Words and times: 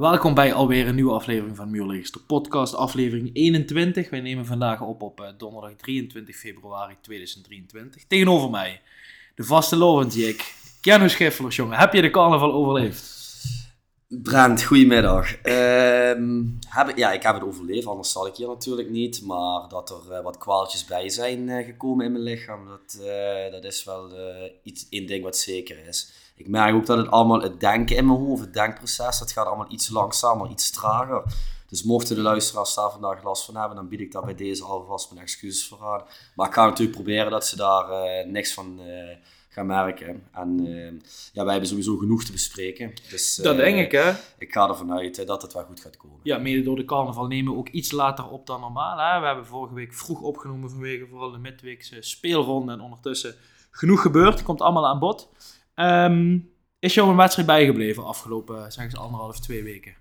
Welkom 0.00 0.34
bij 0.34 0.52
alweer 0.52 0.88
een 0.88 0.94
nieuwe 0.94 1.12
aflevering 1.12 1.56
van 1.56 1.70
Muurlegers, 1.70 2.12
de 2.12 2.20
podcast, 2.20 2.74
aflevering 2.74 3.30
21. 3.32 4.10
Wij 4.10 4.20
nemen 4.20 4.46
vandaag 4.46 4.80
op 4.80 5.02
op 5.02 5.20
eh, 5.20 5.28
donderdag 5.38 5.72
23 5.76 6.36
februari 6.36 6.96
2023. 7.00 8.04
Tegenover 8.06 8.50
mij, 8.50 8.80
de 9.34 9.44
vaste 9.44 9.76
Lovendjik, 9.76 10.54
Keanu 10.80 11.08
Schiffelers, 11.08 11.56
jongen. 11.56 11.78
Heb 11.78 11.92
je 11.92 12.00
de 12.02 12.10
carnaval 12.10 12.52
overleefd? 12.52 13.12
Brent, 14.08 14.62
goedemiddag. 14.62 15.34
Ehm 15.34 16.42
heb, 16.68 16.96
ja, 16.96 17.12
ik 17.12 17.22
heb 17.22 17.34
het 17.34 17.44
overleefd, 17.44 17.86
anders 17.86 18.12
zal 18.12 18.26
ik 18.26 18.36
hier 18.36 18.48
natuurlijk 18.48 18.90
niet. 18.90 19.22
Maar 19.22 19.68
dat 19.68 19.90
er 19.90 20.12
eh, 20.12 20.22
wat 20.22 20.38
kwaaltjes 20.38 20.84
bij 20.84 21.08
zijn 21.08 21.48
eh, 21.48 21.64
gekomen 21.64 22.06
in 22.06 22.12
mijn 22.12 22.24
lichaam, 22.24 22.66
dat, 22.66 22.98
dat 23.50 23.64
is 23.64 23.84
wel 23.84 24.10
iets, 24.62 24.86
één 24.88 25.06
ding 25.06 25.24
wat 25.24 25.36
zeker 25.36 25.86
is. 25.86 26.12
Ik 26.36 26.48
merk 26.48 26.74
ook 26.74 26.86
dat 26.86 26.98
het 26.98 27.10
allemaal, 27.10 27.40
het 27.40 27.60
denken 27.60 27.96
in 27.96 28.06
mijn 28.06 28.18
hoofd, 28.18 28.40
het 28.40 28.54
denkproces, 28.54 29.18
dat 29.18 29.32
gaat 29.32 29.46
allemaal 29.46 29.72
iets 29.72 29.88
langzamer, 29.88 30.50
iets 30.50 30.70
trager. 30.70 31.22
Dus 31.68 31.82
mochten 31.82 32.16
de 32.16 32.22
luisteraars 32.22 32.74
daar 32.74 32.90
vandaag 32.90 33.22
last 33.22 33.44
van 33.44 33.56
hebben, 33.56 33.76
dan 33.76 33.88
bied 33.88 34.00
ik 34.00 34.12
daar 34.12 34.24
bij 34.24 34.34
deze 34.34 34.64
alvast 34.64 35.10
mijn 35.10 35.22
excuses 35.22 35.68
voor 35.68 35.84
aan. 35.84 36.02
Maar 36.34 36.48
ik 36.48 36.54
ga 36.54 36.64
natuurlijk 36.64 36.96
proberen 36.96 37.30
dat 37.30 37.46
ze 37.46 37.56
daar 37.56 37.90
eh, 37.90 38.26
niks 38.26 38.54
van 38.54 38.80
eh, 38.80 39.16
gaan 39.48 39.66
merken. 39.66 40.22
En 40.32 40.66
eh, 40.66 41.06
ja, 41.32 41.42
wij 41.42 41.52
hebben 41.52 41.68
sowieso 41.68 41.96
genoeg 41.96 42.24
te 42.24 42.32
bespreken. 42.32 42.92
Dus, 43.10 43.34
Dat 43.34 43.56
denk 43.56 43.78
ik, 43.78 43.92
hè? 43.92 44.12
ik 44.38 44.52
ga 44.52 44.68
ervan 44.68 44.92
uit 44.92 45.26
dat 45.26 45.42
het 45.42 45.52
wel 45.52 45.64
goed 45.64 45.80
gaat 45.80 45.96
komen. 45.96 46.20
Ja, 46.22 46.38
mede 46.38 46.62
door 46.62 46.76
de 46.76 46.84
carnaval 46.84 47.26
nemen 47.26 47.52
we 47.52 47.58
ook 47.58 47.68
iets 47.68 47.90
later 47.90 48.28
op 48.28 48.46
dan 48.46 48.60
normaal. 48.60 48.98
Hè? 48.98 49.20
We 49.20 49.26
hebben 49.26 49.46
vorige 49.46 49.74
week 49.74 49.94
vroeg 49.94 50.20
opgenomen 50.20 50.70
vanwege 50.70 51.06
vooral 51.06 51.30
de 51.30 51.38
midweekse 51.38 52.02
speelronde. 52.02 52.72
En 52.72 52.80
ondertussen 52.80 53.34
genoeg 53.70 54.02
gebeurd. 54.02 54.42
Komt 54.42 54.60
allemaal 54.60 54.86
aan 54.86 54.98
bod. 54.98 55.28
Ehm, 55.74 56.38
is 56.78 56.94
jou 56.94 57.10
een 57.10 57.16
wedstrijd 57.16 57.48
bijgebleven 57.48 58.04
afgelopen, 58.04 58.72
zeg 58.72 58.84
eens, 58.84 58.96
anderhalf, 58.96 59.40
twee 59.40 59.62
weken? 59.62 59.94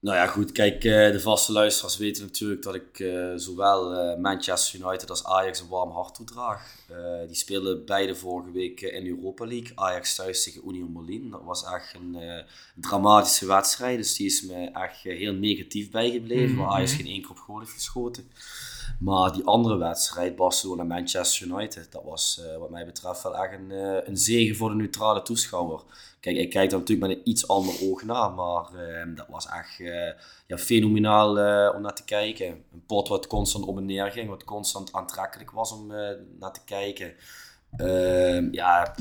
Nou 0.00 0.16
ja, 0.16 0.26
goed. 0.26 0.52
Kijk, 0.52 0.84
eh, 0.84 1.10
de 1.12 1.20
vaste 1.20 1.52
luisteraars 1.52 1.96
weten 1.96 2.22
natuurlijk 2.24 2.62
dat 2.62 2.74
ik 2.74 2.98
eh, 3.00 3.32
zowel 3.36 3.94
eh, 3.94 4.18
Manchester 4.20 4.80
United 4.80 5.10
als 5.10 5.24
Ajax 5.24 5.60
een 5.60 5.68
warm 5.68 5.90
hart 5.90 6.14
toedraag. 6.14 6.76
Eh 6.88 7.12
die 7.26 7.36
speelden 7.36 7.84
beide 7.84 8.14
vorige 8.14 8.50
week 8.50 8.80
eh, 8.80 8.94
in 8.94 9.06
Europa 9.06 9.46
League. 9.46 9.72
Ajax 9.74 10.14
thuis 10.14 10.44
tegen 10.44 10.68
Union 10.68 10.92
Berlin. 10.92 11.30
Dat 11.30 11.42
was 11.44 11.64
echt 11.64 11.94
een 11.94 12.14
eh, 12.14 12.44
dramatische 12.74 13.46
wedstrijd. 13.46 13.96
Dus 13.98 14.16
die 14.16 14.26
is 14.26 14.42
me 14.42 14.70
echt 14.72 15.06
eh, 15.06 15.16
heel 15.16 15.32
negatief 15.32 15.90
bijgebleven. 15.90 16.56
Waar 16.56 16.68
Ajax 16.68 16.92
geen 16.92 17.06
één 17.06 17.20
keer 17.20 17.30
op 17.30 17.38
goal 17.38 17.58
heeft 17.58 17.72
geschoten. 17.72 18.30
Maar 18.98 19.32
die 19.32 19.44
andere 19.44 19.76
wedstrijd, 19.76 20.36
Barcelona-Manchester 20.36 21.46
United, 21.46 21.92
dat 21.92 22.02
was 22.04 22.40
eh, 22.44 22.58
wat 22.58 22.70
mij 22.70 22.86
betreft 22.86 23.22
wel 23.22 23.36
echt 23.36 23.52
een, 23.52 23.70
eh, 23.70 24.06
een 24.08 24.16
zegen 24.16 24.56
voor 24.56 24.68
de 24.68 24.74
neutrale 24.74 25.22
toeschouwer. 25.22 25.80
Kijk, 26.20 26.36
ik 26.36 26.50
kijk 26.50 26.70
daar 26.70 26.78
natuurlijk 26.78 27.08
met 27.08 27.16
een 27.16 27.28
iets 27.28 27.48
ander 27.48 27.74
oog 27.82 28.02
naar, 28.02 28.32
maar 28.32 28.64
eh, 28.74 29.16
dat 29.16 29.26
was 29.28 29.46
echt 29.46 29.80
eh, 29.80 30.20
ja, 30.46 30.58
fenomenaal 30.58 31.28
om 31.74 31.82
naar 31.82 31.94
te 31.94 32.04
kijken. 32.04 32.46
Een 32.46 32.84
pot 32.86 33.08
wat 33.08 33.26
constant 33.26 33.64
op 33.64 33.76
en 33.76 33.84
neer 33.84 34.10
ging, 34.10 34.28
wat 34.28 34.44
constant 34.44 34.92
aantrekkelijk 34.92 35.50
was 35.50 35.72
om 35.72 35.86
naar 36.38 36.52
te 36.52 36.64
kijken. 36.64 37.14
Ehm, 37.76 38.48
ja, 38.52 38.94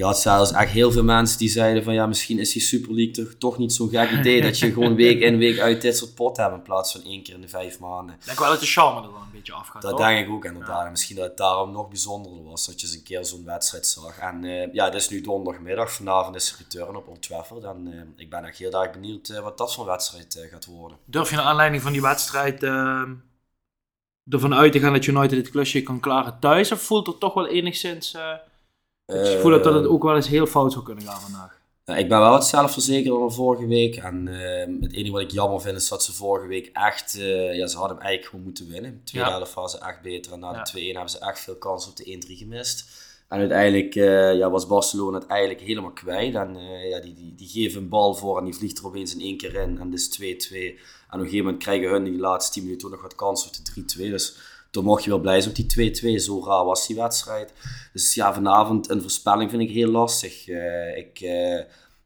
je 0.00 0.06
had 0.06 0.20
zelfs 0.20 0.52
echt 0.52 0.72
heel 0.72 0.92
veel 0.92 1.04
mensen 1.04 1.38
die 1.38 1.48
zeiden 1.48 1.84
van 1.84 1.94
ja, 1.94 2.06
misschien 2.06 2.38
is 2.38 2.52
die 2.52 2.62
Super 2.62 2.94
League 2.94 3.12
toch, 3.14 3.34
toch 3.38 3.58
niet 3.58 3.72
zo'n 3.72 3.88
gek 3.88 4.10
idee 4.10 4.42
dat 4.42 4.58
je 4.58 4.72
gewoon 4.72 4.94
week 4.94 5.20
in 5.20 5.38
week 5.38 5.58
uit 5.58 5.82
dit 5.82 5.96
soort 5.96 6.14
pot 6.14 6.36
hebt 6.36 6.54
in 6.54 6.62
plaats 6.62 6.92
van 6.92 7.02
één 7.04 7.22
keer 7.22 7.34
in 7.34 7.40
de 7.40 7.48
vijf 7.48 7.78
maanden. 7.78 8.14
Ik 8.14 8.24
denk 8.24 8.38
wel 8.38 8.48
dat 8.48 8.60
de 8.60 8.66
charme 8.66 8.96
er 8.96 9.12
dan 9.12 9.22
een 9.22 9.30
beetje 9.32 9.52
afgaat, 9.52 9.82
Dat 9.82 9.90
toch? 9.90 10.00
denk 10.00 10.26
ik 10.26 10.32
ook 10.32 10.44
inderdaad. 10.44 10.84
En 10.84 10.90
misschien 10.90 11.16
dat 11.16 11.24
het 11.24 11.36
daarom 11.36 11.72
nog 11.72 11.88
bijzonderder 11.88 12.44
was 12.44 12.66
dat 12.66 12.80
je 12.80 12.86
eens 12.86 12.96
een 12.96 13.02
keer 13.02 13.24
zo'n 13.24 13.44
wedstrijd 13.44 13.86
zag. 13.86 14.18
En 14.18 14.44
eh, 14.44 14.72
ja, 14.72 14.84
het 14.84 14.94
is 14.94 15.08
nu 15.08 15.20
donderdagmiddag. 15.20 15.92
Vanavond 15.92 16.36
is 16.36 16.48
de 16.48 16.54
return 16.58 16.96
op 16.96 17.08
Old 17.08 17.22
Trafford. 17.22 17.64
En 17.64 17.88
eh, 17.92 18.00
ik 18.16 18.30
ben 18.30 18.44
echt 18.44 18.58
heel 18.58 18.82
erg 18.82 18.92
benieuwd 18.92 19.28
eh, 19.28 19.40
wat 19.40 19.58
dat 19.58 19.74
voor 19.74 19.86
wedstrijd 19.86 20.48
gaat 20.50 20.66
worden. 20.66 20.98
Durf 21.04 21.30
je 21.30 21.36
naar 21.36 21.44
aanleiding 21.44 21.82
van 21.82 21.92
die 21.92 22.02
wedstrijd 22.02 22.62
ehm, 22.62 23.14
ervan 24.30 24.54
uit 24.54 24.72
te 24.72 24.80
gaan 24.80 24.92
dat 24.92 25.06
United 25.06 25.30
dit 25.30 25.50
klusje 25.50 25.82
kan 25.82 26.00
klaren 26.00 26.36
thuis? 26.40 26.72
Of 26.72 26.82
voelt 26.82 27.06
er 27.06 27.18
toch 27.18 27.34
wel 27.34 27.46
enigszins... 27.46 28.16
eh 29.10 29.22
dat 29.22 29.32
je 29.32 29.38
voelt 29.38 29.64
dat 29.64 29.74
het 29.74 29.86
ook 29.86 30.02
wel 30.02 30.16
eens 30.16 30.28
heel 30.28 30.46
fout 30.46 30.72
zou 30.72 30.84
kunnen 30.84 31.04
gaan 31.04 31.20
vandaag? 31.20 31.58
Nou, 31.84 31.98
ik 32.02 32.08
ben 32.08 32.18
wel 32.18 32.30
wat 32.30 32.46
zelfverzekerder 32.46 33.18
dan 33.18 33.32
vorige 33.32 33.66
week. 33.66 33.96
En 33.96 34.28
eh, 34.28 34.80
het 34.80 34.92
enige 34.92 35.12
wat 35.12 35.20
ik 35.20 35.30
jammer 35.30 35.60
vind 35.60 35.76
is 35.76 35.88
dat 35.88 36.04
ze 36.04 36.12
vorige 36.12 36.46
week 36.46 36.70
echt... 36.72 37.18
eh, 37.18 37.56
ja, 37.56 37.66
ze 37.66 37.76
hadden 37.76 37.96
hem 37.96 38.06
eigenlijk 38.06 38.24
gewoon 38.30 38.44
moeten 38.44 38.68
winnen. 38.68 38.90
De 38.90 39.02
tweede 39.04 39.28
Ja. 39.28 39.36
helft 39.36 39.54
was 39.54 39.70
ze 39.72 39.78
echt 39.78 40.02
beter. 40.02 40.32
En 40.32 40.38
na 40.40 40.52
Ja. 40.52 40.62
de 40.62 40.70
2-1 40.80 40.84
hebben 40.92 41.10
ze 41.10 41.18
echt 41.18 41.40
veel 41.40 41.56
kansen 41.56 41.90
op 41.90 41.96
de 41.96 42.04
1-3 42.04 42.36
gemist. 42.36 43.08
En 43.28 43.38
uiteindelijk 43.38 43.94
eh, 43.94 44.36
ja, 44.36 44.50
was 44.50 44.66
Barcelona 44.66 45.18
het 45.18 45.26
eigenlijk 45.26 45.60
helemaal 45.60 45.90
kwijt. 45.92 46.34
En 46.34 46.56
eh, 46.56 46.88
ja, 46.90 47.00
die, 47.00 47.14
die, 47.14 47.34
die 47.34 47.48
geven 47.48 47.82
een 47.82 47.88
bal 47.88 48.14
voor 48.14 48.38
en 48.38 48.44
die 48.44 48.54
vliegt 48.54 48.78
er 48.78 48.86
opeens 48.86 49.14
in 49.14 49.20
één 49.20 49.36
keer 49.36 49.54
in. 49.54 49.78
En 49.78 49.90
dus 49.90 50.20
2-2. 50.20 50.24
En 50.24 51.16
op 51.16 51.18
een 51.18 51.20
gegeven 51.20 51.44
moment 51.44 51.62
krijgen 51.62 51.88
hun 51.90 52.06
in 52.06 52.12
die 52.12 52.20
laatste 52.20 52.52
10 52.52 52.62
minuten 52.62 52.90
nog 52.90 53.02
wat 53.02 53.14
kansen 53.14 53.48
op 53.50 53.54
de 53.74 53.94
3-2. 54.06 54.10
Dus 54.10 54.36
toen 54.70 54.84
mocht 54.84 55.04
je 55.04 55.10
wel 55.10 55.18
blij 55.20 55.40
zijn 55.40 55.54
op 55.58 55.68
die 55.68 56.18
2-2. 56.18 56.22
Zo 56.22 56.44
raar 56.44 56.64
was 56.64 56.86
die 56.86 56.96
wedstrijd. 56.96 57.52
Dus 57.92 58.14
ja, 58.14 58.34
vanavond 58.34 58.90
een 58.90 59.00
voorspelling 59.00 59.50
vind 59.50 59.62
ik 59.62 59.70
heel 59.70 59.90
lastig. 59.90 60.48
Eh, 60.48 60.96
ik, 60.96 61.20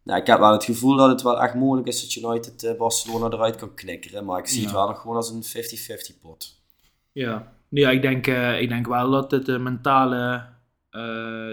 nou, 0.02 0.20
ik 0.20 0.26
heb 0.26 0.38
wel 0.38 0.52
het 0.52 0.64
gevoel 0.64 0.96
dat 0.96 1.08
het 1.08 1.22
wel 1.22 1.42
echt 1.42 1.54
mogelijk 1.54 1.86
is 1.88 2.00
dat 2.00 2.24
United 2.24 2.62
eh, 2.64 2.76
Barcelona 2.76 3.26
eruit 3.26 3.56
kan 3.56 3.74
knikkeren. 3.74 4.24
Maar 4.24 4.38
ik 4.38 4.46
zie 4.46 4.58
Ja. 4.60 4.64
het 4.66 4.74
wel 4.74 4.86
nog 4.86 5.00
gewoon 5.00 5.16
als 5.16 5.30
een 5.30 5.42
50-50 5.44 6.20
pot. 6.20 6.62
Ja, 7.12 7.52
ja 7.68 7.90
ik, 7.90 8.02
denk, 8.02 8.26
ik 8.60 8.68
denk 8.68 8.86
wel 8.86 9.10
dat 9.10 9.30
het 9.30 9.46
de 9.46 9.58
mentale, 9.58 10.46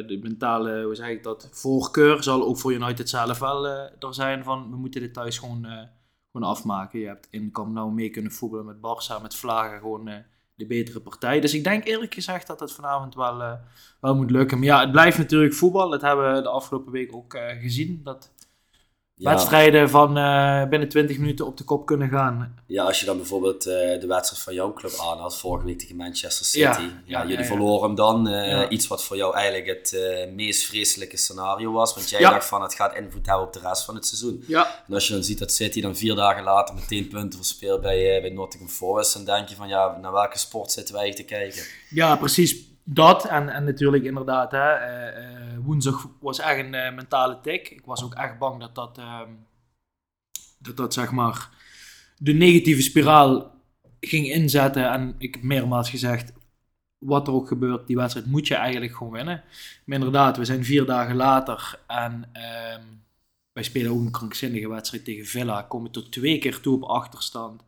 de 0.08 0.20
mentale, 0.22 0.84
hoe 0.84 0.96
zeg 0.96 1.08
ik 1.08 1.24
dat, 1.24 1.48
voorkeur 1.52 2.24
zal 2.24 2.44
ook 2.44 2.58
voor 2.58 2.74
United 2.74 3.10
zelf 3.10 3.40
wel 3.40 3.68
er 3.68 3.94
zijn 4.10 4.44
van, 4.44 4.70
we 4.70 4.76
moeten 4.78 5.02
dit 5.02 5.14
thuis 5.14 5.38
gewoon, 5.38 5.68
gewoon 6.32 6.50
afmaken. 6.50 7.00
Je 7.00 7.08
hebt 7.08 7.28
in 7.30 7.52
Camp 7.52 7.74
Nou 7.74 7.92
mee 7.92 8.10
kunnen 8.10 8.32
voetballen 8.32 8.66
met 8.66 8.78
Barça, 8.78 9.22
met 9.22 9.36
Vlagen, 9.36 9.80
gewoon 9.80 10.10
de 10.56 10.66
betere 10.66 11.00
partij. 11.00 11.40
Dus 11.40 11.54
ik 11.54 11.64
denk 11.64 11.86
eerlijk 11.86 12.14
gezegd 12.14 12.48
dat 12.48 12.60
het 12.60 12.72
vanavond 12.72 13.16
wel, 13.16 13.42
eh, 13.42 13.54
wel 14.00 14.16
moet 14.16 14.32
lukken. 14.32 14.58
Maar 14.58 14.68
ja, 14.68 14.80
het 14.80 14.92
blijft 14.92 15.18
natuurlijk 15.18 15.54
voetbal. 15.54 15.90
Dat 15.90 16.02
hebben 16.02 16.34
we 16.34 16.42
de 16.42 16.50
afgelopen 16.50 16.92
week 16.92 17.16
ook 17.16 17.34
eh, 17.34 17.62
gezien. 17.62 18.02
Dat 18.04 18.32
Ja. 19.22 19.30
wedstrijden 19.30 19.90
van 19.90 20.18
eh, 20.18 20.68
binnen 20.70 20.90
20 20.90 21.18
minuten 21.18 21.46
op 21.46 21.58
de 21.58 21.64
kop 21.64 21.86
kunnen 21.86 22.10
gaan. 22.10 22.56
Ja, 22.68 22.84
als 22.84 23.00
je 23.00 23.06
dan 23.06 23.18
bijvoorbeeld 23.18 23.66
eh, 23.66 23.74
de 24.00 24.06
wedstrijd 24.08 24.44
van 24.44 24.54
jouw 24.54 24.74
club 24.74 24.92
aanhaalt, 25.12 25.36
vorige 25.38 25.66
week 25.66 25.80
tegen 25.80 25.96
Manchester 25.96 26.46
City. 26.46 26.60
Ja, 26.60 26.80
Ja, 27.06 27.22
ja, 27.22 27.28
jullie 27.28 27.46
verloren 27.46 27.84
hem 27.86 27.96
dan. 27.96 28.28
eh. 28.28 28.66
Iets 28.70 28.88
wat 28.88 29.04
voor 29.04 29.18
jou 29.18 29.36
eigenlijk 29.36 29.68
het 29.68 29.98
meest 30.36 30.64
vreselijke 30.66 31.18
scenario 31.18 31.72
was. 31.72 31.94
Want 31.96 32.10
jij 32.10 32.20
dacht 32.20 32.46
van 32.46 32.62
het 32.62 32.74
gaat 32.76 32.96
invloed 32.96 33.26
hebben 33.26 33.46
op 33.46 33.54
de 33.54 33.60
rest 33.60 33.84
van 33.86 33.96
het 33.96 34.06
seizoen. 34.06 34.44
Ja, 34.48 34.84
En 34.88 34.94
als 34.94 35.08
je 35.08 35.14
dan 35.14 35.24
ziet 35.24 35.40
dat 35.40 35.52
City 35.54 35.82
dan 35.82 35.96
vier 35.96 36.16
dagen 36.16 36.44
later 36.44 36.76
meteen 36.76 37.08
punten 37.08 37.40
verspeelt 37.40 37.82
bij, 37.82 38.22
bij 38.22 38.30
Nottingham 38.30 38.70
Forest, 38.72 39.14
dan 39.14 39.26
denk 39.26 39.48
je 39.50 39.56
van 39.56 39.68
ja, 39.68 39.98
naar 40.02 40.12
welke 40.12 40.38
sport 40.38 40.72
zitten 40.72 40.96
wij 40.96 41.14
te 41.14 41.24
kijken? 41.24 41.64
Ja, 41.90 42.16
precies 42.16 42.70
dat. 42.84 43.26
En, 43.26 43.50
en 43.50 43.64
natuurlijk 43.64 44.04
inderdaad, 44.04 44.52
hè, 44.52 44.74
eh, 44.74 45.08
eh, 45.08 45.60
woensdag 45.64 46.10
was 46.20 46.40
echt 46.40 46.60
een 46.60 46.74
eh, 46.74 46.96
mentale 46.96 47.40
tik. 47.42 47.70
Ik 47.70 47.86
was 47.86 48.04
ook 48.04 48.14
echt 48.14 48.38
bang 48.38 48.60
dat 48.60 48.76
dat, 48.76 48.98
ehm, 48.98 49.30
dat 50.58 50.78
dat 50.78 50.94
zeg 50.94 51.12
maar 51.12 51.50
de 52.18 52.34
negatieve 52.34 52.82
spiraal 52.82 53.52
ging 54.00 54.28
inzetten. 54.28 54.92
En 54.92 55.16
ik 55.18 55.34
heb 55.34 55.44
meermaals 55.44 55.90
gezegd, 55.90 56.34
wat 56.98 57.28
er 57.28 57.34
ook 57.34 57.48
gebeurt, 57.48 57.88
die 57.88 57.96
wedstrijd 57.96 58.26
moet 58.26 58.48
je 58.48 58.56
eigenlijk 58.56 58.96
gewoon 58.96 59.14
winnen. 59.14 59.44
Maar 59.86 59.98
inderdaad, 59.98 60.38
we 60.38 60.46
zijn 60.46 60.66
vier 60.66 60.86
dagen 60.86 61.16
later 61.16 61.80
en 61.88 62.30
ehm, 62.32 62.84
wij 63.54 63.64
spelen 63.64 63.92
ook 63.92 64.00
een 64.00 64.12
krankzinnige 64.12 64.70
wedstrijd 64.70 65.06
tegen 65.06 65.26
Villa. 65.26 65.62
Komen 65.62 65.92
tot 65.92 66.12
twee 66.12 66.38
keer 66.40 66.60
toe 66.60 66.76
op 66.76 66.84
achterstand. 66.84 67.64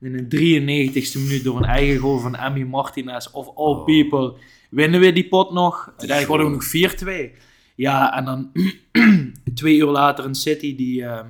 In 0.00 0.28
de 0.28 0.36
93ste 0.36 1.18
minuut 1.18 1.44
door 1.44 1.56
een 1.56 1.64
eigen 1.64 1.98
goal 1.98 2.18
van 2.18 2.36
Emmy 2.36 2.62
Martinez 2.62 3.26
of 3.26 3.46
all 3.46 3.74
Oh. 3.74 3.84
people 3.84 4.34
winnen 4.70 5.00
we 5.00 5.12
die 5.12 5.28
pot 5.28 5.52
nog. 5.52 5.86
Uiteindelijk 5.86 6.28
worden 6.28 6.46
we 6.46 6.52
nog 6.52 7.34
4-2. 7.34 7.38
Ja, 7.76 8.16
en 8.16 8.24
dan 8.24 8.52
twee 9.54 9.76
uur 9.76 9.86
later 9.90 10.24
een 10.24 10.34
City 10.34 10.76
die, 10.76 11.04
ehm, 11.04 11.28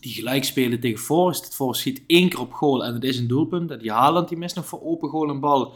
die 0.00 0.12
gelijk 0.12 0.44
spelen 0.44 0.80
tegen 0.80 0.98
Forest. 0.98 1.44
Het 1.44 1.54
Forest 1.54 1.80
schiet 1.80 2.02
één 2.06 2.28
keer 2.28 2.40
op 2.40 2.52
goal 2.52 2.84
en 2.84 2.94
het 2.94 3.04
is 3.04 3.18
een 3.18 3.26
doelpunt. 3.26 3.70
En 3.70 3.78
die 3.78 3.92
Haaland 3.92 4.28
die 4.28 4.38
mist 4.38 4.56
nog 4.56 4.66
voor 4.66 4.82
open 4.82 5.08
goal 5.08 5.28
een 5.28 5.40
bal. 5.40 5.74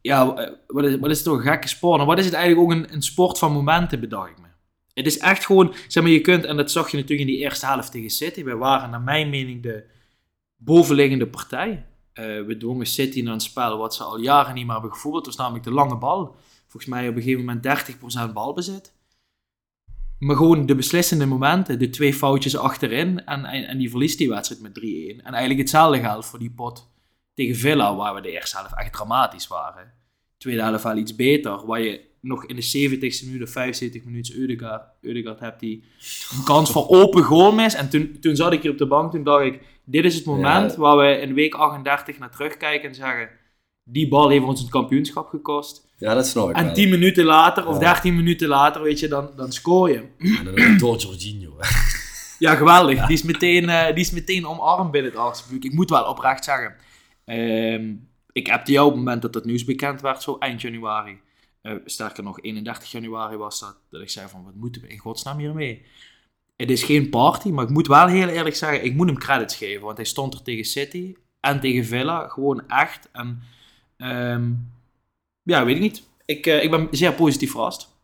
Ja, 0.00 0.34
eh, 0.34 0.52
wat 0.66 0.84
is, 0.84 0.96
wat 0.98 1.10
is 1.10 1.16
het 1.16 1.26
toch 1.26 1.36
een 1.36 1.42
gekke 1.42 1.68
sport. 1.68 2.00
En 2.00 2.06
wat 2.06 2.18
is 2.18 2.24
het 2.24 2.34
eigenlijk 2.34 2.70
ook 2.70 2.76
een, 2.76 2.92
een 2.94 3.02
sport 3.02 3.38
van 3.38 3.52
momenten, 3.52 4.00
bedacht 4.00 4.30
ik 4.30 4.38
me. 4.38 4.46
Het 4.94 5.06
is 5.06 5.18
echt 5.18 5.46
gewoon, 5.46 5.74
zeg 5.88 6.02
maar, 6.02 6.12
je 6.12 6.20
kunt, 6.20 6.44
en 6.44 6.56
dat 6.56 6.70
zag 6.70 6.90
je 6.90 6.96
natuurlijk 6.96 7.28
in 7.28 7.34
die 7.34 7.44
eerste 7.44 7.66
helft 7.66 7.92
tegen 7.92 8.10
City. 8.10 8.44
Wij 8.44 8.56
waren, 8.56 8.90
naar 8.90 9.00
mijn 9.00 9.30
mening, 9.30 9.62
de 9.62 9.84
bovenliggende 10.58 11.28
partij. 11.28 11.86
Eh, 12.12 12.24
we 12.24 12.56
dwongen 12.56 12.86
City 12.86 13.22
naar 13.22 13.34
een 13.34 13.40
spel 13.40 13.78
wat 13.78 13.94
ze 13.94 14.02
al 14.02 14.18
jaren 14.18 14.54
niet 14.54 14.64
meer 14.64 14.72
hebben 14.72 14.92
gevoeld. 14.92 15.14
Dat 15.14 15.26
was 15.26 15.36
namelijk 15.36 15.64
de 15.64 15.72
lange 15.72 15.96
bal. 15.96 16.36
Volgens 16.66 16.92
mij 16.92 17.08
op 17.08 17.16
een 17.16 17.22
gegeven 17.22 17.44
moment 17.44 17.62
30% 17.62 18.32
balbezit. 18.32 18.96
Maar 20.18 20.36
gewoon 20.36 20.66
de 20.66 20.74
beslissende 20.74 21.26
momenten, 21.26 21.78
de 21.78 21.90
twee 21.90 22.14
foutjes 22.14 22.56
achterin. 22.56 23.24
En, 23.24 23.44
en, 23.44 23.66
en 23.68 23.78
die 23.78 23.90
verliest 23.90 24.18
die 24.18 24.28
wedstrijd 24.28 24.62
met 24.62 24.78
3-1. 24.80 24.82
En 24.82 25.32
eigenlijk 25.32 25.58
hetzelfde 25.58 26.00
geldt 26.00 26.26
voor 26.26 26.38
die 26.38 26.50
pot 26.50 26.90
tegen 27.34 27.56
Villa, 27.56 27.96
waar 27.96 28.14
we 28.14 28.20
de 28.20 28.30
eerste 28.30 28.56
helft 28.56 28.76
echt 28.76 28.92
dramatisch 28.92 29.46
waren. 29.46 29.92
Tweede 30.36 30.62
helft 30.62 30.82
wel 30.82 30.96
iets 30.96 31.16
beter, 31.16 31.66
waar 31.66 31.80
je 31.80 32.07
nog 32.20 32.44
in 32.46 32.56
de 32.56 32.62
70ste 32.88 33.26
minuut 33.26 33.42
of 33.42 33.50
75 33.50 34.04
minuten 34.04 34.34
Eudegaard, 34.38 34.82
Eudegaard 35.00 35.40
hebt 35.40 35.60
die 35.60 35.84
een 36.38 36.44
kans 36.44 36.70
voor 36.70 36.88
open 36.88 37.22
goal 37.22 37.52
mis. 37.52 37.74
En 37.74 37.88
toen, 37.90 38.16
toen 38.20 38.36
zat 38.36 38.52
ik 38.52 38.62
hier 38.62 38.70
op 38.70 38.78
de 38.78 38.86
bank, 38.86 39.10
toen 39.12 39.22
dacht 39.24 39.44
ik, 39.44 39.60
dit 39.84 40.04
is 40.04 40.14
het 40.14 40.24
moment 40.24 40.70
Ja. 40.72 40.76
waar 40.78 40.96
we 40.96 41.20
in 41.20 41.34
week 41.34 41.54
38 41.54 42.18
naar 42.18 42.30
terugkijken 42.30 42.88
en 42.88 42.94
zeggen, 42.94 43.28
die 43.84 44.08
bal 44.08 44.28
heeft 44.28 44.44
ons 44.44 44.60
het 44.60 44.70
kampioenschap 44.70 45.28
gekost. 45.28 45.86
Ja, 45.96 46.14
dat 46.14 46.26
snap 46.26 46.50
ik 46.50 46.56
En 46.56 46.64
wel. 46.64 46.74
10 46.74 46.88
minuten 46.90 47.24
later, 47.24 47.66
of 47.66 47.74
Ja. 47.74 47.80
13 47.92 48.16
minuten 48.16 48.48
later, 48.48 48.82
weet 48.82 48.98
je, 49.00 49.08
dan, 49.08 49.30
dan 49.36 49.52
scoor 49.52 49.88
je. 49.90 50.02
En 50.18 50.44
dan 50.44 50.78
door 50.78 50.96
Jorginho. 50.96 51.56
Ja, 52.38 52.54
geweldig. 52.54 53.06
Die, 53.06 53.16
is 53.16 53.22
meteen, 53.22 53.68
eh, 53.68 53.86
die 53.86 54.04
is 54.04 54.10
meteen 54.10 54.46
omarmd 54.46 54.90
binnen 54.90 55.10
het 55.10 55.20
Arsenal. 55.20 55.56
Ik 55.60 55.72
moet 55.72 55.90
wel 55.90 56.04
oprecht 56.04 56.44
zeggen. 56.44 56.74
ehm, 57.24 57.94
ik 58.32 58.46
heb 58.46 58.66
jou 58.66 58.86
op 58.86 58.92
het 58.92 58.98
moment 59.04 59.22
dat 59.22 59.34
het 59.34 59.44
nieuws 59.44 59.64
bekend 59.64 60.00
werd, 60.00 60.22
zo 60.22 60.36
eind 60.38 60.60
januari. 60.60 61.18
Eh, 61.68 61.76
sterker 61.84 62.22
nog, 62.22 62.42
31 62.42 62.90
januari 62.90 63.36
was 63.36 63.60
dat. 63.60 63.76
Dat 63.90 64.00
ik 64.00 64.10
zei 64.10 64.28
van, 64.28 64.44
wat 64.44 64.54
moeten 64.54 64.82
we 64.82 64.88
in 64.88 64.98
godsnaam 64.98 65.38
hiermee? 65.38 65.82
Het 66.56 66.70
is 66.70 66.82
geen 66.82 67.08
party, 67.10 67.48
maar 67.48 67.64
ik 67.64 67.70
moet 67.70 67.86
wel 67.86 68.06
heel 68.06 68.28
eerlijk 68.28 68.56
zeggen, 68.56 68.84
ik 68.84 68.94
moet 68.94 69.06
hem 69.06 69.18
credits 69.18 69.56
geven. 69.56 69.84
Want 69.84 69.96
hij 69.96 70.06
stond 70.06 70.34
er 70.34 70.42
tegen 70.42 70.64
City 70.64 71.14
en 71.40 71.60
tegen 71.60 71.84
Villa. 71.84 72.28
Gewoon 72.28 72.68
echt. 72.68 73.08
En 73.12 73.42
ehm, 73.96 74.50
ja, 75.42 75.64
weet 75.64 75.74
ik 75.74 75.80
niet. 75.80 76.02
Ik, 76.24 76.46
eh, 76.46 76.62
ik 76.62 76.70
ben 76.70 76.88
zeer 76.90 77.12
positief 77.12 77.50
verrast. 77.50 77.96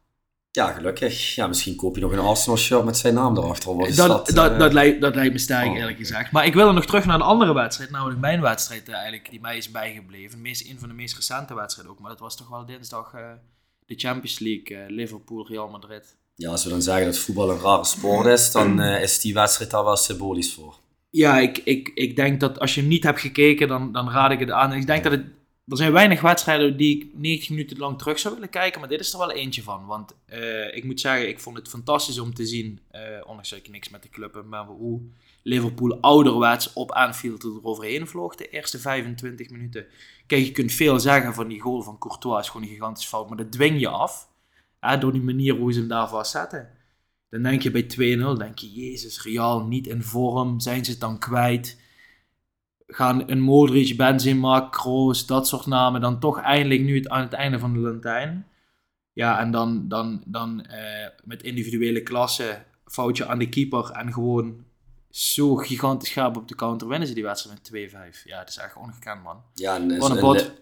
Ja, 0.51 0.73
gelukkig. 0.73 1.35
Ja, 1.35 1.47
misschien 1.47 1.77
koop 1.77 1.95
je 1.95 2.01
nog 2.01 2.13
een 2.13 2.19
Arsenal 2.19 2.59
shirt 2.59 2.85
met 2.85 2.97
zijn 2.97 3.15
naam 3.15 3.37
erachter. 3.37 3.77
Wat 3.77 3.89
is 3.89 3.97
Dat, 3.97 4.09
dat? 4.09 4.37
dat, 4.37 4.53
eh? 4.53 4.59
dat, 4.59 4.73
lijkt, 4.73 5.01
dat 5.01 5.15
lijkt 5.15 5.33
me 5.33 5.39
sterk, 5.39 5.67
Oh, 5.67 5.77
eerlijk 5.77 5.99
gezegd. 5.99 6.33
Maar 6.33 6.47
ik 6.47 6.55
wil 6.55 6.69
er 6.69 6.75
nog 6.75 6.87
terug 6.87 7.05
naar 7.05 7.15
een 7.15 7.21
andere 7.21 7.55
wedstrijd. 7.55 7.91
Namelijk 7.91 8.21
mijn 8.21 8.41
wedstrijd 8.41 8.89
eigenlijk, 8.89 9.31
die 9.31 9.41
mij 9.41 9.57
is 9.57 9.71
bijgebleven. 9.71 10.41
Meest, 10.41 10.69
een 10.69 10.79
van 10.79 10.89
de 10.89 10.95
meest 10.95 11.17
recente 11.17 11.55
wedstrijden 11.55 11.93
ook. 11.93 12.01
Maar 12.01 12.11
dat 12.11 12.21
was 12.21 12.37
toch 12.37 12.49
wel 12.49 12.67
dinsdag 12.67 13.15
de 13.87 13.95
Champions 13.97 14.39
League. 14.39 14.77
eh, 14.77 14.91
Liverpool, 14.91 15.47
Real 15.47 15.69
Madrid. 15.69 16.17
Ja, 16.35 16.51
als 16.51 16.65
we 16.65 16.71
dan 16.71 16.83
zeggen 16.83 17.07
dat 17.07 17.19
voetbal 17.19 17.51
een 17.51 17.61
rare 17.61 17.85
sport 17.85 18.27
is, 18.27 18.53
dan 18.53 18.81
eh, 18.81 19.03
is 19.03 19.21
die 19.21 19.35
wedstrijd 19.35 19.71
daar 19.71 19.85
wel 19.85 19.97
symbolisch 19.97 20.53
voor. 20.53 20.77
Ja, 21.11 21.39
ik, 21.39 21.59
ik, 21.65 21.91
ik 21.95 22.17
denk 22.17 22.41
dat 22.41 22.59
als 22.61 22.75
je 22.75 22.81
hem 22.81 22.89
niet 22.89 23.05
hebt 23.05 23.21
gekeken, 23.21 23.69
dan, 23.69 23.93
dan 23.93 24.11
raad 24.11 24.31
ik 24.31 24.39
het 24.39 24.51
aan. 24.51 24.73
Ik 24.73 24.87
denk 24.87 25.03
dat 25.03 25.13
het... 25.13 25.25
Er 25.69 25.77
zijn 25.77 25.93
weinig 25.93 26.21
wedstrijden 26.21 26.77
die 26.77 26.97
ik 26.97 27.07
90 27.15 27.51
minuten 27.51 27.79
lang 27.79 27.99
terug 27.99 28.19
zou 28.19 28.35
willen 28.35 28.51
kijken, 28.51 28.81
maar 28.81 28.89
dit 28.89 29.01
is 29.01 29.13
er 29.13 29.19
wel 29.19 29.33
eentje 29.33 29.63
van. 29.63 29.87
Want 29.87 30.15
eh, 30.27 30.77
ik 30.77 30.85
moet 30.85 31.01
zeggen, 31.01 31.29
ik 31.29 31.41
vond 31.41 31.57
het 31.57 31.69
fantastisch 31.69 32.19
om 32.19 32.35
te 32.35 32.47
zien, 32.47 32.81
ondanks 33.27 33.51
dat 33.51 33.59
ik 33.59 33.69
niks 33.69 33.89
met 33.89 34.03
de 34.03 34.09
club 34.09 34.35
heb, 34.35 34.45
maar 34.45 34.65
hoe 34.65 35.01
Liverpool 35.43 35.99
ouderwets 36.01 36.73
op 36.73 36.91
Anfield 36.91 37.45
eroverheen 37.45 38.07
vloog 38.07 38.35
de 38.35 38.49
eerste 38.49 38.79
25 38.79 39.51
minuten. 39.51 39.87
Kijk, 40.27 40.45
je 40.45 40.53
kunt 40.53 40.73
veel 40.73 41.01
zeggen 41.01 41.35
van 41.35 41.49
die 41.49 41.61
goal 41.61 41.83
van 41.83 41.99
Courtois 41.99 42.41
is 42.41 42.49
gewoon 42.49 42.67
een 42.67 42.73
gigantisch 42.73 43.07
fout, 43.07 43.29
maar 43.29 43.37
dat 43.37 43.53
dwing 43.53 43.81
je 43.81 43.89
af. 43.89 44.29
Hè, 44.81 44.99
door 44.99 45.13
die 45.13 45.23
manier 45.23 45.57
hoe 45.57 45.73
ze 45.73 45.79
hem 45.79 45.89
daar 45.89 46.09
vastzetten. 46.09 46.69
Dan 47.31 47.43
denk 47.43 47.63
je 47.63 47.71
bij 47.71 47.83
2-0, 47.83 48.39
denk 48.39 48.59
je, 48.59 48.73
jezus, 48.73 49.23
Real 49.23 49.67
niet 49.67 49.87
in 49.87 50.03
vorm, 50.03 50.61
zijn 50.61 50.85
ze 50.85 50.91
het 50.91 51.01
dan 51.01 51.19
kwijt? 51.19 51.81
Gaan 52.87 53.31
een 53.31 53.41
Modric, 53.41 53.97
Benzema, 53.97 54.61
Kroos, 54.61 55.27
dat 55.27 55.49
soort 55.49 55.67
namen 55.67 56.01
dan 56.01 56.21
toch 56.21 56.41
eindelijk 56.41 56.81
nu 56.81 56.97
het, 56.97 57.09
aan 57.09 57.23
het 57.23 57.33
einde 57.33 57.59
van 57.59 57.73
de 57.73 57.79
lantijn? 57.79 58.47
Ja, 59.13 59.41
en 59.41 59.51
dan, 59.51 59.89
dan, 59.89 60.23
dan 60.27 60.67
eh, 60.67 61.09
met 61.25 61.43
individuele 61.43 62.03
klasse, 62.03 62.65
foutje 62.85 63.27
aan 63.27 63.39
de 63.39 63.49
keeper 63.49 63.91
en 63.91 64.13
gewoon 64.13 64.65
zo 65.15 65.57
gigantisch 65.57 66.09
scherp 66.09 66.37
op 66.37 66.49
de 66.49 66.55
counter 66.55 66.89
winnen 66.89 67.09
ze 67.09 67.15
die 67.15 67.23
wedstrijd 67.23 67.71
met 67.71 67.91
2-5. 67.93 68.23
Ja, 68.25 68.39
dat 68.39 68.49
is 68.49 68.57
echt 68.57 68.77
ongekend, 68.77 69.23
man. 69.23 69.43
Ja, 69.55 69.75
en 69.75 69.87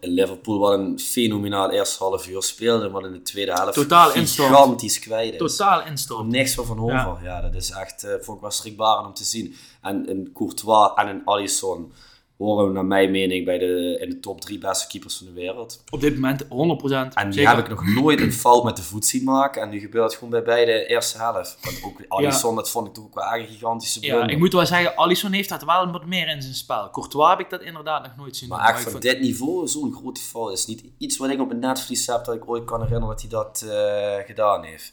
Liverpool 0.00 0.58
wat 0.58 0.72
een 0.72 0.98
fenomenaal 0.98 1.70
eerste 1.70 2.04
half 2.04 2.28
uur 2.28 2.42
speelde, 2.42 2.88
maar 2.88 3.04
in 3.04 3.12
de 3.12 3.22
tweede 3.22 3.52
helft 3.52 3.74
Totaal 3.74 4.14
instort. 4.14 4.48
gigantisch 4.48 4.98
kwijt 4.98 5.32
is. 5.32 5.38
Totaal 5.38 5.86
instorm. 5.86 6.28
Niks 6.28 6.54
van 6.54 6.64
van 6.66 6.78
over. 6.80 7.18
Ja. 7.22 7.40
dat 7.40 7.54
is 7.54 7.70
echt, 7.70 8.04
eh 8.04 8.14
vond 8.20 8.36
ik 8.36 8.42
wel 8.42 8.50
schrikbarend 8.50 9.06
om 9.06 9.14
te 9.14 9.24
zien. 9.24 9.54
En 9.82 10.10
een 10.10 10.30
Courtois 10.34 10.90
en 10.94 11.08
een 11.08 11.22
Alisson 11.24 11.92
horen 12.38 12.72
naar 12.72 12.84
mijn 12.84 13.10
mening 13.10 13.44
bij 13.44 13.58
de, 13.58 13.98
in 14.00 14.10
de 14.10 14.20
top 14.20 14.40
drie 14.40 14.58
beste 14.58 14.86
keepers 14.86 15.16
van 15.16 15.26
de 15.26 15.32
wereld. 15.32 15.82
Op 15.90 16.00
dit 16.00 16.14
moment 16.14 16.44
100%. 16.44 16.48
En 16.48 17.10
die 17.24 17.32
zeker. 17.32 17.48
heb 17.54 17.58
ik 17.58 17.68
nog 17.68 17.86
nooit 17.94 18.20
een 18.20 18.32
fout 18.32 18.64
met 18.64 18.76
de 18.76 18.82
voet 18.82 19.06
zien 19.06 19.24
maken. 19.24 19.62
En 19.62 19.68
nu 19.68 19.78
gebeurt 19.80 20.04
het 20.04 20.14
gewoon 20.14 20.30
bij 20.30 20.42
beide 20.42 20.86
eerste 20.86 21.18
helft. 21.18 21.58
Want 21.62 21.80
ook 21.84 22.04
Alisson, 22.08 22.54
dat 22.56 22.70
vond 22.70 22.86
ik 22.88 22.94
toch 22.94 23.04
ook 23.04 23.14
wel 23.14 23.34
een 23.34 23.46
gigantische 23.46 24.00
Ja, 24.00 24.08
blunder. 24.14 24.30
ik 24.30 24.38
moet 24.38 24.52
wel 24.52 24.66
zeggen, 24.66 24.96
Alisson 24.96 25.32
heeft 25.32 25.48
dat 25.48 25.64
wel 25.64 25.90
wat 25.92 26.06
meer 26.06 26.28
in 26.28 26.42
zijn 26.42 26.54
spel. 26.54 26.90
Courtois 26.90 27.28
heb 27.30 27.40
ik 27.40 27.50
dat 27.50 27.62
inderdaad 27.62 28.02
nog 28.02 28.16
nooit 28.16 28.36
zien. 28.36 28.48
Maar 28.48 28.68
echt 28.68 28.90
van 28.90 29.00
dit 29.00 29.20
niveau, 29.20 29.68
zo'n 29.68 29.92
grote 29.92 30.20
fout 30.20 30.52
is 30.52 30.66
niet 30.66 30.84
iets 30.98 31.16
wat 31.16 31.30
ik 31.30 31.40
op 31.40 31.48
het 31.48 31.60
netvlies 31.60 32.06
heb 32.06 32.24
dat 32.24 32.34
ik 32.34 32.48
ooit 32.48 32.64
kan 32.64 32.82
herinneren 32.82 33.08
dat 33.08 33.20
hij 33.20 33.30
dat 33.30 33.64
eh, 33.68 34.26
gedaan 34.26 34.64
heeft. 34.64 34.92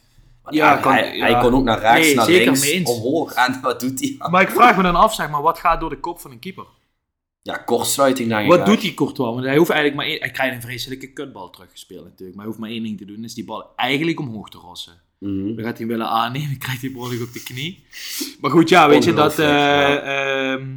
Ja, 0.49 0.71
ja, 0.73 0.77
kan- 0.81 0.93
hij, 0.93 1.15
ja. 1.17 1.25
hij 1.25 1.41
kon 1.41 1.53
ook 1.53 1.63
naar 1.63 1.79
rechts, 1.79 1.97
Nee, 2.27 2.45
naar 2.45 2.55
links, 2.55 2.89
omhoog. 2.89 3.33
En 3.45 3.59
wat 3.61 3.79
doet 3.79 3.99
hij? 3.99 4.29
Maar 4.29 4.41
ik 4.41 4.49
vraag 4.49 4.75
me 4.77 4.83
dan 4.83 4.95
af, 4.95 5.13
zeg 5.13 5.29
maar, 5.29 5.41
wat 5.41 5.59
gaat 5.59 5.79
door 5.79 5.89
de 5.89 5.99
kop 5.99 6.19
van 6.19 6.31
een 6.31 6.39
keeper? 6.39 6.65
Ja, 7.41 7.57
kortsluiting 7.57 8.29
denk 8.29 8.41
ik. 8.41 8.57
Wat 8.57 8.65
doet 8.65 8.81
die 8.81 8.93
Courtois? 8.93 9.33
Want 9.33 9.45
hij 9.45 9.57
hoeft 9.57 9.69
eigenlijk 9.69 10.01
maar 10.01 10.09
één... 10.11 10.19
Hij 10.19 10.31
krijgt 10.31 10.55
een 10.55 10.61
vreselijke 10.61 11.13
kutbal 11.13 11.49
teruggespeeld 11.49 12.03
natuurlijk. 12.03 12.29
Maar 12.37 12.45
hij 12.45 12.45
hoeft 12.45 12.59
maar 12.59 12.69
één 12.69 12.83
ding 12.83 12.97
te 12.97 13.05
doen, 13.05 13.23
is 13.23 13.33
die 13.33 13.45
bal 13.45 13.75
eigenlijk 13.75 14.19
omhoog 14.19 14.49
te 14.49 14.57
rossen. 14.57 15.01
Mhm. 15.19 15.45
Dan 15.55 15.65
gaat 15.65 15.77
hij 15.77 15.87
hem 15.87 15.87
willen 15.87 16.07
aannemen, 16.09 16.57
krijgt 16.65 16.81
hij 16.81 16.91
behoorlijk 16.91 17.21
op 17.21 17.33
de 17.33 17.43
knie. 17.43 17.85
Maar 18.41 18.51
goed, 18.51 18.69
ja, 18.69 18.89
weet 18.89 19.03
je 19.03 19.13
dat... 19.13 19.39
Eh, 19.39 20.51
ehm, 20.53 20.67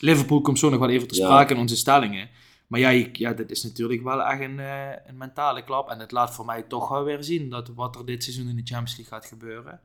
Liverpool 0.00 0.40
komt 0.40 0.58
zo 0.58 0.70
nog 0.70 0.78
wel 0.78 0.88
even 0.90 1.08
te 1.08 1.16
Ja. 1.16 1.24
sprake 1.24 1.54
in 1.54 1.60
onze 1.60 1.76
stellingen. 1.76 2.28
Maar 2.66 2.80
ja, 2.80 2.88
je- 2.88 3.08
ja, 3.12 3.32
dat 3.32 3.50
is 3.50 3.62
natuurlijk 3.62 4.02
wel 4.02 4.22
echt 4.22 4.40
een, 4.40 4.60
eh, 4.60 4.90
een 5.06 5.16
mentale 5.16 5.64
klap. 5.64 5.88
En 5.90 5.98
het 5.98 6.12
laat 6.12 6.34
voor 6.34 6.44
mij 6.44 6.62
toch 6.62 6.88
wel 6.88 7.04
weer 7.04 7.24
zien 7.24 7.48
dat 7.50 7.68
wat 7.74 7.96
er 7.96 8.06
dit 8.06 8.22
seizoen 8.22 8.48
in 8.48 8.56
de 8.56 8.62
Champions 8.64 8.96
League 8.96 9.18
gaat 9.18 9.26
gebeuren. 9.28 9.80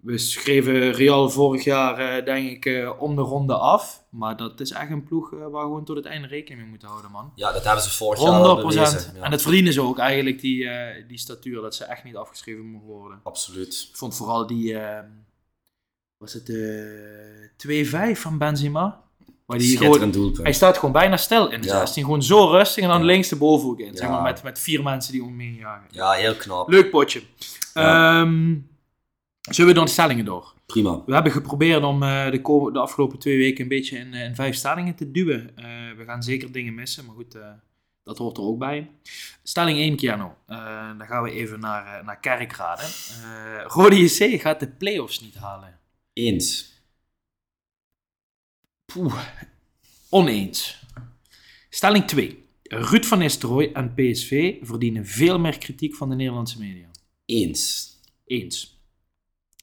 We 0.00 0.18
schreven 0.18 0.92
Real 0.92 1.30
vorig 1.30 1.64
jaar, 1.64 1.98
eh, 1.98 2.24
denk 2.24 2.50
ik, 2.50 2.64
eh, 2.66 2.90
om 2.98 3.16
de 3.16 3.22
ronde 3.22 3.54
af. 3.54 4.02
Maar 4.10 4.36
dat 4.36 4.60
is 4.60 4.70
echt 4.70 4.90
een 4.90 5.04
ploeg 5.04 5.32
eh, 5.32 5.38
waar 5.38 5.50
we 5.50 5.58
gewoon 5.58 5.84
tot 5.84 5.96
het 5.96 6.04
einde 6.06 6.28
rekening 6.28 6.60
mee 6.60 6.70
moeten 6.70 6.88
houden, 6.88 7.10
man. 7.10 7.32
Ja, 7.34 7.52
dat 7.52 7.64
hebben 7.64 7.82
ze 7.82 7.90
vorig 7.90 8.22
jaar 8.22 8.30
wel 8.30 8.56
100%. 8.56 8.74
bewezen. 8.90 9.14
Ja, 9.16 9.22
En 9.22 9.30
dat 9.30 9.42
verdienen 9.42 9.72
ze 9.72 9.80
ook 9.82 9.98
eigenlijk, 9.98 10.40
die, 10.40 10.68
die 11.08 11.18
statuur, 11.18 11.60
dat 11.62 11.74
ze 11.74 11.84
echt 11.84 12.04
niet 12.04 12.16
afgeschreven 12.16 12.64
mogen 12.64 12.86
worden. 12.86 13.20
Absoluut. 13.22 13.88
Ik 13.90 13.96
vond 13.96 14.16
vooral 14.16 14.46
die, 14.46 14.78
was 16.18 16.32
het 16.32 16.46
de 16.46 17.50
2-5 18.16 18.20
van 18.20 18.38
Benzema? 18.38 19.02
Waar 19.46 19.58
die 19.58 19.68
gewoon, 19.68 19.82
Schitterend 19.86 20.12
doelpunt. 20.14 20.42
hij 20.42 20.52
staat 20.52 20.74
gewoon 20.78 20.92
bijna 20.92 21.16
stil 21.16 21.50
in 21.50 21.60
de 21.60 21.66
Ja. 21.66 21.78
16, 21.78 22.04
gewoon 22.04 22.22
zo 22.22 22.46
rustig 22.50 22.82
en 22.82 22.88
dan 22.90 22.98
Ja. 23.00 23.04
links 23.04 23.28
de 23.28 23.36
bovenhoek 23.36 23.78
in. 23.80 23.96
Zeg 23.96 24.08
maar, 24.08 24.22
met, 24.22 24.42
met 24.42 24.58
vier 24.58 24.82
mensen 24.82 25.12
die 25.12 25.22
om 25.22 25.28
hem 25.28 25.38
heen 25.38 25.54
jagen. 25.54 25.86
Ja, 25.90 26.10
heel 26.12 26.34
knap. 26.34 26.68
Leuk 26.68 26.90
potje. 26.90 27.22
Ja. 27.74 28.28
Zullen 29.40 29.70
we 29.70 29.76
door 29.76 29.84
de 29.84 29.90
stellingen 29.90 30.24
door? 30.24 30.54
Prima. 30.66 31.02
We 31.06 31.14
hebben 31.14 31.32
geprobeerd 31.32 31.82
om 31.82 32.02
eh, 32.02 32.30
de, 32.30 32.70
de 32.72 32.78
afgelopen 32.78 33.18
twee 33.18 33.38
weken 33.38 33.62
een 33.62 33.68
beetje 33.68 33.98
in, 33.98 34.14
eh, 34.14 34.24
in 34.24 34.34
vijf 34.34 34.54
stellingen 34.54 34.94
te 34.94 35.10
duwen. 35.10 35.56
Eh, 35.56 35.64
we 35.96 36.04
gaan 36.04 36.22
zeker 36.22 36.52
dingen 36.52 36.74
missen, 36.74 37.04
maar 37.04 37.14
goed, 37.14 37.38
dat 38.02 38.18
hoort 38.18 38.36
er 38.36 38.42
ook 38.42 38.58
bij. 38.58 38.90
Stelling 39.42 39.78
1, 39.78 39.96
Keanu. 39.96 40.28
Dan 40.98 41.06
gaan 41.06 41.22
we 41.22 41.30
even 41.30 41.60
naar, 41.60 42.04
naar 42.04 42.20
Kerkrade. 42.20 42.82
Eh 42.82 43.64
Rode 43.66 43.96
JC 43.96 44.40
gaat 44.40 44.60
de 44.60 44.68
play-offs 44.68 45.20
niet 45.20 45.34
halen. 45.34 45.78
Eens. 46.12 46.78
Poeh, 48.84 49.20
oneens. 50.08 50.84
Stelling 51.68 52.04
2. 52.04 52.48
Ruud 52.62 53.04
van 53.04 53.18
Nistelrooy 53.18 53.70
en 53.72 53.94
PSV 53.94 54.56
verdienen 54.62 55.06
veel 55.06 55.38
meer 55.38 55.58
kritiek 55.58 55.94
van 55.94 56.08
de 56.08 56.14
Nederlandse 56.14 56.58
media. 56.58 56.90
Eens. 57.24 57.88
Eens. 58.26 58.79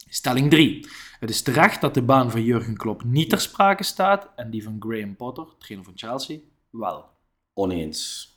Stelling 0.10 0.50
3. 0.50 0.88
Het 1.20 1.30
is 1.30 1.42
terecht 1.42 1.82
dat 1.82 1.94
de 1.94 2.02
baan 2.02 2.32
van 2.32 2.44
Jurgen 2.44 2.78
Klopp 2.78 3.04
niet 3.04 3.30
ter 3.30 3.42
sprake 3.42 3.84
staat 3.84 4.30
en 4.36 4.50
die 4.50 4.64
van 4.64 4.76
Graham 4.80 5.16
Potter, 5.16 5.46
trainer 5.60 5.86
van 5.86 5.98
Chelsea, 5.98 6.40
wel. 6.70 7.06
Oneens. 7.54 8.30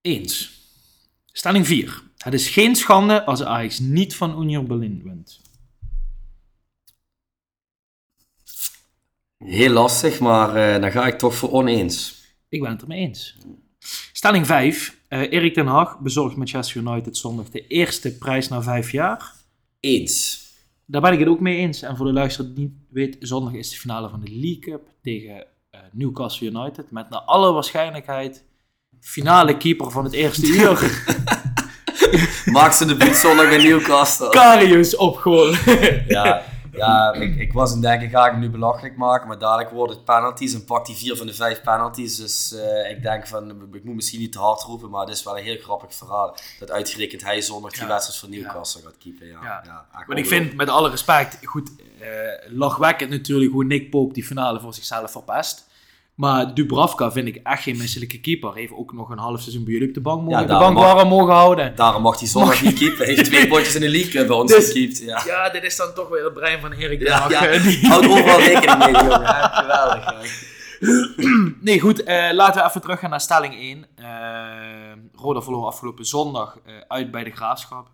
Eens. 0.00 0.62
Stelling 1.32 1.66
4. 1.66 2.02
Het 2.18 2.34
is 2.34 2.48
geen 2.48 2.76
schande 2.76 3.24
als 3.24 3.42
Ajax 3.42 3.78
niet 3.78 4.16
van 4.16 4.42
Union 4.42 4.66
Berlin 4.66 5.02
wint. 5.04 5.40
Heel 9.38 9.70
lastig, 9.70 10.20
maar 10.20 10.56
eh, 10.56 10.80
dan 10.80 10.90
ga 10.90 11.06
ik 11.06 11.18
toch 11.18 11.34
voor 11.34 11.50
oneens. 11.52 12.24
Ik 12.48 12.60
ben 12.60 12.70
het 12.70 12.82
ermee 12.82 13.00
eens. 13.00 13.36
Stelling 14.12 14.46
5. 14.46 14.98
Eh 15.08 15.32
Erik 15.32 15.54
ten 15.54 15.66
Hag 15.66 15.98
bezorgt 15.98 16.36
Manchester 16.36 16.80
United 16.80 17.16
zondag 17.16 17.50
de 17.50 17.66
eerste 17.66 18.18
prijs 18.18 18.48
na 18.48 18.62
vijf 18.62 18.90
jaar. 18.90 19.32
Eens. 19.84 20.42
Daar 20.86 21.00
ben 21.00 21.12
ik 21.12 21.18
het 21.18 21.28
ook 21.28 21.40
mee 21.40 21.56
eens. 21.56 21.82
En 21.82 21.96
voor 21.96 22.06
de 22.06 22.12
luisteraar 22.12 22.54
die 22.54 22.64
niet 22.64 22.72
weet, 22.90 23.16
zondag 23.20 23.52
is 23.52 23.70
de 23.70 23.76
finale 23.76 24.08
van 24.08 24.20
de 24.20 24.30
League 24.30 24.58
Cup 24.58 24.88
tegen 25.02 25.46
eh, 25.70 25.80
Newcastle 25.92 26.46
United. 26.46 26.90
Met 26.90 27.10
naar 27.10 27.20
alle 27.20 27.52
waarschijnlijkheid 27.52 28.44
finale 29.00 29.56
keeper 29.56 29.90
van 29.90 30.04
het 30.04 30.12
eerste 30.12 30.46
uur. 30.46 31.04
Maak 32.54 32.72
ze 32.72 32.96
de 32.96 33.14
zondag 33.14 33.50
in 33.50 33.62
Newcastle. 33.62 34.28
Karius 34.28 34.96
op 34.96 35.16
goal. 35.16 35.54
Ja, 36.08 36.42
Ja, 36.76 37.12
ik, 37.12 37.36
ik 37.36 37.52
was 37.52 37.74
in 37.74 37.80
denken, 37.80 38.08
ga 38.08 38.24
ik 38.24 38.30
hem 38.30 38.40
nu 38.40 38.50
belachelijk 38.50 38.96
maken, 38.96 39.28
maar 39.28 39.38
dadelijk 39.38 39.70
wordt 39.70 39.92
het 39.92 40.04
penalties 40.04 40.54
en 40.54 40.64
pakt 40.64 40.86
hij 40.86 40.96
vier 40.96 41.16
van 41.16 41.26
de 41.26 41.34
vijf 41.34 41.62
penalties. 41.62 42.16
Dus 42.16 42.52
uh, 42.52 42.90
ik 42.90 43.02
denk 43.02 43.26
van, 43.26 43.50
ik 43.72 43.84
moet 43.84 43.94
misschien 43.94 44.20
niet 44.20 44.32
te 44.32 44.38
hard 44.38 44.62
roepen, 44.62 44.90
maar 44.90 45.00
het 45.00 45.14
is 45.14 45.22
wel 45.22 45.38
een 45.38 45.44
heel 45.44 45.58
grappig 45.60 45.94
verhaal. 45.94 46.36
Dat 46.58 46.70
uitgerekend 46.70 47.22
hij 47.22 47.40
zonder 47.40 47.70
die 47.70 47.80
ja. 47.80 47.86
wedstrijd 47.86 48.18
van 48.18 48.30
Newcastle 48.30 48.82
gaat 48.82 48.98
keepen. 48.98 49.26
Ja, 49.26 49.42
ja. 49.42 49.62
ja 49.64 50.04
maar 50.06 50.18
ik 50.18 50.26
vind, 50.26 50.56
met 50.56 50.68
alle 50.68 50.90
respect, 50.90 51.46
goed, 51.46 51.70
uh, 52.00 52.06
lachwekkend 52.58 53.10
natuurlijk 53.10 53.52
hoe 53.52 53.64
Nick 53.64 53.90
Pope 53.90 54.12
die 54.12 54.24
finale 54.24 54.60
voor 54.60 54.74
zichzelf 54.74 55.10
verpest. 55.10 55.72
Maar 56.14 56.54
Dubravka 56.54 57.12
vind 57.12 57.26
ik 57.26 57.40
echt 57.42 57.62
geen 57.62 57.76
misselijke 57.76 58.20
keeper. 58.20 58.54
Heeft 58.54 58.72
ook 58.72 58.92
nog 58.92 59.10
een 59.10 59.18
half 59.18 59.40
seizoen 59.40 59.64
bij 59.64 59.72
jullie 59.72 59.88
op 59.88 59.94
de 59.94 60.00
bank 60.00 60.22
mogen, 60.22 60.40
ja, 60.40 60.46
de 60.46 60.58
bank 60.58 60.78
warm 60.78 61.08
mogen 61.08 61.34
houden. 61.34 61.76
Daarom 61.76 62.02
mag 62.02 62.18
hij 62.18 62.28
zondag 62.28 62.62
niet 62.62 62.78
keepen. 62.78 63.04
Hij 63.04 63.14
heeft 63.14 63.24
twee 63.24 63.48
potjes 63.48 63.74
in 63.74 63.80
de 63.80 63.88
league 63.88 64.26
bij 64.26 64.36
ons 64.36 64.52
dus, 64.52 64.66
gekiept. 64.66 64.98
Ja. 64.98 65.22
ja, 65.26 65.50
dit 65.50 65.64
is 65.64 65.76
dan 65.76 65.94
toch 65.94 66.08
weer 66.08 66.24
het 66.24 66.32
brein 66.32 66.60
van 66.60 66.72
Erik 66.72 66.98
de 66.98 67.04
ja, 67.04 67.28
ja. 67.28 67.58
Houd 67.88 68.08
overal 68.08 68.40
rekening 68.40 68.78
mee, 68.78 68.92
jongen. 68.92 69.50
Geweldig. 69.52 70.14
nee, 71.60 71.80
goed. 71.80 72.00
Uh, 72.00 72.28
laten 72.32 72.62
we 72.62 72.68
even 72.68 72.80
teruggaan 72.80 73.10
naar 73.10 73.20
stelling 73.20 73.54
1. 73.54 73.86
Uh, 73.98 74.06
eh, 74.90 74.98
Roda 75.14 75.42
verloor 75.42 75.66
afgelopen 75.66 76.04
zondag 76.04 76.58
uh, 76.66 76.74
uit 76.88 77.10
bij 77.10 77.24
de 77.24 77.30
Graafschap. 77.30 77.88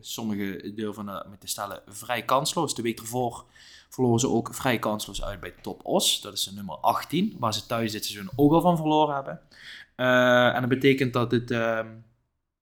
sommige 0.00 0.72
durven 0.74 1.04
met 1.04 1.40
te 1.40 1.48
stellen 1.48 1.82
vrij 1.86 2.22
kansloos. 2.22 2.74
De 2.74 2.82
week 2.82 2.98
ervoor 2.98 3.44
verloren 3.90 4.20
ze 4.20 4.28
ook 4.28 4.54
vrij 4.54 4.78
kansloos 4.78 5.22
uit 5.22 5.40
bij 5.40 5.54
Top 5.62 5.80
Os. 5.84 6.20
Dat 6.20 6.32
is 6.32 6.44
de 6.44 6.54
nummer 6.54 6.76
18, 6.76 7.36
waar 7.38 7.54
ze 7.54 7.66
thuis 7.66 7.92
dit 7.92 8.04
seizoen 8.04 8.30
ook 8.36 8.52
al 8.52 8.60
van 8.60 8.76
verloren 8.76 9.14
hebben. 9.14 9.40
Uh, 9.96 10.54
en 10.54 10.60
dat 10.60 10.68
betekent 10.68 11.12
dat 11.12 11.30
het, 11.30 11.50
uh, 11.50 11.80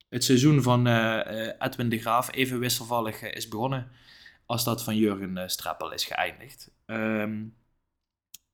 het 0.08 0.24
seizoen 0.24 0.62
van 0.62 0.86
uh, 0.86 1.50
Edwin 1.58 1.88
de 1.88 1.98
Graaf 1.98 2.34
even 2.34 2.58
wisselvallig 2.58 3.22
is 3.22 3.48
begonnen 3.48 3.90
als 4.46 4.64
dat 4.64 4.84
van 4.84 4.96
Jurgen 4.96 5.50
Streppel 5.50 5.92
is 5.92 6.04
geëindigd. 6.04 6.70
Um, 6.86 7.54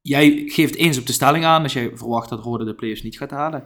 jij 0.01 0.43
geeft 0.47 0.75
eens 0.75 0.99
op 0.99 1.07
de 1.07 1.13
stelling 1.13 1.45
aan 1.45 1.63
als 1.63 1.73
jij 1.73 1.97
verwacht 1.97 2.29
dat 2.29 2.45
Rode 2.45 2.65
de 2.65 2.75
players 2.75 3.03
niet 3.03 3.17
gaat 3.19 3.31
halen. 3.31 3.65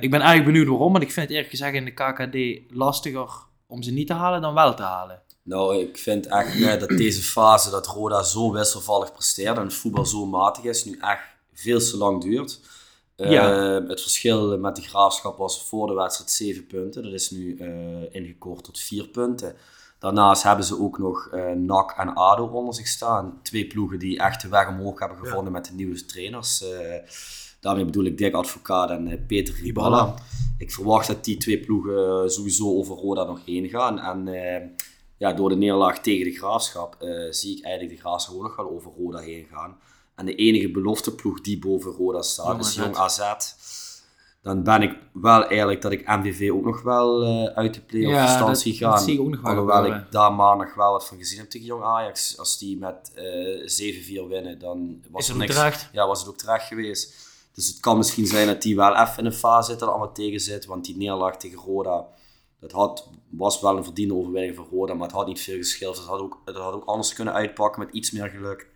ik 0.00 0.10
ben 0.10 0.20
eigenlijk 0.20 0.44
benieuwd 0.44 0.66
waarom, 0.66 0.92
want 0.92 1.04
ik 1.04 1.12
vind 1.12 1.26
het 1.26 1.34
eerlijk 1.34 1.50
gezegd 1.50 1.74
in 1.74 1.84
de 1.84 1.90
KKD 1.90 2.70
lastiger 2.74 3.30
om 3.66 3.82
ze 3.82 3.92
niet 3.92 4.06
te 4.06 4.14
halen 4.14 4.40
dan 4.40 4.54
wel 4.54 4.74
te 4.74 4.82
halen. 4.82 5.22
Nou, 5.50 5.76
ik 5.76 5.98
vind 5.98 6.26
echt 6.26 6.80
dat 6.80 6.88
deze 6.88 7.22
fase 7.22 7.70
dat 7.70 7.86
Roda 7.86 8.22
zo 8.22 8.52
wisselvallig 8.52 9.12
presteert 9.12 9.56
en 9.56 9.62
het 9.62 9.74
voetbal 9.74 10.06
zo 10.06 10.26
matig 10.26 10.64
is, 10.64 10.84
nu 10.84 10.98
echt 11.00 11.22
veel 11.52 11.78
te 11.78 11.96
lang 11.96 12.22
duurt. 12.22 12.60
Ja. 13.16 13.78
Uh, 13.80 13.88
het 13.88 14.00
verschil 14.00 14.58
met 14.58 14.76
de 14.76 14.82
graafschap 14.82 15.38
was 15.38 15.64
voor 15.64 15.86
de 15.86 15.94
wedstrijd 15.94 16.30
7 16.30 16.66
punten. 16.66 17.02
Dat 17.02 17.12
is 17.12 17.30
nu 17.30 17.56
uh, 17.56 18.14
ingekort 18.14 18.64
tot 18.64 18.78
4 18.78 19.06
punten. 19.08 19.54
Daarnaast 19.98 20.42
hebben 20.42 20.64
ze 20.64 20.80
ook 20.80 20.98
nog 20.98 21.30
uh, 21.34 21.52
NAC 21.52 21.94
en 21.98 22.14
ADO 22.14 22.46
onder 22.46 22.74
zich 22.74 22.86
staan. 22.86 23.40
Twee 23.42 23.66
ploegen 23.66 23.98
die 23.98 24.18
echt 24.18 24.42
de 24.42 24.48
weg 24.48 24.68
omhoog 24.68 24.98
hebben 24.98 25.18
gevonden 25.18 25.52
met 25.52 25.64
de 25.64 25.74
nieuwe 25.74 26.04
trainers. 26.04 26.64
daarmee 27.60 27.84
bedoel 27.84 28.04
ik 28.04 28.18
Dick 28.18 28.34
Advocaat 28.34 28.90
en 28.90 29.24
Peter 29.26 29.54
Riballa. 29.54 30.14
Ik 30.58 30.72
verwacht 30.72 31.06
dat 31.06 31.24
die 31.24 31.36
twee 31.36 31.60
ploegen 31.60 32.30
sowieso 32.30 32.76
over 32.76 32.96
Roda 32.96 33.24
nog 33.24 33.40
heen 33.44 33.68
gaan. 33.68 33.98
En 33.98 34.28
ja, 35.20 35.32
door 35.32 35.48
de 35.48 35.56
neerlaag 35.56 36.00
tegen 36.00 36.24
de 36.24 36.38
Graafschap 36.38 36.96
uh, 37.00 37.32
zie 37.32 37.56
ik 37.56 37.64
eigenlijk 37.64 37.94
de 37.94 38.00
Graafschap 38.00 38.34
ook 38.34 38.42
nog 38.42 38.56
wel 38.56 38.70
over 38.70 38.92
Roda 38.98 39.18
heen 39.18 39.46
gaan. 39.52 39.78
En 40.14 40.26
de 40.26 40.34
enige 40.34 40.70
belofteploeg 40.70 41.40
die 41.40 41.58
boven 41.58 41.92
Roda 41.92 42.22
staat 42.22 42.60
is 42.60 42.74
Jong 42.74 42.96
AZ. 42.96 43.34
Dan 44.42 44.62
ben 44.62 44.82
ik 44.82 44.98
wel 45.12 45.48
eerlijk 45.48 45.82
dat 45.82 45.92
ik 45.92 46.06
MVV 46.06 46.50
ook 46.50 46.64
nog 46.64 46.82
wel 46.82 47.24
uh, 47.24 47.44
uit 47.44 47.74
de 47.74 47.80
play-off 47.80 48.14
ja, 48.14 48.36
stand 48.36 48.58
zie 48.58 48.74
gaan. 48.74 48.90
Dat 48.90 49.02
zie 49.02 49.14
ik 49.14 49.20
ook 49.20 49.28
nog 49.28 49.40
wel 49.40 49.50
Alhoewel 49.50 49.84
ik 49.84 50.10
daar 50.10 50.32
maandag 50.32 50.74
wel 50.74 50.92
wat 50.92 51.06
van 51.06 51.18
gezien 51.18 51.38
heb 51.38 51.50
tegen 51.50 51.66
Jong 51.66 51.82
Ajax. 51.82 52.38
Als 52.38 52.58
die 52.58 52.78
met 52.78 53.12
uh, 53.16 54.24
7-4 54.24 54.28
winnen, 54.28 54.58
dan 54.58 55.02
was 55.10 55.22
is 55.22 55.28
er 55.28 55.36
niks. 55.36 55.54
Terecht? 55.54 55.88
Ja, 55.92 56.06
was 56.06 56.20
het 56.20 56.28
ook 56.28 56.38
terecht 56.38 56.66
geweest. 56.66 57.14
Dus 57.54 57.66
het 57.66 57.80
kan 57.80 57.96
misschien 57.96 58.26
zijn 58.26 58.46
dat 58.46 58.62
die 58.62 58.76
wel 58.76 58.96
even 58.96 59.18
in 59.18 59.24
een 59.24 59.32
fase 59.32 59.70
zit 59.70 59.80
dat 59.80 59.88
allemaal 59.88 60.12
tegen 60.12 60.40
zit. 60.40 60.66
Want 60.66 60.84
die 60.84 60.96
neerlaag 60.96 61.36
tegen 61.36 61.58
Roda 61.58 62.06
dat 62.60 62.72
had, 62.72 63.10
was 63.28 63.60
wel 63.60 63.76
een 63.76 63.84
verdiende 63.84 64.14
overwinning 64.14 64.56
voor 64.56 64.66
Roda, 64.70 64.94
maar 64.94 65.06
het 65.06 65.16
had 65.16 65.26
niet 65.26 65.40
veel 65.40 65.56
geschild. 65.56 65.96
Het 65.96 66.06
had 66.06 66.20
ook, 66.20 66.42
het 66.44 66.56
had 66.56 66.74
ook 66.74 66.84
anders 66.84 67.14
kunnen 67.14 67.34
uitpakken 67.34 67.84
met 67.84 67.94
iets 67.94 68.10
meer 68.10 68.28
geluk. 68.28 68.68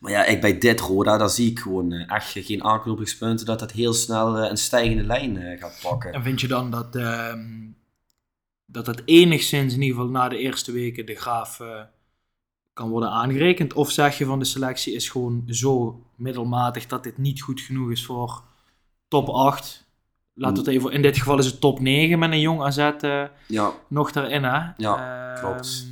Maar 0.00 0.12
ja, 0.12 0.24
ik 0.24 0.40
bij 0.40 0.58
dit 0.58 0.80
Roda, 0.80 1.16
daar 1.18 1.30
zie 1.30 1.50
ik 1.50 1.58
gewoon 1.58 1.92
uh, 1.92 2.12
echt 2.12 2.30
geen 2.30 2.64
aanknopingspunten 2.64 3.46
dat 3.46 3.58
dat 3.58 3.72
heel 3.72 3.92
snel 3.92 4.38
uh, 4.38 4.50
een 4.50 4.56
stijgende 4.56 5.02
lijn 5.02 5.36
uh, 5.36 5.60
gaat 5.60 5.78
pakken. 5.82 6.12
En 6.12 6.22
vind 6.22 6.40
je 6.40 6.48
dan 6.48 6.70
dat, 6.70 6.96
ehm, 6.96 7.68
dat 8.66 8.86
het 8.86 9.02
enigszins, 9.04 9.74
in 9.74 9.82
ieder 9.82 9.96
geval 9.96 10.10
na 10.10 10.28
de 10.28 10.38
eerste 10.38 10.72
weken, 10.72 11.06
de 11.06 11.14
graaf 11.14 11.60
kan 12.72 12.90
worden 12.90 13.10
aangerekend? 13.10 13.72
Of 13.72 13.90
zeg 13.90 14.18
je 14.18 14.24
van 14.24 14.38
de 14.38 14.44
selectie 14.44 14.94
is 14.94 15.08
gewoon 15.08 15.42
zo 15.46 16.02
middelmatig 16.16 16.86
dat 16.86 17.02
dit 17.02 17.18
niet 17.18 17.42
goed 17.42 17.60
genoeg 17.60 17.90
is 17.90 18.04
voor 18.04 18.42
top 19.08 19.28
8? 19.28 19.89
We 20.40 20.46
het 20.46 20.66
even, 20.66 20.92
in 20.92 21.02
dit 21.02 21.18
geval 21.18 21.38
is 21.38 21.46
het 21.46 21.60
top 21.60 21.80
9 21.80 22.18
met 22.18 22.30
een 22.30 22.40
jong 22.40 22.62
AZ 22.62 22.78
uh, 22.78 23.22
ja. 23.46 23.72
nog 23.88 24.12
daarin. 24.12 24.44
Hè? 24.44 24.60
Ja, 24.76 25.32
uh, 25.34 25.40
klopt. 25.40 25.86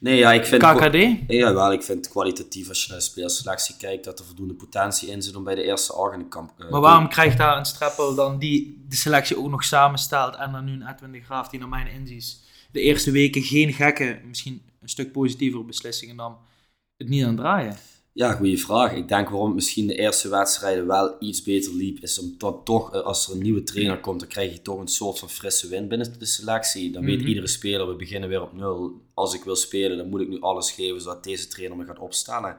Nee, 0.00 0.16
ja, 0.16 0.32
ik 0.32 0.44
vind... 0.44 0.62
KKD? 0.62 0.96
Ja, 1.26 1.54
wel, 1.54 1.72
ik 1.72 1.82
vind 1.82 2.08
kwalitatief 2.08 2.68
als 2.68 2.82
je 2.82 2.88
naar 2.88 2.98
de 2.98 3.04
spelerselectie 3.04 3.76
kijkt 3.76 4.04
dat 4.04 4.18
er 4.18 4.24
voldoende 4.24 4.54
potentie 4.54 5.08
in 5.08 5.22
zit 5.22 5.36
om 5.36 5.44
bij 5.44 5.54
de 5.54 5.62
eerste 5.62 5.92
acht 5.92 6.12
in 6.12 6.18
de 6.18 6.28
kamp... 6.28 6.52
Uh, 6.58 6.70
maar 6.70 6.80
waarom 6.80 7.08
krijgt 7.08 7.38
daar 7.38 7.56
een 7.56 7.64
streppel 7.64 8.14
dan 8.14 8.38
die 8.38 8.84
de 8.88 8.96
selectie 8.96 9.38
ook 9.38 9.50
nog 9.50 9.64
samenstelt 9.64 10.36
en 10.36 10.52
dan 10.52 10.64
nu 10.64 10.72
een 10.72 10.88
Edwin 10.88 11.12
de 11.12 11.20
Graaf 11.20 11.48
die 11.48 11.60
naar 11.60 11.68
mijn 11.68 11.88
inziens 11.88 12.44
de 12.72 12.80
eerste 12.80 13.10
weken 13.10 13.42
geen 13.42 13.72
gekke, 13.72 14.20
misschien 14.24 14.62
een 14.82 14.88
stuk 14.88 15.12
positievere 15.12 15.64
beslissingen 15.64 16.16
dan 16.16 16.38
het 16.96 17.08
niet 17.08 17.24
aan 17.24 17.36
draaien? 17.36 17.76
Ja, 18.16 18.32
goede 18.32 18.58
vraag. 18.58 18.92
Ik 18.92 19.08
denk 19.08 19.28
waarom 19.28 19.54
misschien 19.54 19.86
de 19.86 19.94
eerste 19.94 20.28
wedstrijden 20.28 20.86
wel 20.86 21.16
iets 21.18 21.42
beter 21.42 21.74
liep, 21.74 21.98
is 22.02 22.18
omdat 22.18 22.60
toch, 22.64 22.94
eh, 22.94 23.00
als 23.00 23.28
er 23.28 23.34
een 23.34 23.42
nieuwe 23.42 23.62
trainer 23.62 24.00
komt, 24.00 24.20
dan 24.20 24.28
krijg 24.28 24.52
je 24.52 24.62
toch 24.62 24.78
een 24.78 24.88
soort 24.88 25.18
van 25.18 25.30
frisse 25.30 25.68
wind 25.68 25.88
binnen 25.88 26.18
de 26.18 26.26
selectie. 26.26 26.92
Dan 26.92 27.04
weet 27.04 27.18
mhm. 27.18 27.28
iedere 27.28 27.46
speler, 27.46 27.88
we 27.88 27.96
beginnen 27.96 28.28
weer 28.28 28.42
op 28.42 28.52
nul. 28.52 29.00
Als 29.14 29.34
ik 29.34 29.44
wil 29.44 29.56
spelen, 29.56 29.96
dan 29.96 30.08
moet 30.08 30.20
ik 30.20 30.28
nu 30.28 30.40
alles 30.40 30.70
geven, 30.70 31.00
zodat 31.00 31.24
deze 31.24 31.48
trainer 31.48 31.76
me 31.76 31.84
gaat 31.84 31.98
opstellen. 31.98 32.56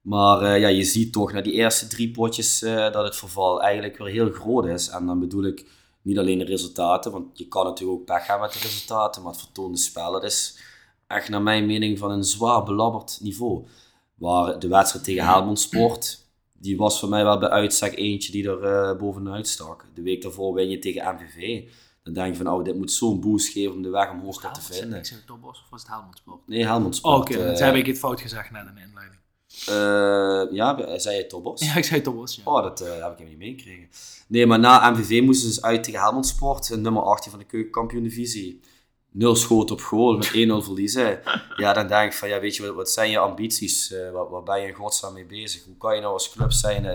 Maar 0.00 0.42
uh, 0.42 0.60
ja, 0.60 0.68
je 0.68 0.84
ziet 0.84 1.12
toch 1.12 1.32
na 1.32 1.40
die 1.40 1.52
eerste 1.52 1.86
drie 1.86 2.10
potjes 2.10 2.62
uh, 2.62 2.92
dat 2.92 3.04
het 3.04 3.16
verval 3.16 3.62
eigenlijk 3.62 3.98
weer 3.98 4.08
heel 4.08 4.30
groot 4.30 4.66
is. 4.66 4.88
En 4.88 5.06
dan 5.06 5.20
bedoel 5.20 5.44
ik 5.44 5.66
niet 6.02 6.18
alleen 6.18 6.38
de 6.38 6.44
resultaten, 6.44 7.12
want 7.12 7.38
je 7.38 7.48
kan 7.48 7.64
natuurlijk 7.64 7.98
ook 7.98 8.06
pech 8.06 8.26
hebben 8.26 8.46
met 8.46 8.52
de 8.52 8.68
resultaten, 8.68 9.22
maar 9.22 9.32
het 9.32 9.40
vertoonde 9.40 9.78
spel, 9.78 10.12
dat 10.12 10.24
is 10.24 10.58
echt 11.06 11.28
naar 11.28 11.42
mijn 11.42 11.66
mening 11.66 11.98
van 11.98 12.10
een 12.10 12.24
zwaar 12.24 12.62
belabberd 12.62 13.18
niveau. 13.20 13.66
Waar 14.18 14.58
de 14.58 14.68
wedstrijd 14.68 15.04
tegen 15.04 15.24
Helmond 15.24 15.60
Sport, 15.60 16.26
die 16.52 16.76
was 16.76 16.98
voor 16.98 17.08
mij 17.08 17.24
wel 17.24 17.38
bij 17.38 17.48
uitstek 17.48 17.96
eentje 17.96 18.32
die 18.32 18.48
er 18.48 18.90
uh, 18.90 18.98
bovenuit 18.98 19.48
stak. 19.48 19.84
De 19.94 20.02
week 20.02 20.22
daarvoor 20.22 20.54
win 20.54 20.70
je 20.70 20.78
tegen 20.78 21.14
MVV. 21.14 21.68
Dan 22.02 22.12
denk 22.12 22.36
je 22.36 22.42
van, 22.42 22.52
oh, 22.52 22.64
dit 22.64 22.76
moet 22.76 22.92
zo'n 22.92 23.20
boost 23.20 23.52
geven 23.52 23.72
om 23.72 23.82
de 23.82 23.90
weg 23.90 24.10
omhoog 24.10 24.52
te 24.52 24.62
vinden. 24.62 24.98
Ik 24.98 25.06
zei 25.06 25.20
Topos 25.26 25.60
of 25.62 25.70
was 25.70 25.82
het 25.82 25.90
Helmond 25.90 26.16
Sport? 26.16 26.40
Nee, 26.46 26.64
Helmond 26.64 26.96
Sport. 26.96 27.14
Oh, 27.14 27.20
oké, 27.20 27.32
okay. 27.32 27.52
uh, 27.52 27.58
heb 27.58 27.74
ik 27.74 27.86
het 27.86 27.98
fout 27.98 28.20
gezegd 28.20 28.50
net 28.50 28.66
in 28.66 28.74
de 28.74 28.80
inleiding. 28.80 29.20
Uh, 29.68 30.56
ja, 30.56 30.98
zei 30.98 31.16
je 31.16 31.26
Tobos? 31.26 31.60
Ja, 31.66 31.74
ik 31.74 31.84
zei 31.84 32.00
Tobos, 32.00 32.36
ja. 32.36 32.42
Oh, 32.44 32.62
dat 32.62 32.82
uh, 32.82 32.88
heb 32.88 32.96
ik 32.96 33.02
helemaal 33.02 33.28
niet 33.28 33.38
meegekregen. 33.38 33.88
Nee, 34.28 34.46
maar 34.46 34.58
na 34.58 34.90
MVV 34.90 35.22
moesten 35.22 35.48
ze 35.48 35.54
dus 35.54 35.62
uit 35.62 35.84
tegen 35.84 36.00
Helmond 36.00 36.26
Sport, 36.26 36.76
nummer 36.76 37.02
18 37.02 37.30
van 37.30 37.40
de 37.40 37.46
keukenkampioen 37.46 38.02
divisie 38.02 38.60
nul 39.18 39.36
schoten 39.36 39.74
op 39.74 39.80
goal 39.80 40.16
met 40.16 40.26
1-0 40.26 40.30
verliezen. 40.64 41.20
Ja, 41.56 41.72
dan 41.72 41.86
denk 41.86 42.12
ik 42.12 42.18
van, 42.18 42.28
ja, 42.28 42.40
weet 42.40 42.56
je, 42.56 42.66
wat, 42.66 42.74
wat 42.74 42.90
zijn 42.90 43.10
je 43.10 43.18
ambities? 43.18 43.90
Uh, 43.90 44.10
waar, 44.10 44.28
waar, 44.28 44.42
ben 44.42 44.60
je 44.60 44.66
in 44.66 44.74
godsnaam 44.74 45.12
mee 45.12 45.26
bezig? 45.26 45.64
Hoe 45.64 45.76
kan 45.76 45.94
je 45.94 46.00
nou 46.00 46.12
als 46.12 46.30
club 46.30 46.52
zijn 46.52 46.84
uh, 46.84 46.92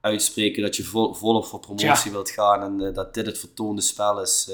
uitspreken 0.00 0.62
dat 0.62 0.76
je 0.76 0.84
vol, 0.84 1.14
volop 1.14 1.46
voor 1.46 1.60
promotie 1.60 2.10
wilt 2.10 2.30
gaan 2.30 2.62
en 2.62 2.88
uh, 2.88 2.94
dat 2.94 3.14
dit 3.14 3.26
het 3.26 3.38
vertoonde 3.38 3.80
spel 3.80 4.20
is 4.20 4.50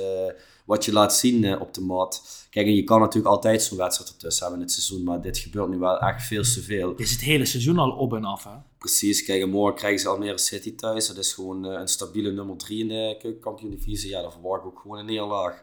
wat 0.64 0.84
je 0.84 0.92
laat 0.92 1.14
zien 1.14 1.60
op 1.60 1.74
de 1.74 1.80
mat? 1.80 2.22
Kijk, 2.50 2.66
en 2.66 2.74
je 2.74 2.84
kan 2.84 3.00
natuurlijk 3.00 3.34
altijd 3.34 3.62
zo'n 3.62 3.78
wedstrijd 3.78 4.10
ertussen 4.10 4.42
hebben 4.42 4.60
in 4.60 4.66
het 4.66 4.74
seizoen, 4.74 5.04
maar 5.04 5.20
dit 5.20 5.38
gebeurt 5.38 5.68
nu 5.68 5.78
wel 5.78 5.98
echt 5.98 6.26
veel 6.26 6.42
te 6.42 6.62
veel. 6.62 6.94
Is 6.94 7.10
het 7.10 7.20
hele 7.20 7.44
seizoen 7.44 7.78
al 7.78 7.90
op 7.90 8.14
en 8.14 8.24
af, 8.24 8.44
hè? 8.44 8.56
Precies, 8.78 9.24
kijk, 9.24 9.42
en 9.42 9.50
morgen 9.50 9.76
krijgen 9.76 10.00
ze 10.00 10.08
Almere 10.08 10.38
City 10.38 10.74
thuis. 10.74 11.06
Dat 11.06 11.16
is 11.16 11.32
gewoon 11.32 11.64
een 11.64 11.88
stabiele 11.88 12.32
nummer 12.32 12.56
3 12.56 12.80
in 12.80 12.88
de 12.88 13.36
kampioen 13.40 13.70
divisie. 13.70 14.10
Ja, 14.10 14.22
dan 14.22 14.32
verwacht 14.32 14.60
ik 14.60 14.66
ook 14.66 14.78
gewoon 14.78 14.98
een 14.98 15.06
neerlaag. 15.06 15.62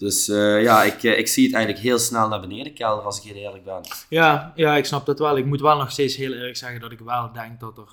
Dus 0.00 0.28
uh, 0.28 0.62
ja, 0.62 0.82
ik, 0.82 1.02
eh, 1.02 1.18
ik 1.18 1.26
zie 1.28 1.44
het 1.44 1.54
eigenlijk 1.54 1.84
heel 1.84 1.98
snel 1.98 2.28
naar 2.28 2.40
beneden 2.40 2.74
kelder 2.74 3.04
als 3.04 3.18
ik 3.18 3.32
heel 3.32 3.42
eerlijk 3.42 3.64
ben. 3.64 3.80
Ja, 4.08 4.52
ja, 4.56 4.76
ik 4.76 4.84
snap 4.84 5.06
dat 5.06 5.18
wel. 5.18 5.36
Ik 5.36 5.44
moet 5.44 5.60
wel 5.60 5.76
nog 5.76 5.90
steeds 5.90 6.16
heel 6.16 6.32
eerlijk 6.32 6.56
zeggen 6.56 6.80
dat 6.80 6.92
ik 6.92 6.98
wel 6.98 7.32
denk 7.32 7.60
dat 7.60 7.78
er 7.78 7.88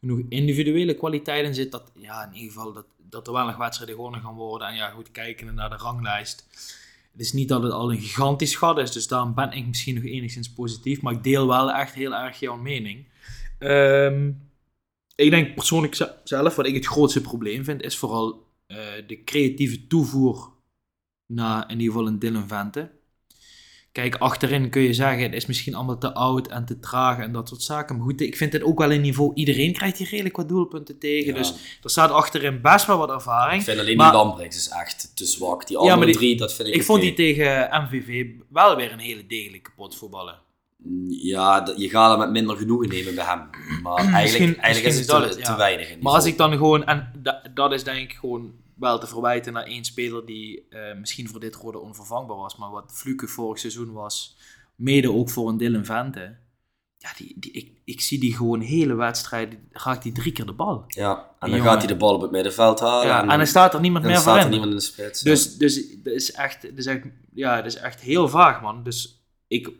genoeg 0.00 0.20
individuele 0.28 0.94
kwaliteit 0.94 1.46
in 1.46 1.54
zit. 1.54 1.72
Dat, 1.72 1.92
ja, 1.94 2.24
in 2.24 2.34
ieder 2.34 2.52
geval 2.52 2.72
dat, 2.72 2.86
dat 2.96 3.26
er 3.26 3.32
wel 3.32 3.46
nog 3.46 3.56
wedstrijden 3.56 3.94
gewonnen 3.94 4.20
gaan 4.20 4.34
worden. 4.34 4.68
En 4.68 4.74
ja, 4.74 4.88
goed, 4.88 5.10
kijken 5.10 5.54
naar 5.54 5.70
de 5.70 5.76
ranglijst. 5.76 6.46
Het 7.12 7.20
is 7.20 7.32
niet 7.32 7.48
dat 7.48 7.62
het 7.62 7.72
al 7.72 7.90
een 7.92 8.00
gigantisch 8.00 8.56
gat 8.56 8.78
is, 8.78 8.92
dus 8.92 9.08
daarom 9.08 9.34
ben 9.34 9.52
ik 9.52 9.66
misschien 9.66 9.94
nog 9.94 10.04
enigszins 10.04 10.52
positief. 10.52 11.02
Maar 11.02 11.12
ik 11.12 11.22
deel 11.22 11.46
wel 11.46 11.72
echt 11.72 11.94
heel 11.94 12.14
erg 12.14 12.40
jouw 12.40 12.56
mening. 12.56 13.06
Um, 13.58 14.48
ik 15.14 15.30
denk 15.30 15.54
persoonlijk 15.54 16.08
zelf, 16.24 16.56
wat 16.56 16.66
ik 16.66 16.74
het 16.74 16.86
grootste 16.86 17.20
probleem 17.20 17.64
vind, 17.64 17.82
is 17.82 17.98
vooral 17.98 18.46
uh, 18.68 18.76
de 19.06 19.24
creatieve 19.24 19.86
toevoer 19.86 20.58
naar 21.30 21.64
in 21.70 21.80
ieder 21.80 21.92
geval 21.94 22.06
een 22.08 22.18
Dylan 22.18 22.48
Vente. 22.48 22.90
Kijk, 23.92 24.14
achterin 24.14 24.70
kun 24.70 24.82
je 24.82 24.94
zeggen, 24.94 25.22
het 25.22 25.32
is 25.34 25.46
misschien 25.46 25.74
allemaal 25.74 25.98
te 25.98 26.14
oud 26.14 26.48
en 26.48 26.64
te 26.64 26.78
traag 26.78 27.18
en 27.18 27.32
dat 27.32 27.48
soort 27.48 27.62
zaken. 27.62 27.96
Maar 27.96 28.04
goed, 28.04 28.20
ik 28.20 28.36
vind 28.36 28.52
het 28.52 28.62
ook 28.62 28.78
wel 28.78 28.92
een 28.92 29.00
niveau. 29.00 29.34
Iedereen 29.34 29.72
krijgt 29.72 29.96
hier 29.98 30.08
redelijk 30.08 30.36
wat 30.36 30.48
doelpunten 30.48 30.98
tegen. 30.98 31.32
Ja. 31.32 31.38
Dus 31.38 31.54
er 31.82 31.90
staat 31.90 32.10
achterin 32.10 32.60
best 32.60 32.86
wel 32.86 32.98
wat 32.98 33.08
Ik 33.08 33.14
ervaring. 33.14 33.62
vind 33.62 33.78
alleen 33.78 33.96
Maar- 33.96 34.10
die 34.10 34.20
Lambrechts 34.20 34.56
is 34.56 34.68
echt 34.68 35.16
te 35.16 35.24
zwak. 35.24 35.66
Die 35.66 35.76
andere 35.76 36.04
die- 36.06 36.14
drie, 36.14 36.36
dat 36.36 36.54
vind 36.54 36.68
ik 36.68 36.74
Ik 36.74 36.82
vond 36.84 37.00
die 37.00 37.14
tegen 37.14 37.68
MVV 37.84 38.26
wel 38.48 38.76
weer 38.76 38.92
een 38.92 38.98
hele 38.98 39.26
degelijke 39.26 39.70
pot 39.76 39.96
voetballen. 39.96 40.38
Ja, 41.08 41.72
je 41.76 41.88
gaat 41.88 42.12
er 42.12 42.18
met 42.18 42.30
minder 42.30 42.56
genoegen 42.56 42.88
nemen 42.88 43.14
bij 43.14 43.24
hem. 43.24 43.48
Maar 43.82 43.96
eigenlijk, 43.96 44.22
Misschien- 44.22 44.60
eigenlijk 44.62 44.96
misschien 44.96 45.22
is 45.28 45.34
het 45.36 45.44
te, 45.44 45.56
weinig. 45.56 45.90
in 45.90 45.98
Maar 46.00 46.12
als 46.12 46.24
ik 46.24 46.36
dan 46.36 46.52
gewoon, 46.52 46.84
en 46.84 47.12
da- 47.22 47.42
dat 47.54 47.72
is 47.72 47.84
denk 47.84 48.10
ik 48.10 48.16
gewoon 48.16 48.52
wel 48.80 48.98
te 48.98 49.06
verwijten 49.06 49.52
naar 49.52 49.64
één 49.64 49.84
speler 49.84 50.26
die 50.26 50.68
eh, 50.68 50.96
misschien 50.98 51.28
voor 51.28 51.40
dit 51.40 51.54
rode 51.54 51.78
onvervangbaar 51.78 52.36
was, 52.36 52.56
maar 52.56 52.70
wat 52.70 52.92
Fluke 52.94 53.28
vorig 53.28 53.58
seizoen 53.58 53.92
was, 53.92 54.36
mede 54.74 55.12
ook 55.12 55.30
voor 55.30 55.48
een 55.48 55.56
Dylan 55.56 55.84
Vente. 55.84 56.36
Ja, 56.96 57.10
die, 57.16 57.36
die, 57.38 57.50
ik, 57.52 57.80
ik 57.84 58.00
zie 58.00 58.20
die 58.20 58.36
gewoon 58.36 58.60
hele 58.60 58.94
wedstrijd, 58.94 59.56
raakt 59.70 60.02
die 60.02 60.12
drie 60.12 60.32
keer 60.32 60.46
de 60.46 60.52
bal. 60.52 60.84
Ja, 60.86 61.18
en 61.18 61.24
dan 61.38 61.50
jongen- 61.50 61.64
gaat 61.64 61.78
hij 61.78 61.86
de 61.86 61.96
bal 61.96 62.14
op 62.14 62.20
het 62.20 62.30
middenveld 62.30 62.80
halen. 62.80 63.06
Ja, 63.06 63.22
en, 63.22 63.30
en 63.30 63.38
dan 63.38 63.46
staat 63.46 63.74
er 63.74 63.80
niemand 63.80 64.04
meer 64.04 64.16
staat 64.16 64.24
voor 64.24 64.36
er 64.36 64.44
in. 64.44 64.50
niemand 64.50 64.70
in 64.70 64.76
de 64.76 64.82
spits. 64.82 65.22
Dus, 65.22 65.56
dus 65.56 66.02
dat 66.02 66.12
is 66.12 66.32
echt, 66.32 66.62
dat 66.62 66.78
is 66.78 66.86
echt, 66.86 67.06
ja, 67.34 67.56
dat 67.56 67.66
is 67.66 67.76
echt 67.76 68.00
heel 68.00 68.28
vaag, 68.28 68.62
man. 68.62 68.82
Dus 68.82 69.24
ik 69.46 69.70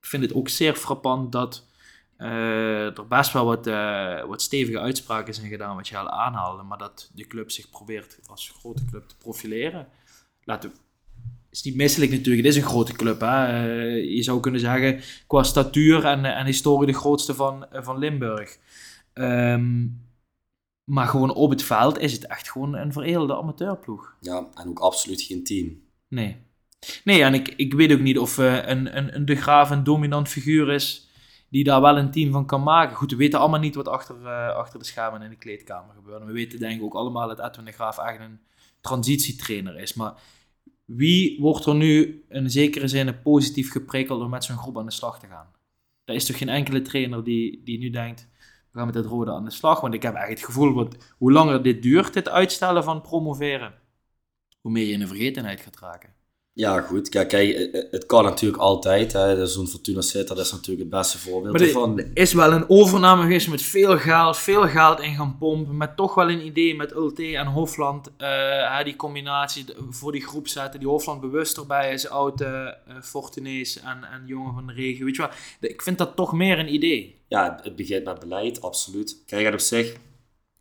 vind 0.00 0.22
het 0.22 0.34
ook 0.34 0.48
zeer 0.48 0.74
frappant 0.74 1.32
dat 1.32 1.64
er 2.16 3.06
best 3.08 3.32
wel 3.32 3.44
wat, 3.44 3.66
eh, 3.66 4.24
wat 4.24 4.42
stevige 4.42 4.80
uitspraken 4.80 5.34
zijn 5.34 5.48
gedaan, 5.48 5.76
wat 5.76 5.88
je 5.88 5.98
al 5.98 6.10
aanhaalde, 6.10 6.62
maar 6.62 6.78
dat 6.78 7.10
de 7.14 7.26
club 7.26 7.50
zich 7.50 7.70
probeert 7.70 8.18
als 8.26 8.54
grote 8.58 8.84
club 8.84 9.08
te 9.08 9.16
profileren. 9.16 9.88
Laten 10.44 10.70
we, 10.70 10.76
is 11.50 11.62
niet 11.62 11.76
misselijk 11.76 12.10
natuurlijk, 12.10 12.46
het 12.46 12.54
is 12.54 12.62
een 12.62 12.68
grote 12.68 12.92
club. 12.92 13.20
Hè? 13.20 13.46
Eh, 13.46 14.14
je 14.14 14.22
zou 14.22 14.40
kunnen 14.40 14.60
zeggen, 14.60 15.00
qua 15.26 15.42
statuur 15.42 16.04
en, 16.04 16.24
en 16.24 16.46
historie 16.46 16.86
de 16.86 16.98
grootste 16.98 17.34
van, 17.34 17.70
eh, 17.70 17.82
van 17.82 17.98
Limburg. 17.98 18.58
Ehm, 19.12 19.86
maar 20.84 21.06
gewoon 21.06 21.34
op 21.34 21.50
het 21.50 21.62
veld 21.62 21.98
is 21.98 22.12
het 22.12 22.26
echt 22.26 22.50
gewoon 22.50 22.74
een 22.74 22.92
veredelde 22.92 23.36
amateurploeg. 23.36 24.16
Ja, 24.20 24.46
en 24.54 24.68
ook 24.68 24.78
absoluut 24.78 25.22
geen 25.22 25.44
team. 25.44 25.80
Nee. 26.08 26.36
Nee, 27.04 27.22
en 27.22 27.34
ik, 27.34 27.54
ik 27.56 27.74
weet 27.74 27.92
ook 27.92 28.00
niet 28.00 28.18
of 28.18 28.38
eh, 28.38 28.68
een, 28.68 28.96
een, 28.96 29.14
een 29.14 29.24
De 29.24 29.36
Graaf 29.36 29.70
een 29.70 29.84
dominant 29.84 30.28
figuur 30.28 30.72
is 30.72 31.05
die 31.56 31.64
daar 31.64 31.80
wel 31.80 31.98
een 31.98 32.10
team 32.10 32.32
van 32.32 32.46
kan 32.46 32.62
maken. 32.62 32.96
Goed, 32.96 33.10
we 33.10 33.16
weten 33.16 33.38
allemaal 33.38 33.60
niet 33.60 33.74
wat 33.74 33.88
achter, 33.88 34.26
eh, 34.26 34.56
achter 34.56 34.78
de 34.78 34.84
schermen 34.84 35.22
in 35.22 35.30
de 35.30 35.36
kleedkamer 35.36 35.94
gebeurt. 35.94 36.24
We 36.24 36.32
weten 36.32 36.58
denk 36.58 36.78
ik 36.78 36.82
ook 36.82 36.94
allemaal 36.94 37.28
dat 37.28 37.40
Edwin 37.40 37.64
De 37.64 37.72
Graaf 37.72 37.98
echt 37.98 38.20
een 38.20 38.40
transitietrainer 38.80 39.78
is. 39.78 39.94
Maar 39.94 40.14
wie 40.84 41.40
wordt 41.40 41.66
er 41.66 41.74
nu 41.74 42.24
in 42.28 42.50
zekere 42.50 42.88
zin 42.88 43.20
positief 43.22 43.72
geprikkeld 43.72 44.22
om 44.22 44.30
met 44.30 44.44
zo'n 44.44 44.56
groep 44.56 44.78
aan 44.78 44.86
de 44.86 44.92
slag 44.92 45.20
te 45.20 45.26
gaan? 45.26 45.46
Er 46.04 46.14
is 46.14 46.26
toch 46.26 46.38
geen 46.38 46.48
enkele 46.48 46.82
trainer 46.82 47.24
die, 47.24 47.62
die 47.64 47.78
nu 47.78 47.90
denkt, 47.90 48.28
we 48.70 48.78
gaan 48.78 48.86
met 48.86 48.94
het 48.94 49.06
rode 49.06 49.32
aan 49.32 49.44
de 49.44 49.50
slag. 49.50 49.80
Want 49.80 49.94
ik 49.94 50.02
heb 50.02 50.14
echt 50.14 50.28
het 50.28 50.44
gevoel, 50.44 50.72
wat, 50.72 51.14
hoe 51.18 51.32
langer 51.32 51.62
dit 51.62 51.82
duurt, 51.82 52.12
dit 52.12 52.28
uitstellen 52.28 52.84
van 52.84 53.00
promoveren, 53.00 53.74
hoe 54.60 54.72
meer 54.72 54.86
je 54.86 54.92
in 54.92 55.00
de 55.00 55.06
vergetenheid 55.06 55.60
gaat 55.60 55.78
raken. 55.78 56.15
Ja, 56.56 56.80
goed. 56.80 57.08
Kijk, 57.08 57.28
kijk, 57.28 57.54
eh, 57.54 57.74
eh, 57.80 57.90
het 57.90 58.06
kan 58.06 58.24
natuurlijk 58.24 58.62
altijd. 58.62 59.12
hè. 59.12 59.46
Zo'n 59.46 59.66
Fortuna 59.66 60.00
Sittard 60.00 60.38
is 60.38 60.52
natuurlijk 60.52 60.80
het 60.80 61.00
beste 61.00 61.18
voorbeeld 61.18 61.52
Maar 61.52 61.60
er 61.60 61.66
ervan. 61.66 61.98
er 61.98 62.10
is 62.14 62.32
wel 62.32 62.52
een 62.52 62.68
overname 62.68 63.22
geweest 63.22 63.48
met 63.48 63.62
veel 63.62 63.98
geld, 63.98 64.36
veel 64.38 64.68
geld 64.68 65.00
in 65.00 65.14
gaan 65.14 65.36
pompen. 65.38 65.76
Met 65.76 65.96
toch 65.96 66.14
wel 66.14 66.30
een 66.30 66.46
idee 66.46 66.74
met 66.74 66.92
Ulte 66.94 67.36
en 67.36 67.46
Hofland. 67.46 68.10
eh, 68.16 68.76
hè, 68.76 68.84
die 68.84 68.96
combinatie 68.96 69.64
voor 69.90 70.12
die 70.12 70.26
groep 70.26 70.48
zetten. 70.48 70.80
Die 70.80 70.88
Hofland 70.88 71.20
bewust 71.20 71.56
erbij 71.56 71.92
is. 71.92 72.08
Oud 72.08 72.40
eh 72.40 72.66
eh, 72.66 72.72
Fortunees 73.02 73.80
en, 73.80 74.04
en 74.12 74.22
jongen 74.26 74.54
van 74.54 74.66
de 74.66 74.72
regio. 74.72 75.04
Weet 75.04 75.16
je 75.16 75.22
wel, 75.22 75.70
ik 75.70 75.82
vind 75.82 75.98
dat 75.98 76.16
toch 76.16 76.32
meer 76.32 76.58
een 76.58 76.74
idee. 76.74 77.14
Ja, 77.28 77.60
het 77.62 77.76
begint 77.76 78.04
met 78.04 78.18
beleid, 78.20 78.62
absoluut. 78.62 79.22
Kijk, 79.26 79.46
en 79.46 79.52
op 79.52 79.58
zich, 79.60 79.94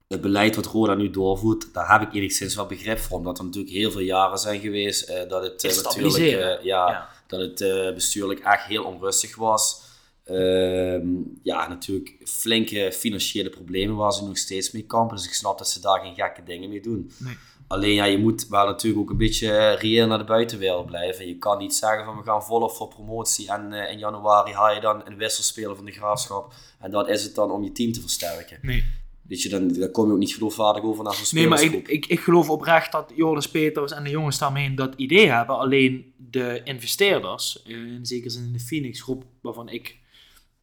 het 0.07 0.21
beleid 0.21 0.55
wat 0.55 0.65
Roda 0.65 0.93
nu 0.93 1.09
doorvoert, 1.09 1.73
daar 1.73 1.91
heb 1.91 2.01
ik 2.01 2.13
enigszins 2.13 2.55
wel 2.55 2.65
begrip 2.65 2.99
voor. 2.99 3.17
Omdat 3.17 3.37
er 3.37 3.43
natuurlijk 3.43 3.73
heel 3.73 3.91
veel 3.91 4.01
jaren 4.01 4.37
zijn 4.37 4.59
geweest 4.59 5.09
eh, 5.09 5.29
dat 5.29 5.43
het 5.43 5.63
eh, 5.63 5.83
natuurlijk 5.83 6.15
eh, 6.15 6.63
ja, 6.63 6.89
Ja. 6.89 7.09
dat 7.27 7.39
het 7.39 7.93
bestuurlijk 7.93 8.39
echt 8.39 8.65
heel 8.65 8.83
onrustig 8.83 9.35
was. 9.35 9.83
Ehm, 10.23 11.07
ja, 11.43 11.67
natuurlijk 11.67 12.15
flinke 12.23 12.91
financiële 12.93 13.49
problemen 13.49 13.95
waar 13.95 14.13
ze 14.13 14.23
nog 14.23 14.37
steeds 14.37 14.71
mee 14.71 14.83
kampen. 14.83 15.15
Dus 15.15 15.25
ik 15.25 15.33
snap 15.33 15.57
dat 15.57 15.69
ze 15.69 15.81
daar 15.81 15.99
geen 15.99 16.15
gekke 16.15 16.43
dingen 16.43 16.69
mee 16.69 16.81
doen. 16.81 17.11
Nee. 17.17 17.37
Alleen 17.67 17.93
ja, 17.93 18.05
je 18.05 18.17
moet 18.17 18.47
wel 18.47 18.65
natuurlijk 18.65 19.01
ook 19.01 19.09
een 19.09 19.17
beetje 19.17 19.71
reëel 19.71 20.07
naar 20.07 20.17
de 20.17 20.23
buitenwereld 20.23 20.85
blijven. 20.85 21.27
Je 21.27 21.37
kan 21.37 21.57
niet 21.57 21.75
zeggen 21.75 22.05
van 22.05 22.17
we 22.17 22.23
gaan 22.23 22.43
volop 22.43 22.71
voor 22.71 22.87
promotie 22.87 23.51
en 23.51 23.73
in 23.73 23.97
januari 23.97 24.53
haal 24.53 24.73
je 24.73 24.81
dan 24.81 25.01
een 25.05 25.17
wisselspeler 25.17 25.75
van 25.75 25.85
de 25.85 25.91
graafschap. 25.91 26.53
En 26.79 26.91
dat 26.91 27.09
is 27.09 27.23
het 27.23 27.35
dan 27.35 27.51
om 27.51 27.63
je 27.63 27.71
team 27.71 27.91
te 27.91 28.01
versterken. 28.01 28.59
Nee. 28.61 28.83
Weet 29.27 29.41
je, 29.41 29.49
dan, 29.49 29.67
dan 29.67 29.91
kom 29.91 30.07
je 30.07 30.13
ook 30.13 30.17
niet 30.19 30.33
geloofwaardig 30.33 30.83
over 30.83 31.03
naar 31.03 31.13
zo'n 31.13 31.39
Nee, 31.39 31.47
maar 31.47 31.63
ik, 31.63 31.87
ik, 31.87 32.05
ik 32.05 32.19
geloof 32.19 32.49
oprecht 32.49 32.91
dat 32.91 33.11
Joris 33.15 33.49
Peters 33.49 33.91
en 33.91 34.03
de 34.03 34.09
jongens 34.09 34.37
daarmee 34.37 34.73
dat 34.73 34.93
idee 34.95 35.29
hebben. 35.29 35.57
Alleen 35.57 36.13
de 36.17 36.61
investeerders, 36.63 37.63
eh, 37.63 37.75
in 37.75 38.05
zekere 38.05 38.29
zin 38.29 38.43
in 38.43 38.53
de 38.53 38.59
Phoenix 38.59 39.01
groep, 39.01 39.23
waarvan 39.41 39.69
ik 39.69 39.97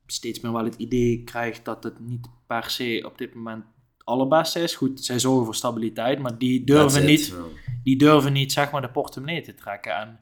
steeds 0.07 0.41
meer 0.41 0.53
wel 0.53 0.65
het 0.65 0.75
idee 0.75 1.23
krijg 1.25 1.63
dat 1.63 1.85
het 1.85 2.01
niet 2.01 2.27
per 2.47 2.71
se 2.71 3.03
op 3.07 3.19
dit 3.19 3.35
moment 3.35 3.65
het 3.99 4.05
allerbeste 4.05 4.61
is. 4.61 4.75
Goed, 4.75 5.05
zij 5.05 5.19
zorgen 5.19 5.45
voor 5.45 5.55
stabiliteit, 5.55 6.19
maar 6.19 6.39
die 6.39 6.65
durven 6.65 7.03
it. 7.03 7.09
niet, 7.09 7.35
die 7.85 7.97
durven 7.97 8.33
niet 8.33 8.53
zeg 8.53 8.71
maar, 8.71 8.81
de 8.81 8.91
portemonnee 8.91 9.43
te 9.43 9.55
trekken. 9.55 9.97
En 9.97 10.21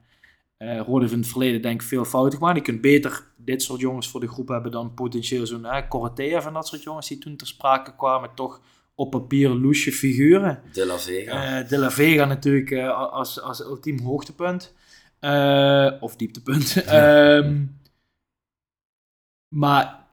eh 0.61 0.81
Rode 0.85 0.99
heeft 0.99 1.11
in 1.11 1.19
het 1.19 1.27
verleden 1.27 1.61
denk 1.61 1.81
ik 1.81 1.87
veel 1.87 2.05
fouten 2.05 2.37
gemaakt. 2.37 2.57
Je 2.57 2.63
kunt 2.63 2.81
beter 2.81 3.23
dit 3.35 3.61
soort 3.61 3.79
jongens 3.79 4.09
voor 4.09 4.19
de 4.19 4.27
groep 4.27 4.47
hebben 4.47 4.71
dan 4.71 4.93
potentieel 4.93 5.45
zo'n 5.45 5.65
eh, 5.65 5.89
Koroteev 5.89 6.45
en 6.45 6.53
dat 6.53 6.67
soort 6.67 6.83
jongens 6.83 7.07
die 7.07 7.17
toen 7.17 7.35
ter 7.35 7.47
sprake 7.47 7.95
kwamen. 7.95 8.29
Toch 8.35 8.61
op 8.95 9.11
papier 9.11 9.49
loesje 9.49 9.91
figuren. 9.91 10.61
De 10.73 10.85
La 10.85 10.97
Vega. 10.97 11.59
Eh, 11.59 11.69
de 11.69 11.77
La 11.77 11.91
Vega 11.91 12.25
natuurlijk 12.25 12.71
eh, 12.71 13.11
als, 13.11 13.41
als 13.41 13.61
ultiem 13.61 13.99
hoogtepunt. 13.99 14.73
Of 15.99 16.15
dieptepunt. 16.15 16.75
Ehm, 16.85 17.65
maar 19.47 20.07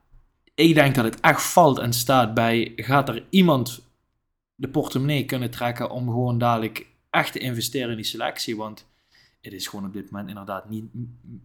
ik 0.55 0.75
denk 0.75 0.95
dat 0.95 1.05
het 1.05 1.21
echt 1.21 1.43
valt 1.43 1.79
en 1.79 1.93
staat 1.93 2.35
bij... 2.35 2.73
Gaat 2.77 3.09
er 3.09 3.25
iemand 3.31 3.83
de 4.55 4.69
portemonnee 4.69 5.25
kunnen 5.25 5.51
trekken 5.51 5.91
om 5.91 6.09
gewoon 6.09 6.39
dadelijk 6.39 6.87
echt 7.11 7.33
te 7.33 7.39
investeren 7.39 7.91
in 7.91 7.97
die 7.97 8.05
selectie? 8.05 8.57
Want 8.57 8.88
het 9.51 9.61
is 9.61 9.67
gewoon 9.67 9.85
op 9.85 9.93
dit 9.93 10.11
moment 10.11 10.29
inderdaad 10.29 10.69
niet 10.69 10.85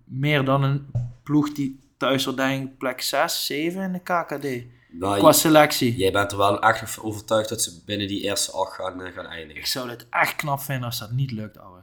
meer 0.03 0.45
dan 0.45 0.63
een 0.63 0.85
ploeg 1.23 1.51
die 1.51 1.79
thuis 1.97 2.23
denk 2.23 2.77
plek 2.77 3.01
6, 3.01 3.45
7 3.45 3.81
in 3.81 3.91
de 3.91 3.99
KKD. 3.99 4.65
Maar 4.99 5.17
Qua 5.17 5.31
selectie. 5.31 5.95
jij 5.95 6.11
bent 6.11 6.31
er 6.31 6.37
wel 6.37 6.61
echt 6.61 6.99
overtuigd 6.99 7.49
dat 7.49 7.61
ze 7.61 7.81
binnen 7.85 8.07
die 8.07 8.21
eerste 8.21 8.51
acht 8.51 8.73
gaan, 8.73 9.01
eh, 9.01 9.13
gaan 9.13 9.25
eindigen. 9.25 9.61
Ik 9.61 9.65
zou 9.67 9.89
het 9.89 10.07
echt 10.09 10.35
knap 10.35 10.59
vinden 10.59 10.85
als 10.85 10.99
dat 10.99 11.11
niet 11.11 11.31
lukt, 11.31 11.57
ouwe. 11.57 11.79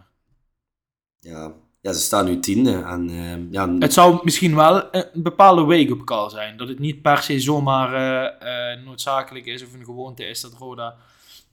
Ja. 1.21 1.53
ja, 1.81 1.93
ze 1.93 2.01
staan 2.01 2.25
nu 2.25 2.39
tiende. 2.39 2.83
En 2.83 3.11
ehm, 3.11 3.47
ja, 3.51 3.75
Het 3.79 3.93
zou 3.93 4.21
misschien 4.23 4.55
wel 4.55 4.95
een 4.95 5.23
bepaalde 5.23 5.63
wake-up 5.63 6.05
call 6.05 6.31
zijn. 6.31 6.57
Dat 6.57 6.69
het 6.69 6.79
niet 6.79 7.03
per 7.03 7.23
se 7.23 7.41
zomaar 7.41 7.95
eh, 7.95 8.73
eh, 8.73 8.85
noodzakelijk 8.85 9.47
is 9.47 9.63
of 9.63 9.73
een 9.73 9.85
gewoonte 9.85 10.25
is 10.25 10.41
dat 10.41 10.53
Roda 10.53 10.97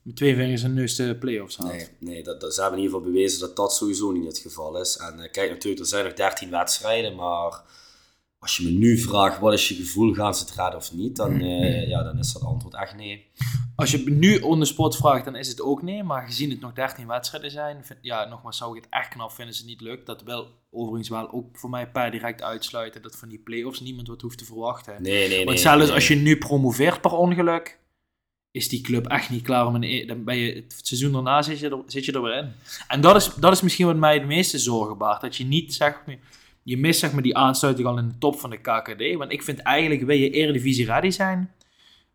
met 0.08 0.16
twee 0.16 0.36
vingers 0.36 0.64
in 0.64 0.70
de 0.70 0.80
neus 0.80 0.96
de 0.96 1.16
play-offs 1.16 1.58
haalt. 1.58 1.72
Nee, 1.72 1.88
nee 2.00 2.24
dat, 2.24 2.42
dat, 2.42 2.54
ze 2.54 2.62
hebben 2.62 2.80
in 2.80 2.86
ieder 2.86 3.00
geval 3.00 3.14
bewezen 3.14 3.40
dat 3.40 3.56
dat 3.56 3.74
sowieso 3.74 4.12
niet 4.12 4.28
het 4.28 4.38
geval 4.38 4.80
is. 4.82 4.98
En 4.98 5.20
eh, 5.20 5.32
kijk, 5.32 5.50
natuurlijk, 5.50 5.82
er 5.82 5.88
zijn 5.88 6.06
nog 6.06 6.14
13 6.14 6.50
wedstrijden, 6.50 7.16
maar 7.16 7.62
als 8.40 8.58
je 8.58 8.64
me 8.64 8.70
nu 8.70 8.98
vraagt 8.98 9.40
wat 9.40 9.54
is 9.54 9.68
je 9.68 9.76
gevoel, 9.76 10.14
gaan 10.14 10.36
ze 10.36 10.44
het 10.44 10.56
redden 10.56 10.76
of 10.76 10.94
niet, 10.94 11.16
dan, 11.16 11.42
eh, 11.42 11.88
ja, 11.88 12.04
dan 12.04 12.20
is 12.20 12.34
dat 12.34 12.42
antwoord 12.42 12.76
echt 12.76 12.96
nee. 12.96 13.32
Als 13.76 13.92
je 13.92 14.10
nu 14.10 14.38
on 14.38 14.60
the 14.60 14.66
spot 14.66 14.96
vraagt, 14.96 15.26
dan 15.26 15.36
is 15.36 15.48
het 15.48 15.62
ook 15.62 15.82
nee. 15.82 16.04
Maar 16.04 16.26
gezien 16.26 16.50
het 16.50 16.60
nog 16.60 16.74
13 16.74 17.08
wedstrijden 17.08 17.52
zijn, 17.52 17.86
vind, 17.86 18.00
ja, 18.02 18.26
nogmaals 18.26 18.58
zou 18.58 18.78
ik 18.78 18.84
het 18.84 18.94
echt 18.94 19.10
knap 19.10 19.30
vinden 19.30 19.48
als 19.48 19.58
het 19.58 19.68
niet 19.68 19.82
lukt. 19.82 20.06
Dat 20.06 20.24
wil 20.24 20.48
overigens 20.72 21.10
wel 21.10 21.32
ook 21.32 21.58
voor 21.58 21.70
mij 21.70 21.92
per 21.92 22.12
direct 22.12 22.42
uitsluiten 22.42 23.02
dat 23.02 23.16
van 23.16 23.30
die 23.30 23.40
play-offs 23.40 23.80
niemand 23.80 24.08
wat 24.08 24.22
hoeft 24.22 24.38
te 24.38 24.46
verwachten. 24.46 25.02
Nee, 25.02 25.28
nee, 25.28 25.28
nee. 25.28 25.46
Want 25.46 25.60
zelfs 25.60 25.86
nee. 25.86 25.94
als 25.94 26.08
je 26.08 26.16
nu 26.16 26.38
promoveert 26.38 27.02
per 27.02 27.12
ongeluk, 27.12 27.80
is 28.52 28.70
die 28.70 28.82
club 28.82 29.06
echt 29.08 29.30
niet 29.30 29.42
klaar 29.44 29.66
om 29.68 29.76
een. 29.76 29.84
e- 29.84 30.06
Dan 30.06 30.24
ben 30.24 30.38
je, 30.38 30.54
het 30.54 30.80
seizoen 30.84 31.12
daarna 31.12 31.42
zit 31.42 31.60
je, 31.60 31.70
er, 31.70 31.82
zit 31.86 32.06
je 32.06 32.12
er 32.12 32.22
weer 32.22 32.38
in. 32.38 32.52
En 32.88 33.02
dat 33.02 33.16
is, 33.16 33.34
dat 33.36 33.52
is 33.52 33.62
misschien 33.62 33.86
wat 33.86 33.96
mij 33.96 34.14
het 34.14 34.26
meeste 34.26 34.58
zorgen 34.60 34.98
baart. 34.98 35.22
Dat 35.22 35.36
je 35.36 35.44
niet 35.46 35.74
zeg 35.74 36.02
maar, 36.06 36.18
je 36.64 36.78
mist 36.78 37.00
zeg 37.00 37.12
maar 37.14 37.22
die 37.24 37.38
aansluiting 37.38 37.88
al 37.88 37.98
in 37.98 38.08
de 38.08 38.18
top 38.18 38.40
van 38.40 38.50
de 38.50 38.58
KKD. 38.58 39.16
Want 39.18 39.32
ik 39.32 39.44
vind 39.44 39.60
eigenlijk, 39.60 40.02
wil 40.04 40.18
je 40.18 40.30
Eredivisie 40.30 40.86
ready 40.86 41.10
zijn, 41.10 41.52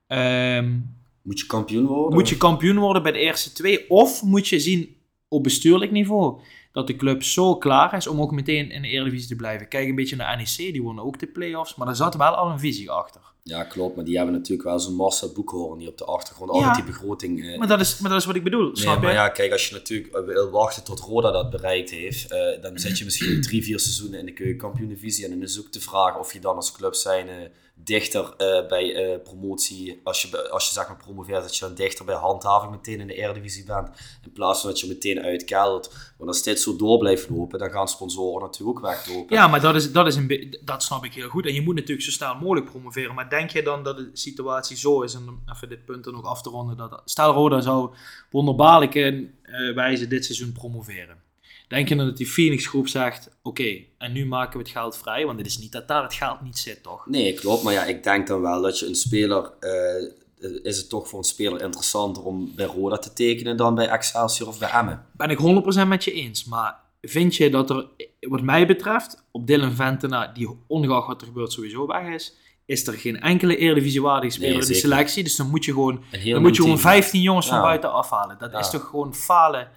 ehm, 0.06 0.78
Moet 1.22 1.40
je 1.40 1.46
kampioen 1.46 1.86
worden? 1.86 2.18
moet 2.18 2.28
je 2.28 2.36
kampioen 2.36 2.78
worden 2.78 3.02
bij 3.02 3.12
de 3.12 3.18
eerste 3.18 3.52
twee. 3.52 3.90
Of 3.90 4.22
moet 4.22 4.48
je 4.48 4.60
zien 4.60 4.96
op 5.28 5.42
bestuurlijk 5.42 5.90
niveau 5.90 6.40
dat 6.72 6.86
de 6.86 6.96
club 6.96 7.22
zo 7.22 7.56
klaar 7.56 7.94
is 7.94 8.06
om 8.06 8.20
ook 8.20 8.32
meteen 8.32 8.70
in 8.70 8.82
de 8.82 8.88
Eredivisie 8.88 9.28
te 9.28 9.36
blijven. 9.36 9.68
Kijk 9.68 9.88
een 9.88 9.94
beetje 9.94 10.16
naar 10.16 10.36
NEC, 10.36 10.56
die 10.56 10.82
wonnen 10.82 11.04
ook 11.04 11.18
de 11.18 11.26
play-offs, 11.26 11.74
maar 11.74 11.86
daar 11.86 11.96
zat 11.96 12.16
wel 12.16 12.34
al 12.34 12.50
een 12.50 12.58
visie 12.58 12.90
achter. 12.90 13.20
Ja, 13.44 13.64
klopt, 13.64 13.96
maar 13.96 14.04
die 14.04 14.16
hebben 14.16 14.34
natuurlijk 14.34 14.68
wel 14.68 14.80
zo'n 14.80 14.94
massa 14.94 15.26
boekhoorn 15.34 15.78
die 15.78 15.88
op 15.88 15.98
de 15.98 16.04
achtergrond 16.04 16.50
altijd 16.50 16.74
die 16.74 16.84
begroting... 16.84 17.44
Eh, 17.44 17.58
maar, 17.58 17.68
dat 17.68 17.80
is, 17.80 17.98
maar 17.98 18.10
dat 18.10 18.20
is 18.20 18.26
wat 18.26 18.34
ik 18.34 18.44
bedoel, 18.44 18.64
nee, 18.64 18.76
snap 18.76 19.02
maar 19.02 19.12
ja, 19.12 19.28
kijk, 19.28 19.52
als 19.52 19.68
je 19.68 19.74
natuurlijk 19.74 20.14
eh, 20.14 20.24
wil 20.24 20.50
wachten 20.50 20.84
tot 20.84 21.00
Roda 21.00 21.30
dat 21.30 21.50
bereikt 21.50 21.90
heeft, 21.90 22.32
uh, 22.32 22.62
dan 22.62 22.78
zit 22.78 22.98
je 22.98 23.04
misschien 23.04 23.42
drie, 23.42 23.62
vier 23.62 23.80
seizoenen 23.80 24.18
in 24.18 24.26
de 24.26 24.32
keukenkampioen-divisie 24.32 25.24
en 25.24 25.30
dan 25.30 25.42
is 25.42 25.60
ook 25.60 25.72
de 25.72 25.80
vraag 25.80 26.18
of 26.18 26.32
je 26.32 26.40
dan 26.40 26.56
als 26.56 26.72
club 26.72 26.94
zijn 26.94 27.50
dichter 27.84 28.34
uh, 28.38 28.68
bij 28.68 29.12
uh, 29.12 29.22
promotie, 29.22 30.00
als 30.04 30.22
je, 30.22 30.50
als 30.50 30.66
je 30.66 30.72
zeg 30.72 30.88
maar 30.88 30.96
promoveert, 30.96 31.42
dat 31.42 31.56
je 31.56 31.64
dan 31.64 31.74
dichter 31.74 32.04
bij 32.04 32.14
handhaving 32.14 32.70
meteen 32.70 33.00
in 33.00 33.06
de 33.06 33.14
Eredivisie 33.14 33.64
bent, 33.64 33.88
in 34.24 34.32
plaats 34.32 34.60
van 34.60 34.70
dat 34.70 34.80
je 34.80 34.86
meteen 34.86 35.20
uitkeldert. 35.20 35.90
Want 36.18 36.30
als 36.30 36.42
dit 36.42 36.60
zo 36.60 36.76
door 36.76 36.98
blijft 36.98 37.28
lopen, 37.30 37.58
dan 37.58 37.70
gaan 37.70 37.88
sponsoren 37.88 38.42
natuurlijk 38.42 38.78
ook 38.78 38.84
weglopen. 38.84 39.36
Ja, 39.36 39.48
maar 39.48 39.60
dat, 39.60 39.74
is, 39.74 39.92
dat, 39.92 40.06
is 40.06 40.16
een 40.16 40.56
dat 40.64 40.82
snap 40.82 41.04
ik 41.04 41.14
heel 41.14 41.28
goed. 41.28 41.46
En 41.46 41.54
je 41.54 41.62
moet 41.62 41.74
natuurlijk 41.74 42.02
zo 42.02 42.10
snel 42.10 42.34
mogelijk 42.34 42.66
promoveren. 42.66 43.14
Maar 43.14 43.28
denk 43.32 43.50
je 43.50 43.62
dan 43.62 43.82
dat 43.82 43.96
de 43.96 44.10
situatie 44.12 44.76
zo 44.76 45.02
is, 45.02 45.14
en 45.14 45.28
om 45.28 45.42
even 45.54 45.68
dit 45.68 45.84
punt 45.84 46.06
er 46.06 46.12
nog 46.12 46.24
af 46.24 46.42
te 46.42 46.48
ronden, 46.48 46.76
dat 46.76 47.02
stel 47.04 47.32
Roda 47.32 47.60
zou 47.60 47.94
wonderbaarlijke 48.30 49.28
uh, 49.44 49.74
wijze 49.74 50.06
dit 50.06 50.24
seizoen 50.24 50.52
promoveren. 50.52 51.20
Denk 51.68 51.88
je 51.88 51.96
dan 51.96 52.06
dat 52.06 52.16
die 52.16 52.26
Phoenix 52.26 52.66
groep 52.66 52.88
zegt, 52.88 53.30
oké, 53.42 53.84
en 53.98 54.12
nu 54.12 54.26
maken 54.26 54.52
we 54.52 54.58
het 54.58 54.72
geld 54.72 54.96
vrij? 54.96 55.26
Want 55.26 55.38
het 55.38 55.46
is 55.46 55.58
niet 55.58 55.72
dat 55.72 55.88
daar 55.88 56.02
het 56.02 56.14
geld 56.14 56.42
niet 56.42 56.58
zit, 56.58 56.82
toch? 56.82 57.06
Nee, 57.06 57.34
klopt. 57.34 57.62
Maar 57.62 57.72
ja, 57.72 57.84
ik 57.84 58.02
denk 58.02 58.26
dan 58.26 58.40
wel 58.40 58.62
dat 58.62 58.78
je 58.78 58.86
een 58.86 58.94
speler... 58.94 59.52
Uh, 59.60 60.60
is 60.62 60.76
het 60.76 60.88
toch 60.88 61.08
voor 61.08 61.18
een 61.18 61.24
speler 61.24 61.62
interessanter 61.62 62.22
om 62.22 62.52
bij 62.54 62.66
Roda 62.66 62.98
te 62.98 63.12
tekenen 63.12 63.56
dan 63.56 63.74
bij 63.74 63.88
Excelsior 63.88 64.48
of 64.48 64.58
bij 64.58 64.70
Emmen? 64.70 65.06
Ben 65.12 65.30
ik 65.30 65.38
100% 65.84 65.88
met 65.88 66.04
je 66.04 66.12
eens. 66.12 66.44
Maar 66.44 66.80
vind 67.00 67.36
je 67.36 67.50
dat 67.50 67.70
er, 67.70 67.86
wat 68.20 68.42
mij 68.42 68.66
betreft, 68.66 69.24
op 69.30 69.46
Dylan 69.46 69.72
Ventena, 69.72 70.26
die 70.26 70.48
ongeacht 70.66 71.06
wat 71.06 71.20
er 71.20 71.26
gebeurt 71.26 71.52
sowieso 71.52 71.86
weg 71.86 72.14
is, 72.14 72.34
is 72.66 72.86
er 72.86 72.94
geen 72.94 73.20
enkele 73.20 73.56
Eredivisie-waardige 73.56 74.32
speler 74.32 74.60
in 74.60 74.66
de 74.66 74.74
selectie. 74.74 75.22
Dus 75.22 75.36
dan 75.36 75.50
moet 75.50 75.64
je 75.64 75.72
gewoon, 75.72 76.04
dan 76.24 76.42
moet 76.42 76.56
je 76.56 76.62
gewoon 76.62 76.78
15 76.78 77.20
jongens 77.22 77.46
van 77.46 77.60
buiten 77.60 77.92
afhalen. 77.92 78.36
Dat 78.38 78.58
is 78.58 78.70
toch 78.70 78.88
gewoon 78.88 79.14
falen 79.14 79.68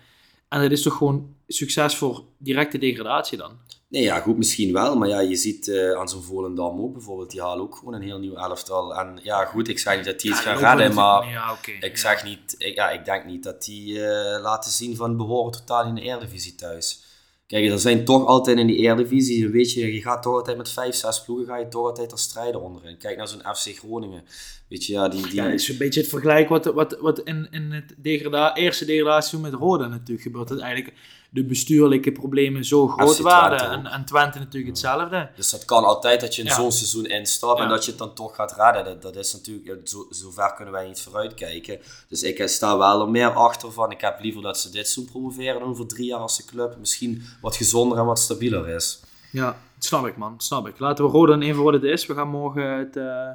en 0.50 0.62
dat 0.62 0.72
is 0.72 0.82
toch 0.82 0.98
gewoon 0.98 1.36
succes 1.48 1.96
voor 1.96 2.24
directe 2.38 2.78
degradatie 2.78 3.38
dan? 3.38 3.58
Nee, 3.88 4.04
ja, 4.04 4.20
goed, 4.20 4.38
misschien 4.38 4.74
wel. 4.74 4.98
Maar 4.98 5.08
ja, 5.08 5.20
je 5.20 5.36
ziet 5.36 5.68
uh, 5.68 5.92
aan 5.92 6.10
zo'n 6.10 6.24
Volendam 6.24 6.82
ook 6.82 6.94
bijvoorbeeld, 6.94 7.32
die 7.32 7.42
halen 7.42 7.64
ook 7.64 7.76
gewoon 7.76 7.94
een 7.94 8.02
heel 8.02 8.20
nieuw 8.20 8.36
elftal. 8.36 8.96
En 8.96 9.20
ja, 9.24 9.46
goed, 9.46 9.68
ik 9.68 9.80
zeg 9.80 9.96
niet 9.96 10.06
dat 10.06 10.20
die 10.20 10.32
het 10.32 10.40
gaan 10.40 10.58
redden, 10.58 10.94
maar 10.94 11.30
ja, 11.30 11.58
ik, 11.80 11.98
zeg 11.98 12.24
niet, 12.24 12.56
ik, 12.58 12.76
ja, 12.76 12.90
ik 12.90 13.06
denk 13.06 13.26
niet 13.26 13.44
dat 13.44 13.64
die 13.64 13.94
uh, 13.94 14.06
laten 14.42 14.72
zien 14.72 14.96
van 14.96 15.18
behoren 15.18 15.52
totaal 15.52 15.86
in 15.86 15.96
de 15.96 16.02
Eredivisie 16.02 16.56
thuis. 16.56 17.04
Kijk, 17.48 17.72
er 17.72 17.80
zijn 17.80 18.06
toch 18.06 18.26
altijd 18.26 18.58
in 18.58 18.68
die 18.68 18.78
Eredivisie, 18.78 19.50
weet 19.50 19.74
je, 19.74 19.94
je 19.94 20.02
gaat 20.02 20.24
toch 20.24 20.34
altijd 20.34 20.58
met 20.58 20.70
vijf, 20.70 20.96
zes 20.96 21.24
ploegen, 21.24 21.46
ga 21.46 21.58
je 21.58 21.68
toch 21.68 21.86
altijd 21.86 22.12
als 22.12 22.22
strijder 22.22 22.62
onderin. 22.62 22.98
Kijk 22.98 23.18
naar 23.18 23.28
zo'n 23.28 23.56
FC 23.56 23.78
Groningen. 23.78 24.24
Weet 24.68 24.86
je, 24.86 24.94
ja, 24.94 25.08
die, 25.08 25.30
die... 25.30 25.42
Is 25.42 25.70
een 25.70 25.78
beetje 25.78 26.00
het 26.00 26.10
vergelijk 26.10 26.50
wat, 26.50 26.66
wat, 26.66 26.98
wat 27.00 27.20
in, 27.20 27.48
in 27.52 27.72
het 27.72 27.96
degrada 27.98 28.56
eerste 28.56 28.86
degradatie 28.86 29.40
met 29.40 29.54
Roda 29.54 29.88
natuurlijk 29.88 30.22
gebeurt. 30.22 30.48
Dat 30.48 30.60
eigenlijk 30.60 30.94
de 31.36 31.44
bestuurlijke 31.44 32.12
problemen 32.12 32.66
zo 32.66 32.88
groot 32.88 33.20
waren. 33.20 33.70
En, 33.70 33.86
en 33.86 34.06
Twente 34.06 34.40
natuurlijk 34.40 34.68
hetzelfde. 34.68 35.30
Dus 35.36 35.50
dat 35.50 35.66
kan 35.66 35.84
altijd 35.84 36.22
dat 36.22 36.36
je 36.36 36.44
in 36.44 36.52
zo'n 36.52 36.72
seizoen 36.72 37.06
instapt 37.06 37.60
en 37.60 37.70
dat 37.70 37.86
je 37.86 37.90
het 37.90 38.00
dan 38.00 38.14
toch 38.14 38.36
gaat 38.36 38.56
redden. 38.56 38.84
Dat, 38.84 39.02
dat 39.02 39.16
is 39.16 39.34
natuurlijk, 39.34 39.88
zo, 39.88 40.08
zo 40.12 40.32
ver 40.32 40.54
kunnen 40.54 40.74
wij 40.74 40.88
niet 40.88 41.02
vooruitkijken. 41.02 41.80
Dus 42.10 42.24
ik 42.24 42.48
sta 42.48 42.78
wel 42.78 43.02
er 43.02 43.10
meer 43.10 43.34
achter 43.34 43.72
van. 43.72 43.92
Ik 43.92 44.02
heb 44.02 44.20
liever 44.22 44.42
dat 44.42 44.60
ze 44.60 44.72
dit 44.72 44.88
seizoen 44.88 45.06
promoveren 45.12 45.60
dan 45.60 45.70
over 45.70 45.88
drie 45.88 46.06
jaar 46.06 46.20
als 46.20 46.38
de 46.38 46.46
club 46.46 46.76
misschien 46.80 47.24
wat 47.42 47.56
gezonder 47.56 47.98
en 47.98 48.06
wat 48.06 48.20
stabieler 48.20 48.70
is. 48.70 49.00
Ja, 49.32 49.46
dat 49.46 49.86
snap 49.86 50.08
ik 50.08 50.18
man, 50.18 50.34
snap 50.38 50.68
ik. 50.68 50.80
Laten 50.80 51.06
we 51.06 51.12
Roda 51.12 51.40
even 51.40 51.64
wat 51.64 51.74
het 51.74 51.84
is. 51.84 52.06
We 52.06 52.14
gaan 52.14 52.30
morgen 52.30 52.78
het... 52.78 52.96
Uh, 52.96 53.30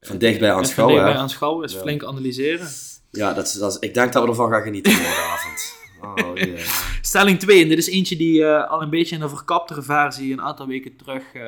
van 0.00 0.18
dichtbij 0.18 0.52
aanschouwen. 0.52 0.96
Van 0.96 1.04
dichtbij 1.04 1.22
aanschouwen, 1.22 1.64
is 1.64 1.74
flink 1.74 2.04
analyseren. 2.04 2.68
Ja, 3.10 3.32
dat 3.32 3.46
is, 3.46 3.52
dat 3.52 3.72
is, 3.72 3.78
ik 3.78 3.94
denk 3.94 4.12
dat 4.12 4.22
we 4.22 4.28
ervan 4.28 4.50
gaan 4.50 4.62
genieten 4.62 4.92
morgenavond. 4.92 5.74
Oh, 6.14 6.34
Stelling 7.00 7.38
2, 7.38 7.62
en 7.62 7.68
dit 7.68 7.78
is 7.78 7.88
eentje 7.88 8.16
die 8.16 8.40
uh, 8.40 8.70
al 8.70 8.82
een 8.82 8.90
beetje 8.90 9.16
in 9.16 9.22
een 9.22 9.28
verkaptere 9.28 9.82
versie 9.82 10.32
een 10.32 10.40
aantal 10.40 10.66
weken 10.66 10.96
terug 10.96 11.34
uh, 11.34 11.42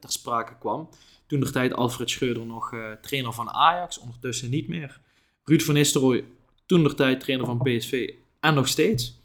ter 0.00 0.12
sprake 0.12 0.58
kwam. 0.58 0.88
Toen 1.26 1.40
de 1.40 1.50
tijd 1.50 1.74
Alfred 1.74 2.10
Schreuder 2.10 2.46
nog 2.46 2.72
uh, 2.72 2.92
trainer 3.02 3.32
van 3.32 3.50
Ajax, 3.50 3.98
ondertussen 3.98 4.50
niet 4.50 4.68
meer. 4.68 5.00
Ruud 5.44 5.62
van 5.62 5.74
Nistelrooy, 5.74 6.24
toen 6.66 6.82
de 6.82 6.94
tijd 6.94 7.20
trainer 7.20 7.46
van 7.46 7.58
PSV 7.58 8.10
en 8.40 8.54
nog 8.54 8.68
steeds. 8.68 9.20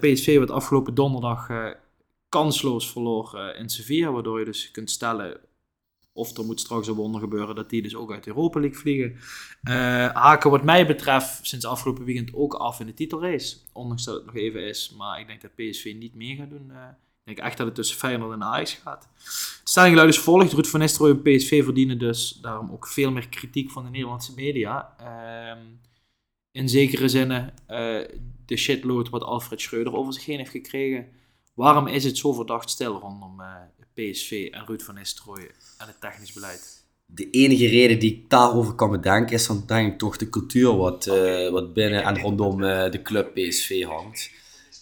PSV 0.00 0.36
werd 0.38 0.50
afgelopen 0.50 0.94
donderdag 0.94 1.48
kansloos 2.28 2.90
verloor 2.90 3.54
in 3.58 3.68
Sevilla, 3.68 4.10
waardoor 4.10 4.38
je 4.38 4.44
dus 4.44 4.70
kunt 4.70 4.90
stellen 4.90 5.40
of 6.16 6.36
er 6.36 6.44
moet 6.44 6.60
straks 6.60 6.86
een 6.86 6.94
wonder 6.94 7.20
gebeuren 7.20 7.54
dat 7.54 7.70
die 7.70 7.82
dus 7.82 7.94
ook 7.94 8.12
uit 8.12 8.26
Europa 8.26 8.60
League 8.60 8.78
vliegen. 8.78 9.12
Uh, 9.12 9.74
haken 10.12 10.50
wat 10.50 10.64
mij 10.64 10.86
betreft 10.86 11.46
sinds 11.46 11.64
afgelopen 11.64 12.04
weekend 12.04 12.34
ook 12.34 12.54
af 12.54 12.80
in 12.80 12.86
de 12.86 12.94
titelrace. 12.94 13.56
Ondanks 13.72 14.04
dat 14.04 14.14
het 14.14 14.24
nog 14.26 14.34
even 14.34 14.68
is. 14.68 14.94
Maar 14.96 15.20
ik 15.20 15.26
denk 15.26 15.40
dat 15.40 15.54
PSV 15.54 15.94
niet 15.98 16.14
mee 16.14 16.36
gaat 16.36 16.50
doen. 16.50 16.68
Uh, 16.70 16.76
ik 17.24 17.36
denk 17.36 17.38
echt 17.38 17.56
dat 17.56 17.66
het 17.66 17.74
tussen 17.74 17.96
Feyenoord 17.96 18.32
en 18.32 18.42
Ajax 18.42 18.74
gaat. 18.74 19.08
De 19.62 19.70
stelling 19.70 19.94
luidt 19.94 20.18
volgt. 20.18 20.52
Ruud 20.52 20.66
van 20.66 20.80
Nistelrooy 20.80 21.10
en 21.10 21.22
PSV 21.22 21.64
verdienen 21.64 21.98
dus 21.98 22.38
daarom 22.42 22.70
ook 22.70 22.86
veel 22.86 23.10
meer 23.10 23.28
kritiek 23.28 23.70
van 23.70 23.84
de 23.84 23.90
Nederlandse 23.90 24.34
media. 24.34 24.96
Uh, 25.00 25.62
in 26.50 26.68
zekere 26.68 27.08
zin 27.08 27.30
uh, 27.30 27.50
de 28.46 28.56
shitload 28.56 29.08
wat 29.08 29.22
Alfred 29.22 29.60
Schreuder 29.60 29.94
over 29.94 30.12
zich 30.12 30.24
heen 30.24 30.38
heeft 30.38 30.50
gekregen. 30.50 31.06
Waarom 31.54 31.86
is 31.86 32.04
het 32.04 32.18
zo 32.18 32.32
verdacht 32.32 32.70
stil 32.70 32.98
rondom 32.98 33.40
PSV 33.96 34.48
en 34.50 34.66
Ruud 34.66 34.82
van 34.82 34.94
Nistelrooy 34.94 35.50
en 35.78 35.86
het 35.86 36.00
technisch 36.00 36.32
beleid? 36.32 36.84
De 37.06 37.30
enige 37.30 37.66
reden 37.66 37.98
die 37.98 38.12
ik 38.12 38.30
daarover 38.30 38.74
kan 38.74 38.90
bedenken 38.90 39.34
is 39.34 39.46
dan 39.46 39.62
denk 39.66 39.92
ik 39.92 39.98
toch 39.98 40.16
de 40.16 40.30
cultuur 40.30 40.76
wat, 40.76 41.06
uh, 41.06 41.50
wat 41.50 41.74
binnen 41.74 42.02
en 42.02 42.20
rondom 42.20 42.62
uh, 42.62 42.90
de 42.90 43.02
club 43.02 43.34
PSV 43.34 43.84
hangt. 43.84 44.30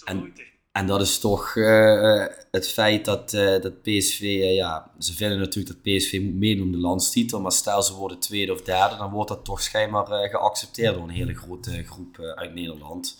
En, 0.05 0.33
en 0.73 0.87
dat 0.87 1.01
is 1.01 1.19
toch 1.19 1.55
uh, 1.55 2.25
het 2.51 2.69
feit 2.69 3.05
dat, 3.05 3.31
dat 3.31 3.83
PSV, 3.83 4.21
ja, 4.55 4.91
ze 4.99 5.15
vinden 5.15 5.39
natuurlijk 5.39 5.75
dat 5.75 5.95
PSV 5.95 6.21
moet 6.23 6.35
meedoen 6.35 6.67
om 6.67 6.73
de 6.73 6.79
landstitel, 6.79 7.41
maar 7.41 7.53
stel 7.53 7.83
ze 7.83 7.95
worden 7.95 8.19
tweede 8.19 8.53
of 8.53 8.63
derde, 8.63 8.97
dan 8.97 9.11
wordt 9.11 9.29
dat 9.29 9.45
toch 9.45 9.63
schijnbaar 9.63 10.29
geaccepteerd 10.29 10.95
door 10.95 11.03
een 11.03 11.11
hele 11.11 11.35
grote 11.35 11.85
groep 11.85 12.19
uit 12.19 12.55
Nederland. 12.55 13.17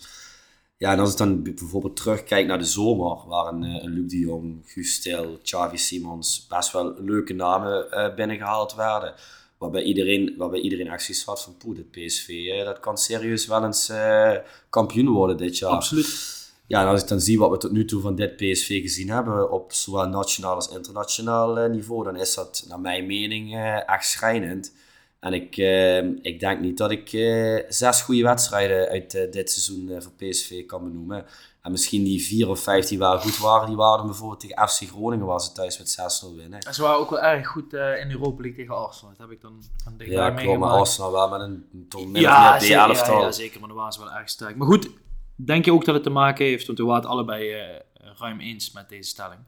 Ja, 0.77 0.91
en 0.91 0.99
als 0.99 1.11
ik 1.11 1.17
dan 1.17 1.43
bijvoorbeeld 1.43 1.95
terugkijk 1.95 2.47
naar 2.47 2.57
de 2.57 2.63
zomer, 2.63 3.27
waar 3.27 3.53
een, 3.53 3.63
eh, 3.63 3.83
een 3.83 3.91
Luc 3.91 4.09
de 4.09 4.19
Jong, 4.19 4.61
Guus 4.65 5.01
Til, 5.01 5.39
Xavi 5.43 5.77
Simons 5.77 6.47
best 6.49 6.71
wel 6.71 6.93
leuke 6.97 7.33
namen 7.33 7.87
uh, 7.91 8.15
binnengehaald 8.15 8.75
werden. 8.75 9.13
Waarbij 9.57 9.83
iedereen, 9.83 10.35
waarbij 10.37 10.59
iedereen 10.59 10.87
echt 10.87 11.03
zoiets 11.03 11.25
had 11.25 11.41
van, 11.43 11.57
poeh, 11.57 11.75
dit 11.75 11.91
PSV, 11.91 12.29
uh, 12.29 12.65
dat 12.65 12.79
kan 12.79 12.97
serieus 12.97 13.47
wel 13.47 13.65
eens 13.65 13.89
uh, 13.89 14.31
kampioen 14.69 15.09
worden 15.09 15.37
dit 15.37 15.57
jaar. 15.57 15.71
Absoluut. 15.71 16.33
Ja, 16.67 16.81
en 16.81 16.87
als 16.87 17.01
ik 17.01 17.07
dan 17.07 17.21
zie 17.21 17.39
wat 17.39 17.49
we 17.49 17.57
tot 17.57 17.71
nu 17.71 17.85
toe 17.85 18.01
van 18.01 18.15
dit 18.15 18.35
PSV 18.35 18.81
gezien 18.81 19.09
hebben, 19.09 19.51
op 19.51 19.73
zowel 19.73 20.07
nationaal 20.07 20.55
als 20.55 20.69
internationaal 20.69 21.69
niveau, 21.69 22.03
dan 22.03 22.15
is 22.15 22.33
dat 22.33 22.65
naar 22.67 22.79
mijn 22.79 23.05
mening 23.05 23.55
echt 23.85 24.05
schrijnend. 24.05 24.73
En 25.25 25.33
ik, 25.33 25.57
uh, 25.57 25.97
ik 26.21 26.39
denk 26.39 26.59
niet 26.59 26.77
dat 26.77 26.91
ik 26.91 27.13
uh, 27.13 27.59
zes 27.67 28.01
goede 28.01 28.23
wedstrijden 28.23 28.89
uit 28.89 29.13
uh, 29.13 29.31
dit 29.31 29.51
seizoen 29.51 30.01
voor 30.01 30.11
PSV 30.11 30.65
kan 30.65 30.83
benoemen. 30.83 31.25
En 31.61 31.71
misschien 31.71 32.03
die 32.03 32.21
vier 32.21 32.49
of 32.49 32.59
vijf 32.59 32.85
die 32.85 32.97
wel 32.97 33.19
goed 33.19 33.37
waren, 33.37 33.67
die 33.67 33.75
waren 33.75 34.05
bijvoorbeeld 34.05 34.39
tegen 34.39 34.67
FC 34.67 34.81
Groningen 34.81 35.25
waar 35.25 35.39
ze 35.41 35.51
thuis 35.51 35.77
met 35.77 36.23
6-0 36.25 36.35
winnen. 36.35 36.59
En 36.59 36.73
ze 36.73 36.81
waren 36.81 36.99
ook 36.99 37.09
wel 37.09 37.21
erg 37.21 37.47
goed 37.47 37.73
in 37.73 38.11
Europa 38.11 38.41
League 38.41 38.53
tegen 38.55 38.75
Arsenal. 38.75 39.09
Dat 39.09 39.19
heb 39.27 39.31
ik 39.31 39.41
dan 39.41 39.63
aan 39.85 39.97
denk 39.97 40.09
Ja, 40.09 40.31
klopt, 40.31 40.59
maar 40.59 40.69
Arsenal 40.69 41.11
wel 41.11 41.29
met 41.29 41.41
een 41.41 41.85
toch 41.89 42.07
min 42.07 42.21
ja, 42.21 42.57
meer 42.59 42.69
Ja, 42.69 42.87
ja, 42.87 43.31
zeker, 43.31 43.59
maar 43.59 43.67
dan 43.67 43.77
waren 43.77 43.93
ze 43.93 43.99
wel 43.99 44.11
erg 44.11 44.29
sterk. 44.29 44.55
Maar 44.55 44.67
goed, 44.67 44.89
denk 45.35 45.65
je 45.65 45.73
ook 45.73 45.85
dat 45.85 45.95
het 45.95 46.03
te 46.03 46.09
maken 46.09 46.45
heeft, 46.45 46.65
want 46.67 46.77
we 46.77 46.85
waren 46.85 47.01
het 47.01 47.11
allebei 47.11 47.55
ruim 48.19 48.39
eens 48.39 48.71
met 48.71 48.89
deze 48.89 49.09
stelling, 49.09 49.39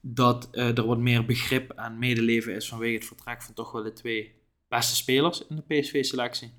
dat 0.00 0.48
er 0.50 0.86
wat 0.86 0.98
meer 0.98 1.24
begrip 1.24 1.70
en 1.70 1.98
medeleven 1.98 2.54
is 2.54 2.68
vanwege 2.68 2.94
het 2.94 3.04
vertrek 3.04 3.42
van 3.42 3.54
toch 3.54 3.72
wel 3.72 3.82
de 3.82 3.92
twee 3.92 4.39
beste 4.70 4.96
spelers 4.96 5.46
in 5.46 5.56
de 5.56 5.62
PSV-selectie. 5.80 6.52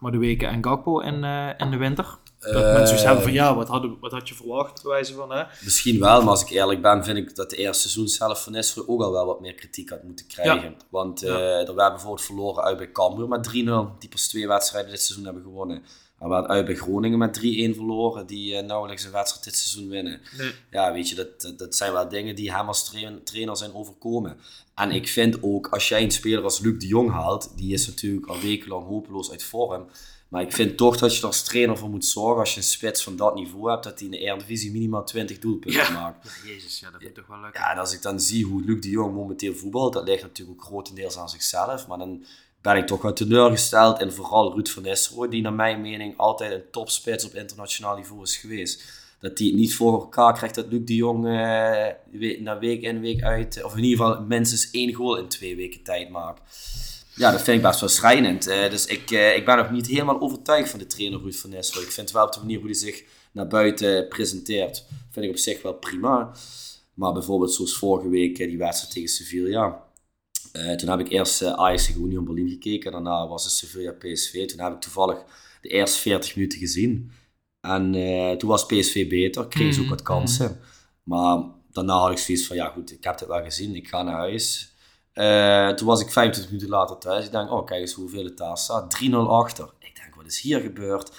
Maar 0.00 0.12
de 0.12 0.18
weken 0.18 0.48
en 0.48 0.64
Gakpo 0.64 0.98
in, 0.98 1.24
uh, 1.24 1.50
in 1.56 1.70
de 1.70 1.76
winter. 1.76 2.18
Dat 2.38 2.54
uh, 2.54 2.72
mensen 2.72 2.98
zeggen 2.98 3.22
van 3.22 3.32
ja, 3.32 3.54
wat, 3.54 3.68
hadden, 3.68 3.96
wat 4.00 4.12
had 4.12 4.28
je 4.28 4.34
verwacht? 4.34 4.82
Wijze 4.82 5.14
van, 5.14 5.32
hè? 5.32 5.44
Misschien 5.64 6.00
wel, 6.00 6.20
maar 6.20 6.30
als 6.30 6.42
ik 6.42 6.48
eerlijk 6.48 6.82
ben, 6.82 7.04
vind 7.04 7.18
ik 7.18 7.36
dat 7.36 7.50
de 7.50 7.56
eerste 7.56 7.88
seizoen 7.88 8.08
zelf 8.08 8.42
van 8.42 8.52
Nistelrooy 8.52 8.94
ook 8.94 9.02
al 9.02 9.12
wel 9.12 9.26
wat 9.26 9.40
meer 9.40 9.54
kritiek 9.54 9.90
had 9.90 10.02
moeten 10.02 10.26
krijgen. 10.26 10.76
Want 10.90 11.22
uh, 11.22 11.30
ja. 11.30 11.36
er 11.38 11.74
werd 11.74 11.90
bijvoorbeeld 11.90 12.22
verloren 12.22 12.64
uit 12.64 12.76
bij 12.76 12.92
Cambuur 12.92 13.28
met 13.28 13.48
3-0, 13.48 13.52
die 13.98 14.08
pas 14.08 14.28
twee 14.28 14.48
wedstrijden 14.48 14.90
dit 14.90 15.02
seizoen 15.02 15.24
hebben 15.24 15.42
gewonnen. 15.42 15.82
Maar 16.20 16.42
we 16.42 16.48
uit 16.48 16.64
bij 16.64 16.74
Groningen 16.76 17.18
met 17.18 17.38
3-1 17.38 17.42
verloren, 17.74 18.26
die 18.26 18.52
uh, 18.54 18.60
nauwelijks 18.60 19.04
een 19.04 19.10
wedstrijd 19.12 19.44
dit 19.44 19.56
seizoen 19.56 19.90
winnen. 19.90 20.20
Nee. 20.38 20.52
Ja, 20.70 20.92
weet 20.92 21.08
je, 21.08 21.14
dat, 21.14 21.52
dat 21.56 21.76
zijn 21.76 21.92
wel 21.92 22.08
dingen 22.08 22.34
die 22.36 22.52
hem 22.52 22.66
als 22.66 22.90
trainer 23.24 23.56
zijn 23.56 23.74
overkomen. 23.74 24.36
En 24.74 24.90
ik 24.90 25.08
vind 25.08 25.42
ook, 25.42 25.66
als 25.68 25.88
jij 25.88 26.02
een 26.02 26.10
speler 26.10 26.44
als 26.44 26.58
Luc 26.60 26.78
de 26.80 26.86
Jong 26.86 27.10
haalt, 27.10 27.52
die 27.56 27.72
is 27.72 27.86
natuurlijk 27.86 28.26
al 28.26 28.40
wekenlang 28.40 28.86
hopeloos 28.86 29.30
uit 29.30 29.42
vorm. 29.42 29.86
Maar 30.28 30.42
ik 30.42 30.52
vind 30.52 30.76
toch 30.76 30.96
dat 30.96 31.12
je 31.14 31.20
er 31.20 31.26
als 31.26 31.42
trainer 31.42 31.78
voor 31.78 31.90
moet 31.90 32.04
zorgen, 32.04 32.40
als 32.40 32.50
je 32.54 32.56
een 32.56 32.66
spits 32.66 33.02
van 33.02 33.16
dat 33.16 33.34
niveau 33.34 33.70
hebt, 33.70 33.84
dat 33.84 33.98
hij 33.98 34.04
in 34.04 34.10
de 34.10 34.18
Eredivisie 34.18 34.70
minimaal 34.72 35.04
20 35.04 35.38
doelpunten 35.38 35.80
Ja. 35.80 35.90
maakt. 35.90 36.24
Ja, 36.44 36.50
Jezus, 36.52 36.80
ja, 36.80 36.90
dat 36.90 37.00
vind 37.00 37.10
ik 37.10 37.16
toch 37.16 37.26
wel 37.26 37.40
leuk. 37.40 37.54
Ja, 37.56 37.72
en 37.72 37.78
als 37.78 37.92
ik 37.92 38.02
dan 38.02 38.20
zie 38.20 38.44
hoe 38.44 38.62
Luc 38.64 38.80
de 38.80 38.88
Jong 38.90 39.14
momenteel 39.14 39.54
voetbalt, 39.54 39.92
dat 39.92 40.04
ligt 40.08 40.22
natuurlijk 40.22 40.60
ook 40.60 40.66
grotendeels 40.66 41.18
aan 41.18 41.28
zichzelf. 41.28 41.86
Maar 41.86 41.98
dan 41.98 42.24
ben 42.62 42.76
ik 42.76 42.86
toch 42.86 43.02
wel 43.02 43.12
teleurgesteld. 43.12 43.98
En 44.00 44.12
vooral 44.12 44.54
Ruud 44.54 44.68
van 44.68 44.82
Nistelrooy, 44.82 45.28
die 45.28 45.42
naar 45.42 45.52
mijn 45.52 45.80
mening 45.80 46.16
altijd 46.16 46.52
een 46.52 46.70
topspits 46.70 47.24
op 47.24 47.34
internationaal 47.34 47.96
niveau 47.96 48.22
is 48.22 48.36
geweest. 48.36 48.98
Dat 49.20 49.38
hij 49.38 49.46
het 49.46 49.56
niet 49.56 49.74
voor 49.74 49.92
elkaar 49.92 50.34
krijgt 50.34 50.54
dat 50.54 50.66
Luc 50.70 50.80
de 50.84 50.94
Jong 50.94 51.26
eh, 51.26 52.40
na 52.40 52.58
week 52.58 52.82
in 52.82 53.00
week 53.00 53.22
uit, 53.22 53.64
of 53.64 53.76
in 53.76 53.84
ieder 53.84 54.06
geval 54.06 54.22
minstens 54.22 54.70
één 54.70 54.92
goal 54.92 55.16
in 55.16 55.28
twee 55.28 55.56
weken 55.56 55.82
tijd 55.82 56.10
maakt. 56.10 56.40
Ja, 57.14 57.30
dat 57.30 57.42
vind 57.42 57.56
ik 57.56 57.62
best 57.62 57.80
wel 57.80 57.88
schrijnend. 57.88 58.46
Eh, 58.46 58.70
dus 58.70 58.86
ik, 58.86 59.10
eh, 59.10 59.36
ik 59.36 59.44
ben 59.44 59.56
nog 59.56 59.70
niet 59.70 59.86
helemaal 59.86 60.20
overtuigd 60.20 60.70
van 60.70 60.78
de 60.78 60.86
trainer 60.86 61.20
Ruud 61.20 61.34
van 61.34 61.50
Nistelrooy. 61.50 61.86
Ik 61.86 61.92
vind 61.92 62.10
wel 62.10 62.24
op 62.24 62.32
de 62.32 62.40
manier 62.40 62.58
hoe 62.58 62.66
hij 62.66 62.74
zich 62.74 63.02
naar 63.32 63.46
buiten 63.46 64.08
presenteert, 64.08 64.84
vind 65.10 65.24
ik 65.24 65.30
op 65.30 65.36
zich 65.36 65.62
wel 65.62 65.74
prima. 65.74 66.32
Maar 66.94 67.12
bijvoorbeeld 67.12 67.52
zoals 67.52 67.76
vorige 67.76 68.08
week 68.08 68.36
die 68.36 68.58
wedstrijd 68.58 68.92
tegen 68.92 69.08
Sevilla. 69.08 69.89
Eh, 70.52 70.74
toen 70.74 70.88
heb 70.88 71.00
ik 71.00 71.08
eerst 71.08 71.42
uh, 71.42 71.52
Ajax 71.52 71.86
tegen 71.86 72.02
Union 72.02 72.24
Berlin 72.24 72.48
gekeken. 72.48 72.92
Daarna 72.92 73.28
was 73.28 73.44
het 73.44 73.52
Sevilla 73.52 73.92
PSV. 73.92 74.46
Toen 74.46 74.60
heb 74.60 74.72
ik 74.72 74.80
toevallig 74.80 75.18
de 75.60 75.68
eerste 75.68 75.98
40 75.98 76.36
minuten 76.36 76.58
gezien. 76.58 77.12
En 77.60 77.94
eh, 77.94 78.36
toen 78.36 78.48
was 78.48 78.66
PSV 78.66 79.08
beter. 79.08 79.48
Kreeg 79.48 79.74
ze 79.74 79.80
ook 79.80 79.88
wat 79.88 80.02
kansen. 80.02 80.60
Maar 81.02 81.42
daarna 81.72 81.92
had 81.92 82.10
ik 82.10 82.18
zoiets 82.18 82.46
van, 82.46 82.56
ja 82.56 82.68
goed, 82.68 82.92
ik 82.92 83.04
heb 83.04 83.18
dit 83.18 83.28
wel 83.28 83.42
gezien. 83.42 83.74
Ik 83.74 83.88
ga 83.88 84.02
naar 84.02 84.14
huis. 84.14 84.74
Eh, 85.12 85.68
toen 85.68 85.86
was 85.86 86.00
ik 86.00 86.10
25 86.10 86.52
minuten 86.52 86.70
later 86.70 86.98
thuis. 86.98 87.24
Ik 87.24 87.30
denk, 87.30 87.50
oh 87.50 87.66
kijk 87.66 87.80
eens 87.80 87.92
hoeveel 87.92 88.24
het 88.24 88.36
daar 88.36 88.58
staat. 88.58 88.98
3-0 89.02 89.14
achter. 89.14 89.70
Ik 89.78 89.96
denk, 89.96 90.14
wat 90.14 90.26
is 90.26 90.40
hier 90.40 90.60
gebeurd? 90.60 91.12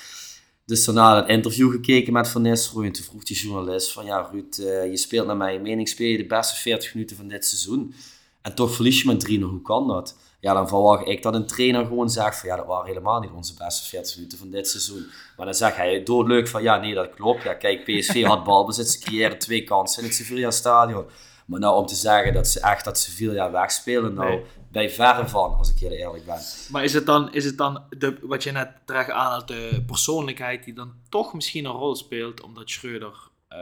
Dus 0.65 0.85
daarna 0.85 1.15
het 1.15 1.27
interview 1.27 1.71
gekeken 1.71 2.13
met 2.13 2.27
Van 2.27 2.41
Nistelrooy. 2.41 2.85
En 2.85 2.91
toen 2.91 3.03
vroeg 3.03 3.23
die 3.23 3.37
journalist 3.37 3.91
van, 3.91 4.05
ja 4.05 4.29
Ruud, 4.31 4.57
eh, 4.57 4.89
je 4.89 4.97
speelt 4.97 5.27
naar 5.27 5.37
mijn 5.37 5.61
mening, 5.61 5.89
speel 5.89 6.07
je 6.07 6.17
de 6.17 6.25
beste 6.25 6.55
40 6.55 6.93
minuten 6.93 7.15
van 7.15 7.27
dit 7.27 7.45
seizoen. 7.45 7.93
En 8.41 8.55
toch 8.55 8.71
verlies 8.73 9.01
je 9.01 9.07
met 9.07 9.29
3-0, 9.29 9.41
hoe 9.41 9.61
kan 9.61 9.87
dat? 9.87 10.17
Ja, 10.39 10.53
dan 10.53 10.67
verwacht 10.67 11.07
ik 11.07 11.23
dat 11.23 11.33
een 11.33 11.47
trainer 11.47 11.85
gewoon 11.85 12.09
zegt 12.09 12.39
van, 12.39 12.49
ja, 12.49 12.55
dat 12.55 12.65
waren 12.65 12.87
helemaal 12.87 13.19
niet 13.19 13.31
onze 13.31 13.53
beste 13.57 13.89
40 13.89 14.15
minuten 14.15 14.37
van 14.37 14.49
dit 14.49 14.67
seizoen. 14.67 15.05
Maar 15.37 15.45
dan 15.45 15.55
zegt 15.55 15.75
hij 15.75 16.03
doodleuk 16.03 16.47
van, 16.47 16.63
ja, 16.63 16.77
nee, 16.77 16.93
dat 16.93 17.09
klopt. 17.15 17.43
Ja, 17.43 17.53
kijk, 17.53 17.83
PSV 17.83 18.23
had 18.33 18.43
balbezit, 18.43 18.87
ze 18.89 18.99
creëerden 18.99 19.39
twee 19.39 19.63
kansen 19.63 20.01
in 20.01 20.07
het 20.07 20.17
Sevilla-stadion. 20.17 21.05
Maar 21.45 21.59
nou, 21.59 21.77
om 21.77 21.85
te 21.85 21.95
zeggen 21.95 22.33
dat 22.33 22.47
ze 22.47 22.59
echt 22.59 22.85
dat 22.85 22.99
Sevilla 22.99 23.51
wegspelen, 23.51 24.13
nou, 24.13 24.29
Nee. 24.29 24.43
bij 24.71 24.89
verre 24.89 25.27
van, 25.27 25.55
als 25.57 25.69
ik 25.69 25.77
heel 25.79 25.91
eerlijk 25.91 26.25
ben. 26.25 26.39
Maar 26.69 26.83
is 26.83 26.93
het 26.93 27.05
dan, 27.05 27.33
is 27.33 27.45
het 27.45 27.57
dan 27.57 27.83
de, 27.97 28.17
wat 28.21 28.43
je 28.43 28.51
net 28.51 28.69
terecht 28.85 29.09
aanhaalt, 29.09 29.47
de 29.47 29.83
persoonlijkheid 29.87 30.63
die 30.63 30.73
dan 30.73 30.93
toch 31.09 31.33
misschien 31.33 31.65
een 31.65 31.71
rol 31.71 31.95
speelt, 31.95 32.41
omdat 32.41 32.69
Schreuder... 32.69 33.13
eh, 33.47 33.57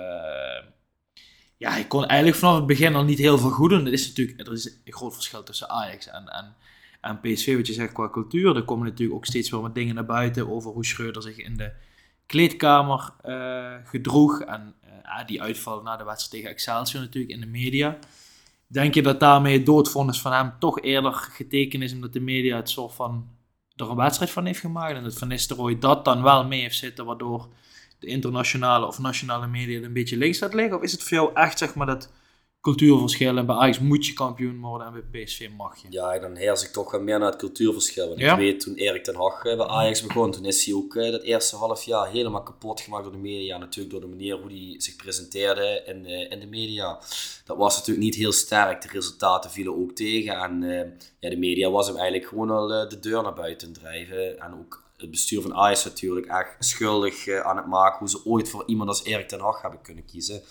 ja, 1.60 1.72
hij 1.72 1.86
kon 1.86 2.06
eigenlijk 2.06 2.40
vanaf 2.40 2.56
het 2.56 2.66
begin 2.66 2.96
al 2.96 3.04
niet 3.04 3.18
heel 3.18 3.38
veel 3.38 3.50
goed 3.50 3.70
doen. 3.70 3.86
Er 3.86 3.94
is 3.94 4.08
natuurlijk 4.08 4.48
er 4.48 4.54
is 4.54 4.66
een 4.66 4.94
groot 4.94 5.14
verschil 5.14 5.44
tussen 5.44 5.70
Ajax 5.70 6.08
en, 6.08 6.28
en, 6.28 6.56
en 7.02 7.20
PSV, 7.20 7.56
wat 7.56 7.68
je 7.68 7.74
zegt 7.74 7.92
qua 7.94 8.10
cultuur. 8.10 8.56
Er 8.56 8.64
komen 8.64 8.88
natuurlijk 8.88 9.18
ook 9.18 9.26
steeds 9.26 9.50
wel 9.50 9.62
wat 9.62 9.76
dingen 9.76 9.96
naar 9.96 10.06
buiten 10.06 10.50
over 10.50 10.72
hoe 10.72 10.86
Schreuder 10.86 11.22
zich 11.22 11.38
in 11.38 11.58
de 11.58 11.72
kleedkamer 12.26 13.14
eh, 13.22 13.74
gedroeg. 13.84 14.42
En 14.42 14.76
eh, 15.04 15.26
die 15.26 15.42
uitval 15.42 15.82
na 15.82 15.98
de 15.98 16.04
wedstrijd 16.04 16.32
tegen 16.32 16.50
Excelsior 16.50 17.02
natuurlijk 17.02 17.34
in 17.34 17.42
de 17.42 17.48
media. 17.48 17.98
Denk 18.68 18.94
je 18.94 19.02
dat 19.02 19.20
daarmee 19.20 19.58
het 19.58 19.66
doodvonnis 19.66 20.22
van 20.22 20.34
hem 20.34 20.54
toch 20.60 20.82
eerder 20.82 21.14
getekend 21.14 21.84
is, 21.84 21.94
omdat 21.94 22.14
de 22.14 22.20
media 22.20 22.56
het 22.56 22.70
soort 22.70 22.94
van 22.94 23.30
er 23.76 23.90
een 23.90 23.96
wedstrijd 23.96 24.32
van 24.32 24.46
heeft 24.46 24.60
gemaakt 24.60 24.96
en 24.96 25.04
dat 25.04 25.18
Van 25.18 25.28
Nistelrooy 25.28 25.80
dat 25.80 26.06
dan 26.06 26.22
wel 26.22 26.46
mee 26.46 26.62
heeft 26.62 26.78
zitten, 26.78 27.06
waardoor 27.06 27.50
de 28.00 28.08
internationale 28.08 28.86
of 28.88 29.00
nationale 29.00 29.48
media 29.48 29.82
een 29.82 29.94
beetje 29.94 30.18
links 30.18 30.40
laat 30.40 30.54
liggen? 30.54 30.78
Of 30.78 30.84
is 30.84 30.92
het 30.92 31.04
voor 31.04 31.18
jou 31.18 31.32
echt 31.34 31.58
zeg 31.58 31.76
maar 31.76 31.88
dat 31.88 32.10
cultuurverschil 32.62 33.38
en 33.38 33.46
bij 33.46 33.56
Ajax 33.56 33.80
moet 33.80 34.06
je 34.06 34.14
kampioen 34.14 34.60
worden 34.60 34.88
en 34.88 35.04
bij 35.12 35.24
PSV 35.24 35.50
mag 35.58 35.82
je? 35.82 35.88
Ja, 35.90 36.20
dan 36.20 36.36
heers 36.36 36.64
ik 36.64 36.72
toch 36.72 36.92
wel 36.92 37.02
meer 37.02 37.20
naar 37.20 37.30
het 37.30 37.40
cultuurverschil. 37.40 38.08
Want 38.08 38.20
Ja. 38.20 38.32
ik 38.34 38.40
weet, 38.40 38.60
toen 38.60 38.76
Erik 38.76 39.04
ten 39.04 39.16
Hag 39.16 39.44
eh, 39.46 39.58
bij 39.58 39.66
Ajax 39.68 40.02
begon, 40.04 40.32
toen 40.32 40.46
is 40.46 40.66
hij 40.66 40.76
ook 40.76 40.96
eh, 40.96 41.12
dat 41.12 41.22
eerste 41.22 41.56
half 41.56 41.84
jaar 41.84 42.10
helemaal 42.10 42.44
kapot 42.44 42.82
gemaakt 42.82 43.04
door 43.04 43.12
de 43.12 43.18
media. 43.20 43.58
Natuurlijk 43.58 43.92
door 43.92 44.02
de 44.02 44.16
manier 44.16 44.36
hoe 44.38 44.52
hij 44.52 44.76
zich 44.82 44.96
presenteerde 44.96 45.84
in, 45.86 46.04
de- 46.04 46.28
in 46.30 46.40
de 46.40 46.48
media. 46.48 47.00
Dat 47.46 47.58
was 47.58 47.76
natuurlijk 47.78 48.06
niet 48.06 48.16
heel 48.16 48.32
sterk. 48.32 48.82
De 48.82 48.88
resultaten 48.92 49.52
vielen 49.52 49.76
ook 49.78 49.92
tegen. 49.92 50.34
En 50.36 50.64
eh, 50.64 50.92
ja, 51.20 51.30
de 51.30 51.38
media 51.38 51.70
was 51.70 51.88
hem 51.88 51.96
eigenlijk 51.96 52.28
gewoon 52.28 52.50
al 52.50 52.74
eh, 52.74 52.90
de 52.90 53.00
deur 53.00 53.24
naar 53.24 53.34
buiten 53.34 53.74
drijven. 53.74 54.40
En 54.40 54.54
ook 54.54 54.84
het 55.02 55.12
bestuur 55.12 55.42
van 55.42 55.54
Ajax 55.56 55.84
natuurlijk 55.84 56.26
echt 56.26 56.56
schuldig 56.60 57.28
eh, 57.28 57.40
aan 57.40 57.58
het 57.58 57.66
maken 57.68 58.00
hoe 58.00 58.10
ze 58.10 58.26
ooit 58.26 58.50
voor 58.50 58.64
iemand 58.66 58.90
als 58.90 59.04
Erik 59.04 59.28
ten 59.28 59.40
Hag 59.40 59.62
hebben 59.62 59.82
kunnen 59.82 60.06
kiezen. 60.06 60.42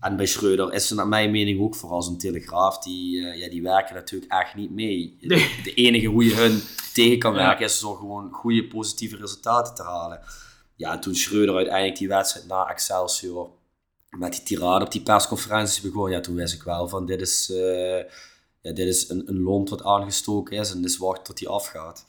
En 0.00 0.16
bij 0.16 0.26
Schreuder 0.26 0.72
is 0.72 0.90
er 0.90 0.96
naar 0.96 1.08
mijn 1.08 1.30
mening 1.30 1.60
ook 1.60 1.74
vooral 1.74 2.02
zo'n 2.02 2.18
telegraaf, 2.18 2.78
die, 2.78 3.26
eh, 3.26 3.38
ja, 3.38 3.48
die 3.50 3.62
werken 3.62 3.94
natuurlijk 3.94 4.32
echt 4.32 4.54
niet 4.54 4.70
mee. 4.70 5.16
Nee. 5.20 5.60
De 5.64 5.74
enige 5.74 6.06
hoe 6.06 6.24
je 6.24 6.34
hun 6.34 6.62
tegen 6.94 7.18
kan 7.18 7.32
Ja. 7.34 7.38
werken 7.46 7.64
is 7.64 7.80
door 7.80 7.96
gewoon 7.96 8.30
goede 8.32 8.66
positieve 8.68 9.16
resultaten 9.16 9.74
te 9.74 9.82
halen. 9.82 10.20
Ja, 10.76 10.92
en 10.92 11.00
toen 11.00 11.14
Schreuder 11.14 11.56
uiteindelijk 11.56 11.98
die 11.98 12.08
wedstrijd 12.08 12.46
na 12.46 12.66
Excelsior 12.68 13.50
met 14.10 14.32
die 14.32 14.42
tirade 14.42 14.84
op 14.84 14.92
die 14.92 15.02
persconferentie 15.02 15.82
begon, 15.82 16.10
ja, 16.10 16.20
toen 16.20 16.34
wist 16.34 16.54
ik 16.54 16.62
wel 16.62 16.88
van 16.88 17.06
dit 17.06 17.20
is, 17.20 17.50
eh, 17.50 17.98
ja, 18.60 18.72
dit 18.72 18.78
is 18.78 19.08
een, 19.08 19.28
een 19.28 19.40
lont 19.40 19.68
wat 19.68 19.84
aangestoken 19.84 20.56
is 20.56 20.70
en 20.70 20.82
dus 20.82 20.96
wacht 20.96 21.24
tot 21.24 21.38
die 21.38 21.48
afgaat. 21.48 22.04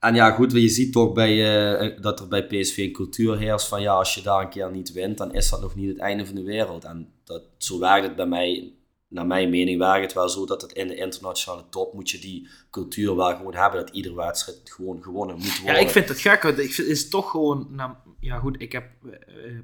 En 0.00 0.14
ja, 0.14 0.30
goed, 0.30 0.52
je 0.52 0.68
ziet 0.68 0.92
toch 0.92 1.12
bij, 1.12 1.62
eh, 1.78 2.02
dat 2.02 2.20
er 2.20 2.28
bij 2.28 2.46
PSV 2.46 2.76
een 2.76 2.92
cultuur 2.92 3.38
heerst 3.38 3.68
van 3.68 3.82
ja, 3.82 3.92
als 3.92 4.14
je 4.14 4.22
daar 4.22 4.40
een 4.40 4.48
keer 4.48 4.70
niet 4.70 4.92
wint, 4.92 5.18
dan 5.18 5.34
is 5.34 5.48
dat 5.48 5.60
nog 5.60 5.74
niet 5.74 5.88
het 5.88 5.98
einde 5.98 6.26
van 6.26 6.34
de 6.34 6.42
wereld. 6.42 6.84
En 6.84 7.12
dat, 7.24 7.42
zo 7.58 7.78
werkt 7.78 8.06
het 8.06 8.16
bij 8.16 8.26
mij, 8.26 8.72
naar 9.08 9.26
mijn 9.26 9.50
mening, 9.50 9.78
werkt 9.78 10.02
het 10.02 10.12
wel 10.12 10.28
zo 10.28 10.46
dat 10.46 10.62
het 10.62 10.72
in 10.72 10.88
de 10.88 10.94
internationale 10.94 11.64
top 11.70 11.94
moet 11.94 12.10
je 12.10 12.18
die 12.18 12.48
cultuur 12.70 13.16
wel 13.16 13.36
gewoon 13.36 13.54
hebben, 13.54 13.80
dat 13.80 13.94
iedere 13.94 14.14
wedstrijd 14.14 14.60
gewoon 14.64 15.02
gewonnen 15.02 15.36
moet 15.36 15.58
worden. 15.58 15.74
Ja, 15.74 15.80
ik 15.80 15.90
vind 15.90 16.08
het 16.08 16.20
gek, 16.20 16.42
want 16.42 16.56
het 16.56 16.78
is 16.78 17.08
toch 17.08 17.30
gewoon, 17.30 17.66
nou, 17.70 17.92
ja 18.20 18.38
goed, 18.38 18.60
ik 18.60 18.72
heb 18.72 18.84
eh, 19.04 19.14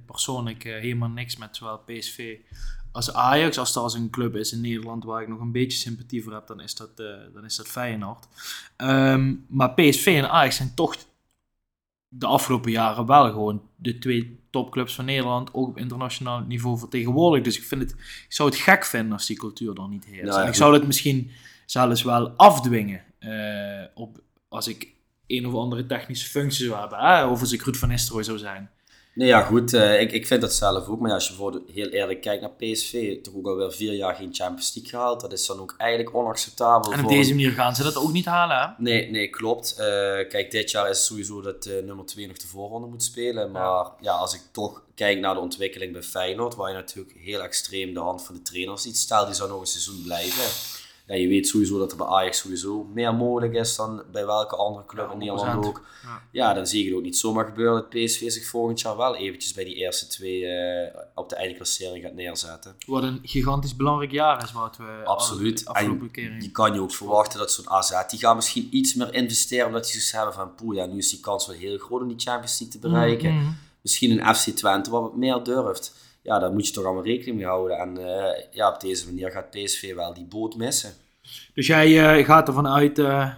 persoonlijk 0.07 0.65
eh, 0.65 0.73
helemaal 0.73 1.09
niks 1.09 1.37
met 1.37 1.57
zowel 1.57 1.79
PSV 1.79 2.39
als 2.97 3.13
Ajax. 3.13 3.59
Als 3.59 3.75
er 3.75 3.83
als 3.83 3.95
een 3.95 4.11
club 4.11 4.37
is 4.37 4.53
in 4.53 4.61
Nederland 4.61 5.05
waar 5.05 5.23
ik 5.23 5.29
nog 5.29 5.41
een 5.41 5.53
beetje 5.53 5.79
sympathie 5.79 6.23
voor 6.23 6.33
heb, 6.33 6.47
dan 6.47 6.61
is 6.61 6.75
dat, 6.75 6.91
eh, 6.97 7.07
dan 7.35 7.45
is 7.45 7.57
dat 7.57 7.69
Feyenoord. 7.69 8.27
Ehm, 8.77 9.35
maar 9.49 9.75
PSV 9.75 10.07
en 10.07 10.31
Ajax 10.31 10.57
zijn 10.57 10.75
toch 10.75 10.97
de 12.09 12.27
afgelopen 12.27 12.71
jaren 12.71 13.07
wel 13.07 13.31
gewoon 13.31 13.63
de 13.77 13.99
twee 13.99 14.41
topclubs 14.51 14.95
van 14.95 15.05
Nederland, 15.05 15.55
ook 15.55 15.69
op 15.69 15.79
internationaal 15.79 16.41
niveau 16.41 16.79
vertegenwoordigd. 16.79 17.45
Dus 17.45 17.59
ik, 17.59 17.65
vind 17.65 17.81
het, 17.81 17.91
ik 17.91 18.27
zou 18.29 18.49
het 18.49 18.59
gek 18.59 18.85
vinden 18.85 19.13
als 19.13 19.27
die 19.27 19.37
cultuur 19.37 19.81
er 19.81 19.89
niet 19.89 20.05
heerst. 20.05 20.25
Nou 20.25 20.41
ja, 20.41 20.49
ik 20.49 20.55
zou 20.55 20.75
het 20.75 20.87
misschien 20.87 21.31
zelfs 21.67 22.03
wel 22.03 22.29
afdwingen 22.29 23.03
eh, 23.19 23.85
op, 23.95 24.21
als 24.49 24.69
ik 24.69 24.95
een 25.27 25.47
of 25.47 25.55
andere 25.55 25.87
technische 25.87 26.29
functie 26.29 26.67
zou 26.67 26.81
hebben. 26.81 26.99
Hè? 26.99 27.27
Of 27.27 27.41
als 27.41 27.53
ik 27.53 27.63
Ruud 27.63 27.77
van 27.77 27.89
Nistelrooy 27.89 28.25
zou 28.25 28.39
zijn. 28.39 28.71
Nee, 29.17 29.29
ja, 29.29 29.43
goed. 29.43 29.75
eh, 29.75 30.01
ik, 30.01 30.13
ik 30.13 30.27
vind 30.27 30.41
dat 30.41 30.55
zelf 30.55 30.89
ook. 30.89 31.01
Maar 31.01 31.09
ja, 31.09 31.15
als 31.15 31.29
je 31.29 31.35
voor 31.35 31.63
heel 31.73 31.89
eerlijk 31.89 32.21
kijkt 32.21 32.43
naar 32.43 32.51
PSV, 32.51 33.23
toch 33.23 33.35
ook 33.35 33.47
alweer 33.47 33.73
vier 33.73 33.93
jaar 33.93 34.15
geen 34.15 34.35
Champions 34.35 34.75
League 34.75 34.93
gehaald. 34.93 35.21
Dat 35.21 35.33
is 35.33 35.47
dan 35.47 35.61
ook 35.61 35.75
eigenlijk 35.79 36.15
onacceptabel. 36.15 36.93
En 36.93 36.99
op 36.99 37.05
voor 37.05 37.15
deze 37.15 37.35
manier 37.35 37.51
gaan 37.51 37.75
ze 37.75 37.83
dat 37.83 37.97
ook 37.97 38.13
niet 38.13 38.25
halen. 38.25 38.59
Hè? 38.59 38.67
Nee, 38.79 39.11
nee, 39.11 39.29
klopt. 39.29 39.73
Eh, 39.79 39.87
kijk, 40.29 40.51
dit 40.51 40.71
jaar 40.71 40.91
is 40.91 40.97
het 40.97 41.07
sowieso 41.07 41.41
dat 41.41 41.67
eh, 41.67 41.85
nummer 41.85 42.07
2 42.07 42.27
nog 42.27 42.37
de 42.37 42.47
voorronde 42.47 42.87
moet 42.87 43.03
spelen. 43.03 43.51
Maar 43.51 43.87
ja. 44.01 44.13
als 44.13 44.35
ik 44.35 44.41
toch 44.53 44.83
kijk 44.95 45.19
naar 45.19 45.35
de 45.35 45.41
ontwikkeling 45.41 45.93
bij 45.93 46.03
Feyenoord, 46.03 46.55
waar 46.55 46.69
je 46.69 46.75
natuurlijk 46.77 47.17
heel 47.19 47.43
extreem 47.43 47.95
de 47.95 48.01
hand 48.01 48.23
van 48.23 48.35
de 48.35 48.43
trainer 48.43 48.79
ziet. 48.79 48.97
Stel, 48.97 49.25
die 49.25 49.35
zou 49.35 49.49
nog 49.51 49.61
een 49.61 49.67
seizoen 49.67 50.03
blijven. 50.03 50.85
Ja, 51.07 51.15
je 51.15 51.29
weet 51.29 51.49
sowieso 51.49 51.79
dat 51.79 51.91
er 51.91 51.97
bij 51.97 52.07
Ajax 52.07 52.39
sowieso 52.39 52.85
meer 52.95 53.15
mogelijk 53.15 53.55
is 53.55 53.77
dan 53.77 54.03
bij 54.13 54.27
welke 54.27 54.57
andere 54.57 54.85
club 54.87 55.07
Ja, 55.07 55.13
in 55.13 55.19
Nederland 55.19 55.65
100%. 55.65 55.69
ook. 55.69 55.83
Ja. 56.03 56.23
Ja, 56.31 56.55
dan 56.55 56.67
zie 56.67 56.83
je 56.83 56.89
het 56.89 56.97
ook 56.99 57.03
niet 57.05 57.17
zomaar 57.17 57.45
gebeuren 57.45 57.75
dat 57.75 57.89
PSV 57.89 58.31
zich 58.31 58.47
volgend 58.47 58.81
jaar 58.81 58.97
wel 58.97 59.17
eventjes 59.17 59.53
bij 59.53 59.65
die 59.65 59.75
eerste 59.75 60.07
twee 60.07 60.47
eh, 60.47 61.01
op 61.15 61.29
de 61.29 61.37
eindklassering 61.37 62.05
gaat 62.05 62.15
neerzetten. 62.15 62.77
Wat 62.87 63.03
een 63.03 63.19
gigantisch 63.23 63.77
belangrijk 63.77 64.11
jaar 64.13 64.43
is 64.43 64.53
wat 64.53 64.77
we 64.77 65.03
Absoluut. 65.05 65.59
de 65.59 65.67
afgelopen 65.69 66.07
En 66.07 66.13
keer 66.13 66.43
Je 66.43 66.51
kan 66.51 66.75
je 66.75 66.81
ook 66.81 66.93
verwachten 66.93 67.39
dat 67.39 67.53
zo'n 67.53 67.71
AZ, 67.71 67.91
die 68.09 68.19
gaat 68.19 68.35
misschien 68.35 68.69
iets 68.77 68.95
meer 68.95 69.15
investeren 69.15 69.67
omdat 69.67 69.83
die 69.83 69.91
zoiets 69.93 70.13
hebben 70.13 70.35
van, 70.35 70.55
poeh, 70.55 70.77
ja, 70.77 70.87
nu 70.87 70.99
is 70.99 71.11
die 71.11 71.21
kans 71.21 71.47
wel 71.47 71.57
heel 71.57 71.79
groot 71.79 72.01
om 72.03 72.09
die 72.09 72.19
Champions 72.21 72.61
League 72.61 72.81
te 72.81 72.89
bereiken. 72.89 73.35
Mhm. 73.35 73.51
Misschien 73.81 74.11
een 74.27 74.35
FC 74.35 74.49
Twente 74.51 74.91
wat 74.91 75.03
wat 75.03 75.17
meer 75.17 75.43
durft. 75.43 75.95
Ja, 76.27 76.39
daar 76.39 76.53
moet 76.53 76.67
je 76.67 76.73
toch 76.73 76.85
allemaal 76.85 77.05
rekening 77.05 77.37
mee 77.37 77.47
houden. 77.47 77.79
En 77.79 77.99
eh, 77.99 78.45
ja, 78.51 78.69
op 78.69 78.81
deze 78.81 79.07
manier 79.07 79.31
gaat 79.31 79.51
PSV 79.51 79.95
wel 79.95 80.15
die 80.15 80.25
boot 80.25 80.57
missen. 80.57 80.93
Dus 81.55 81.67
jij 81.67 82.19
eh, 82.19 82.25
gaat 82.25 82.49
ervan 82.49 82.69
uit, 82.69 82.99
eh, 82.99 83.29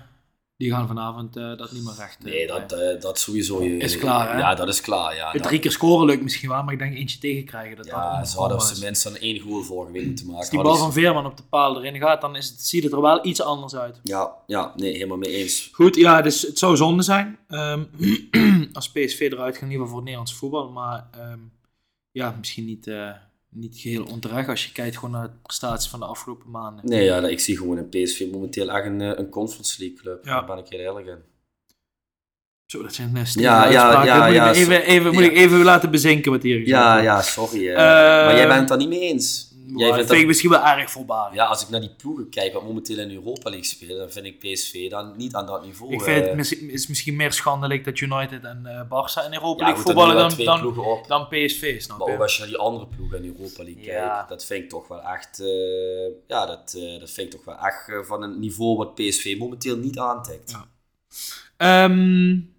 Die 0.56 0.70
gaan 0.70 0.86
vanavond 0.86 1.36
uh, 1.36 1.56
dat 1.56 1.72
niet 1.72 1.84
meer 1.84 1.94
recht. 1.98 2.24
nee, 2.24 2.46
dat, 2.46 2.72
uh, 2.72 3.00
dat 3.00 3.18
sowieso. 3.18 3.62
Je, 3.62 3.76
is 3.76 3.98
klaar, 3.98 4.32
hè? 4.32 4.38
Ja, 4.38 4.54
dat 4.54 4.68
is 4.68 4.80
klaar, 4.80 5.14
ja. 5.14 5.30
Het 5.30 5.42
drie 5.42 5.58
keer 5.58 5.70
scoren 5.70 6.06
lukt 6.06 6.22
misschien 6.22 6.48
wel, 6.48 6.62
maar 6.62 6.72
ik 6.72 6.78
denk 6.78 6.94
eentje 6.94 7.18
tegenkrijgen. 7.18 7.76
Dat 7.76 7.86
ja, 7.86 8.24
ze 8.24 8.38
hadden 8.38 8.60
ze 8.60 8.80
mensen 8.80 9.12
dan 9.12 9.20
één 9.20 9.40
goal 9.40 9.62
vorige 9.62 9.92
week 9.92 10.06
moeten 10.06 10.26
maken. 10.26 10.40
Als 10.40 10.50
die 10.50 10.62
bal 10.62 10.76
van 10.76 10.92
Veerman 10.92 11.26
op 11.26 11.36
de 11.36 11.42
paal 11.42 11.76
erin 11.76 12.00
gaat, 12.00 12.20
dan 12.20 12.36
is 12.36 12.48
het, 12.48 12.62
ziet 12.62 12.82
het 12.82 12.92
er 12.92 13.00
wel 13.00 13.26
iets 13.26 13.42
anders 13.42 13.76
uit. 13.76 14.00
Ja, 14.02 14.32
ja 14.46 14.72
nee, 14.76 14.92
helemaal 14.92 15.16
mee 15.16 15.36
eens. 15.36 15.68
Goed, 15.72 15.96
ja, 15.96 16.22
dus 16.22 16.42
het 16.42 16.58
zou 16.58 16.76
zonde 16.76 17.02
zijn 17.02 17.38
um, 17.48 17.90
als 18.72 18.90
PSV 18.90 19.20
eruit 19.20 19.54
gaat, 19.54 19.62
in 19.62 19.70
ieder 19.70 19.86
geval 19.86 19.86
voor 19.86 19.96
het 19.96 20.04
Nederlands 20.04 20.34
voetbal. 20.34 20.70
Maar 20.70 21.08
um, 21.32 21.52
ja, 22.18 22.34
misschien 22.38 22.64
niet... 22.64 22.86
Uh, 22.86 23.10
niet 23.50 23.78
geheel 23.78 24.04
onterecht 24.04 24.48
als 24.48 24.64
je 24.64 24.72
kijkt 24.72 24.94
gewoon 24.94 25.10
naar 25.10 25.26
de 25.26 25.36
prestaties 25.42 25.90
van 25.90 26.00
de 26.00 26.06
afgelopen 26.06 26.50
maanden. 26.50 26.88
Nee, 26.88 27.04
ja, 27.04 27.26
ik 27.26 27.40
zie 27.40 27.56
gewoon 27.56 27.78
in 27.78 27.88
PSV 27.88 28.26
momenteel 28.32 28.70
echt 28.70 28.86
een, 28.86 29.00
een 29.00 29.28
Conference 29.28 29.76
League 29.78 29.96
club. 29.96 30.24
Ja. 30.24 30.30
Daar 30.30 30.46
ben 30.46 30.58
ik 30.58 30.68
heel 30.68 30.80
eerlijk 30.80 31.06
in. 31.06 31.18
Zo, 32.66 32.82
dat 32.82 32.94
zijn 32.94 33.12
nest. 33.12 33.38
ja, 33.38 33.68
ja, 33.70 34.04
ja, 34.04 34.24
moet 34.26 34.34
ja, 34.34 34.50
ik 34.50 34.56
even, 34.56 34.82
even, 34.82 35.12
moet 35.12 35.22
ik 35.22 35.36
even 35.36 35.62
laten 35.62 35.90
bezinken 35.90 36.32
wat 36.32 36.42
hier 36.42 36.66
Ja, 36.66 36.98
ja, 36.98 37.22
sorry. 37.22 37.68
Uh, 37.68 37.76
maar 37.76 38.36
jij 38.36 38.46
bent 38.46 38.58
het 38.58 38.68
daar 38.68 38.78
niet 38.78 38.88
mee 38.88 39.00
eens. 39.00 39.47
Jij 39.76 39.92
vindt 39.92 40.08
vind 40.08 40.20
ik 40.20 40.26
misschien 40.26 40.50
wel 40.50 40.64
erg 40.64 40.90
voorbarig. 40.90 41.34
Ja, 41.34 41.44
als 41.44 41.62
ik 41.62 41.68
naar 41.68 41.80
die 41.80 41.94
ploegen 41.96 42.28
kijk 42.28 42.52
wat 42.52 42.62
momenteel 42.62 42.98
in 42.98 43.10
Europa 43.10 43.50
League 43.50 43.68
spelen, 43.68 43.98
dan 43.98 44.10
vind 44.10 44.26
ik 44.26 44.38
PSV 44.38 44.90
dan 44.90 45.16
niet 45.16 45.34
aan 45.34 45.46
dat 45.46 45.64
niveau. 45.64 45.92
Ik 45.92 46.00
vind 46.00 46.26
het 46.26 46.60
uh, 46.60 46.72
is 46.72 46.86
misschien 46.86 47.16
meer 47.16 47.32
schandelijk 47.32 47.84
dat 47.84 48.00
United 48.00 48.44
en 48.44 48.62
uh, 48.64 48.82
Barça 48.82 49.26
in 49.26 49.32
Europa 49.32 49.64
League 49.64 49.82
voetballen 49.82 50.16
dan, 50.16 50.44
dan, 50.44 51.04
dan, 51.06 51.28
PSV, 51.28 51.82
snap 51.82 51.98
maar 51.98 52.22
als 52.22 52.32
je 52.32 52.38
naar 52.40 52.48
die 52.48 52.58
andere 52.58 52.86
ploegen 52.86 53.24
in 53.24 53.34
Europa 53.36 53.62
League 53.62 53.82
kijkt, 53.82 54.28
dat 54.28 54.44
vind 54.44 54.62
ik 54.62 54.68
toch 54.68 54.88
wel 54.88 55.02
echt, 55.02 55.40
uh, 55.40 55.48
ja, 56.26 56.46
dat, 56.46 56.78
dat 57.00 57.10
vind 57.10 57.26
ik 57.26 57.30
toch 57.30 57.44
wel 57.44 57.58
echt 57.58 58.06
van 58.06 58.22
een 58.22 58.38
niveau 58.38 58.76
wat 58.76 58.94
PSV 58.94 59.36
momenteel 59.38 59.76
niet 59.76 59.98
aantikt. 59.98 60.56
Ja. 61.58 61.84
Um, 61.84 62.54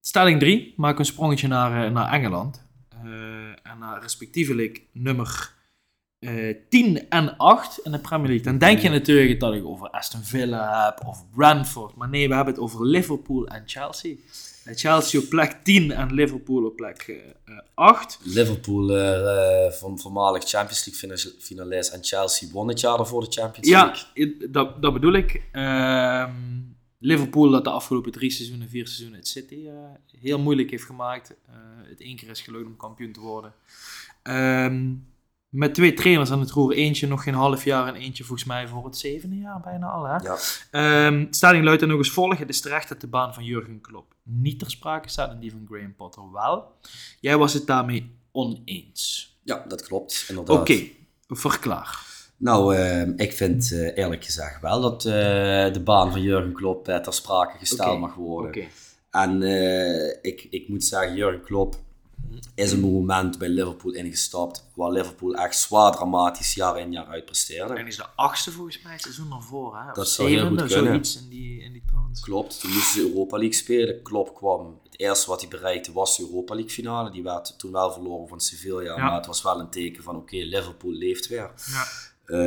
stelling 0.00 0.40
3, 0.40 0.74
maak 0.76 0.98
een 0.98 1.04
sprongetje 1.04 1.48
naar, 1.48 1.92
naar 1.92 2.12
Engeland. 2.12 2.66
en 3.62 3.78
naar 3.78 4.00
respectievelijk 4.00 4.82
nummer 4.92 5.60
uh, 6.22 6.48
eh, 6.48 6.56
10 6.68 7.08
en 7.08 7.36
8 7.36 7.78
in 7.78 7.92
de 7.92 7.98
Premier 7.98 8.26
League, 8.26 8.44
dan 8.44 8.58
denk 8.58 8.78
je 8.78 8.88
natuurlijk 8.88 9.40
dat 9.40 9.54
ik 9.54 9.64
over 9.64 9.90
Aston 9.90 10.22
Villa 10.22 10.84
heb 10.84 11.06
of 11.06 11.24
Brentford. 11.34 11.96
Maar 11.96 12.08
nee, 12.08 12.28
we 12.28 12.34
hebben 12.34 12.54
het 12.54 12.62
over 12.62 12.86
Liverpool 12.86 13.46
en 13.46 13.62
Chelsea. 13.66 14.14
Uh, 14.66 14.74
Chelsea 14.76 15.20
op 15.20 15.28
plek 15.28 15.56
10 15.62 15.92
en 15.92 16.14
Liverpool 16.14 16.64
op 16.64 16.76
plek 16.76 17.06
uh, 17.46 17.58
8. 17.74 18.18
Liverpool 18.22 18.88
van 19.70 19.98
voormalig 19.98 20.48
Champions 20.48 21.00
League 21.00 21.32
finalist 21.38 21.92
en 21.92 22.04
Chelsea 22.04 22.48
won 22.52 22.68
het 22.68 22.80
jaar 22.80 23.06
voor 23.06 23.20
de 23.20 23.30
Champions 23.30 23.68
League. 23.68 24.06
Ja, 24.14 24.48
dat, 24.48 24.82
dat 24.82 24.92
bedoel 24.92 25.12
ik. 25.12 25.42
Ehm, 25.52 26.30
Liverpool 26.98 27.50
dat 27.50 27.64
de 27.64 27.70
afgelopen 27.70 28.12
drie 28.12 28.30
seizoenen, 28.30 28.68
vier 28.68 28.86
seizoenen 28.86 29.18
het 29.18 29.28
City 29.28 29.68
heel 30.20 30.38
moeilijk 30.38 30.70
heeft 30.70 30.84
gemaakt. 30.84 31.34
het 31.88 32.00
één 32.00 32.16
keer 32.16 32.30
is 32.30 32.40
gelukt 32.40 32.66
om 32.66 32.76
kampioen 32.76 33.12
te 33.12 33.20
worden. 33.20 33.52
Um, 34.22 35.11
met 35.52 35.74
twee 35.74 35.94
trainers 35.94 36.30
aan 36.30 36.40
het 36.40 36.50
roer. 36.50 36.72
Eentje 36.72 37.06
nog 37.06 37.22
geen 37.22 37.34
half 37.34 37.64
jaar 37.64 37.86
en 37.86 37.94
eentje 37.94 38.24
volgens 38.24 38.48
mij 38.48 38.68
voor 38.68 38.84
het 38.84 38.96
zevende 38.96 39.36
jaar 39.36 39.60
bijna 39.60 39.86
al. 39.86 40.04
Hè? 40.04 40.16
Ja. 40.16 41.06
Um, 41.06 41.26
stelling 41.30 41.64
luidt 41.64 41.80
dan 41.80 41.88
nog 41.88 41.98
eens 41.98 42.10
volgen. 42.10 42.38
Het 42.38 42.48
is 42.48 42.60
terecht 42.60 42.88
dat 42.88 43.00
de 43.00 43.06
baan 43.06 43.34
van 43.34 43.44
Jurgen 43.44 43.80
Klopp 43.80 44.14
niet 44.22 44.58
ter 44.58 44.70
sprake 44.70 45.08
staat 45.08 45.30
en 45.30 45.38
die 45.38 45.50
van 45.50 45.66
Graham 45.70 45.94
Potter 45.94 46.32
wel. 46.32 46.72
Jij 47.20 47.36
was 47.36 47.52
het 47.52 47.66
daarmee 47.66 48.16
oneens. 48.30 49.36
Ja, 49.42 49.64
dat 49.68 49.82
klopt. 49.82 50.24
Inderdaad. 50.28 50.58
Oké, 50.58 50.82
verklaar. 51.28 52.10
Nou, 52.36 52.76
uh, 52.76 53.08
ik 53.16 53.32
vind 53.32 53.70
uh, 53.70 53.96
eerlijk 53.96 54.24
gezegd 54.24 54.60
wel 54.60 54.80
dat 54.80 55.04
uh, 55.04 55.12
de 55.72 55.80
baan 55.84 56.10
van 56.10 56.22
Jurgen 56.22 56.52
Klopp 56.52 56.84
ter 56.84 57.12
sprake 57.12 57.58
gesteld 57.58 57.88
okay. 57.88 58.00
mag 58.00 58.14
worden. 58.14 58.50
Okay. 58.50 58.68
En 59.10 59.42
ik, 60.22 60.46
ik 60.50 60.68
moet 60.68 60.84
zeggen, 60.84 61.14
Jurgen 61.14 61.42
Klopp 61.42 61.76
is 62.54 62.72
een 62.72 62.80
moment 62.80 63.38
bij 63.38 63.48
Liverpool 63.48 63.92
ingestapt 63.92 64.70
waar 64.74 64.90
Liverpool 64.90 65.34
echt 65.34 65.58
zwaar 65.58 65.92
dramatisch 65.92 66.54
jaar 66.54 66.78
in 66.78 66.92
jaar 66.92 67.06
uit 67.06 67.24
presteerde. 67.24 67.74
En 67.74 67.86
is 67.86 67.96
de 67.96 68.06
achtste 68.16 68.50
volgens 68.50 68.82
mij 68.82 68.98
seizoen 68.98 69.32
ervoor, 69.32 69.76
hè? 69.76 69.88
Of 69.88 69.94
dat 69.94 70.08
zou 70.08 70.28
heel 70.28 70.48
goed 70.48 70.56
kunnen. 70.56 70.70
Zoiets 70.70 71.16
in 71.16 71.28
die, 71.28 71.62
in 71.62 71.72
die 71.72 71.82
trans. 71.86 72.20
Klopt, 72.20 72.60
toen 72.60 72.72
moesten 72.72 73.00
ze 73.00 73.08
Europa 73.08 73.36
League 73.36 73.56
spelen. 73.56 74.02
Klopt 74.02 74.32
kwam, 74.32 74.80
het 74.84 75.00
eerste 75.00 75.30
wat 75.30 75.40
hij 75.40 75.50
bereikte 75.50 75.92
was 75.92 76.16
de 76.16 76.22
Europa 76.22 76.54
League 76.54 76.72
finale. 76.72 77.10
Die 77.10 77.22
werd 77.22 77.58
toen 77.58 77.72
wel 77.72 77.92
verloren 77.92 78.28
van 78.28 78.40
Sevilla, 78.40 78.96
maar 78.96 79.16
het 79.16 79.26
was 79.26 79.42
wel 79.42 79.60
een 79.60 79.70
teken 79.70 80.02
van 80.02 80.16
oké, 80.16 80.36
Liverpool 80.36 80.92
leeft 80.92 81.28
weer. 81.28 81.50
Ja. 81.72 81.86
Uh, 82.26 82.38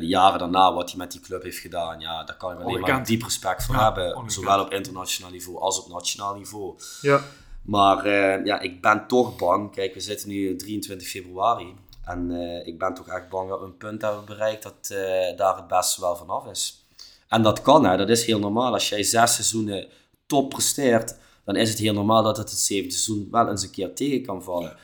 de 0.00 0.06
jaren 0.06 0.38
daarna, 0.38 0.74
wat 0.74 0.88
hij 0.90 0.98
met 0.98 1.12
die 1.12 1.20
club 1.20 1.42
heeft 1.42 1.58
gedaan, 1.58 2.00
ja, 2.00 2.24
daar 2.24 2.36
kan 2.36 2.52
ik 2.52 2.60
alleen 2.60 2.80
maar 2.80 3.04
diep 3.04 3.22
respect 3.22 3.64
voor 3.64 3.74
hebben. 3.74 4.30
Zowel 4.30 4.60
op 4.60 4.72
internationaal 4.72 5.30
niveau 5.30 5.58
als 5.58 5.84
op 5.84 5.88
nationaal 5.92 6.34
niveau. 6.34 6.78
Ja. 7.00 7.24
Maar 7.62 8.06
uh, 8.06 8.44
ja, 8.44 8.60
ik 8.60 8.80
ben 8.80 9.06
toch 9.06 9.36
bang. 9.36 9.72
Kijk, 9.72 9.94
we 9.94 10.00
zitten 10.00 10.28
nu 10.28 10.56
23 10.56 11.08
februari. 11.08 11.74
En 12.04 12.30
uh, 12.30 12.66
ik 12.66 12.78
ben 12.78 12.94
toch 12.94 13.08
echt 13.08 13.28
bang 13.28 13.48
dat 13.48 13.60
we 13.60 13.64
een 13.64 13.76
punt 13.76 14.02
hebben 14.02 14.24
bereikt 14.24 14.62
dat 14.62 14.90
uh, 14.92 14.98
daar 15.36 15.56
het 15.56 15.66
beste 15.66 16.00
wel 16.00 16.16
vanaf 16.16 16.46
is. 16.46 16.86
En 17.28 17.42
dat 17.42 17.62
kan, 17.62 17.84
hè. 17.84 17.96
dat 17.96 18.08
is 18.08 18.24
heel 18.24 18.38
normaal. 18.38 18.72
Als 18.72 18.88
jij 18.88 19.02
zes 19.02 19.34
seizoenen 19.34 19.88
top 20.26 20.50
presteert, 20.50 21.16
dan 21.44 21.56
is 21.56 21.70
het 21.70 21.78
heel 21.78 21.92
normaal 21.92 22.22
dat 22.22 22.36
het 22.36 22.50
het 22.50 22.58
zevende 22.58 22.94
seizoen 22.94 23.28
wel 23.30 23.48
eens 23.48 23.62
een 23.62 23.70
keer 23.70 23.94
tegen 23.94 24.22
kan 24.22 24.42
vallen. 24.42 24.76
100%. 24.76 24.78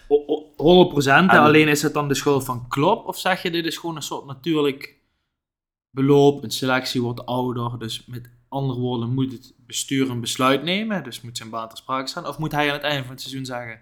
En, 1.07 1.29
alleen 1.29 1.69
is 1.69 1.83
het 1.83 1.95
dan 1.95 2.09
de 2.09 2.15
schuld 2.15 2.45
van 2.45 2.69
Klopp? 2.69 3.07
Of 3.07 3.19
zeg 3.19 3.43
je 3.43 3.51
dit 3.51 3.65
is 3.65 3.77
gewoon 3.77 3.97
een 3.97 4.03
soort 4.03 4.27
natuurlijk 4.27 4.97
beloop, 5.91 6.43
een 6.43 6.51
selectie 6.51 7.03
wordt 7.03 7.27
ouder, 7.27 7.79
dus 7.79 8.05
met 8.07 8.31
andere 8.49 8.81
woorden, 8.81 9.15
moet 9.15 9.33
het 9.33 9.55
bestuur 9.67 10.11
een 10.11 10.21
besluit 10.21 10.63
nemen, 10.63 11.05
dus 11.05 11.21
moet 11.21 11.37
zijn 11.37 11.51
baan 11.51 11.69
ter 11.69 11.79
sprake 11.79 12.09
staan, 12.09 12.27
of 12.27 12.39
moet 12.39 12.53
hij 12.53 12.67
aan 12.69 12.75
het 12.75 12.83
einde 12.83 13.03
van 13.03 13.11
het 13.11 13.21
seizoen 13.21 13.45
zeggen, 13.45 13.81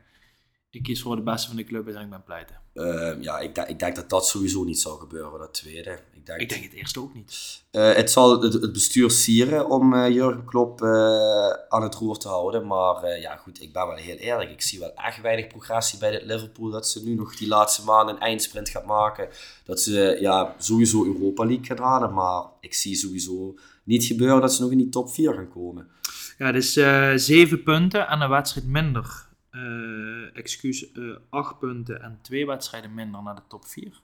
ik 0.77 0.83
kies 0.83 1.03
voor 1.03 1.17
de 1.17 1.23
beste 1.23 1.47
van 1.47 1.57
de 1.57 1.65
club 1.65 1.89
en 1.89 2.01
ik 2.01 2.11
ben 2.11 2.25
pleiten? 2.25 2.57
Uh, 2.75 3.23
ja, 3.23 3.39
ik, 3.39 3.59
ik, 3.59 3.79
denk 3.79 3.97
dat 3.97 4.11
dat 4.11 4.27
sowieso 4.27 4.65
niet 4.65 4.81
zal 4.81 4.97
gebeuren, 4.97 5.39
dat 5.39 5.55
tweede. 5.55 5.99
Ik 6.15 6.27
denk, 6.27 6.41
ik 6.41 6.49
denk 6.49 6.63
het 6.63 6.73
eerste 6.73 7.01
ook 7.01 7.15
niet. 7.15 7.63
Uh, 7.73 7.93
het 7.93 8.11
zal 8.11 8.43
het, 8.43 8.53
het, 8.53 8.73
bestuur 8.73 9.11
sieren 9.11 9.71
om 9.71 9.95
uh, 9.95 10.09
Jurgen 10.09 10.45
Klopp 10.45 10.83
eh, 10.83 11.49
aan 11.69 11.83
het 11.83 11.95
roer 11.95 12.19
te 12.19 12.29
houden, 12.29 12.67
maar 12.67 13.19
ja 13.21 13.37
goed, 13.37 13.63
ik 13.63 13.73
ben 13.73 13.87
wel 13.87 13.97
heel 13.97 14.17
eerlijk. 14.17 14.51
Ik 14.51 14.63
zie 14.63 14.79
wel 14.79 14.95
echt 14.95 15.21
weinig 15.21 15.47
progressie 15.47 15.99
bij 15.99 16.11
dit 16.11 16.23
Liverpool, 16.23 16.71
dat 16.71 16.89
ze 16.89 17.05
nu 17.05 17.15
nog 17.15 17.37
die 17.37 17.49
laatste 17.49 17.85
maanden 17.85 18.15
een 18.15 18.21
eindsprint 18.21 18.69
gaat 18.69 18.87
maken. 18.87 19.29
Dat 19.65 19.81
ze 19.81 20.17
ja, 20.21 20.55
sowieso 20.59 21.05
Europa 21.05 21.45
League 21.45 21.65
gaan 21.65 21.85
halen, 21.85 22.15
maar 22.15 22.45
ik 22.61 22.75
zie 22.75 22.95
sowieso 22.95 23.55
niet 23.87 24.05
gebeuren 24.05 24.41
dat 24.41 24.55
ze 24.55 24.63
nog 24.63 24.71
in 24.71 24.79
die 24.79 24.89
top 24.89 25.11
4 25.11 25.35
gaan 25.35 25.49
komen. 25.49 25.89
Ja, 26.39 26.53
dus 26.53 26.77
uh, 26.77 27.13
zeven 27.15 27.63
punten 27.63 28.09
en 28.09 28.21
een 28.21 28.29
wedstrijd 28.29 28.67
minder. 28.67 29.25
Uh, 29.51 30.37
excuus, 30.37 30.93
uh, 30.93 31.17
acht 31.31 31.59
punten 31.59 32.03
en 32.03 32.19
twee 32.23 32.47
wedstrijden 32.47 32.95
minder 32.95 33.23
naar 33.23 33.35
de 33.35 33.43
top 33.49 33.67
4. 33.67 34.01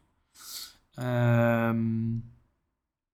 Ehm, 0.94 2.14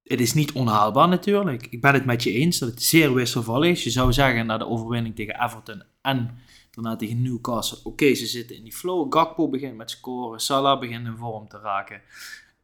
het 0.02 0.20
is 0.20 0.34
niet 0.34 0.52
onhaalbaar 0.52 1.08
natuurlijk. 1.08 1.66
Ik 1.66 1.80
ben 1.80 1.94
het 1.94 2.04
met 2.04 2.22
je 2.22 2.32
eens 2.32 2.58
dat 2.58 2.68
het 2.68 2.82
zeer 2.82 3.14
wisselvallig 3.14 3.70
is. 3.70 3.84
Je 3.84 3.90
zou 3.90 4.12
zeggen 4.12 4.46
na 4.46 4.58
de 4.58 4.66
overwinning 4.66 5.16
tegen 5.16 5.44
Everton 5.44 5.82
en 6.00 6.38
daarna 6.70 6.96
tegen 6.96 7.22
Newcastle. 7.22 7.78
Oké, 7.84 8.14
ze 8.14 8.26
zitten 8.26 8.56
in 8.56 8.62
die 8.62 8.74
flow. 8.74 9.14
Gakpo 9.14 9.48
begint 9.48 9.76
met 9.76 9.90
scoren. 9.90 10.40
Salah 10.40 10.80
begint 10.80 11.06
in 11.06 11.16
vorm 11.16 11.48
te 11.48 11.58
raken. 11.58 12.00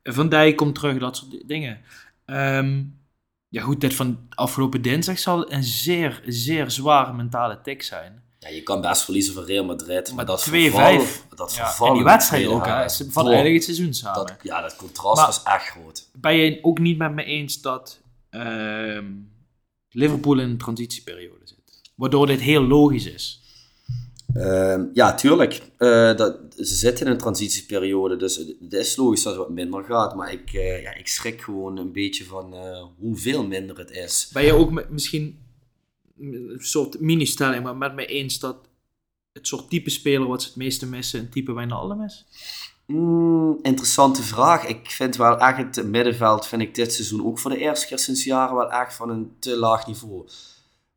Van 0.03 0.29
Dijk 0.29 0.57
komt 0.57 0.75
terug, 0.75 0.99
dat 0.99 1.17
soort 1.17 1.49
dingen. 1.49 1.81
Um, 2.27 2.99
ja, 3.55 3.63
goed, 3.63 3.81
dit 3.81 3.95
van 3.95 4.19
afgelopen 4.29 4.83
dinsdag 4.83 5.19
zal 5.19 5.53
een 5.53 5.65
zeer, 5.65 6.23
zeer 6.27 6.71
zware 6.71 7.13
mentale 7.13 7.61
tik 7.61 7.83
zijn. 7.83 8.23
Ja, 8.39 8.49
je 8.49 8.63
kan 8.63 8.81
best 8.81 9.03
verliezen 9.03 9.35
van 9.35 9.45
Real 9.45 9.65
Madrid, 9.65 10.07
maar, 10.07 10.15
maar 10.15 10.25
dat 10.25 10.41
2 10.41 10.71
5 10.71 11.27
Dat 11.35 11.55
ja, 11.55 11.77
En 11.87 11.95
die 11.95 12.05
wedstrijd 12.05 12.47
ook, 12.47 12.67
hè. 12.67 12.89
Ze 12.89 13.11
vallen 13.11 13.33
eigenlijk 13.33 13.65
het 13.65 13.75
seizoen 13.75 13.95
samen. 13.95 14.27
Dat, 14.27 14.37
ja, 14.43 14.61
dat 14.61 14.77
contrast 14.77 15.27
was 15.27 15.43
echt 15.43 15.67
groot. 15.67 16.09
Ben 16.13 16.35
je 16.35 16.59
ook 16.63 16.79
niet 16.79 16.99
met 16.99 17.13
me 17.13 17.25
eens 17.25 17.61
dat 17.61 18.01
uh, 18.31 19.03
Liverpool 19.89 20.39
in 20.39 20.49
een 20.49 20.59
transitieperiode 20.59 21.47
zit? 21.47 21.91
Waardoor 21.95 22.27
dit 22.27 22.41
heel 22.41 22.63
logisch 22.63 23.07
is. 23.07 23.43
Uh, 24.35 24.83
ja, 24.93 25.15
tuurlijk. 25.15 25.63
Uh, 25.79 26.17
dat, 26.17 26.37
ze 26.57 26.75
zitten 26.75 27.07
in 27.07 27.13
een 27.13 27.19
transitieperiode, 27.19 28.17
dus 28.17 28.37
het 28.37 28.73
is 28.73 28.97
logisch 28.97 29.23
dat 29.23 29.33
het 29.33 29.43
wat 29.43 29.51
minder 29.51 29.85
gaat. 29.85 30.15
Maar 30.15 30.33
ik, 30.33 30.53
uh, 30.53 30.83
ja, 30.83 30.95
ik 30.95 31.09
schrik 31.09 31.43
gewoon 31.43 31.77
een 31.77 31.93
beetje 31.93 32.25
van 32.25 32.55
uh, 32.55 32.85
hoeveel 32.99 33.47
minder 33.47 33.79
het 33.79 33.91
is. 33.91 34.31
Ben 34.33 34.45
je 34.45 34.53
ook 34.53 34.71
met, 34.71 34.91
misschien 34.91 35.39
een 36.19 36.57
soort 36.59 37.01
mini-stelling, 37.01 37.63
maar 37.63 37.77
met 37.77 37.95
mij 37.95 38.07
eens 38.07 38.39
dat 38.39 38.57
het 39.33 39.47
soort 39.47 39.71
type 39.71 39.91
speler 39.91 40.29
wat 40.29 40.43
ze 40.43 40.49
het 40.49 40.57
meeste 40.57 40.87
missen 40.87 41.21
een 41.21 41.29
type 41.29 41.53
Wijnaldum 41.53 42.03
is? 42.03 42.27
Mm, 42.87 43.59
interessante 43.63 44.23
vraag. 44.23 44.67
Ik 44.67 44.91
vind 44.91 45.17
wel 45.17 45.39
echt 45.39 45.77
het 45.77 45.87
middenveld, 45.87 46.47
vind 46.47 46.63
ik 46.63 46.75
dit 46.75 46.93
seizoen 46.93 47.27
ook 47.27 47.39
voor 47.39 47.51
de 47.51 47.59
eerste 47.59 47.87
keer 47.87 47.99
sinds 47.99 48.25
jaren 48.25 48.57
wel 48.57 48.71
echt 48.71 48.95
van 48.95 49.11
een 49.11 49.33
te 49.39 49.57
laag 49.57 49.87
niveau. 49.87 50.25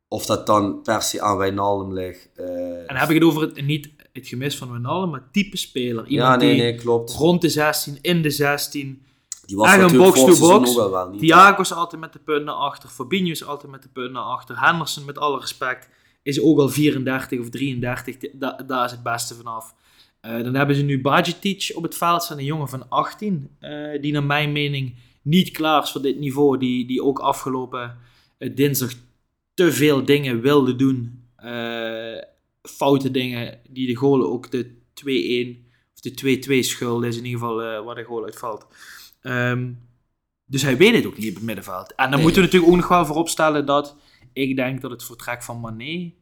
Of 0.08 0.26
dat 0.26 0.46
dan 0.46 0.82
per 0.82 1.02
se 1.02 1.20
aan 1.22 1.36
Wijnaldum 1.36 1.92
ligt. 1.92 2.28
Uh, 2.36 2.46
en 2.90 2.96
heb 2.96 3.08
ik 3.08 3.14
het 3.14 3.24
over 3.24 3.40
het, 3.42 3.66
niet 3.66 3.88
het 4.12 4.26
gemis 4.28 4.56
van 4.56 4.70
Wijnaldum, 4.70 5.10
maar 5.10 5.28
type 5.32 5.56
speler. 5.56 6.06
Iemand 6.06 6.40
ja, 6.42 6.48
nee, 6.48 6.56
nee, 6.56 6.74
klopt. 6.74 7.12
rond 7.12 7.40
de 7.40 7.48
16, 7.48 7.98
in 8.00 8.22
de 8.22 8.30
16, 8.30 9.02
Die 9.46 9.56
was 9.56 9.66
Echt 9.66 9.76
een 9.76 9.82
natuurlijk 9.82 10.38
box. 10.38 11.18
Thiago 11.18 11.60
is 11.60 11.72
altijd 11.72 12.00
met 12.00 12.12
de 12.12 12.18
punten 12.18 12.56
achter. 12.56 12.88
Fabinho 12.88 13.30
is 13.30 13.44
altijd 13.44 13.72
met 13.72 13.82
de 13.82 13.88
punten 13.88 14.24
achter. 14.24 14.60
Henderson, 14.60 15.04
met 15.04 15.18
alle 15.18 15.40
respect, 15.40 15.88
is 16.22 16.40
ook 16.40 16.58
al 16.58 16.68
34 16.68 17.40
of 17.40 17.48
33. 17.50 18.16
Da- 18.32 18.62
daar 18.66 18.84
is 18.84 18.90
het 18.90 19.02
beste 19.02 19.34
vanaf. 19.34 19.74
Eh 20.20 20.42
dan 20.42 20.54
hebben 20.54 20.76
ze 20.76 20.82
nu 20.82 21.00
Bajitic 21.00 21.70
op 21.74 21.82
het 21.82 21.96
veld 21.96 22.22
staan. 22.22 22.38
Een 22.38 22.44
jongen 22.44 22.68
van 22.68 22.88
18. 22.88 23.50
eh, 23.58 24.00
die 24.00 24.12
naar 24.12 24.24
mijn 24.24 24.52
mening 24.52 24.94
niet 25.22 25.50
klaar 25.50 25.82
is 25.82 25.90
voor 25.90 26.02
dit 26.02 26.18
niveau. 26.18 26.58
Die, 26.58 26.86
die 26.86 27.02
ook 27.02 27.18
afgelopen 27.18 27.96
eh, 28.38 28.54
dinsdag 28.56 28.90
te 29.58 29.72
veel 29.72 30.04
dingen 30.04 30.40
wilde 30.40 30.76
doen. 30.76 31.22
Eh, 31.36 32.22
foute 32.62 33.10
dingen. 33.10 33.60
Die 33.70 33.86
de 33.86 33.94
goal 33.94 34.22
ook 34.26 34.50
de 34.50 34.76
2-1 34.94 35.66
of 35.94 36.00
de 36.00 36.10
2-2 36.14 36.62
schuld 36.62 37.04
is 37.04 37.16
in 37.16 37.24
ieder 37.24 37.40
geval 37.40 37.62
eh, 37.62 37.84
waar 37.84 37.94
de 37.94 38.04
goal 38.04 38.24
uitvalt. 38.24 38.66
Ehm, 39.20 39.72
dus 40.46 40.62
hij 40.62 40.76
weet 40.76 40.94
het 40.94 41.06
ook 41.06 41.16
niet 41.18 41.28
op 41.28 41.34
het 41.34 41.44
middenveld. 41.44 41.94
En 41.94 42.04
dan 42.04 42.10
Nee. 42.10 42.22
moeten 42.22 42.40
we 42.40 42.46
natuurlijk 42.46 42.72
ook 42.72 42.78
nog 42.80 42.88
wel 42.88 43.06
vooropstellen 43.06 43.66
dat 43.66 43.96
ik 44.32 44.56
denk 44.56 44.80
dat 44.80 44.90
het 44.90 45.04
vertrek 45.04 45.42
van 45.42 45.60
Mané 45.60 46.12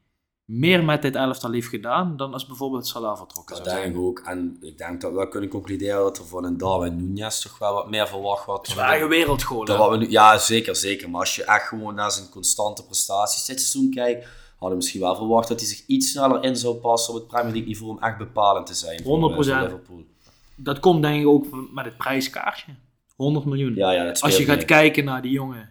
meer 0.46 0.84
met 0.84 1.02
dit 1.02 1.14
elftal 1.14 1.52
heeft 1.52 1.68
gedaan 1.68 2.16
dan 2.16 2.32
als 2.32 2.46
bijvoorbeeld 2.46 2.86
Salah 2.86 3.16
vertrokken 3.16 3.56
Dat 3.56 3.64
zou 3.66 3.76
denk 3.78 3.88
zijn. 3.94 4.02
ik 4.02 4.08
ook. 4.08 4.18
En 4.18 4.56
ik 4.60 4.78
denk 4.78 5.00
dat 5.00 5.10
we 5.10 5.16
wel 5.16 5.28
kunnen 5.28 5.48
concluderen 5.50 5.98
dat 6.02 6.18
er 6.18 6.24
van 6.26 6.44
een 6.44 6.56
Darwin 6.56 6.96
Nunez 6.96 7.40
toch 7.40 7.58
wel 7.58 7.72
wat 7.74 7.90
meer 7.90 8.08
verwacht 8.08 8.46
wordt. 8.46 8.74
Dat 8.76 8.84
echt 8.90 9.00
een 9.02 9.08
wereldgoal. 9.08 9.98
We 9.98 10.10
ja, 10.10 10.38
zeker, 10.38 10.76
zeker. 10.76 11.10
Maar 11.10 11.20
als 11.20 11.36
je 11.36 11.44
echt 11.44 11.66
gewoon 11.68 11.94
naar 11.94 12.10
zijn 12.10 12.28
constante 12.28 12.84
prestaties 12.84 13.44
dit 13.44 13.60
seizoen 13.60 13.90
kijkt, 13.90 14.24
hadden 14.50 14.68
we 14.70 14.74
misschien 14.76 15.00
wel 15.00 15.16
verwacht 15.16 15.48
dat 15.48 15.60
hij 15.60 15.68
zich 15.68 15.86
iets 15.86 16.10
sneller 16.10 16.44
in 16.44 16.56
zou 16.56 16.74
passen 16.76 17.14
op 17.14 17.20
het 17.20 17.28
Premier 17.28 17.50
League 17.52 17.68
niveau 17.68 17.90
om 17.90 17.98
echt 18.02 18.18
bepalend 18.18 18.66
te 18.66 18.74
zijn. 18.74 19.02
voor, 19.02 19.18
100%. 19.18 19.48
eh, 19.48 19.58
voor 19.58 19.62
Liverpool. 19.68 20.04
Dat 20.54 20.80
komt 20.80 21.02
denk 21.02 21.20
ik 21.20 21.26
ook 21.28 21.46
met 21.74 21.84
het 21.84 21.96
prijskaartje. 21.96 22.74
100 23.16 23.44
miljoen. 23.44 23.74
Ja, 23.74 23.90
ja, 23.90 24.04
dat 24.04 24.20
Als 24.20 24.36
je 24.36 24.44
gaat 24.44 24.56
mee. 24.56 24.64
kijken 24.64 25.04
naar 25.04 25.22
die 25.22 25.30
jongen, 25.32 25.70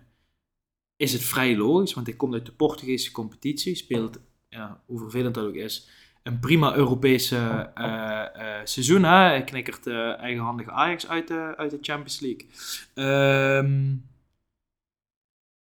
is 0.96 1.14
het 1.14 1.22
vrij 1.24 1.58
logisch, 1.58 1.94
want 1.94 2.08
hij 2.08 2.16
komt 2.16 2.34
uit 2.34 2.46
de 2.46 2.52
Portugese 2.52 3.12
competitie, 3.12 3.76
speelt, 3.76 4.18
ja, 4.56 4.82
hoe 4.86 5.00
vervelend 5.00 5.36
dat 5.36 5.46
ook 5.46 5.54
is, 5.56 5.88
een 6.24 6.40
prima 6.40 6.76
Europese 6.76 7.72
eh, 7.76 8.22
eh, 8.60 8.66
seizoen. 8.66 9.04
Hè? 9.04 9.10
Hij 9.16 9.44
knikkert 9.44 9.88
eigenhandig 10.18 10.70
Ajax 10.70 11.08
uit 11.08 11.28
de, 11.28 11.54
uit 11.58 11.72
de 11.72 11.78
Champions 11.82 12.20
League. 12.20 12.48
Ehm, 12.94 13.92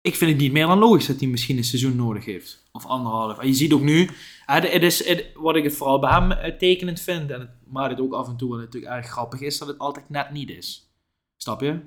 ik 0.01 0.15
vind 0.15 0.31
het 0.31 0.39
niet 0.39 0.51
meer 0.51 0.67
dan 0.67 0.79
logisch 0.79 1.05
dat 1.05 1.19
hij 1.19 1.29
misschien 1.29 1.57
een 1.57 1.63
seizoen 1.63 1.95
nodig 1.95 2.25
heeft. 2.25 2.63
Of 2.71 2.85
anderhalf. 2.85 3.39
En 3.39 3.47
je 3.47 3.53
ziet 3.53 3.73
ook 3.73 3.81
nu, 3.81 4.09
het 4.45 4.83
is, 4.83 5.07
het- 5.07 5.25
wat 5.35 5.55
ik 5.55 5.63
het 5.63 5.75
vooral 5.75 5.99
bij 5.99 6.11
hem 6.11 6.31
eh, 6.31 6.57
tekenend 6.57 6.99
vind, 6.99 7.31
en 7.31 7.39
het 7.39 7.49
maakt 7.67 7.89
het 7.91 7.99
ook 7.99 8.13
af 8.13 8.27
en 8.27 8.37
toe 8.37 8.49
wel 8.49 8.59
natuurlijk 8.59 8.93
erg 8.93 9.07
grappig 9.07 9.41
is, 9.41 9.57
dat 9.57 9.67
het 9.67 9.79
altijd 9.79 10.09
net 10.09 10.31
niet 10.31 10.49
is. 10.49 10.89
Snap 11.37 11.61
je? 11.61 11.79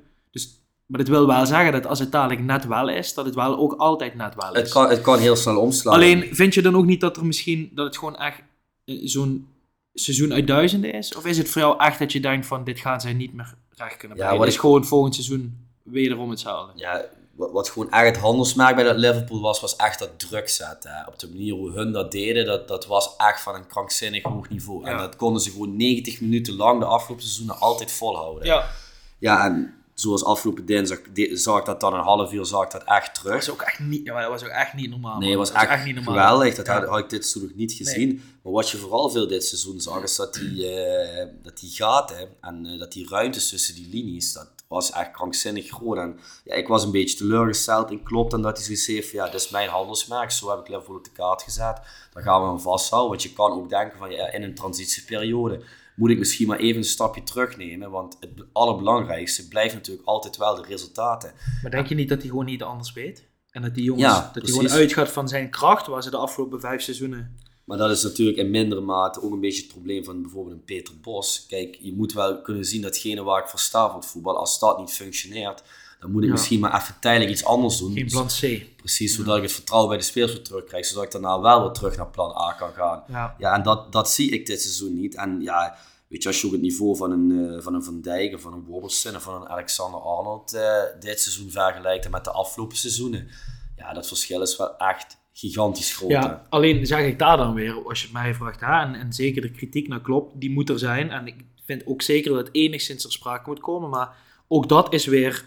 Maar 0.87 0.99
dat 0.99 1.09
wil 1.09 1.27
wel 1.27 1.47
zeggen 1.47 1.73
dat 1.73 1.87
als 1.87 1.99
het 1.99 2.13
dadelijk 2.13 2.41
net 2.41 2.67
wel 2.67 2.89
is, 2.89 3.15
dat 3.15 3.25
het 3.25 3.35
wel 3.35 3.57
ook 3.59 3.73
altijd 3.73 4.15
net 4.15 4.35
wel 4.35 4.53
is. 4.53 4.61
Het 4.61 4.71
kan, 4.71 4.89
het 4.91 5.01
kan 5.01 5.19
heel 5.19 5.37
snel 5.37 5.61
omslaan. 5.61 5.95
Alleen, 5.95 6.29
vind 6.35 6.55
je 6.55 6.63
dan 6.63 6.77
ook 6.77 6.85
niet 6.85 7.01
dat 7.01 7.17
er 7.17 7.25
misschien, 7.27 7.71
dat 7.75 7.87
het 7.87 7.99
gewoon 7.99 8.17
echt 8.17 8.43
eh, 8.85 8.97
zo'n 9.05 9.49
seizoen 9.95 10.33
uit 10.33 10.47
duizenden 10.47 10.93
is? 10.93 11.15
Of 11.17 11.27
is 11.27 11.39
het 11.39 11.49
voor 11.49 11.61
jou 11.63 11.79
echt 11.81 11.99
dat 11.99 12.13
je 12.13 12.21
denkt 12.21 12.47
van, 12.47 12.65
dit 12.65 12.81
gaan 12.81 13.01
zij 13.01 13.13
niet 13.13 13.33
meer 13.35 13.55
recht 13.71 13.97
kunnen 13.97 14.17
Ja, 14.17 14.23
brengen? 14.23 14.31
wat 14.31 14.39
Het 14.39 14.49
is 14.49 14.55
ik- 14.55 14.61
gewoon 14.61 14.85
volgend 14.85 15.15
seizoen 15.15 15.67
wederom 15.83 16.31
hetzelfde. 16.31 16.73
ja, 16.75 17.05
wat, 17.33 17.51
wat 17.51 17.69
gewoon 17.71 17.91
echt 17.91 18.07
het 18.07 18.17
handelsmerk 18.17 18.75
bij 18.75 18.85
dat 18.85 18.97
Liverpool 18.97 19.41
was, 19.41 19.61
was 19.61 19.77
echt 19.77 19.99
dat 19.99 20.19
druk 20.19 20.49
zetten. 20.49 20.91
hè. 20.91 21.05
Op 21.07 21.19
de 21.19 21.29
manier 21.29 21.55
hoe 21.55 21.71
hun 21.73 21.93
dat 21.93 22.13
deden, 22.13 22.47
dat, 22.47 22.69
dat 22.69 22.87
was 22.87 23.17
echt 23.17 23.41
van 23.43 23.55
een 23.55 23.67
krankzinnig 23.67 24.23
hoog 24.23 24.49
niveau. 24.49 24.85
En 24.85 24.91
Ja. 24.93 24.99
dat 24.99 25.17
konden 25.17 25.43
ze 25.43 25.51
gewoon 25.51 25.77
90 25.77 26.21
minuten 26.21 26.55
lang 26.57 26.81
de 26.81 26.87
afgelopen 26.87 27.25
seizoenen 27.25 27.59
altijd 27.59 27.93
volhouden. 27.93 28.45
Ja, 28.47 28.71
Ja, 29.19 29.45
en 29.45 29.75
zoals 29.97 30.25
afgelopen 30.25 30.67
dinsdag 30.67 30.99
zag 31.33 31.59
ik 31.59 31.65
dat 31.65 31.81
dan 31.81 31.95
een 31.95 32.01
half 32.01 32.33
uur 32.33 32.47
zag 32.47 32.65
ik 32.65 32.71
dat 32.71 32.83
echt 32.85 33.07
dat 33.07 33.15
terug. 33.15 33.35
was 33.35 33.51
ook 33.51 33.63
echt 33.63 33.79
niet, 33.79 34.05
ja, 34.07 34.21
dat 34.21 34.31
was 34.31 34.43
ook 34.43 34.49
echt 34.49 34.75
niet 34.75 34.91
normaal. 34.91 35.19
Nee, 35.19 35.29
man. 35.29 35.39
was 35.39 35.53
Dat 35.53 35.63
echt, 35.63 35.85
niet 35.85 35.95
normaal. 35.95 36.15
geweldig. 36.15 36.55
Dat 36.55 36.67
Ja. 36.67 36.73
had, 36.81 36.89
had 36.89 36.99
ik 36.99 37.09
dit 37.11 37.27
seizoen 37.27 37.49
nog 37.49 37.59
niet 37.59 37.73
gezien. 37.73 38.23
Maar 38.43 38.53
wat 38.53 38.71
je 38.71 38.77
vooral 38.77 39.11
veel 39.11 39.27
dit 39.29 39.45
seizoen 39.45 39.81
zag, 39.81 40.03
is 40.03 40.17
dat 40.17 40.35
die, 40.35 40.71
eh, 40.71 41.27
dat 41.43 41.59
die 41.61 41.71
gaten 41.71 42.29
en 42.41 42.67
eh, 42.67 42.79
dat 42.79 42.93
die 42.93 43.09
ruimtes 43.09 43.49
tussen 43.49 43.75
die 43.75 43.89
linies, 43.89 44.33
dat 44.33 44.49
was 44.69 44.91
echt 44.93 45.11
krankzinnig 45.11 45.69
groot. 45.69 45.97
En 45.97 46.19
ja, 46.45 46.55
ik 46.55 46.69
was 46.69 46.85
een 46.85 46.91
beetje 46.91 47.17
teleurgesteld 47.17 47.91
in 47.91 48.03
Klopt 48.03 48.33
en 48.33 48.43
dat 48.43 48.57
hij 48.57 48.65
zoiets 48.67 48.87
heeft 48.87 49.11
van, 49.11 49.19
ja, 49.19 49.25
dit 49.25 49.41
is 49.41 49.49
mijn 49.49 49.69
handelsmerk, 49.69 50.31
zo 50.31 50.51
heb 50.51 50.59
ik 50.59 50.69
Liverpool 50.69 50.97
op 50.97 51.05
de 51.05 51.11
kaart 51.11 51.43
gezet. 51.43 51.81
Daar 52.13 52.23
gaan 52.23 52.43
we 52.43 52.49
aan 52.49 52.61
vasthouden, 52.61 53.11
want 53.11 53.23
je 53.23 53.33
kan 53.33 53.51
ook 53.53 53.69
denken 53.69 53.99
van, 53.99 54.11
ja, 54.11 54.33
in 54.33 54.43
een 54.43 54.55
transitieperiode 54.55 55.61
moet 55.97 56.11
ik 56.11 56.19
misschien 56.19 56.47
maar 56.47 56.59
even 56.59 56.77
een 56.77 56.85
stapje 56.85 57.23
terugnemen, 57.23 57.91
want 57.91 58.17
het 58.21 58.31
allerbelangrijkste 58.53 59.49
blijft 59.49 59.75
natuurlijk 59.75 60.07
altijd 60.07 60.37
wel 60.37 60.55
de 60.55 60.63
resultaten. 60.69 61.33
Maar 61.63 61.71
denk 61.71 61.87
je 61.87 61.95
niet 61.95 62.09
dat 62.09 62.19
hij 62.19 62.29
gewoon 62.29 62.45
niet 62.45 62.63
anders 62.63 62.93
weet? 62.93 63.29
En 63.51 63.63
dat 63.63 63.75
die 63.75 63.85
jongens, 63.85 64.05
Ja, 64.05 64.31
dat 64.33 64.43
hij 64.43 64.53
gewoon 64.53 64.71
uitgaat 64.71 65.09
van 65.09 65.29
zijn 65.29 65.51
kracht, 65.51 65.87
waar 65.87 66.03
ze 66.03 66.11
de 66.11 66.17
afgelopen 66.17 66.61
vijf 66.61 66.83
seizoenen... 66.83 67.45
Maar 67.65 67.79
dat 67.79 67.91
is 67.91 68.03
natuurlijk 68.03 68.39
in 68.39 68.51
mindere 68.51 68.81
mate 68.81 69.23
ook 69.23 69.33
een 69.33 69.41
beetje 69.41 69.63
het 69.63 69.73
probleem 69.73 70.05
van 70.05 70.23
bijvoorbeeld 70.23 70.57
een 70.57 70.65
Peter 70.65 70.95
Bos. 71.01 71.47
Kijk, 71.49 71.77
je 71.81 71.93
moet 71.93 72.13
wel 72.13 72.43
kunnen 72.43 72.65
zien 72.65 72.83
datgene 72.83 73.23
waar 73.23 73.43
ik 73.43 73.49
voor 73.49 73.59
sta 73.59 73.87
voor 73.87 74.01
het 74.01 74.09
voetbal, 74.09 74.39
als 74.39 74.59
dat 74.59 74.79
niet 74.79 74.93
functioneert, 74.93 75.63
dan 76.01 76.11
moet 76.11 76.21
ik 76.23 76.27
Ja. 76.29 76.35
misschien 76.35 76.61
maar 76.61 76.81
even 76.81 76.95
tijdelijk 77.01 77.31
iets 77.31 77.45
anders 77.45 77.79
doen. 77.79 77.93
Geen 77.93 78.07
plan 78.07 78.27
C. 78.27 78.77
Precies, 78.77 79.15
zodat 79.15 79.37
ik 79.37 79.43
het 79.43 79.53
vertrouwen 79.53 79.89
bij 79.91 79.99
de 79.99 80.05
spelers 80.05 80.33
weer 80.33 80.43
terugkrijg, 80.43 80.87
zodat 80.87 81.05
ik 81.05 81.11
daarna 81.11 81.41
wel 81.41 81.63
weer 81.63 81.71
terug 81.73 81.97
naar 81.97 82.07
plan 82.09 82.37
A 82.37 82.53
kan 82.53 82.73
gaan. 82.73 83.03
Ja. 83.09 83.35
Ja, 83.39 83.55
en 83.55 83.63
dat, 83.63 83.93
dat 83.93 84.11
zie 84.11 84.31
ik 84.31 84.47
dit 84.47 84.63
seizoen 84.63 85.01
niet. 85.01 85.15
En 85.15 85.41
ja, 85.41 85.77
weet 86.09 86.23
je, 86.23 86.29
als 86.29 86.41
je 86.41 86.47
ook 86.47 86.53
het 86.53 86.61
niveau 86.63 86.97
van 86.97 87.11
een, 87.11 87.55
eh, 87.57 87.63
van 87.63 87.75
een 87.75 87.83
Van 87.85 88.01
Dijk 88.01 88.35
of 88.35 88.41
van 88.41 88.53
een 88.53 88.65
Robertson 88.69 89.17
of 89.17 89.23
van 89.23 89.35
een 89.43 89.49
Alexander 89.49 90.01
Arnold 90.01 90.53
eh, 90.53 90.83
dit 91.01 91.21
seizoen 91.21 91.51
vergelijkt 91.51 92.11
met 92.11 92.25
de 92.25 92.31
afgelopen 92.31 92.77
seizoenen, 92.77 93.29
ja, 93.77 93.93
dat 93.93 94.07
verschil 94.07 94.43
is 94.43 94.57
wel 94.57 94.77
echt 94.79 95.17
gigantisch 95.33 95.97
groot. 95.97 96.11
Ja, 96.11 96.43
alleen 96.49 96.87
zeg 96.87 97.07
ik 97.07 97.19
daar 97.19 97.37
dan 97.37 97.55
weer, 97.55 97.85
als 97.89 97.99
je 98.01 98.05
het 98.05 98.15
mij 98.15 98.35
vraagt, 98.35 98.61
hè, 98.61 98.81
en, 98.81 98.95
en 98.95 99.13
zeker 99.13 99.43
de 99.43 99.51
kritiek 99.51 99.89
naar 99.89 100.01
Klopp, 100.01 100.33
die 100.35 100.51
moet 100.51 100.69
er 100.69 100.79
zijn. 100.79 101.11
En 101.11 101.27
ik 101.27 101.35
vind 101.65 101.87
ook 101.87 102.03
zeker 102.03 102.35
dat 102.35 102.49
enigszins 102.53 103.03
ter 103.03 103.13
sprake 103.13 103.49
moet 103.49 103.61
komen, 103.61 103.91
maar 103.91 104.17
ook 104.49 104.69
dat 104.69 104.93
is 104.93 105.07
weer 105.07 105.45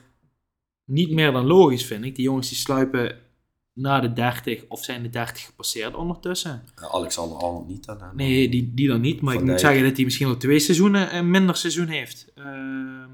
niet 0.89 1.11
meer 1.11 1.31
dan 1.31 1.45
logisch, 1.45 1.85
vind 1.85 2.05
ik. 2.05 2.15
Die 2.15 2.23
jongens 2.23 2.49
die 2.49 2.57
sluipen 2.57 3.17
na 3.73 3.99
de 3.99 4.13
30 4.13 4.65
of 4.67 4.83
zijn 4.83 5.03
de 5.03 5.09
30 5.09 5.45
gepasseerd 5.45 5.95
ondertussen. 5.95 6.63
Alexander 6.75 7.37
Arnold 7.37 7.67
niet 7.67 7.85
dan. 7.85 8.01
hè. 8.01 8.13
Nee, 8.13 8.49
die, 8.49 8.73
die 8.73 8.87
dan 8.87 9.01
niet, 9.01 9.21
maar 9.21 9.33
Van 9.33 9.43
ik 9.43 9.49
moet 9.49 9.59
zeggen 9.59 9.83
dat 9.83 9.95
hij 9.95 10.05
misschien 10.05 10.27
al 10.27 10.37
twee 10.37 10.59
seizoenen 10.59 11.15
een 11.15 11.31
minder 11.31 11.55
seizoen 11.55 11.87
heeft. 11.87 12.31
Ehm, 12.35 13.09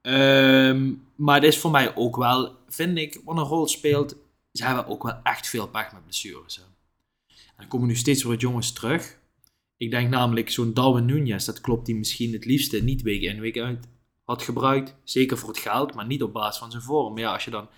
ehm, 0.00 0.92
maar 1.16 1.34
het 1.34 1.44
is 1.44 1.58
voor 1.58 1.70
mij 1.70 1.96
ook 1.96 2.16
wel, 2.16 2.56
vind 2.68 2.98
ik, 2.98 3.20
wat 3.24 3.36
een 3.36 3.42
rol 3.42 3.68
speelt, 3.68 4.16
ze 4.52 4.64
hebben 4.64 4.86
ook 4.86 5.02
wel 5.02 5.20
echt 5.22 5.48
veel 5.48 5.68
pech 5.68 5.92
met 5.92 6.02
blessures. 6.02 6.56
Hè. 6.56 6.62
En 6.62 7.54
dan 7.56 7.68
komen 7.68 7.88
nu 7.88 7.96
steeds 7.96 8.22
weer 8.22 8.32
wat 8.32 8.40
jongens 8.40 8.72
terug. 8.72 9.18
Ik 9.76 9.90
denk 9.90 10.08
namelijk 10.10 10.50
zo'n 10.50 10.74
Darwin 10.74 11.04
Nunez, 11.04 11.44
dat 11.44 11.60
klopt, 11.60 11.86
die 11.86 11.94
misschien 11.96 12.32
het 12.32 12.44
liefste 12.44 12.82
niet 12.82 13.02
week 13.02 13.22
in 13.22 13.40
week 13.40 13.58
uit 13.58 13.88
had 14.26 14.42
gebruikt. 14.42 14.94
Zeker 15.04 15.38
voor 15.38 15.48
het 15.48 15.58
geld, 15.58 15.94
maar 15.94 16.06
niet 16.06 16.22
op 16.22 16.32
basis 16.32 16.58
van 16.58 16.70
zijn 16.70 16.82
vorm. 16.82 17.18
Ja, 17.18 17.32
als 17.32 17.44
je 17.44 17.50
dan 17.50 17.68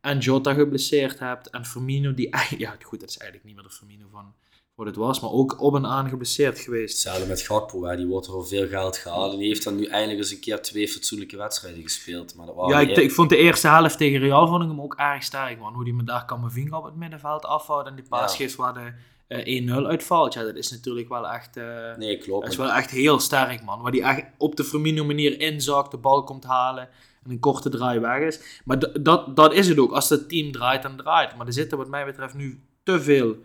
en 0.00 0.18
Jota 0.18 0.54
geblesseerd 0.54 1.18
hebt 1.18 1.50
en 1.50 1.64
Firmino, 1.64 2.14
die 2.14 2.30
eigenlijk, 2.40 2.62
ja 2.62 2.76
goed, 2.86 3.00
dat 3.00 3.08
is 3.08 3.16
eigenlijk 3.16 3.48
niet 3.48 3.56
meer 3.56 3.70
de 3.70 3.76
Firmino 3.76 4.06
van 4.12 4.32
wat 4.74 4.86
het 4.86 4.96
was, 4.96 5.20
maar 5.20 5.30
ook 5.30 5.60
op 5.60 5.74
en 5.74 5.86
aan 5.86 6.08
geblesseerd 6.08 6.58
geweest. 6.58 6.92
Hetzelfde 6.92 7.26
met 7.26 7.40
Gakpo, 7.40 7.84
hè. 7.84 7.96
die 7.96 8.06
wordt 8.06 8.26
er 8.26 8.32
voor 8.32 8.46
veel 8.46 8.68
geld 8.68 8.96
gehaald. 8.96 9.32
En 9.32 9.38
die 9.38 9.48
heeft 9.48 9.64
dan 9.64 9.76
nu 9.76 9.84
eindelijk 9.84 10.18
eens 10.18 10.30
een 10.30 10.40
keer 10.40 10.62
twee 10.62 10.88
fatsoenlijke 10.88 11.36
wedstrijden 11.36 11.82
gespeeld. 11.82 12.34
Maar 12.34 12.46
dat 12.46 12.54
waren 12.54 12.70
Ja, 12.80 12.90
ik, 12.90 12.96
ik 12.96 13.10
vond 13.12 13.28
de 13.28 13.36
eerste 13.36 13.68
helft 13.68 13.98
tegen 13.98 14.18
Real 14.20 14.46
vond 14.46 14.62
ik 14.62 14.68
hem 14.68 14.80
ook 14.80 14.94
erg 14.94 15.22
sterk, 15.22 15.58
man. 15.58 15.74
Hoe 15.74 15.84
die 15.84 15.94
me 15.94 16.04
daar 16.04 16.26
Camavinga 16.26 16.78
op 16.78 16.84
het 16.84 16.96
middenveld 16.96 17.44
afhoudt 17.44 17.88
en 17.88 17.94
die 17.94 18.04
paas 18.08 18.30
Ja. 18.30 18.36
geeft 18.36 18.56
waar 18.56 18.74
de 18.74 18.92
1-0 19.34 19.86
uitvalt. 19.86 20.34
Ja, 20.34 20.42
dat 20.42 20.54
is 20.56 20.70
natuurlijk 20.70 21.08
wel 21.08 21.28
echt... 21.28 21.56
eh, 21.56 21.96
Nee, 21.96 22.18
klopt. 22.18 22.42
Dat 22.42 22.52
is 22.52 22.58
wel 22.58 22.70
echt 22.72 22.90
heel 22.90 23.18
sterk, 23.20 23.62
man. 23.64 23.80
Waar 23.82 23.92
die 23.92 24.02
echt 24.02 24.24
op 24.38 24.56
de 24.56 24.64
Firmino 24.64 25.04
manier 25.04 25.40
inzakt, 25.40 25.90
de 25.90 25.96
bal 25.96 26.24
komt 26.24 26.44
halen 26.44 26.88
en 27.24 27.30
een 27.30 27.38
korte 27.38 27.68
draai 27.68 27.98
weg 27.98 28.20
is. 28.20 28.60
Maar 28.64 29.02
dat, 29.02 29.36
dat 29.36 29.52
is 29.52 29.68
het 29.68 29.78
ook. 29.78 29.92
Als 29.92 30.08
het 30.08 30.28
team 30.28 30.52
draait, 30.52 30.82
dan 30.82 30.96
draait. 30.96 31.36
Maar 31.36 31.46
er 31.46 31.52
zit 31.52 31.72
er 31.72 31.78
wat 31.78 31.88
mij 31.88 32.04
betreft 32.04 32.34
nu 32.34 32.60
te 32.82 33.00
veel, 33.00 33.36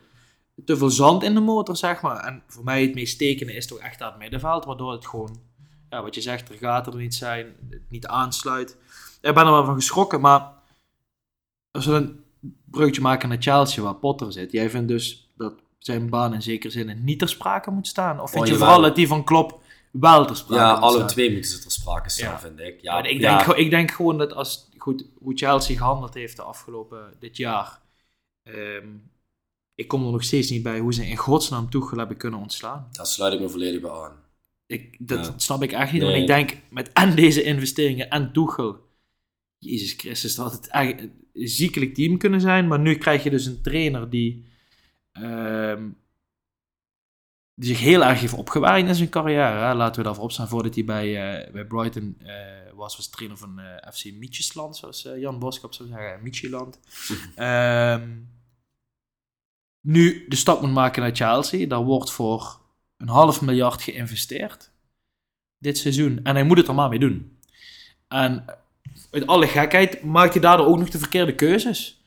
te 0.66 0.78
veel 0.78 0.90
zand 0.90 1.24
in 1.24 1.34
de 1.34 1.40
motor, 1.40 1.76
zeg 1.76 2.02
maar. 2.02 2.24
En 2.24 2.44
voor 2.48 2.64
mij 2.64 2.82
het 2.82 2.96
meest 2.96 3.18
tekenen 3.18 3.56
is 3.56 3.68
toch 3.68 3.80
echt 3.80 4.00
dat 4.00 4.18
middenveld, 4.18 4.66
waardoor 4.66 4.92
het 4.92 5.08
gewoon, 5.08 5.40
ja, 5.90 6.02
wat 6.02 6.16
je 6.16 6.22
zegt, 6.22 6.50
er 6.50 6.58
gaat 6.58 6.88
er 6.88 6.96
niet 6.96 7.16
zijn, 7.16 7.56
het 7.70 7.90
niet 7.90 8.08
aansluit. 8.08 8.78
Ik 9.22 9.34
ben 9.34 9.46
er 9.46 9.52
wel 9.52 9.66
van 9.66 9.76
geschrokken, 9.76 10.22
maar 10.22 10.52
als 11.72 11.86
we 11.86 11.94
een 11.94 12.24
bruggetje 12.66 13.02
maken 13.02 13.30
naar 13.30 13.42
Chelsea, 13.42 13.84
waar 13.84 13.96
Potter 13.96 14.32
zit. 14.32 14.52
Jij 14.52 14.70
vindt 14.70 14.88
dus 14.88 15.25
zijn 15.86 16.10
baan 16.10 16.34
in 16.34 16.42
zekere 16.42 16.72
zin 16.72 17.04
niet 17.04 17.20
ter 17.20 17.30
sprake 17.30 17.72
moet 17.72 17.88
staan? 17.88 18.20
Of 18.20 18.32
vind 18.32 18.44
Oh, 18.44 18.50
je 18.50 18.56
vooral 18.58 18.82
dat 18.82 18.96
die 18.96 19.08
van 19.08 19.24
Klopp 19.24 19.62
wel 19.92 20.26
ter 20.26 20.36
sprake 20.36 20.62
ja, 20.62 20.74
moet 20.74 20.82
alle 20.84 20.96
staan? 20.96 21.08
twee 21.08 21.32
moeten 21.32 21.52
ze 21.52 21.60
ter 21.60 21.72
sprake 21.72 22.10
staan, 22.10 22.32
Ja. 22.32 22.40
vind 22.40 22.60
ik. 22.60 22.82
Ja, 22.82 22.94
Maar 22.94 23.10
ik, 23.10 23.20
ja, 23.20 23.30
denk, 23.30 23.42
gewoon- 23.42 23.60
ik 23.60 23.70
denk 23.70 23.92
gewoon 23.92 24.18
dat 24.18 24.34
als 24.34 24.70
goed, 24.78 25.06
hoe 25.18 25.38
Chelsea 25.38 25.78
gehandeld 25.78 26.14
heeft 26.14 26.36
de 26.36 26.42
afgelopen 26.42 27.14
dit 27.20 27.38
jaar. 27.38 27.82
ehm, 28.44 28.88
ik 29.76 29.88
kom 29.88 30.06
er 30.06 30.12
nog 30.12 30.24
steeds 30.24 30.50
niet 30.50 30.64
bij 30.64 30.80
hoe 30.80 30.94
ze 30.94 31.08
in 31.08 31.18
godsnaam 31.18 31.70
Tuchel 31.70 31.98
hebben 31.98 32.18
kunnen 32.18 32.40
ontslaan. 32.40 32.88
daar 32.92 33.06
sluit 33.06 33.34
ik 33.34 33.40
me 33.40 33.50
volledig 33.50 33.82
bij 33.82 33.92
aan. 33.92 34.12
ik, 34.68 34.96
dat 35.00 35.26
Ja. 35.26 35.34
snap 35.38 35.64
ik 35.64 35.72
echt 35.72 35.92
niet. 35.92 36.02
Nee. 36.02 36.10
Want 36.12 36.22
ik 36.22 36.28
denk, 36.28 36.58
met 36.70 36.94
en 36.94 37.16
deze 37.16 37.44
investeringen 37.44 38.10
en 38.10 38.32
Tuchel, 38.34 38.78
Jezus 39.58 39.94
Christus, 39.94 40.36
dat 40.36 40.46
had 40.46 40.54
het 40.56 40.68
echt 40.70 41.00
een 41.00 41.14
ziekelijk 41.34 41.94
team 41.94 42.18
kunnen 42.18 42.42
zijn. 42.42 42.68
Maar 42.68 42.80
nu 42.80 42.96
krijg 42.96 43.24
je 43.24 43.30
dus 43.30 43.46
een 43.46 43.62
trainer 43.62 44.10
die, 44.10 44.46
die 47.56 47.68
zich 47.68 47.80
heel 47.80 48.04
erg 48.04 48.20
heeft 48.20 48.34
opgewaard 48.34 48.88
in 48.88 48.96
zijn 48.96 49.10
carrière. 49.10 49.66
Hè. 49.66 49.74
Laten 49.74 49.96
we 49.96 50.04
daarvoor 50.04 50.24
opstaan 50.24 50.48
voordat 50.48 50.76
hij 50.76 50.86
bij, 50.86 51.36
eh, 51.36 51.52
bij 51.52 51.66
Brighton 51.66 52.18
eh, 52.20 52.36
was, 52.74 52.96
was 52.96 53.10
trainer 53.10 53.38
van 53.38 53.60
eh, 53.60 53.92
FC 53.92 54.14
Mietjesland, 54.14 54.78
zoals 54.78 55.08
Jan 55.18 55.40
Boskap 55.40 55.74
zou 55.74 55.90
zeggen, 55.90 56.24
Mietjeland. 56.24 56.80
Ehm, 57.36 58.10
nu 59.82 60.26
de 60.28 60.36
stap 60.36 60.62
moet 60.62 60.74
maken 60.74 61.02
naar 61.02 61.16
Chelsea. 61.16 61.68
Daar 61.68 61.84
wordt 61.84 62.12
voor 62.12 62.60
een 62.98 63.10
half 63.10 63.42
miljard 63.42 63.82
geïnvesteerd 63.82 64.72
dit 65.58 65.78
seizoen. 65.78 66.20
En 66.24 66.36
hij 66.36 66.44
moet 66.44 66.58
het 66.58 66.68
er 66.68 66.76
maar 66.76 66.90
mee 66.90 67.00
doen. 67.00 67.40
En 68.08 68.46
uit 69.12 69.28
alle 69.28 69.48
gekheid 69.48 70.04
maakt 70.04 70.34
hij 70.34 70.42
daardoor 70.42 70.66
ook 70.66 70.78
nog 70.78 70.90
de 70.90 71.00
verkeerde 71.00 71.36
keuzes. 71.36 72.04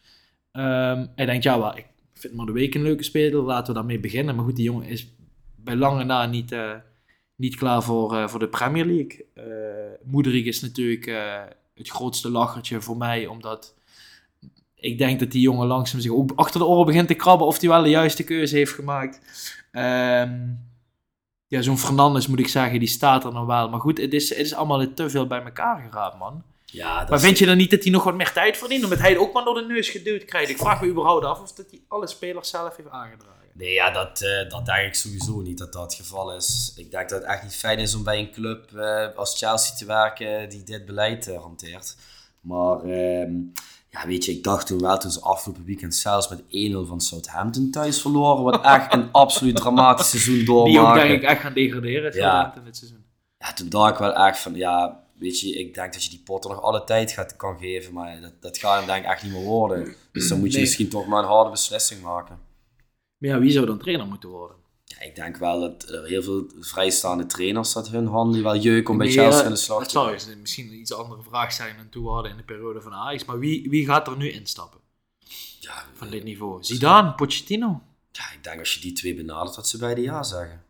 Ehm, 0.50 1.06
hij 1.14 1.26
denkt, 1.26 1.42
ja, 1.42 1.59
wel, 1.59 1.76
ik 1.76 1.86
vind 2.19 2.35
maar 2.35 2.47
de 2.47 2.53
week 2.53 2.75
een 2.75 2.83
leuke 2.83 3.03
speler, 3.03 3.43
laten 3.43 3.66
we 3.66 3.79
daarmee 3.79 4.01
beginnen. 4.01 4.35
Maar 4.35 4.45
goed, 4.45 4.57
die 4.57 4.64
jongen 4.64 4.87
is 4.87 5.14
bij 5.57 5.77
lange 5.77 6.05
na 6.05 6.27
niet, 6.27 6.53
eh, 6.53 6.75
niet 7.37 7.57
klaar 7.57 7.83
voor, 7.83 8.16
eh, 8.16 8.29
voor 8.29 8.41
de 8.41 8.49
Premier 8.49 8.85
League. 8.85 9.27
Eh 9.35 9.45
Moederik 10.05 10.45
is 10.45 10.61
natuurlijk 10.61 11.07
het 11.75 11.89
grootste 11.89 12.31
lachertje 12.31 12.81
voor 12.81 12.97
mij, 12.97 13.27
omdat 13.27 13.75
ik 14.75 14.99
denk 14.99 15.21
dat 15.21 15.31
die 15.31 15.41
jongen 15.41 15.66
langzaam 15.66 16.01
zich 16.01 16.12
achter 16.35 16.61
de 16.61 16.66
oren 16.66 16.87
begint 16.87 17.09
te 17.09 17.14
krabben 17.14 17.47
of 17.47 17.61
hij 17.61 17.69
wel 17.69 17.83
de 17.83 17.89
juiste 17.89 18.25
keuze 18.25 18.57
heeft 18.57 18.73
gemaakt. 18.73 19.21
Ehm, 19.73 20.49
ja, 21.47 21.62
zo'n 21.62 21.79
Fernandes 21.79 22.27
moet 22.27 22.39
ik 22.39 22.49
zeggen, 22.49 22.79
die 22.79 22.89
staat 22.89 23.25
er 23.25 23.33
nog 23.33 23.47
wel. 23.47 23.69
Maar 23.69 23.81
goed, 23.81 23.99
het 23.99 24.12
is, 24.12 24.29
het 24.29 24.39
is 24.39 24.55
allemaal 24.55 24.95
te 24.95 25.11
veel 25.11 25.27
bij 25.27 25.43
elkaar 25.43 25.83
geraapt, 25.83 26.19
man. 26.19 26.43
Ja, 26.73 27.07
Maar 27.09 27.21
vind 27.21 27.39
je 27.39 27.47
dan 27.47 27.57
niet 27.57 27.71
dat 27.71 27.83
hij 27.83 27.93
nog 27.93 28.05
wat 28.05 28.14
meer 28.14 28.33
tijd 28.33 28.57
verdient? 28.57 28.85
Omdat 28.85 28.99
hij 28.99 29.11
het 29.11 29.19
ook 29.19 29.33
maar 29.33 29.45
door 29.45 29.55
de 29.55 29.64
neus 29.66 29.89
geduwd 29.89 30.25
krijgt. 30.25 30.51
Ik 30.51 30.59
vraag 30.59 30.81
me 30.81 30.89
überhaupt 30.89 31.25
af 31.25 31.41
of 31.41 31.53
dat 31.53 31.66
hij 31.71 31.81
alle 31.89 32.07
spelers 32.07 32.51
zelf 32.51 32.77
heeft 32.77 32.91
aangedragen. 32.91 33.37
Nee, 33.55 33.73
ja, 33.73 33.91
dat, 33.91 34.21
eh, 34.21 34.51
dat 34.51 34.66
denk 34.66 34.87
ik 34.87 34.95
sowieso 34.95 35.41
niet 35.41 35.59
dat 35.59 35.73
dat 35.73 35.83
het 35.83 35.95
geval 35.95 36.35
is. 36.37 36.73
Ik 36.77 36.91
denk 36.91 37.09
dat 37.09 37.21
het 37.21 37.29
echt 37.31 37.43
niet 37.43 37.55
fijn 37.57 37.79
is 37.79 37.95
om 37.95 38.03
bij 38.05 38.19
een 38.19 38.31
club 38.33 38.73
eh, 38.77 39.07
als 39.16 39.39
Chelsea 39.39 39.75
te 39.77 39.85
werken 39.85 40.49
die 40.49 40.62
dit 40.62 40.85
beleid 40.87 41.29
eh, 41.29 41.41
hanteert. 41.41 41.97
Maar 42.41 42.81
ehm, 42.83 43.33
ja, 43.91 44.07
weet 44.07 44.25
je, 44.25 44.33
ik 44.33 44.45
dacht 44.45 44.66
toen 44.66 44.81
wel 44.81 44.99
toen 44.99 45.11
ze 45.11 45.21
afgelopen 45.21 45.64
weekend 45.64 45.95
zelfs 45.95 46.29
met 46.29 46.41
1-0 46.41 46.45
van 46.87 47.01
Southampton 47.01 47.71
thuis 47.71 48.01
verloren. 48.01 48.43
Wat 48.45 48.64
echt 48.64 48.93
een 48.95 49.09
absoluut 49.23 49.57
dramatisch 49.57 50.11
seizoen 50.11 50.35
Die 50.35 50.49
ook 50.51 50.66
doormaken. 50.66 51.09
denk 51.09 51.23
ik 51.23 51.29
echt 51.29 51.41
gaan 51.41 51.53
degraderen 51.53 52.14
Ja. 52.16 52.55
dit 52.64 52.77
seizoen. 52.77 53.05
Ja, 53.39 53.53
toen 53.53 53.69
dacht 53.69 53.93
ik 53.93 53.99
wel 53.99 54.14
echt 54.14 54.39
van, 54.39 54.55
ja, 54.55 55.01
weet 55.19 55.41
je, 55.41 55.53
ik 55.53 55.75
denk 55.75 55.93
dat 55.93 56.05
je 56.05 56.11
die 56.11 56.23
Potter 56.25 56.51
nog 56.51 56.62
alle 56.62 56.85
tijd 56.85 57.12
gaat, 57.12 57.37
kan 57.37 57.59
geven. 57.59 57.93
Maar 57.93 58.21
dat, 58.21 58.33
dat 58.43 58.59
gaat 58.59 58.77
hem 58.79 58.87
denk 58.87 59.05
ik 59.05 59.11
echt 59.11 59.23
niet 59.23 59.33
meer 59.33 59.43
worden. 59.45 59.95
Dus 60.12 60.29
dan 60.29 60.39
moet 60.39 60.49
je 60.49 60.53
Nee. 60.57 60.62
misschien 60.66 60.89
toch 60.89 61.07
maar 61.07 61.23
een 61.23 61.29
harde 61.29 61.51
beslissing 61.51 62.03
maken. 62.03 62.39
Maar 63.19 63.31
ja, 63.31 63.39
wie 63.39 63.51
zou 63.51 63.66
dan 63.66 63.79
trainer 63.79 64.07
moeten 64.07 64.29
worden? 64.29 64.57
Ja, 64.85 65.01
ik 65.01 65.14
denk 65.14 65.37
wel 65.37 65.61
dat 65.61 65.89
er 65.89 66.07
heel 66.07 66.23
veel 66.23 66.47
vrijstaande 66.61 67.27
trainers 67.27 67.73
dat 67.73 67.89
hun 67.89 68.07
handen 68.07 68.43
wel 68.43 68.57
jeuken 68.57 68.93
om 68.93 68.99
bij 68.99 69.07
Nee, 69.07 69.16
Chelsea 69.16 69.39
ja, 69.39 69.45
aan 69.45 69.51
de 69.53 69.57
slag 69.59 69.79
Dat 69.79 69.91
zou 69.91 70.12
eens 70.12 70.27
misschien 70.41 70.66
een 70.69 70.79
iets 70.79 70.93
andere 70.93 71.23
vraag 71.23 71.53
zijn 71.53 71.77
dan 71.77 71.89
toen 71.89 72.05
we 72.05 72.11
hadden 72.11 72.31
in 72.31 72.37
de 72.37 72.43
periode 72.43 72.81
van 72.81 72.93
Ajax. 72.93 73.25
Maar 73.25 73.39
wie, 73.39 73.71
wie 73.71 73.85
gaat 73.87 74.07
er 74.07 74.16
nu 74.16 74.31
instappen 74.31 74.81
Ja, 75.61 75.85
van 75.95 76.07
eh, 76.07 76.12
dit 76.12 76.25
niveau? 76.25 76.64
Zidane, 76.64 77.14
Pochettino? 77.14 77.81
ja, 78.12 78.33
ik 78.33 78.45
denk 78.45 78.59
als 78.59 78.75
je 78.75 78.81
die 78.81 78.93
twee 78.93 79.14
benadert 79.14 79.55
dat 79.57 79.69
ze 79.69 79.79
beide 79.79 80.01
ja 80.01 80.23
zeggen. 80.23 80.62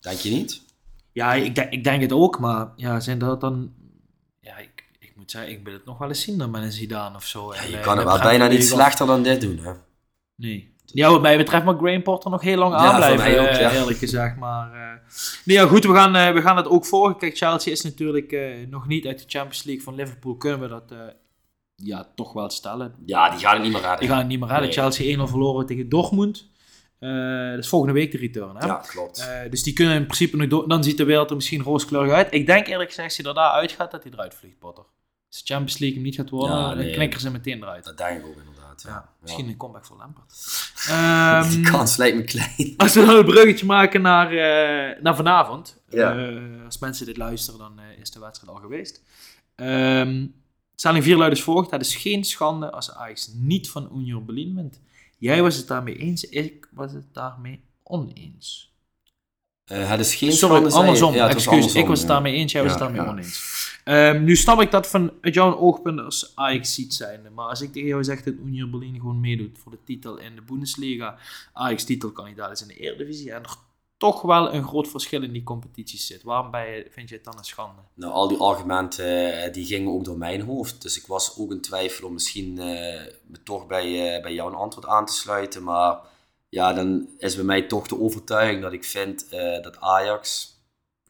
Denk 0.00 0.18
je 0.18 0.30
niet? 0.30 0.62
Ja, 1.12 1.34
ik, 1.34 1.54
denk- 1.54 1.70
ik 1.70 1.84
denk 1.84 2.02
het 2.02 2.12
ook, 2.12 2.38
maar 2.38 2.68
ja, 2.76 3.00
zijn 3.00 3.18
dat 3.18 3.40
dan... 3.40 3.72
Ja, 4.40 4.56
ik, 4.56 4.84
ik 4.98 5.12
moet 5.16 5.30
zeggen, 5.30 5.52
ik 5.52 5.64
wil 5.64 5.72
het 5.72 5.84
nog 5.84 5.98
wel 5.98 6.08
eens 6.08 6.22
zien 6.22 6.38
dan 6.38 6.50
met 6.50 6.62
een 6.62 6.72
Zidane 6.72 7.16
of 7.16 7.24
zo. 7.24 7.54
Ja, 7.54 7.62
je 7.62 7.76
eh, 7.76 7.82
kan 7.82 7.96
de 7.96 8.04
wel 8.04 8.18
bijna 8.18 8.46
niet 8.46 8.64
slechter 8.64 9.06
dan 9.06 9.22
dit 9.22 9.40
doen. 9.40 9.58
Hè? 9.58 9.72
Nee. 10.36 10.70
Ja, 10.84 11.10
wat 11.10 11.22
mij 11.22 11.36
betreft 11.36 11.64
mag 11.64 11.76
Graham 11.76 12.02
Potter 12.02 12.30
nog 12.30 12.42
heel 12.42 12.56
lang 12.56 12.74
Ja, 12.74 12.78
aanblijven, 12.78 13.18
voor 13.18 13.28
mij 13.28 13.40
ook, 13.40 13.46
eh, 13.46 13.60
ja. 13.60 13.72
eerlijk 13.72 13.98
gezegd. 13.98 14.36
Maar 14.36 14.72
eh, 14.72 14.98
nee, 15.44 15.56
ja, 15.56 15.66
goed, 15.66 15.84
we 15.84 15.94
gaan, 15.94 16.34
we 16.34 16.42
gaan 16.42 16.56
het 16.56 16.68
ook 16.68 16.86
volgen. 16.86 17.16
Kijk, 17.16 17.36
Chelsea 17.36 17.72
is 17.72 17.82
natuurlijk 17.82 18.36
nog 18.68 18.86
niet 18.86 19.06
uit 19.06 19.18
de 19.18 19.24
Champions 19.26 19.62
League 19.62 19.84
van 19.84 19.94
Liverpool. 19.94 20.36
Kunnen 20.36 20.60
we 20.60 20.68
dat 20.68 20.92
ja, 21.74 22.08
toch 22.14 22.32
wel 22.32 22.50
stellen. 22.50 22.94
Ja, 23.06 23.30
die 23.30 23.38
gaan 23.38 23.54
het 23.54 23.62
niet 23.62 23.72
meer 23.72 23.80
redden. 23.80 23.98
Die 23.98 24.08
gaan 24.08 24.18
het 24.18 24.26
niet 24.26 24.38
meer 24.40 24.48
redden. 24.48 24.66
Nee. 24.66 24.76
Chelsea 24.76 25.16
1-0 25.16 25.22
verloren 25.22 25.66
tegen 25.66 25.88
Dortmund. 25.88 26.50
Eh, 27.02 27.50
dat 27.50 27.58
is 27.58 27.68
volgende 27.68 27.94
week 27.94 28.10
de 28.12 28.18
return. 28.18 28.56
Hè? 28.56 28.66
Ja, 28.66 28.74
klopt. 28.86 29.18
Eh, 29.28 29.50
dus 29.50 29.62
die 29.62 29.72
kunnen 29.72 29.94
in 29.94 30.04
principe 30.04 30.36
nog 30.36 30.48
door. 30.48 30.68
Dan 30.68 30.84
ziet 30.84 30.96
de 30.96 31.04
wereld 31.04 31.30
er 31.30 31.36
misschien 31.36 31.62
rooskleurig 31.62 32.12
uit. 32.12 32.32
Ik 32.32 32.46
denk 32.46 32.66
eerlijk 32.66 32.88
gezegd, 32.88 33.08
als 33.08 33.16
hij 33.16 33.26
er 33.26 33.34
daar 33.34 33.50
uitgaat, 33.50 33.90
dat 33.90 34.02
hij 34.02 34.12
eruit 34.12 34.34
vliegt, 34.34 34.58
Potter. 34.58 34.84
Als 35.28 35.42
de 35.44 35.52
Champions 35.52 35.78
League 35.78 35.96
hem 35.98 36.06
niet 36.06 36.16
gaat 36.16 36.30
worden, 36.30 36.56
Ja, 36.56 36.68
dan 36.68 36.78
nee. 36.78 36.92
knikkeren 36.92 37.20
ze 37.22 37.30
meteen 37.30 37.62
eruit. 37.62 37.84
dat 37.84 37.98
denk 37.98 38.18
ik 38.20 38.26
ook 38.26 38.36
inderdaad. 38.36 38.82
Ja. 38.82 38.90
Ja, 38.90 39.08
misschien 39.20 39.48
een 39.48 39.56
comeback 39.56 39.84
voor 39.84 39.96
Lampard. 39.96 40.32
Ehm, 40.88 41.48
Die 41.50 41.70
kans 41.70 41.96
lijkt 41.96 42.16
me 42.16 42.24
klein. 42.24 42.74
als 42.76 42.94
we 42.94 43.04
dan 43.06 43.16
een 43.16 43.24
bruggetje 43.24 43.66
maken 43.66 44.02
naar, 44.02 44.26
eh, 44.30 45.02
naar 45.02 45.16
vanavond. 45.16 45.82
Ja. 45.88 46.16
Eh, 46.16 46.64
als 46.64 46.78
mensen 46.78 47.06
dit 47.06 47.16
luisteren, 47.16 47.58
dan 47.60 47.78
eh, 47.78 47.98
is 48.00 48.10
de 48.10 48.20
wedstrijd 48.20 48.52
al 48.54 48.60
geweest. 48.60 49.02
Ehm 49.54 50.26
stelling 50.74 51.04
4 51.04 51.16
luidt 51.16 51.34
als 51.34 51.42
volgt. 51.42 51.70
Het 51.70 51.80
is 51.80 51.96
geen 51.96 52.24
schande 52.24 52.70
als 52.70 52.94
Ajax 52.94 53.30
niet 53.34 53.70
van 53.70 53.90
Union 53.94 54.24
Berlin 54.26 54.54
wint. 54.54 54.80
Jij 55.22 55.42
was 55.42 55.56
het 55.56 55.66
daarmee 55.66 55.96
eens, 55.96 56.24
ik 56.24 56.68
was 56.72 56.92
het 56.92 57.14
daarmee 57.14 57.64
oneens. 57.82 58.74
Eh, 59.64 59.90
het 59.90 60.00
is 60.00 60.14
geen 60.14 60.32
Sorry, 60.32 60.70
andersom. 60.70 61.14
Ja, 61.14 61.28
Excuus, 61.28 61.46
andersom, 61.46 61.80
ik 61.80 61.86
was 61.86 61.98
het 61.98 62.08
ja. 62.08 62.14
daarmee 62.14 62.34
eens, 62.34 62.52
jij 62.52 62.62
was 62.62 62.70
het 62.70 62.80
daarmee 62.80 63.06
oneens. 63.06 63.80
Ehm, 63.84 64.24
nu 64.24 64.36
snap 64.36 64.60
ik 64.60 64.70
dat 64.70 64.88
van 64.88 65.12
uit 65.20 65.34
jouw 65.34 65.56
oogpunt 65.56 66.00
als 66.00 66.32
Ajax 66.34 66.74
ziet 66.74 66.94
zijnde. 66.94 67.30
Maar 67.30 67.48
als 67.48 67.60
ik 67.60 67.72
tegen 67.72 67.88
jou 67.88 68.04
zeg 68.04 68.22
dat 68.22 68.34
Union 68.34 68.70
Berlin 68.70 68.94
gewoon 68.94 69.20
meedoet 69.20 69.58
voor 69.58 69.72
de 69.72 69.78
titel 69.84 70.18
in 70.18 70.34
de 70.34 70.42
Bundesliga, 70.42 71.18
Ajax 71.52 71.84
titelkandidaat 71.84 72.50
is 72.52 72.62
in 72.62 72.68
de 72.68 72.76
Eredivisie 72.76 73.32
en 73.32 73.42
er 73.42 73.56
toch 74.02 74.22
wel 74.22 74.54
een 74.54 74.64
groot 74.64 74.88
verschil 74.88 75.22
in 75.22 75.32
die 75.32 75.42
competities 75.42 76.06
zit. 76.06 76.22
Waarom 76.22 76.50
ben 76.50 76.70
je, 76.70 76.86
vind 76.90 77.08
je 77.08 77.14
het 77.14 77.24
dan 77.24 77.38
een 77.38 77.44
schande? 77.44 77.80
Nou, 77.94 78.12
al 78.12 78.28
die 78.28 78.38
argumenten 78.38 79.42
eh, 79.42 79.52
die 79.52 79.64
gingen 79.64 79.92
ook 79.92 80.04
door 80.04 80.18
mijn 80.18 80.40
hoofd. 80.40 80.82
Dus 80.82 80.96
ik 80.96 81.06
was 81.06 81.38
ook 81.38 81.50
in 81.50 81.60
twijfel 81.60 82.06
om 82.06 82.12
misschien 82.12 82.58
eh, 82.58 82.66
me 83.26 83.42
toch 83.44 83.66
bij, 83.66 84.14
eh, 84.14 84.22
bij 84.22 84.32
jou 84.32 84.50
een 84.50 84.58
antwoord 84.58 84.86
aan 84.86 85.06
te 85.06 85.12
sluiten. 85.12 85.62
Maar 85.62 85.98
ja, 86.48 86.72
dan 86.72 87.08
is 87.18 87.34
bij 87.34 87.44
mij 87.44 87.62
toch 87.62 87.86
de 87.86 88.00
overtuiging 88.00 88.62
dat 88.62 88.72
ik 88.72 88.84
vind 88.84 89.28
eh, 89.28 89.62
dat 89.62 89.80
Ajax 89.80 90.50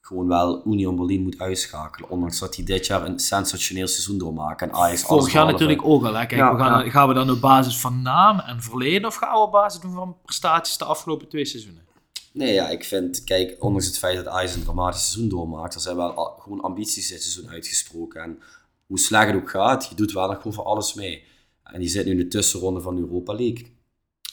gewoon 0.00 0.28
wel 0.28 0.62
Union 0.66 0.96
Berlin 0.96 1.22
moet 1.22 1.38
uitschakelen. 1.38 2.10
Ondanks 2.10 2.38
dat 2.38 2.54
die 2.54 2.64
dit 2.64 2.86
jaar 2.86 3.06
een 3.06 3.18
sensationeel 3.18 3.86
seizoen 3.86 4.18
doormaken. 4.18 4.68
En 4.68 4.74
Ajax 4.74 5.02
Vorig 5.02 5.32
jaar 5.32 5.46
natuurlijk 5.46 5.84
ook 5.84 6.04
al. 6.04 6.14
Hè? 6.14 6.26
Kijk, 6.26 6.40
Ja, 6.40 6.54
we 6.56 6.62
gaan, 6.62 6.84
ja. 6.84 6.90
gaan 6.90 7.08
we 7.08 7.14
dan 7.14 7.30
op 7.30 7.40
basis 7.40 7.80
van 7.80 8.02
naam 8.02 8.38
en 8.38 8.62
verleden 8.62 9.06
of 9.06 9.14
gaan 9.14 9.32
we 9.32 9.38
op 9.38 9.52
basis 9.52 9.80
doen 9.80 9.92
van 9.92 10.16
prestaties 10.22 10.78
de 10.78 10.84
afgelopen 10.84 11.28
twee 11.28 11.44
seizoenen? 11.44 11.90
Nee, 12.32 12.52
ja, 12.52 12.68
ik 12.68 12.84
vind, 12.84 13.24
kijk, 13.24 13.56
ondanks 13.58 13.86
het 13.86 13.98
feit 13.98 14.16
dat 14.16 14.26
Ajax 14.26 14.54
een 14.54 14.62
dramatisch 14.62 15.02
seizoen 15.02 15.28
doormaakt, 15.28 15.74
er 15.74 15.80
zijn 15.80 15.96
wel 15.96 16.36
gewoon 16.38 16.60
ambities 16.60 17.08
dit 17.08 17.22
seizoen 17.22 17.50
uitgesproken. 17.50 18.22
En 18.22 18.38
hoe 18.86 18.98
slecht 18.98 19.26
het 19.26 19.36
ook 19.36 19.50
gaat, 19.50 19.86
je 19.88 19.94
doet 19.94 20.12
wel 20.12 20.26
nog 20.26 20.36
gewoon 20.36 20.52
voor 20.52 20.64
alles 20.64 20.94
mee. 20.94 21.24
En 21.62 21.80
die 21.80 21.88
zit 21.88 22.04
nu 22.04 22.10
in 22.10 22.16
de 22.16 22.28
tussenronde 22.28 22.80
van 22.80 22.94
de 22.94 23.00
Europa 23.00 23.34
League. 23.34 23.66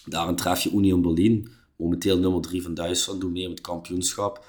Daarin 0.06 0.36
tref 0.36 0.62
je 0.62 0.72
Union 0.72 1.02
Berlin, 1.02 1.52
momenteel 1.76 2.18
nummer 2.18 2.41
3 2.41 2.62
van 2.62 2.74
Duitsland, 2.74 3.22
doet 3.22 3.32
mee 3.32 3.47
met 3.47 3.58
het 3.58 3.68
kampioenschap. 3.68 4.45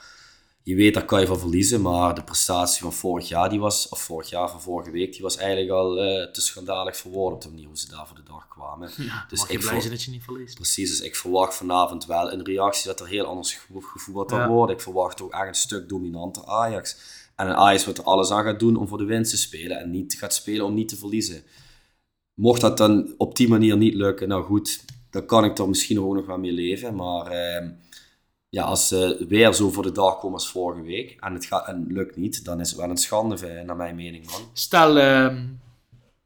Je 0.70 0.76
weet, 0.76 0.94
daar 0.94 1.04
kan 1.04 1.20
je 1.20 1.26
van 1.26 1.38
verliezen, 1.38 1.80
maar 1.80 2.14
de 2.14 2.22
prestatie 2.24 2.82
van 2.82 2.92
vorig 2.92 3.28
jaar, 3.28 3.48
die 3.50 3.60
was, 3.60 3.88
of 3.88 4.00
vorig 4.00 4.30
jaar 4.30 4.50
van 4.50 4.60
vorige 4.60 4.90
week, 4.90 5.12
die 5.12 5.22
was 5.22 5.36
eigenlijk 5.36 5.70
al 5.70 6.00
eh, 6.02 6.30
te 6.32 6.40
schandalig 6.40 6.96
voor 6.96 7.10
woorden 7.12 7.34
op 7.34 7.42
de 7.42 7.48
manier 7.48 7.66
hoe 7.66 7.78
ze 7.78 7.88
daar 7.90 8.06
voor 8.06 8.16
de 8.16 8.22
dag 8.22 8.48
kwamen. 8.48 8.90
Ja, 8.96 9.24
Dus 9.28 9.40
ik 9.46 9.58
blij 9.60 9.80
zijn 9.80 9.92
dat 9.92 10.02
je 10.02 10.10
niet 10.10 10.22
verliest. 10.24 10.54
Precies, 10.54 10.90
dus 10.90 11.00
ik 11.00 11.16
verwacht 11.16 11.54
vanavond 11.54 12.06
wel 12.06 12.32
een 12.32 12.44
reactie 12.44 12.86
dat 12.86 13.00
er 13.00 13.06
heel 13.08 13.24
anders 13.24 13.54
gevo- 13.54 13.80
gevoetbald 13.80 14.30
Ja. 14.30 14.48
wordt. 14.48 14.72
Ik 14.72 14.80
verwacht 14.80 15.22
ook 15.22 15.32
echt 15.32 15.46
een 15.48 15.54
stuk 15.54 15.88
dominanter 15.88 16.44
Ajax. 16.46 16.96
En 17.36 17.46
een 17.48 17.54
Ajax 17.56 17.84
wat 17.84 17.98
er 17.98 18.04
alles 18.04 18.30
aan 18.30 18.44
gaat 18.44 18.60
doen 18.60 18.76
om 18.76 18.88
voor 18.88 18.98
de 18.98 19.04
winst 19.04 19.30
te 19.30 19.36
spelen 19.38 19.78
en 19.80 19.90
niet 19.90 20.14
gaat 20.18 20.34
spelen 20.34 20.66
om 20.66 20.74
niet 20.74 20.88
te 20.88 20.96
verliezen. 20.96 21.42
Mocht 22.34 22.60
dat 22.60 22.76
dan 22.76 23.14
op 23.16 23.36
die 23.36 23.48
manier 23.48 23.76
niet 23.76 23.94
lukken, 23.94 24.28
nou 24.28 24.44
goed, 24.44 24.84
dan 25.10 25.26
kan 25.26 25.44
ik 25.44 25.58
er 25.58 25.68
misschien 25.68 26.00
ook 26.00 26.14
nog 26.14 26.26
wel 26.26 26.38
mee 26.38 26.52
leven. 26.52 26.94
Maar 26.94 27.26
ehm, 27.26 27.70
ja, 28.50 28.64
als 28.64 28.88
ze 28.88 29.24
weer 29.28 29.52
zo 29.52 29.70
voor 29.70 29.82
de 29.82 29.92
dag 29.92 30.18
komen 30.18 30.32
als 30.38 30.50
vorige 30.50 30.82
week 30.82 31.16
en 31.20 31.34
het 31.34 31.44
gaat, 31.44 31.66
en 31.66 31.86
lukt 31.92 32.16
niet, 32.16 32.44
dan 32.44 32.60
is 32.60 32.70
het 32.70 32.78
wel 32.78 32.90
een 32.90 32.96
schande, 32.96 33.62
naar 33.62 33.76
mijn 33.76 33.96
mening, 33.96 34.30
man. 34.30 34.42
Stel, 34.52 34.98
ehm, 34.98 35.46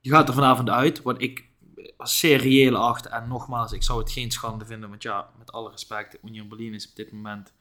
je 0.01 0.11
gaat 0.11 0.29
er 0.29 0.35
vanavond 0.35 0.69
uit, 0.69 1.03
wat 1.03 1.23
ik 1.23 1.53
als 1.97 2.23
reëel 2.23 2.77
acht. 2.77 3.07
En 3.07 3.29
nogmaals, 3.29 3.73
ik 3.73 3.83
zou 3.83 3.99
het 3.99 4.13
geen 4.13 4.31
schande 4.31 4.67
vinden, 4.67 4.89
want 4.89 5.03
ja, 5.03 5.31
met 5.39 5.53
alle 5.53 5.71
respect, 5.71 6.19
Union 6.25 6.49
Berlin 6.49 6.75
is 6.75 6.89
op 6.89 6.97
dit 6.97 7.13
moment 7.13 7.53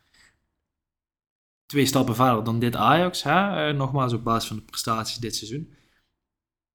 twee 1.66 1.86
stappen 1.86 2.16
verder 2.16 2.44
dan 2.44 2.60
dit 2.60 2.76
Ajax. 2.76 3.24
Hè? 3.24 3.68
Eh, 3.70 3.76
nogmaals, 3.76 4.14
op 4.14 4.24
basis 4.24 4.48
van 4.48 4.58
de 4.58 4.64
prestaties 4.64 5.18
dit 5.18 5.36
seizoen. 5.36 5.74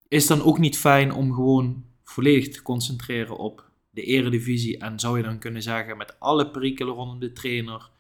Is 0.09 0.27
dan 0.27 0.43
ook 0.43 0.59
niet 0.59 0.79
fijn 0.79 1.13
om 1.13 1.35
gewoon 1.35 1.85
volledig 2.05 2.49
te 2.49 2.63
concentreren 2.63 3.37
op 3.37 3.68
de 3.91 4.03
eredivisie? 4.03 4.79
En 4.79 4.99
zou 4.99 5.17
je 5.17 5.23
dan 5.23 5.39
kunnen 5.39 5.63
zeggen, 5.63 5.97
met 5.97 6.21
alle 6.21 6.51
perikelen 6.51 6.95
rondom 6.95 7.19
de 7.19 7.33
trainer... 7.33 7.91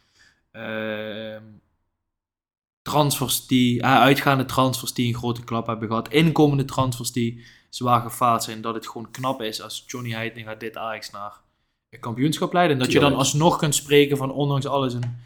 ehm, 0.50 1.42
transfers 2.82 3.46
die, 3.46 3.84
uitgaande 3.84 4.44
transfers 4.44 4.92
die 4.92 5.08
een 5.08 5.18
grote 5.18 5.44
klap 5.44 5.66
hebben 5.66 5.88
gehad, 5.88 6.08
inkomende 6.08 6.64
transfers 6.64 7.12
die 7.12 7.44
zwaar 7.68 8.00
gefaald 8.00 8.42
zijn, 8.42 8.60
dat 8.60 8.74
het 8.74 8.88
gewoon 8.88 9.10
knap 9.10 9.42
is 9.42 9.62
als 9.62 9.84
Johnny 9.86 10.10
Heitinga 10.10 10.54
dit 10.54 10.76
Ajax 10.76 11.10
naar 11.10 11.40
een 11.90 12.00
kampioenschap 12.00 12.52
leidt. 12.52 12.72
En 12.72 12.78
dat 12.78 12.92
je 12.92 13.00
dan 13.00 13.14
alsnog 13.14 13.58
kunt 13.58 13.74
spreken 13.74 14.16
van 14.16 14.32
ondanks 14.32 14.66
alles 14.66 14.94
een 14.94 15.16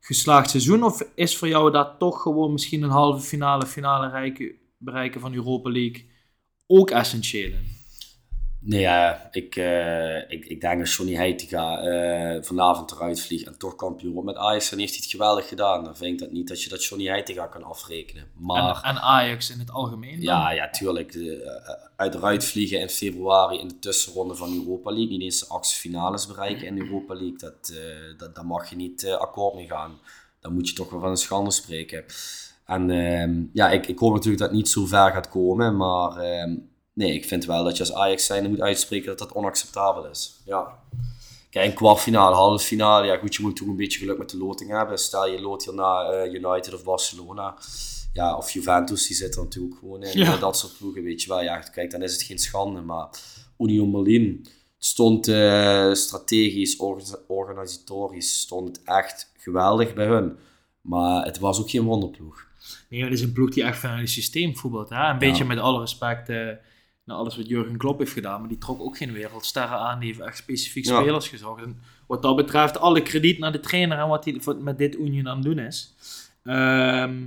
geslaagd 0.00 0.50
seizoen. 0.50 0.82
Of 0.82 1.02
is 1.14 1.36
voor 1.36 1.48
jou 1.48 1.72
dat 1.72 1.98
toch 1.98 2.22
gewoon 2.22 2.52
misschien 2.52 2.82
een 2.82 2.90
halve 2.90 3.26
finale, 3.26 3.66
finale 3.66 4.56
bereiken 4.78 5.20
van 5.20 5.34
Europa 5.34 5.70
League 5.70 6.06
ook 6.66 6.90
essentieel 6.90 7.50
in? 7.50 7.77
Nee, 8.68 8.80
ja, 8.80 9.28
ik, 9.30 9.56
uh, 9.56 10.30
ik, 10.30 10.44
ik 10.44 10.60
denk 10.60 10.78
dat 10.78 10.92
Johnny 10.92 11.14
Heitinga 11.14 11.82
uh, 11.82 12.42
vanavond 12.42 12.92
eruit 12.92 13.20
vliegt 13.20 13.46
en 13.46 13.58
toch 13.58 13.76
kampioen 13.76 14.12
wordt 14.12 14.26
met 14.26 14.36
Ajax, 14.36 14.70
dan 14.70 14.78
heeft 14.78 14.92
hij 14.92 15.00
het 15.02 15.10
geweldig 15.10 15.48
gedaan. 15.48 15.84
Dan 15.84 15.96
vind 15.96 16.12
ik 16.12 16.18
dat 16.18 16.30
niet 16.30 16.48
dat 16.48 16.62
je 16.62 16.68
dat 16.68 16.84
Johnny 16.84 17.08
Heitinga 17.08 17.46
kan 17.46 17.62
afrekenen. 17.62 18.24
Maar, 18.36 18.82
en, 18.82 18.90
en 18.90 19.00
Ajax 19.00 19.50
in 19.50 19.58
het 19.58 19.70
algemeen? 19.70 20.20
Ja, 20.20 20.50
ja, 20.50 20.70
tuurlijk. 20.70 21.12
De, 21.12 21.90
uit 21.96 22.14
eruit 22.14 22.44
vliegen 22.44 22.80
in 22.80 22.88
februari 22.88 23.58
in 23.58 23.68
de 23.68 23.78
tussenronde 23.78 24.34
van 24.34 24.54
Europa 24.54 24.90
League, 24.90 25.08
niet 25.08 25.22
eens 25.22 25.40
de 25.40 25.48
achtste 25.48 25.80
finales 25.80 26.26
bereiken 26.26 26.66
in 26.66 26.78
Europa 26.78 27.14
League, 27.14 27.38
dat, 27.38 27.72
dat, 28.16 28.34
daar 28.34 28.46
mag 28.46 28.70
je 28.70 28.76
niet 28.76 29.06
akkoord 29.06 29.54
mee 29.54 29.66
gaan. 29.66 29.98
Dan 30.40 30.54
moet 30.54 30.68
je 30.68 30.74
toch 30.74 30.90
wel 30.90 31.00
van 31.00 31.10
een 31.10 31.16
schande 31.16 31.50
spreken. 31.50 32.04
En 32.64 32.90
ehm, 32.90 33.42
ja, 33.52 33.70
ik, 33.70 33.86
ik 33.86 33.98
hoop 33.98 34.12
natuurlijk 34.12 34.38
dat 34.38 34.48
het 34.48 34.56
niet 34.56 34.68
zo 34.68 34.86
ver 34.86 35.10
gaat 35.10 35.28
komen, 35.28 35.76
maar 35.76 36.16
ehm, 36.16 36.54
nee, 36.98 37.14
ik 37.14 37.24
vind 37.24 37.44
wel 37.44 37.64
dat 37.64 37.76
je 37.76 37.82
als 37.82 37.92
Ajax 37.92 38.26
zijnde 38.26 38.48
moet 38.48 38.60
uitspreken 38.60 39.06
dat 39.06 39.18
dat 39.18 39.32
onacceptabel 39.32 40.06
is. 40.06 40.40
Ja. 40.44 40.78
Kijk, 41.50 41.66
een 41.66 41.74
kwartfinale, 41.74 42.34
halve 42.34 42.64
finale, 42.64 43.06
ja 43.06 43.16
goed, 43.16 43.34
je 43.34 43.42
moet 43.42 43.56
toch 43.56 43.68
een 43.68 43.76
beetje 43.76 43.98
geluk 43.98 44.18
met 44.18 44.30
de 44.30 44.36
loting 44.36 44.70
hebben. 44.70 44.98
Stel 44.98 45.28
je 45.28 45.36
hier 45.36 45.74
naar 45.74 46.26
uh, 46.26 46.32
United 46.32 46.74
of 46.74 46.84
Barcelona, 46.84 47.56
ja, 48.12 48.36
of 48.36 48.50
Juventus, 48.50 49.06
die 49.06 49.16
zit 49.16 49.36
er 49.36 49.42
natuurlijk 49.42 49.78
gewoon 49.78 50.02
in. 50.02 50.18
Ja. 50.18 50.36
Dat 50.36 50.56
soort 50.56 50.78
ploegen, 50.78 51.02
weet 51.02 51.22
je 51.22 51.28
wel. 51.28 51.42
Ja, 51.42 51.58
kijk, 51.58 51.90
dan 51.90 52.02
is 52.02 52.12
het 52.12 52.22
geen 52.22 52.38
schande, 52.38 52.80
maar 52.80 53.08
Union 53.58 53.90
Berlin 53.90 54.46
stond 54.78 55.28
uh, 55.28 55.92
strategisch, 55.92 56.76
organisatorisch, 57.26 58.40
stond 58.40 58.68
het 58.68 58.80
echt 58.84 59.32
geweldig 59.36 59.94
bij 59.94 60.06
hun. 60.06 60.36
Maar 60.80 61.24
het 61.24 61.38
was 61.38 61.60
ook 61.60 61.70
geen 61.70 61.84
wonderploeg. 61.84 62.46
Nee, 62.88 63.04
het 63.04 63.12
is 63.12 63.20
een 63.20 63.32
ploeg 63.32 63.50
die 63.50 63.62
echt 63.62 63.78
vanuit 63.78 64.00
het 64.00 64.10
systeem 64.10 64.56
voetbalt. 64.56 64.88
Hè? 64.88 65.10
Een 65.10 65.18
beetje 65.18 65.44
met 65.44 65.58
alle 65.58 65.80
respect... 65.80 66.28
Uh 66.28 66.50
nou, 67.08 67.20
alles 67.20 67.36
wat 67.36 67.48
Jurgen 67.48 67.76
Klopp 67.76 67.98
heeft 67.98 68.12
gedaan, 68.12 68.40
maar 68.40 68.48
die 68.48 68.58
trok 68.58 68.80
ook 68.80 68.96
geen 68.96 69.12
wereldsterren 69.12 69.78
aan. 69.78 69.98
Die 69.98 70.08
heeft 70.08 70.20
echt 70.20 70.36
specifiek 70.36 70.84
spelers 70.84 71.28
gezocht. 71.28 71.62
En 71.62 71.80
wat 72.06 72.22
dat 72.22 72.36
betreft, 72.36 72.78
alle 72.78 73.02
krediet 73.02 73.38
naar 73.38 73.52
de 73.52 73.60
trainer 73.60 73.98
en 73.98 74.08
wat 74.08 74.24
hij 74.24 74.40
met 74.58 74.78
dit 74.78 74.94
Union 74.94 75.28
aan 75.28 75.36
het 75.36 75.44
doen 75.44 75.58
is. 75.58 75.94
Ehm, 76.44 77.26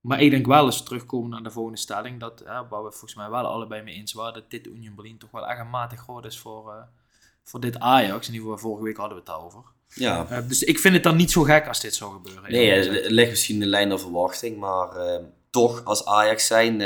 maar 0.00 0.20
ik 0.22 0.30
denk 0.30 0.46
wel 0.46 0.64
eens 0.64 0.82
terugkomen 0.82 1.30
naar 1.30 1.42
de 1.42 1.50
volgende 1.50 1.78
stelling, 1.78 2.20
dat, 2.20 2.42
waar 2.44 2.84
we 2.84 2.90
volgens 2.90 3.14
mij 3.14 3.30
wel 3.30 3.46
allebei 3.46 3.82
mee 3.82 3.94
eens 3.94 4.12
waren, 4.12 4.34
dat 4.34 4.50
dit 4.50 4.66
Union 4.66 4.94
Berlin 4.94 5.18
toch 5.18 5.30
wel 5.30 5.46
echt 5.46 5.60
een 5.60 5.70
matig 5.70 6.00
groot 6.00 6.24
is 6.24 6.38
voor, 6.38 6.68
uh, 6.68 6.82
voor 7.44 7.60
dit 7.60 7.78
Ajax. 7.78 8.28
In 8.28 8.34
ieder 8.34 8.50
geval, 8.50 8.68
vorige 8.68 8.84
week 8.84 8.96
hadden 8.96 9.16
we 9.16 9.30
het 9.30 9.40
over. 9.42 9.62
Ja. 9.88 10.26
Uh, 10.30 10.48
dus 10.48 10.62
ik 10.62 10.78
vind 10.78 10.94
het 10.94 11.02
dan 11.02 11.16
niet 11.16 11.30
zo 11.30 11.42
gek 11.42 11.68
als 11.68 11.80
dit 11.80 11.94
zou 11.94 12.12
gebeuren. 12.12 12.52
Nee, 12.52 12.70
het 12.70 13.10
ligt 13.10 13.30
misschien 13.30 13.60
de 13.60 13.66
lijn 13.66 13.88
der 13.88 14.00
verwachting, 14.00 14.58
maar 14.58 14.96
uh, 14.96 15.24
toch 15.50 15.84
als 15.84 16.04
Ajax 16.04 16.46
zijn 16.46 16.82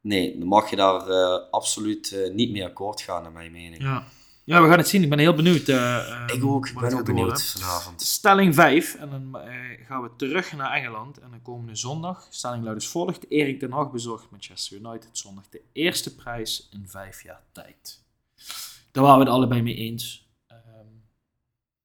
nee, 0.00 0.38
dan 0.38 0.48
mag 0.48 0.70
je 0.70 0.76
daar 0.76 1.08
uh, 1.08 1.50
absoluut 1.50 2.10
uh, 2.10 2.34
niet 2.34 2.50
mee 2.50 2.64
akkoord 2.64 3.00
gaan, 3.00 3.22
naar 3.22 3.32
mijn 3.32 3.52
mening. 3.52 3.82
Ja. 3.82 4.04
ja, 4.44 4.62
we 4.62 4.68
gaan 4.68 4.78
het 4.78 4.88
zien. 4.88 5.02
Ik 5.02 5.08
ben 5.08 5.18
heel 5.18 5.34
benieuwd. 5.34 5.68
Uh, 5.68 6.26
ik 6.26 6.44
ook, 6.44 6.68
ik 6.68 6.78
ben 6.78 6.92
ook 6.92 7.04
benieuwd 7.04 7.42
vanavond. 7.42 8.02
Stelling 8.02 8.54
5. 8.54 8.94
En 8.94 9.10
dan 9.10 9.36
gaan 9.86 10.02
we 10.02 10.10
terug 10.16 10.52
naar 10.52 10.72
Engeland. 10.72 11.18
En 11.18 11.30
dan 11.30 11.42
komende 11.42 11.76
zondag. 11.76 12.26
Stelling 12.30 12.62
luidt 12.62 12.80
als 12.80 12.88
volgt. 12.88 13.30
Erik 13.30 13.58
ten 13.58 13.72
Hag 13.72 13.90
bezorgt 13.90 14.30
Manchester 14.30 14.78
United 14.78 15.08
zondag 15.12 15.48
de 15.48 15.62
eerste 15.72 16.14
prijs 16.14 16.68
in 16.72 16.88
vijf 16.88 17.22
jaar 17.22 17.42
tijd. 17.52 18.02
Daar 18.92 19.04
waren 19.04 19.18
we 19.18 19.24
het 19.24 19.34
allebei 19.34 19.62
mee 19.62 19.74
eens. 19.74 20.28
Um, 20.52 21.02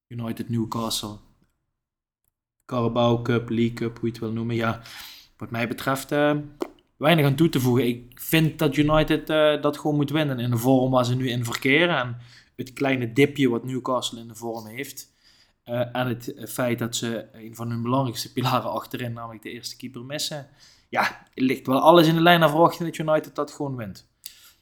United 0.08 0.50
Newcastle. 0.50 1.18
Carabao 2.66 3.22
Cup, 3.22 3.50
League 3.50 3.74
Cup, 3.74 4.00
hoe 4.00 4.06
je 4.06 4.12
het 4.12 4.20
wil 4.20 4.32
noemen. 4.32 4.56
Ja, 4.56 4.82
wat 5.38 5.52
mij 5.52 5.68
betreft 5.68 6.10
weinig 6.98 7.26
aan 7.26 7.36
toe 7.36 7.50
te 7.50 7.60
voegen. 7.60 7.88
Ik 7.88 8.12
vind 8.16 8.60
dat 8.60 8.76
United 8.76 9.30
uh, 9.30 9.62
dat 9.62 9.78
gewoon 9.78 9.96
moet 9.96 10.10
winnen 10.10 10.40
in 10.40 10.50
de 10.50 10.58
vorm 10.58 10.92
waar 10.92 11.06
ze 11.06 11.16
nu 11.16 11.30
in 11.30 11.46
verkeren. 11.46 11.98
En 11.98 12.18
het 12.56 12.74
kleine 12.74 13.14
dipje 13.14 13.50
wat 13.50 13.64
Newcastle 13.64 14.20
in 14.20 14.28
de 14.28 14.36
vorm 14.36 14.66
heeft. 14.66 15.14
Uh, 15.66 15.80
en 15.96 16.08
het 16.08 16.34
feit 16.48 16.80
dat 16.80 16.96
ze 16.96 17.26
een 17.34 17.56
van 17.56 17.70
hun 17.70 17.82
belangrijkste 17.82 18.34
pilaren 18.34 18.72
achterin, 18.72 19.14
namelijk 19.14 19.44
de 19.44 19.52
eerste 19.52 19.78
keeper, 19.78 20.04
missen. 20.04 20.48
Ja, 20.90 21.28
ligt 21.34 21.68
wel 21.68 21.80
alles 21.80 22.08
in 22.08 22.16
de 22.16 22.22
lijn 22.22 22.40
naar 22.40 22.50
verwachting 22.50 22.90
dat 22.90 23.08
United 23.08 23.36
dat 23.36 23.52
gewoon 23.52 23.76
wint. 23.76 24.08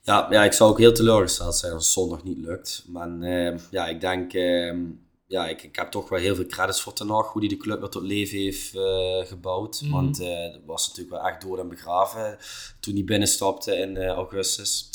Ja, 0.01 0.27
ja, 0.29 0.43
ik 0.43 0.53
zou 0.53 0.69
ook 0.69 0.77
heel 0.77 0.93
teleurgesteld 0.93 1.55
zijn 1.55 1.73
als 1.73 1.83
het 1.83 1.93
zondag 1.93 2.23
niet 2.23 2.37
lukt. 2.37 2.85
Maar 2.87 3.09
uh, 3.09 3.57
ja, 3.71 3.87
ik 3.87 4.01
denk 4.01 4.33
ehm, 4.33 4.81
ja, 5.33 5.47
ik, 5.47 5.63
ik 5.63 5.75
heb 5.75 5.91
toch 5.91 6.09
wel 6.09 6.19
heel 6.19 6.35
veel 6.35 6.45
credits 6.45 6.81
voor 6.81 6.93
Ten 6.93 7.09
Hag, 7.09 7.31
hoe 7.31 7.41
hij 7.41 7.49
de 7.49 7.57
club 7.57 7.79
weer 7.79 7.89
tot 7.89 8.03
leven 8.03 8.37
heeft 8.37 8.75
uh, 8.75 9.25
gebouwd. 9.25 9.81
Mm 9.81 9.91
-hmm. 9.91 10.01
Want 10.01 10.21
uh, 10.21 10.27
dat 10.27 10.61
was 10.65 10.87
natuurlijk 10.87 11.15
wel 11.15 11.27
echt 11.27 11.41
dood 11.41 11.59
en 11.59 11.69
begraven 11.69 12.37
toen 12.79 12.93
hij 12.93 13.03
binnenstapte 13.03 13.75
in 13.75 13.95
uh, 13.95 14.07
augustus. 14.07 14.89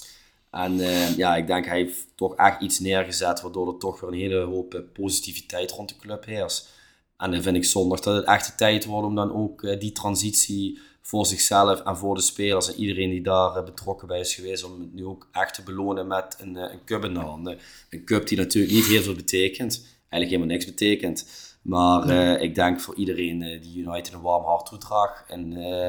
En 0.51 0.77
ja, 1.17 1.37
ik 1.37 1.47
denk 1.47 1.65
hij 1.65 1.77
heeft 1.77 2.07
toch 2.15 2.35
echt 2.35 2.61
iets 2.61 2.79
neergezet, 2.79 3.41
waardoor 3.41 3.69
er 3.69 3.79
toch 3.79 4.01
weer 4.01 4.11
een 4.11 4.19
hele 4.19 4.41
hoop 4.41 4.83
positiviteit 4.93 5.71
rond 5.71 5.89
de 5.89 5.97
club 5.97 6.25
heerst. 6.25 6.69
En 7.17 7.31
dan 7.31 7.43
vind 7.43 7.57
ik 7.57 7.65
zondag 7.65 8.01
dat 8.01 8.17
het 8.17 8.25
echt 8.25 8.47
de 8.47 8.55
tijd 8.55 8.85
wordt 8.85 9.07
om 9.07 9.15
dan 9.15 9.33
ook 9.33 9.81
die 9.81 9.93
transitie 9.93 10.79
voor 11.03 11.27
zichzelf 11.27 11.81
en 11.81 11.97
voor 11.97 12.15
de 12.15 12.21
spelers 12.21 12.69
en 12.69 12.81
iedereen 12.81 13.11
die 13.11 13.23
daar 13.23 13.65
betrokken 13.65 14.09
bij 14.09 14.21
is 14.21 14.35
geweest, 14.35 14.65
om 14.65 14.81
het 14.81 14.95
nu 14.95 15.05
ook 15.05 15.29
echt 15.33 15.55
te 15.55 15.63
belonen 15.63 16.07
met 16.07 16.37
een, 16.41 16.57
een 16.57 16.85
cup 16.85 17.05
in 17.05 17.15
de 17.15 17.21
handen. 17.21 17.59
Een 17.91 18.05
cup 18.05 18.29
die 18.29 18.39
natuurlijk 18.39 18.75
niet 18.75 18.87
heel 18.87 19.03
veel 19.03 19.15
betekent 19.15 19.98
eigenlijk 20.09 20.31
helemaal 20.31 20.47
niks 20.47 20.65
betekent. 20.65 21.29
Maar 21.63 22.09
uh, 22.09 22.43
ik 22.43 22.55
denk 22.55 22.81
voor 22.81 22.95
iedereen 22.95 23.43
uh, 23.43 23.63
die 23.63 23.79
United 23.83 24.13
een 24.13 24.21
warm 24.21 24.45
hart 24.45 24.67
toedraagt. 24.67 25.25
En 25.29 25.53
uh, 25.53 25.89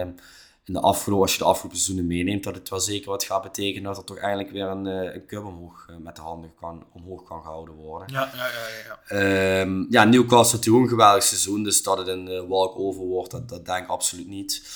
in 0.66 0.74
de 0.74 0.80
afgelopen, 0.80 1.24
als 1.24 1.34
je 1.34 1.40
de 1.40 1.46
afgelopen 1.46 1.78
seizoenen 1.78 2.16
meeneemt, 2.16 2.44
dat 2.44 2.56
het 2.56 2.70
wel 2.70 2.80
zeker 2.80 3.10
wat 3.10 3.24
gaat 3.24 3.42
betekenen 3.42 3.84
dat 3.84 3.98
er 3.98 4.04
toch 4.04 4.18
eindelijk 4.18 4.52
weer 4.52 4.66
een, 4.66 4.86
een 4.86 5.26
cup 5.26 5.44
omhoog 5.44 5.88
met 6.00 6.16
de 6.16 6.22
handen 6.22 6.54
kan, 6.60 6.86
omhoog 6.94 7.24
kan 7.24 7.42
gehouden 7.42 7.76
worden. 7.76 8.08
Ja, 8.12 8.32
ja, 8.36 8.48
ja. 8.48 9.00
Ja, 9.10 9.62
um, 9.62 9.88
ja 9.90 10.04
Newcastle 10.04 10.58
natuurlijk 10.58 10.84
een 10.84 10.90
geweldig 10.90 11.24
seizoen, 11.24 11.64
dus 11.64 11.84
dat 11.84 11.98
het 11.98 12.08
een 12.08 12.48
walk-over 12.48 13.04
wordt, 13.04 13.32
dat, 13.32 13.50
dat 13.50 13.66
denk 13.66 13.84
ik 13.84 13.90
absoluut 13.90 14.28
niet. 14.28 14.68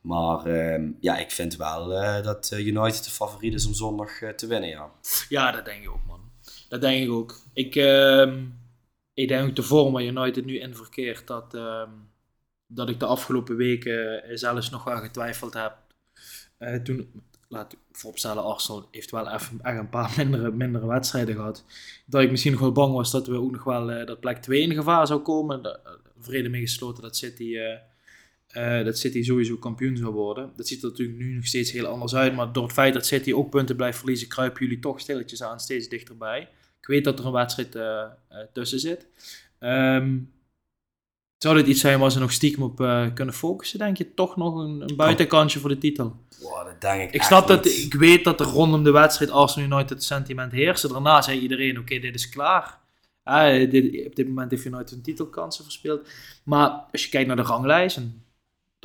Maar 0.00 0.46
uh, 0.46 0.88
ja, 1.00 1.16
ik 1.16 1.30
vind 1.30 1.56
wel 1.56 1.92
uh, 1.92 2.22
dat 2.22 2.50
United 2.54 3.04
de 3.04 3.10
favoriet 3.10 3.54
is 3.54 3.66
om 3.66 3.74
zondag 3.74 4.20
uh, 4.20 4.30
te 4.30 4.46
winnen, 4.46 4.68
ja. 4.68 4.90
Ja, 5.28 5.50
dat 5.50 5.64
denk 5.64 5.82
ik 5.82 5.90
ook, 5.90 6.06
man. 6.06 6.20
Dat 6.68 6.80
denk 6.80 7.04
ik 7.04 7.10
ook. 7.10 7.40
Ik, 7.52 7.74
uh, 7.74 8.32
ik 9.14 9.28
denk 9.28 9.56
de 9.56 9.62
vorm 9.62 9.92
waar 9.92 10.04
United 10.04 10.44
nu 10.44 10.58
in 10.58 10.74
verkeert, 10.74 11.26
dat, 11.26 11.54
uh, 11.54 11.82
dat 12.66 12.88
ik 12.88 13.00
de 13.00 13.06
afgelopen 13.06 13.56
weken 13.56 14.22
zelfs 14.38 14.70
nog 14.70 14.84
wel 14.84 14.96
getwijfeld 14.96 15.54
heb. 15.54 15.76
Uh, 16.58 16.74
toen, 16.74 17.22
laat 17.48 17.72
ik 17.72 17.78
vooropstellen, 17.92 18.44
Arsenal 18.44 18.88
heeft 18.90 19.10
wel 19.10 19.30
echt 19.30 19.50
een 19.62 19.88
paar 19.88 20.14
mindere, 20.18 20.50
mindere 20.50 20.86
wedstrijden 20.86 21.34
gehad. 21.34 21.64
Dat 22.06 22.22
ik 22.22 22.30
misschien 22.30 22.52
nog 22.52 22.60
wel 22.60 22.72
bang 22.72 22.94
was 22.94 23.10
dat 23.10 23.26
we 23.26 23.34
ook 23.34 23.52
nog 23.52 23.64
wel 23.64 23.90
uh, 23.90 24.06
dat 24.06 24.20
plek 24.20 24.38
2 24.42 24.60
in 24.60 24.74
gevaar 24.74 25.06
zou 25.06 25.20
komen. 25.20 25.62
De, 25.62 25.80
vrede 26.18 26.48
mee 26.48 26.60
gesloten 26.60 27.02
dat 27.02 27.16
City, 27.16 27.56
dat 28.84 28.98
City 28.98 29.22
sowieso 29.22 29.56
kampioen 29.56 29.96
zou 29.96 30.12
worden. 30.12 30.52
Dat 30.56 30.66
ziet 30.66 30.82
er 30.82 30.88
natuurlijk 30.88 31.18
nu 31.18 31.34
nog 31.34 31.46
steeds 31.46 31.72
heel 31.72 31.86
anders 31.86 32.14
uit. 32.14 32.34
Maar 32.34 32.52
door 32.52 32.62
het 32.62 32.72
feit 32.72 32.94
dat 32.94 33.06
City 33.06 33.32
ook 33.32 33.50
punten 33.50 33.76
blijft 33.76 33.98
verliezen, 33.98 34.28
kruipen 34.28 34.62
jullie 34.62 34.78
toch 34.78 35.00
stilletjes 35.00 35.42
aan 35.42 35.60
steeds 35.60 35.88
dichterbij. 35.88 36.48
Ik 36.84 36.90
weet 36.90 37.04
dat 37.04 37.18
er 37.18 37.26
een 37.26 37.32
wedstrijd 37.32 37.74
uh, 37.74 38.02
tussen 38.52 38.80
zit. 38.80 39.06
Um, 39.60 40.32
zou 41.38 41.56
dit 41.56 41.66
iets 41.66 41.80
zijn 41.80 41.98
waar 41.98 42.10
ze 42.10 42.18
nog 42.18 42.32
stiekem 42.32 42.62
op 42.62 42.80
uh, 42.80 43.06
kunnen 43.14 43.34
focussen, 43.34 43.78
denk 43.78 43.96
je? 43.96 44.14
Toch 44.14 44.36
nog 44.36 44.54
een, 44.54 44.80
een 44.80 44.96
buitenkantje 44.96 45.58
voor 45.58 45.68
de 45.68 45.78
titel? 45.78 46.16
Wow, 46.40 46.66
dat 46.66 46.80
denk 46.80 47.02
ik 47.02 47.14
Ik 47.14 47.22
snap 47.22 47.46
dat, 47.46 47.66
ik 47.66 47.94
weet 47.94 48.24
dat 48.24 48.40
er 48.40 48.46
rondom 48.46 48.84
de 48.84 48.90
wedstrijd 48.90 49.30
Arsenal 49.30 49.78
United 49.78 50.02
sentiment 50.02 50.52
heerst. 50.52 50.90
Daarna 50.90 51.22
zei 51.22 51.38
iedereen, 51.38 51.78
oké, 51.78 51.98
dit 51.98 52.14
is 52.14 52.28
klaar. 52.28 52.78
Uh, 53.24 53.70
dit, 53.70 54.06
op 54.06 54.16
dit 54.16 54.28
moment 54.28 54.50
heeft 54.50 54.64
United 54.64 54.90
een 54.90 55.02
titelkansen 55.02 55.64
verspeeld. 55.64 56.08
Maar 56.42 56.70
als 56.92 57.04
je 57.04 57.10
kijkt 57.10 57.26
naar 57.26 57.36
de 57.36 57.42
ranglijst, 57.42 57.96
en 57.96 58.23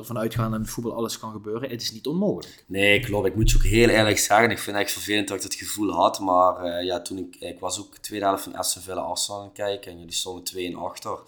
ervan 0.00 0.18
uitgaan 0.18 0.50
dat 0.50 0.60
in 0.60 0.66
voetbal 0.66 0.94
alles 0.94 1.18
kan 1.18 1.32
gebeuren. 1.32 1.70
Het 1.70 1.82
is 1.82 1.92
niet 1.92 2.06
onmogelijk. 2.06 2.64
Nee, 2.66 3.00
klopt. 3.00 3.26
Ik 3.26 3.34
moet 3.34 3.50
je 3.50 3.56
ook 3.56 3.62
heel 3.62 3.88
eerlijk 3.88 4.18
zeggen. 4.18 4.50
Ik 4.50 4.58
vind 4.58 4.76
het 4.76 4.84
echt 4.84 4.94
vervelend 4.94 5.28
dat 5.28 5.36
ik 5.36 5.42
dat 5.42 5.54
gevoel 5.54 5.90
had. 5.90 6.20
Maar 6.20 6.66
uh, 6.66 6.84
ja, 6.84 7.00
toen 7.00 7.18
ik, 7.18 7.36
ik 7.36 7.60
was 7.60 7.80
ook 7.80 7.96
tweede 7.96 8.24
helft 8.26 8.42
van 8.42 8.54
Aston 8.54 8.82
Villa 8.82 9.00
Arsenal 9.00 9.40
aan 9.40 9.46
het 9.46 9.56
kijken. 9.56 9.92
En 9.92 9.98
jullie 9.98 10.12
stonden 10.12 10.44
2 10.44 10.66
en 10.66 10.74
achter. 10.74 11.18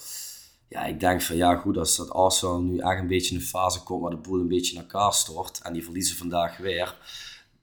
Ja, 0.68 0.84
ik 0.84 1.00
denk 1.00 1.22
van 1.22 1.36
ja 1.36 1.54
goed, 1.54 1.76
als 1.76 1.96
dat 1.96 2.10
Arsenal 2.10 2.60
nu 2.60 2.78
echt 2.78 3.00
een 3.00 3.06
beetje 3.06 3.34
in 3.34 3.40
een 3.40 3.46
fase 3.46 3.82
komt 3.82 4.02
waar 4.02 4.10
de 4.10 4.16
boel 4.16 4.40
een 4.40 4.48
beetje 4.48 4.74
in 4.74 4.80
elkaar 4.80 5.12
stort. 5.12 5.60
En 5.62 5.72
die 5.72 5.84
verliezen 5.84 6.16
vandaag 6.16 6.56
weer. 6.56 6.96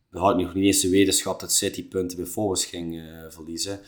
We 0.10 0.20
hadden 0.20 0.44
nog 0.44 0.54
niet 0.54 0.66
eens 0.66 0.82
de 0.82 0.90
wetenschap 0.90 1.40
dat 1.40 1.54
City 1.54 1.88
punten 1.88 2.18
bij 2.18 2.26
Forest 2.26 2.64
ging 2.64 2.94
uh, 2.94 3.04
verliezen. 3.30 3.80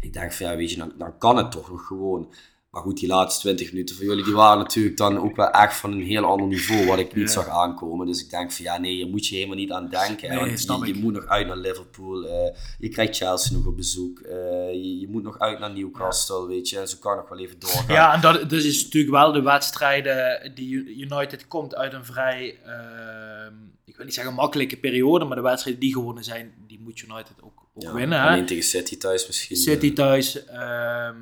Ik 0.00 0.12
denk 0.12 0.32
van 0.32 0.46
ja, 0.46 0.56
weet 0.56 0.70
je, 0.70 0.76
dan, 0.76 0.92
dan 0.98 1.18
kan 1.18 1.36
het 1.36 1.50
toch 1.50 1.70
nog 1.70 1.86
gewoon. 1.86 2.32
Maar 2.72 2.82
goed, 2.82 2.98
die 2.98 3.08
laatste 3.08 3.40
20 3.40 3.72
minuten 3.72 3.96
van 3.96 4.04
jullie, 4.06 4.24
die 4.24 4.34
waren 4.34 4.58
natuurlijk 4.58 4.96
dan 4.96 5.18
ook 5.18 5.36
wel 5.36 5.50
echt 5.50 5.76
van 5.76 5.92
een 5.92 6.02
heel 6.02 6.24
ander 6.24 6.46
niveau, 6.46 6.86
wat 6.86 6.98
ik 6.98 7.14
niet 7.14 7.26
Ja. 7.26 7.32
zag 7.32 7.48
aankomen. 7.48 8.06
Dus 8.06 8.24
ik 8.24 8.30
denk 8.30 8.52
van 8.52 8.64
ja, 8.64 8.78
nee, 8.78 8.92
hier 8.94 9.06
moet 9.08 9.26
je 9.26 9.34
helemaal 9.34 9.56
niet 9.56 9.72
aan 9.72 9.88
denken. 9.88 10.28
Nee, 10.28 10.38
want 10.38 10.62
je, 10.86 10.94
je 10.94 11.00
moet 11.00 11.12
nog 11.12 11.26
uit 11.26 11.46
naar 11.46 11.56
Liverpool, 11.56 12.24
eh, 12.26 12.56
je 12.78 12.88
krijgt 12.88 13.16
Chelsea 13.16 13.56
nog 13.56 13.66
op 13.66 13.76
bezoek, 13.76 14.18
eh, 14.20 14.34
je, 14.72 14.98
je 15.00 15.08
moet 15.08 15.22
nog 15.22 15.38
uit 15.38 15.58
naar 15.58 15.72
Newcastle, 15.72 16.46
weet 16.46 16.68
je. 16.68 16.78
En 16.78 16.88
zo 16.88 16.96
kan 17.00 17.16
nog 17.16 17.28
wel 17.28 17.38
even 17.38 17.58
doorgaan. 17.58 17.94
Ja, 17.94 18.14
en 18.14 18.20
dat 18.20 18.50
dus 18.50 18.64
is 18.64 18.84
natuurlijk 18.84 19.12
wel 19.12 19.32
de 19.32 19.42
wedstrijden 19.42 20.52
die 20.54 20.96
United 20.98 21.48
komt 21.48 21.74
uit 21.74 21.92
een 21.92 22.04
vrij, 22.04 22.58
ehm, 22.64 23.54
ik 23.84 23.96
wil 23.96 24.04
niet 24.04 24.14
zeggen 24.14 24.34
makkelijke 24.34 24.76
periode, 24.76 25.24
maar 25.24 25.36
de 25.36 25.42
wedstrijden 25.42 25.80
die 25.82 25.92
gewonnen 25.92 26.24
zijn, 26.24 26.52
die 26.66 26.80
moet 26.80 27.00
United 27.00 27.34
ook, 27.42 27.62
ook 27.74 27.82
Ja, 27.82 27.92
winnen. 27.94 28.20
Alleen 28.20 28.40
Hè? 28.40 28.46
tegen 28.46 28.62
City 28.64 28.96
thuis 28.98 29.26
misschien. 29.26 29.56
City 29.56 29.86
eh, 29.88 29.94
thuis, 29.94 30.44
ehm, 30.46 31.16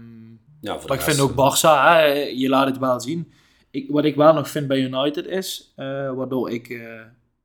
ja, 0.61 0.79
maar 0.87 0.97
ik 0.97 1.03
vind 1.03 1.21
ook 1.21 1.31
Barça, 1.33 1.93
hè, 1.93 2.13
je 2.15 2.49
laat 2.49 2.67
het 2.67 2.79
wel 2.79 3.01
zien. 3.01 3.33
Ik, 3.71 3.91
wat 3.91 4.05
ik 4.05 4.15
wel 4.17 4.33
nog 4.35 4.51
vind 4.51 4.67
bij 4.69 4.81
United 4.81 5.27
is, 5.27 5.73
eh, 5.77 5.87
waardoor 6.15 6.51
ik 6.51 6.69
eh, 6.69 7.01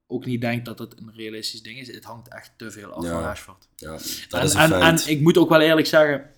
ook 0.07 0.26
niet 0.26 0.41
denk 0.41 0.66
dat 0.66 0.80
het 0.80 0.97
een 0.99 1.11
realistisch 1.16 1.63
ding 1.63 1.78
is, 1.80 1.88
het 1.93 2.03
hangt 2.03 2.28
echt 2.34 2.51
te 2.57 2.72
veel 2.72 2.91
af 2.91 3.03
Ja. 3.03 3.09
van 3.11 3.22
Rashford. 3.22 3.68
Ja, 3.76 3.91
dat 4.30 4.39
en, 4.39 4.43
is 4.43 4.53
een 4.53 4.59
en, 4.59 4.70
feit. 4.70 5.05
en 5.05 5.11
ik 5.11 5.22
moet 5.22 5.38
ook 5.38 5.49
wel 5.49 5.61
eerlijk 5.61 5.88
zeggen, 5.88 6.30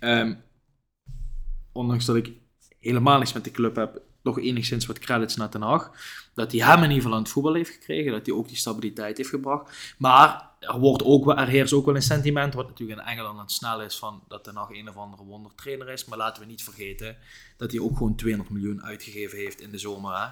ehm, 0.00 0.34
ondanks 1.72 2.04
dat 2.04 2.16
ik 2.16 2.32
helemaal 2.80 3.18
niks 3.18 3.32
met 3.32 3.44
de 3.44 3.50
club 3.50 3.76
heb, 3.76 4.02
toch 4.22 4.40
enigszins 4.40 4.86
wat 4.86 4.98
credits 4.98 5.36
naar 5.36 5.48
Ten 5.48 5.62
Hag, 5.62 5.92
dat 6.34 6.52
hij 6.52 6.60
hem 6.60 6.76
in 6.76 6.82
ieder 6.82 6.96
geval 6.96 7.12
aan 7.12 7.22
het 7.22 7.28
voetbal 7.30 7.54
heeft 7.54 7.70
gekregen, 7.70 8.12
dat 8.12 8.26
hij 8.26 8.34
ook 8.34 8.48
die 8.48 8.56
stabiliteit 8.56 9.16
heeft 9.16 9.28
gebracht. 9.28 9.94
Maar 9.98 10.50
er, 10.58 10.78
wordt 10.78 11.04
ook, 11.04 11.30
er 11.30 11.48
heerst 11.48 11.72
ook 11.72 11.86
wel 11.86 11.94
een 11.94 12.02
sentiment, 12.02 12.54
wat 12.54 12.68
natuurlijk 12.68 13.00
in 13.00 13.06
Engeland 13.06 13.40
het 13.40 13.52
snel 13.52 13.82
is, 13.82 13.98
van 13.98 14.22
dat 14.28 14.44
Ten 14.44 14.56
Hag 14.56 14.70
een 14.70 14.88
of 14.88 14.96
andere 14.96 15.24
wondertrainer 15.24 15.88
is. 15.88 16.04
Maar 16.04 16.18
laten 16.18 16.42
we 16.42 16.48
niet 16.48 16.62
vergeten 16.62 17.16
dat 17.56 17.70
hij 17.70 17.80
ook 17.80 17.96
gewoon 17.96 18.14
200 18.14 18.54
miljoen 18.54 18.82
uitgegeven 18.82 19.38
heeft 19.38 19.60
in 19.60 19.70
de 19.70 19.78
zomer. 19.78 20.14
Hè? 20.16 20.26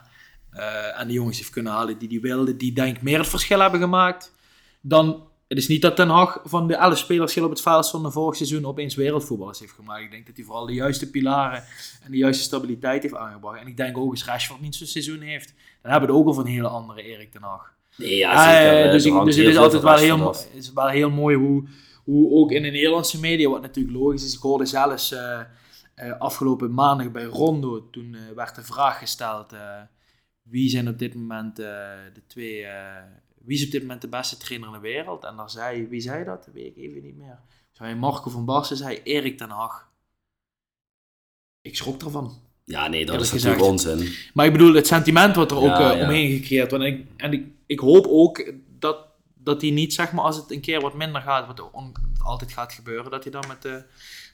Eh, 0.59 1.01
en 1.01 1.07
de 1.07 1.13
jongens 1.13 1.39
heeft 1.39 1.51
kunnen 1.51 1.73
halen 1.73 1.99
die 1.99 2.09
hij 2.09 2.21
wilde, 2.21 2.57
die 2.57 2.73
denk 2.73 2.97
ik 2.97 3.03
meer 3.03 3.19
het 3.19 3.29
verschil 3.29 3.61
hebben 3.61 3.81
gemaakt 3.81 4.33
dan... 4.81 5.31
Het 5.53 5.61
is 5.61 5.69
niet 5.69 5.83
dat 5.83 5.97
Ten 5.97 6.09
Hag 6.09 6.41
van 6.45 6.67
de 6.67 6.75
11 6.75 6.99
spelers 6.99 7.37
op 7.37 7.51
het 7.51 7.61
veld 7.61 7.87
stonden 7.87 8.13
vorig 8.13 8.37
seizoen 8.37 8.67
opeens 8.67 8.95
wereldvoetballers 8.95 9.59
heeft 9.61 9.73
gemaakt. 9.73 10.03
Ik 10.03 10.11
denk 10.11 10.27
dat 10.27 10.37
hij 10.37 10.45
vooral 10.45 10.67
de 10.67 10.73
juiste 10.73 11.11
pilaren 11.11 11.65
en 12.03 12.11
de 12.11 12.17
juiste 12.17 12.43
stabiliteit 12.43 13.03
heeft 13.03 13.17
aangebracht. 13.17 13.61
En 13.61 13.67
ik 13.67 13.77
denk 13.77 13.99
ook 13.99 14.11
als 14.11 14.25
Rashford 14.25 14.61
niet 14.61 14.75
zo'n 14.75 14.87
seizoen 14.87 15.21
heeft, 15.21 15.55
dan 15.83 15.91
hebben 15.91 16.09
we 16.09 16.15
het 16.15 16.25
ook 16.25 16.29
over 16.31 16.45
een 16.45 16.53
hele 16.53 16.69
andere 16.69 17.03
Erik 17.03 17.31
Ten 17.31 17.43
Hag. 17.43 17.75
Nee, 17.97 18.17
ja, 18.17 18.53
zeker. 18.53 18.73
Eh, 18.73 18.85
eh, 18.85 18.93
dus 18.93 19.05
er 19.05 19.17
ik, 19.17 19.25
dus 19.25 19.37
het 19.37 19.47
is 19.47 19.57
altijd 19.57 19.83
wel 19.83 19.97
heel, 19.97 20.35
is 20.53 20.73
wel 20.73 20.89
heel 20.89 21.11
mooi 21.11 21.37
hoe, 21.37 21.65
hoe 22.05 22.31
ook 22.31 22.51
in 22.51 22.63
de 22.63 22.71
Nederlandse 22.71 23.21
media, 23.21 23.49
wat 23.49 23.63
natuurlijk 23.63 23.97
logisch 23.97 24.25
is, 24.25 24.35
ik 24.35 24.41
hoorde 24.41 24.67
zelfs 24.67 25.13
eh, 25.13 25.41
afgelopen 26.19 26.75
maandag 26.75 27.11
bij 27.11 27.25
Rondo, 27.25 27.91
toen 27.91 28.17
werd 28.35 28.55
de 28.55 28.63
vraag 28.63 28.99
gesteld, 28.99 29.55
wie 30.43 30.69
zijn 30.69 30.89
op 30.89 30.99
dit 30.99 31.15
moment 31.15 31.57
de 31.57 32.23
twee, 32.27 32.67
wie 33.45 33.59
is 33.59 33.64
op 33.64 33.70
dit 33.70 33.80
moment 33.80 34.01
de 34.01 34.09
beste 34.09 34.36
trainer 34.36 34.68
in 34.68 34.74
de 34.74 34.80
wereld? 34.80 35.24
En 35.24 35.36
daar 35.36 35.51
zei, 35.51 35.86
wie 35.86 36.01
zei 36.01 36.24
dat? 36.24 36.45
Dat 36.45 36.55
weet 36.55 36.66
ik 36.66 36.76
even 36.76 37.03
niet 37.03 37.16
meer. 37.16 37.38
Zei 37.72 37.95
Marco 37.95 38.30
van 38.30 38.45
Basten, 38.45 38.76
zei 38.76 39.01
Erik 39.05 39.38
ten 39.38 39.51
Hag. 39.51 39.90
Ik 41.61 41.76
schrok 41.76 42.03
ervan. 42.03 42.40
Ja, 42.64 42.88
nee, 42.88 43.07
dat 43.07 43.20
is 43.20 43.32
natuurlijk 43.32 43.62
onzin. 43.62 44.12
Maar 44.34 44.47
ik 44.47 44.53
bedoel, 44.53 44.74
het 44.74 44.86
sentiment 44.86 45.36
wat 45.36 45.51
er 45.51 45.57
ook 45.57 45.70
eh, 45.70 45.78
ja. 45.78 46.03
omheen 46.03 46.30
gecreëerd 46.30 46.70
wordt. 46.70 46.84
En, 46.84 46.93
ik, 46.93 47.07
en 47.16 47.32
ik, 47.32 47.47
ik 47.66 47.78
hoop 47.78 48.07
ook 48.07 48.53
dat, 48.78 49.07
dat 49.34 49.61
hij 49.61 49.70
niet, 49.70 49.95
zeg 49.95 50.12
maar, 50.12 50.24
als 50.24 50.36
het 50.36 50.51
een 50.51 50.61
keer 50.61 50.80
wat 50.80 50.95
minder 50.95 51.22
gaat, 51.22 51.47
wat 51.47 51.70
altijd 52.22 52.53
gaat 52.53 52.72
gebeuren, 52.72 53.11
dat 53.11 53.22
hij 53.22 53.32
dan 53.32 53.45
met 53.49 53.62
de, 53.62 53.84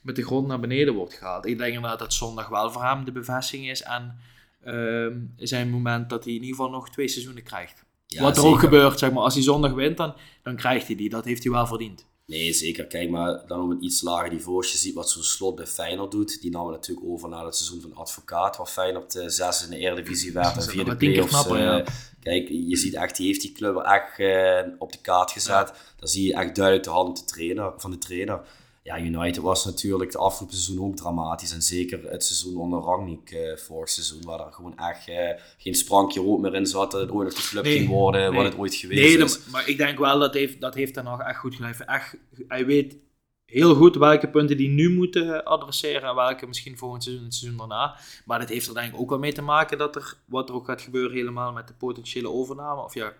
met 0.02 0.16
de 0.16 0.24
grond 0.24 0.46
naar 0.46 0.60
beneden 0.60 0.94
wordt 0.94 1.14
gehaald. 1.14 1.46
Ik 1.46 1.58
denk 1.58 1.74
inderdaad 1.74 1.98
dat 1.98 2.12
zondag 2.12 2.48
wel 2.48 2.72
voor 2.72 2.84
hem 2.84 3.04
de 3.04 3.12
bevestiging 3.12 3.70
is. 3.70 3.82
En 3.82 4.18
ehm, 4.64 5.18
zijn 5.36 5.70
moment 5.70 6.10
dat 6.10 6.24
hij 6.24 6.32
in 6.32 6.42
ieder 6.42 6.56
geval 6.56 6.70
nog 6.70 6.90
twee 6.90 7.08
seizoenen 7.08 7.42
krijgt. 7.42 7.84
Ja, 8.10 8.22
wat 8.22 8.30
er 8.36 8.42
zeker. 8.42 8.50
ook 8.56 8.60
gebeurt, 8.60 8.98
zeg 8.98 9.12
maar, 9.12 9.22
als 9.22 9.34
hij 9.34 9.42
zondag 9.42 9.72
wint, 9.72 9.96
dan, 9.96 10.14
dan 10.42 10.56
krijgt 10.56 10.86
hij 10.86 10.96
die. 10.96 11.08
Dat 11.08 11.24
heeft 11.24 11.42
hij 11.42 11.52
wel 11.52 11.66
verdiend. 11.66 12.06
Nee, 12.26 12.52
zeker. 12.52 12.86
Kijk, 12.86 13.10
maar 13.10 13.42
dan 13.46 13.62
op 13.62 13.70
een 13.70 13.84
iets 13.84 14.02
lager 14.02 14.30
niveau. 14.32 14.56
Als 14.56 14.72
je 14.72 14.78
ziet 14.78 14.94
wat 14.94 15.10
zo'n 15.10 15.22
slot 15.22 15.54
bij 15.56 15.66
Feyenoord 15.66 16.10
doet. 16.10 16.40
Die 16.40 16.50
namen 16.50 16.72
natuurlijk 16.72 17.06
over 17.06 17.28
na 17.28 17.44
het 17.44 17.56
seizoen 17.56 17.80
van 17.80 17.94
Advocaat. 17.94 18.56
Waar 18.56 18.66
Feyenoord 18.66 19.12
de 19.12 19.30
zes 19.30 19.64
in 19.64 19.70
de 19.70 19.76
Eredivisie 19.78 20.32
werd. 20.32 20.46
En 20.52 20.54
Dat 20.54 20.64
is 20.64 20.70
via 20.70 20.82
de 20.84 20.90
nog 20.90 20.98
tien 20.98 21.12
keer 21.12 21.26
play-offs. 21.26 21.48
ja. 21.48 21.78
eh, 21.80 21.86
Kijk, 22.22 22.48
je 22.48 22.76
ziet 22.76 22.94
echt, 22.94 23.16
die 23.16 23.26
heeft 23.26 23.40
die 23.40 23.52
club 23.52 23.76
echt 23.76 24.18
eh, 24.18 24.72
op 24.78 24.92
de 24.92 24.98
kaart 25.00 25.30
gezet. 25.30 25.72
Dan 25.96 26.08
zie 26.08 26.26
je 26.26 26.34
echt 26.34 26.54
duidelijk 26.54 26.84
de 26.84 26.90
hand 26.92 27.18
de 27.18 27.24
trainer, 27.24 27.72
van 27.76 27.90
de 27.90 27.98
trainer. 27.98 28.40
Ja, 28.88 29.00
United 29.00 29.42
was 29.42 29.64
natuurlijk 29.64 30.12
de 30.12 30.18
afgelopen 30.18 30.56
seizoen 30.56 30.86
ook 30.86 30.96
dramatisch. 30.96 31.52
En 31.52 31.62
zeker 31.62 32.10
het 32.10 32.24
seizoen 32.24 32.56
onder 32.60 32.80
Rangnick 32.80 33.30
eh, 33.30 33.56
vorig 33.56 33.88
seizoen. 33.88 34.22
Waar 34.24 34.46
er 34.46 34.52
gewoon 34.52 34.78
echt 34.78 35.08
eh, 35.08 35.40
geen 35.58 35.74
sprankje 35.74 36.20
rood 36.20 36.40
meer 36.40 36.54
in 36.54 36.66
zat. 36.66 36.90
Dat 36.90 37.00
het 37.00 37.10
ooit 37.10 37.28
nog 37.28 37.34
de 37.42 37.48
club 37.48 37.64
Nee, 37.64 37.76
ging 37.76 37.88
worden. 37.88 38.20
nee. 38.32 38.42
Wat 38.42 38.44
het 38.52 38.60
ooit 38.60 38.74
geweest 38.74 39.00
Nee, 39.00 39.24
is. 39.24 39.32
dat- 39.32 39.46
maar 39.52 39.68
ik 39.68 39.76
denk 39.76 39.98
wel 39.98 40.18
dat 40.18 40.34
heeft, 40.34 40.60
dat 40.60 40.74
heeft 40.74 41.02
nog 41.02 41.20
echt 41.22 41.38
goed 41.38 41.58
heeft 41.58 41.84
Echt, 41.84 42.16
hij 42.48 42.66
weet 42.66 42.96
heel 43.44 43.74
goed 43.74 43.96
welke 43.96 44.28
punten 44.28 44.56
die 44.56 44.68
nu 44.68 44.90
moeten 44.90 45.44
adresseren 45.44 46.08
en 46.08 46.14
welke 46.14 46.46
misschien 46.46 46.78
volgend 46.78 47.02
seizoen 47.02 47.24
en 47.24 47.30
het 47.30 47.38
seizoen 47.38 47.58
daarna. 47.68 47.96
Maar 48.24 48.38
dat 48.38 48.48
heeft 48.48 48.66
er 48.68 48.74
denk 48.74 48.92
ik 48.92 49.00
ook 49.00 49.10
wel 49.10 49.18
mee 49.18 49.32
te 49.32 49.42
maken 49.42 49.78
dat 49.78 49.96
er, 49.96 50.14
wat 50.24 50.48
er 50.48 50.54
ook 50.54 50.66
gaat 50.66 50.82
gebeuren 50.82 51.16
helemaal 51.16 51.52
met 51.52 51.68
de 51.68 51.74
potentiële 51.74 52.30
overname. 52.30 52.82
Of 52.82 52.94
ja, 52.94 53.12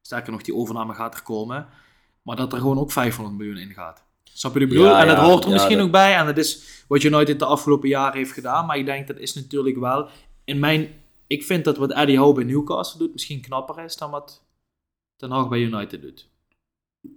sterker 0.00 0.32
nog, 0.32 0.42
die 0.42 0.54
overname 0.54 0.94
gaat 0.94 1.14
er 1.14 1.22
komen. 1.22 1.68
Maar 2.22 2.36
dat 2.36 2.52
er 2.52 2.58
gewoon 2.58 2.78
ook 2.78 2.92
500 2.92 3.36
miljoen 3.36 3.56
in 3.56 3.72
gaat. 3.74 4.04
Snap 4.36 4.52
je 4.52 4.58
wat 4.58 4.68
ik 4.68 4.74
bedoel? 4.74 4.90
Ja, 4.92 5.00
en 5.00 5.06
dat 5.06 5.16
ja, 5.16 5.24
hoort 5.24 5.44
er 5.44 5.50
misschien 5.50 5.76
dat- 5.76 5.86
ook 5.86 5.92
bij. 5.92 6.14
En 6.14 6.26
dat 6.26 6.36
is 6.36 6.62
wat 6.88 7.02
United 7.02 7.38
de 7.38 7.44
afgelopen 7.44 7.88
jaren 7.88 8.16
heeft 8.16 8.32
gedaan. 8.32 8.66
Maar 8.66 8.78
ik 8.78 8.86
denk 8.86 9.06
dat 9.06 9.18
is 9.18 9.34
natuurlijk 9.34 9.76
wel... 9.78 10.08
In 10.44 10.58
mijn, 10.58 10.88
ik 11.26 11.42
vind 11.44 11.64
dat 11.64 11.76
wat 11.76 11.92
Eddie 11.92 12.18
Howe 12.18 12.34
bij 12.34 12.44
Newcastle 12.44 12.98
doet 12.98 13.12
misschien 13.12 13.40
knapper 13.40 13.84
is 13.84 13.96
dan 13.96 14.10
wat 14.10 14.44
Ten 15.16 15.30
Hag 15.30 15.48
bij 15.48 15.58
United 15.58 16.02
doet. 16.02 16.28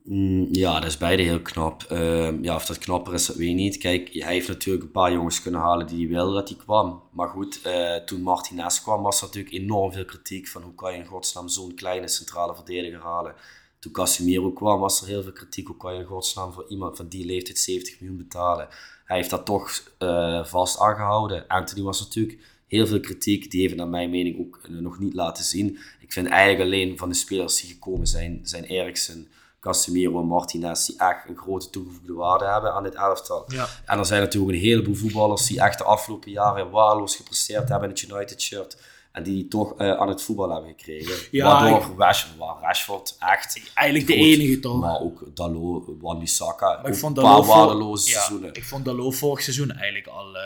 Mm, 0.04 0.48
ja, 0.52 0.74
dat 0.80 0.90
is 0.90 0.98
beide 0.98 1.24
heel 1.24 1.42
knap. 1.42 1.84
Ehm, 1.84 2.44
ja, 2.44 2.56
of 2.56 2.66
dat 2.66 2.78
knapper 2.78 3.14
is, 3.14 3.26
dat 3.26 3.36
weet 3.36 3.50
ik 3.50 3.56
niet. 3.56 3.78
Kijk, 3.78 4.10
hij 4.14 4.34
heeft 4.34 4.48
natuurlijk 4.48 4.86
een 4.86 4.92
paar 4.92 5.12
jongens 5.12 5.42
kunnen 5.42 5.60
halen 5.62 5.88
die 5.88 5.98
hij 6.08 6.16
wilde 6.16 6.34
dat 6.34 6.50
hij 6.50 6.58
kwam. 6.58 7.04
Maar 7.12 7.28
goed, 7.28 7.62
eh, 7.62 7.96
toen 7.96 8.22
Martinez 8.22 8.82
kwam 8.82 9.02
was 9.04 9.22
er 9.22 9.26
natuurlijk 9.26 9.54
enorm 9.56 9.92
veel 9.92 10.06
kritiek 10.06 10.48
van 10.48 10.62
hoe 10.62 10.76
kan 10.76 10.92
je 10.94 11.00
in 11.00 11.06
godsnaam 11.06 11.48
zo'n 11.48 11.76
kleine 11.76 12.08
centrale 12.08 12.56
verdediger 12.56 13.00
halen. 13.02 13.34
Toen 13.80 13.92
Casemiro 13.92 14.52
kwam 14.52 14.80
was 14.80 15.02
er 15.02 15.08
heel 15.08 15.24
veel 15.24 15.32
kritiek. 15.32 15.68
Hoe 15.68 15.78
kan 15.78 15.94
je 15.94 16.00
in 16.00 16.06
godsnaam 16.06 16.54
voor 16.54 16.66
iemand 16.70 16.98
van 16.98 17.08
die 17.08 17.26
leeftijd 17.26 17.58
70 17.58 18.00
miljoen 18.00 18.18
betalen? 18.18 18.68
Hij 19.06 19.18
heeft 19.18 19.30
dat 19.30 19.46
toch 19.46 19.84
eh, 19.98 20.46
vast 20.46 20.80
aangehouden. 20.80 21.48
Anthony 21.48 21.82
was 21.84 22.00
natuurlijk 22.00 22.40
heel 22.68 22.88
veel 22.88 23.00
kritiek. 23.00 23.52
Die 23.52 23.62
heeft 23.62 23.76
naar 23.76 23.88
mijn 23.88 24.10
mening 24.10 24.40
ook 24.40 24.60
eh, 24.64 24.72
nog 24.72 25.00
niet 25.00 25.14
laten 25.14 25.44
zien. 25.44 25.78
Ik 26.00 26.14
vind 26.14 26.28
eigenlijk 26.28 26.62
alleen 26.62 26.98
van 26.98 27.10
de 27.10 27.16
spelers 27.16 27.62
die 27.62 27.70
gekomen 27.70 28.08
zijn, 28.08 28.40
zijn 28.44 28.64
Eriksen, 28.64 29.28
Casemiro 29.60 30.20
en 30.20 30.28
Martinez, 30.28 30.86
die 30.86 30.98
echt 30.98 31.30
een 31.30 31.38
grote 31.38 31.70
toegevoegde 31.70 32.14
waarde 32.14 32.46
hebben 32.46 32.74
aan 32.74 32.84
dit 32.84 32.96
elftal. 32.96 33.44
Ja. 33.48 33.68
En 33.86 33.98
er 34.00 34.06
zijn 34.06 34.22
natuurlijk 34.22 34.54
een 34.54 34.60
heleboel 34.60 34.96
voetballers 34.96 35.48
die 35.48 35.62
echt 35.62 35.78
de 35.78 35.84
afgelopen 35.84 36.32
jaren 36.32 36.70
waardeloos 36.70 37.16
gepresteerd 37.16 37.70
hebben 37.70 37.90
in 37.90 37.96
het 37.96 38.10
United-shirt. 38.12 38.78
En 39.12 39.24
die 39.24 39.48
toch 39.48 39.74
eh, 39.78 39.92
aan 39.92 40.08
het 40.08 40.22
voetbal 40.22 40.50
hebben 40.50 40.70
gekregen. 40.70 41.28
Ja, 41.32 41.46
Waardoor 41.46 41.96
Rashford, 41.98 42.62
Rashford 42.62 43.16
echt... 43.20 43.72
Eigenlijk 43.74 44.08
de 44.10 44.16
enige 44.16 44.60
toch? 44.60 44.80
Maar 44.80 45.00
ook 45.02 45.24
Dalot, 45.34 45.86
Wan-Bissaka. 46.02 46.82
Ook 46.86 46.96
vond 46.96 47.18
een 47.18 47.24
paar 47.24 47.44
waardeloze 47.46 48.10
ja, 48.10 48.16
seizoenen. 48.20 48.54
Ik 48.54 48.64
vond 48.64 48.86
Dalot 48.86 49.16
vorig 49.16 49.42
seizoen 49.42 49.72
eigenlijk 49.72 50.08
al, 50.08 50.36
eh, 50.36 50.42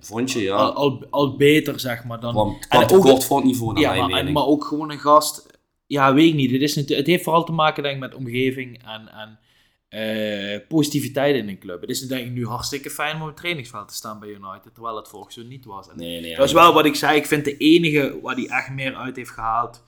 Vond 0.00 0.32
je, 0.32 0.40
ja. 0.42 0.54
al, 0.54 0.72
al, 0.72 1.06
al 1.10 1.36
beter, 1.36 1.80
zeg 1.80 2.04
maar. 2.04 2.20
Dan, 2.20 2.32
kwam, 2.32 2.48
en 2.60 2.68
kwam 2.68 2.82
ook- 2.82 2.88
tekort 2.88 3.24
voor 3.24 3.36
het 3.36 3.46
niveau, 3.46 3.72
naar 3.72 3.82
ja, 3.82 3.88
mijn 3.88 4.00
maar, 4.00 4.08
en- 4.10 4.14
mening. 4.16 4.34
maar 4.36 4.46
ook 4.46 4.64
gewoon 4.64 4.90
een 4.90 4.98
gast... 4.98 5.46
Ja, 5.86 6.14
weet 6.14 6.28
ik 6.28 6.34
niet. 6.34 6.50
Het, 6.50 6.60
is 6.62 6.74
niet, 6.76 6.88
het 6.88 7.06
heeft 7.06 7.24
vooral 7.24 7.44
te 7.44 7.52
maken 7.52 7.82
denk 7.82 7.94
ik, 7.94 8.00
met 8.00 8.14
omgeving 8.14 8.82
en, 8.84 9.08
en 9.08 9.38
eh, 9.94 10.60
positiviteit 10.68 11.36
in 11.36 11.48
een 11.48 11.58
club. 11.58 11.80
Het 11.80 11.90
is 11.90 12.00
denk 12.00 12.26
ik 12.26 12.32
nu 12.32 12.46
hartstikke 12.46 12.90
fijn 12.90 13.14
om 13.16 13.20
op 13.20 13.26
het 13.26 13.36
trainingsveld 13.36 13.88
te 13.88 13.94
staan 13.94 14.18
bij 14.20 14.28
United, 14.28 14.74
terwijl 14.74 14.96
het 14.96 15.08
vorig 15.08 15.32
seizoen 15.32 15.52
niet 15.54 15.64
was. 15.64 15.88
En 15.88 15.96
nee, 15.96 16.20
nee, 16.20 16.36
Dat 16.36 16.46
is 16.46 16.52
wel 16.52 16.72
wat 16.74 16.84
ik 16.84 16.94
zei. 16.94 17.16
Ik 17.16 17.26
vind 17.26 17.44
de 17.44 17.56
enige 17.56 18.18
waar 18.22 18.34
hij 18.34 18.46
echt 18.48 18.70
meer 18.70 18.94
uit 18.94 19.16
heeft 19.16 19.30
gehaald, 19.30 19.82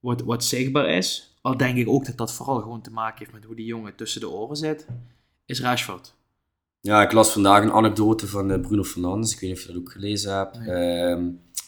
wat, 0.00 0.20
wat 0.22 0.44
zichtbaar 0.44 0.88
is. 0.88 1.36
Al 1.42 1.56
denk 1.56 1.76
ik 1.76 1.88
ook 1.88 2.06
dat 2.06 2.16
dat 2.16 2.32
vooral 2.32 2.60
gewoon 2.60 2.82
te 2.82 2.90
maken 2.90 3.18
heeft 3.18 3.32
met 3.32 3.44
hoe 3.44 3.56
die 3.56 3.66
jongen 3.66 3.94
tussen 3.94 4.20
de 4.20 4.30
oren 4.30 4.56
zit, 4.56 4.86
is 5.46 5.60
Rashford. 5.60 6.14
Ja, 6.80 7.02
ik 7.02 7.12
las 7.12 7.32
vandaag 7.32 7.62
een 7.62 7.72
anekdote 7.72 8.26
van 8.28 8.50
eh, 8.50 8.60
Bruno 8.60 8.84
Fernandes. 8.84 9.32
Ik 9.34 9.40
weet 9.40 9.50
niet 9.50 9.58
of 9.58 9.64
je 9.66 9.72
dat 9.72 9.80
ook 9.82 9.92
gelezen 9.92 10.36
hebt. 10.36 10.58
Nee. 10.58 10.68
Ehm, 10.68 11.24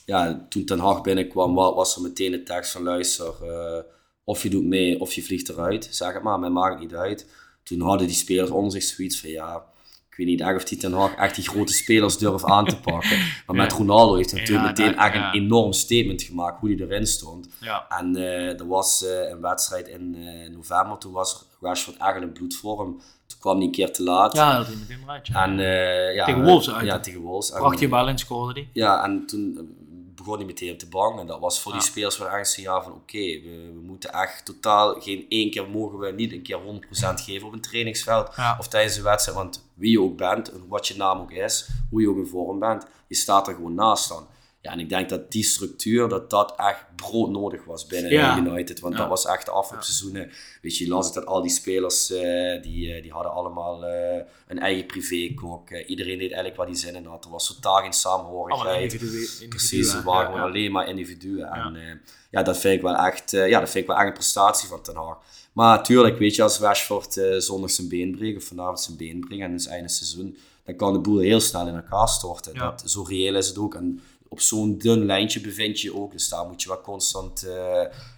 ja, 0.07 0.47
toen 0.49 0.65
Ten 0.65 0.79
Hag 0.79 1.01
binnenkwam, 1.01 1.55
wa- 1.55 1.75
was 1.75 1.97
er 1.97 2.03
meteen 2.03 2.31
de 2.31 2.43
tekst 2.43 2.73
van 2.73 2.83
luister, 2.83 3.35
eh, 3.43 3.83
of 4.25 4.43
je 4.43 4.51
doet 4.51 4.65
mee 4.65 5.01
of 5.01 5.13
je 5.13 5.23
vliegt 5.23 5.49
eruit. 5.49 5.89
Zeg 5.91 6.13
het 6.15 6.23
maar, 6.23 6.39
mij 6.39 6.51
maakt 6.51 6.73
het 6.73 6.83
niet 6.83 6.95
uit. 6.95 7.31
Toen 7.65 7.81
hadden 7.81 8.07
die 8.07 8.17
spelers 8.17 8.51
onder 8.51 8.73
zich 8.73 8.83
zoiets 8.83 9.21
van 9.21 9.31
ja, 9.31 9.65
ik 10.11 10.17
weet 10.17 10.27
niet 10.27 10.41
echt 10.41 10.57
of 10.57 10.65
die 10.65 10.79
Ten 10.79 10.93
Hag 10.93 11.15
echt 11.15 11.35
die 11.35 11.49
grote 11.49 11.73
spelers 11.73 12.19
durft 12.19 12.45
aan 12.45 12.65
te 12.67 12.77
pakken. 12.77 13.19
Maar 13.47 13.57
met. 13.57 13.73
Ronaldo 13.73 14.15
heeft 14.15 14.31
hij 14.31 14.41
natuurlijk 14.41 14.67
meteen 14.67 14.95
dat- 14.95 15.05
echt 15.05 15.15
een 15.15 15.33
enorm 15.33 15.73
statement 15.73 16.23
gemaakt 16.23 16.61
hoe 16.61 16.69
hij 16.75 16.79
erin 16.87 17.07
stond. 17.07 17.49
Ja. 17.61 17.87
En 17.89 18.17
eh, 18.17 18.61
er 18.61 18.67
was 18.67 19.05
eh, 19.07 19.29
een 19.31 19.41
wedstrijd 19.41 19.89
in 19.89 20.15
eh, 20.15 20.51
november, 20.51 20.99
toen 20.99 21.13
was 21.13 21.45
Rashford 21.61 21.97
echt 21.97 22.21
in 22.23 22.33
bloedvorm. 22.33 23.01
Toen 23.27 23.39
kwam 23.39 23.57
hij 23.57 23.67
een 23.67 23.73
keer 23.73 23.93
te 23.93 24.03
laat. 24.03 24.33
Ja, 24.37 24.57
dat 24.59 24.69
is 24.69 24.75
meteen 24.79 24.99
eruit. 25.03 25.27
Ja. 25.27 25.45
En, 25.45 25.59
eh, 25.59 26.15
ja, 26.15 26.25
Tegen 26.25 26.45
Wolves 26.45 26.71
uit, 26.71 26.87
Ja, 26.87 27.01
tegen 27.01 27.21
Wolves. 27.21 27.89
Bal 27.89 28.09
en 28.09 28.19
scoorde 28.19 28.55
die. 28.55 28.69
Ja, 28.73 29.05
en 29.05 29.27
toen 29.27 29.77
begon 30.25 30.39
hij 30.39 30.47
meteen 30.47 30.73
op 30.73 30.79
de 30.79 30.87
bank. 30.89 31.19
En 31.21 31.27
dat 31.27 31.41
was 31.41 31.61
voor 31.61 31.73
die 31.73 31.81
spelers 31.81 32.19
wel 32.19 32.29
echt 32.29 32.39
een 32.39 32.45
signaal 32.45 32.83
van 32.83 32.93
oké, 32.93 33.19
we, 33.19 33.71
we 33.75 33.81
moeten 33.83 34.13
echt 34.13 34.45
totaal 34.45 35.01
geen 35.01 35.27
één 35.29 35.51
keer 35.51 35.69
mogen 35.71 35.99
we 35.99 36.13
niet 36.13 36.33
een 36.33 36.43
keer 36.43 36.59
100% 36.59 37.23
geven 37.25 37.47
op 37.47 37.53
een 37.53 37.61
trainingsveld 37.61 38.37
Ja. 38.37 38.57
of 38.59 38.69
tijdens 38.69 38.97
een 38.97 39.03
wedstrijd. 39.03 39.39
Want 39.39 39.65
wie 39.75 39.91
je 39.91 40.01
ook 40.01 40.17
bent, 40.17 40.53
en 40.53 40.65
wat 40.69 40.87
je 40.89 40.97
naam 40.97 41.21
ook 41.21 41.31
is, 41.31 41.69
hoe 41.91 42.01
je 42.01 42.09
ook 42.09 42.17
in 42.17 42.27
vorm 42.27 42.59
bent, 42.59 42.87
je 43.09 43.15
staat 43.15 43.49
er 43.49 43.55
gewoon 43.55 43.75
naast 43.75 44.09
dan. 44.09 44.27
Ja, 44.65 44.71
en 44.73 44.79
ik 44.81 44.89
denk 44.89 45.09
dat 45.09 45.33
die 45.33 45.43
structuur, 45.45 46.09
dat 46.09 46.31
dat 46.31 46.55
echt 46.57 46.85
broodnodig 46.97 47.65
was 47.65 47.87
binnen 47.87 48.11
Ja. 48.13 48.39
United. 48.39 48.81
Want 48.81 48.95
Ja. 48.95 49.01
dat 49.01 49.09
was 49.09 49.27
echt 49.27 49.45
de 49.45 49.51
afloopseizoenen. 49.51 50.31
Weet 50.63 50.77
je, 50.77 50.85
je 50.85 50.91
las 50.91 51.05
het 51.05 51.15
dat 51.15 51.27
al 51.27 51.43
die 51.43 51.51
spelers, 51.51 52.11
eh, 52.11 52.63
die, 52.63 52.93
eh, 52.95 53.03
die 53.03 53.13
hadden 53.13 53.33
allemaal 53.33 53.85
eh, 53.85 54.23
een 54.47 54.59
eigen 54.59 54.87
privékok. 54.87 55.71
Eh, 55.71 55.89
iedereen 55.91 56.19
deed 56.19 56.33
eigenlijk 56.33 56.57
wat 56.57 56.67
hij 56.67 56.77
zin 56.77 56.95
in 56.95 57.05
had. 57.07 57.25
Er 57.25 57.31
was 57.31 57.47
totaal 57.47 57.73
geen 57.75 57.83
Allemaal 57.83 57.93
samenhorigheid. 57.93 58.93
individuen. 58.93 59.49
Precies, 59.49 59.91
ze 59.91 60.03
waren 60.03 60.21
Ja, 60.21 60.25
gewoon 60.27 60.41
ja. 60.41 60.47
alleen 60.47 60.73
maar 60.73 60.89
individuen. 60.89 61.39
Ja. 61.39 61.53
En 61.67 61.77
eh, 61.77 61.95
ja, 62.31 62.43
dat 62.43 62.59
vind 62.59 62.75
ik 62.75 62.83
wel 62.83 62.95
echt, 62.97 63.33
eh, 63.33 63.49
ja, 63.49 63.61
dat 63.61 63.71
vind 63.71 63.85
ik 63.85 63.91
wel 63.91 63.99
echt 63.99 64.07
een 64.07 64.13
prestatie 64.13 64.69
van 64.69 64.83
Ten 64.83 64.97
Hag. 64.97 65.19
Maar 65.53 65.77
natuurlijk, 65.77 66.19
weet 66.19 66.35
je, 66.35 66.43
als 66.43 66.59
Rashford 66.59 67.17
eh, 67.17 67.37
zondag 67.39 67.71
zijn 67.71 67.89
been 67.89 68.17
breekt, 68.17 68.37
of 68.37 68.45
vanavond 68.45 68.81
zijn 68.81 68.97
been 68.97 69.21
breekt, 69.21 69.43
en 69.43 69.51
het 69.53 69.61
is 69.61 69.67
einde 69.67 69.89
seizoen, 69.89 70.37
dan 70.65 70.77
kan 70.77 70.93
de 70.93 70.99
boel 70.99 71.19
heel 71.19 71.41
snel 71.41 71.67
in 71.67 71.75
elkaar 71.75 72.09
storten. 72.09 72.55
Ja. 72.55 72.61
Dat, 72.71 72.83
zo 72.87 73.03
reëel 73.03 73.35
is 73.37 73.49
het 73.49 73.59
ook. 73.59 73.75
En 73.75 74.01
op 74.35 74.41
zo'n 74.41 74.79
dun 74.79 75.05
lijntje 75.05 75.41
bevind 75.41 75.81
je 75.81 75.95
ook. 75.95 76.13
Dus 76.13 76.29
daar 76.29 76.47
moet 76.47 76.63
je 76.63 76.69
wel 76.69 76.81
constant, 76.81 77.43
eh, 77.43 77.55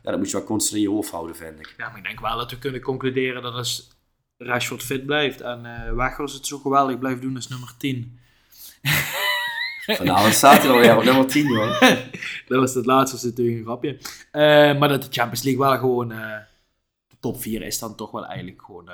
ja, 0.02 0.10
dat 0.10 0.18
moet 0.18 0.30
je 0.30 0.36
wel 0.36 0.46
constant 0.46 0.76
in 0.76 0.82
je 0.82 0.94
hoofd 0.94 1.10
houden, 1.10 1.36
vind 1.36 1.58
ik. 1.58 1.74
Ja, 1.76 1.88
maar 1.88 1.98
ik 1.98 2.04
denk 2.04 2.20
wel 2.20 2.36
dat 2.36 2.50
we 2.50 2.58
kunnen 2.58 2.80
concluderen 2.80 3.42
dat 3.42 3.54
als 3.54 3.88
Rashford 4.36 4.82
fit 4.82 5.06
blijft 5.06 5.40
en 5.40 5.66
eh 5.66 5.92
Weghorst 5.92 6.34
het 6.34 6.46
zo 6.46 6.58
geweldig 6.58 6.98
blijft 6.98 7.20
doen 7.20 7.36
als 7.36 7.48
nummer 7.48 7.74
10. 7.78 8.18
Vanavond 9.86 10.34
staat 10.34 10.62
hij 10.62 10.70
alweer 10.70 10.96
op 10.96 11.04
nummer 11.04 11.26
10, 11.26 11.46
joh. 11.46 11.80
dat 12.48 12.58
was 12.58 12.74
het 12.74 12.86
laatste, 12.86 13.16
was 13.16 13.24
natuurlijk 13.24 13.58
een 13.58 13.64
grapje. 13.64 13.98
Eh, 14.30 14.78
maar 14.78 14.88
dat 14.88 15.02
de 15.02 15.08
Champions 15.10 15.42
League 15.42 15.62
wel 15.62 15.78
gewoon 15.78 16.08
de 16.08 17.16
top 17.20 17.40
4 17.40 17.62
is 17.62 17.78
dan 17.78 17.96
toch 17.96 18.10
wel 18.10 18.26
eigenlijk 18.26 18.62
gewoon, 18.62 18.90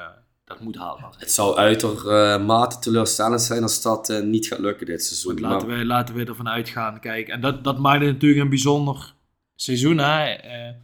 dat 0.53 0.61
moet 0.61 0.77
haalbaar 0.77 1.11
zijn. 1.11 1.23
Het 1.23 1.33
zou 1.33 1.57
uitermate 1.57 2.79
teleurstellend 2.79 3.43
zijn 3.43 3.63
als 3.63 3.83
dat 3.83 4.11
eh, 4.11 4.23
niet 4.23 4.47
gaat 4.47 4.59
lukken 4.59 4.87
dit 4.87 5.05
seizoen. 5.05 5.41
Laten 5.41 5.69
Maar- 5.69 5.79
we, 5.79 5.85
laten 5.85 6.15
we 6.15 6.25
ervan 6.25 6.49
uitgaan. 6.49 7.01
Kijk, 7.01 7.29
en 7.29 7.41
dat, 7.41 7.65
dat 7.65 7.79
maakt 7.79 8.01
het 8.03 8.13
natuurlijk 8.13 8.41
een 8.41 8.49
bijzonder 8.49 9.15
seizoen. 9.55 9.99
Hè? 9.99 10.25
Eh, 10.33 10.75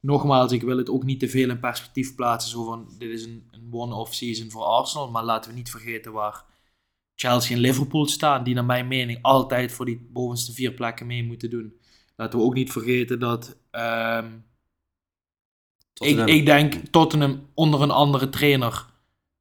nogmaals, 0.00 0.52
ik 0.52 0.62
wil 0.62 0.76
het 0.76 0.90
ook 0.90 1.04
niet 1.04 1.20
te 1.20 1.28
veel 1.28 1.50
in 1.50 1.60
perspectief 1.60 2.14
plaatsen. 2.14 2.50
Zo 2.50 2.64
van, 2.64 2.94
dit 2.98 3.10
is 3.10 3.24
een, 3.24 3.48
een 3.50 3.68
one-off 3.70 4.14
season 4.14 4.50
voor 4.50 4.62
Arsenal. 4.62 5.10
Maar 5.10 5.24
laten 5.24 5.50
we 5.50 5.56
niet 5.56 5.70
vergeten 5.70 6.12
waar 6.12 6.44
Chelsea 7.14 7.56
en 7.56 7.62
Liverpool 7.62 8.06
staan. 8.06 8.44
Die 8.44 8.54
naar 8.54 8.64
mijn 8.64 8.88
mening 8.88 9.18
altijd 9.22 9.72
voor 9.72 9.84
die 9.84 10.08
bovenste 10.12 10.52
vier 10.52 10.72
plekken 10.72 11.06
mee 11.06 11.24
moeten 11.24 11.50
doen. 11.50 11.74
Laten 12.16 12.38
we 12.38 12.44
ook 12.44 12.54
niet 12.54 12.72
vergeten 12.72 13.18
dat... 13.18 13.56
ehm, 13.70 14.26
ik, 16.00 16.18
ik 16.26 16.46
denk 16.46 16.74
Tottenham 16.74 17.46
onder 17.54 17.82
een 17.82 17.90
andere 17.90 18.28
trainer 18.28 18.86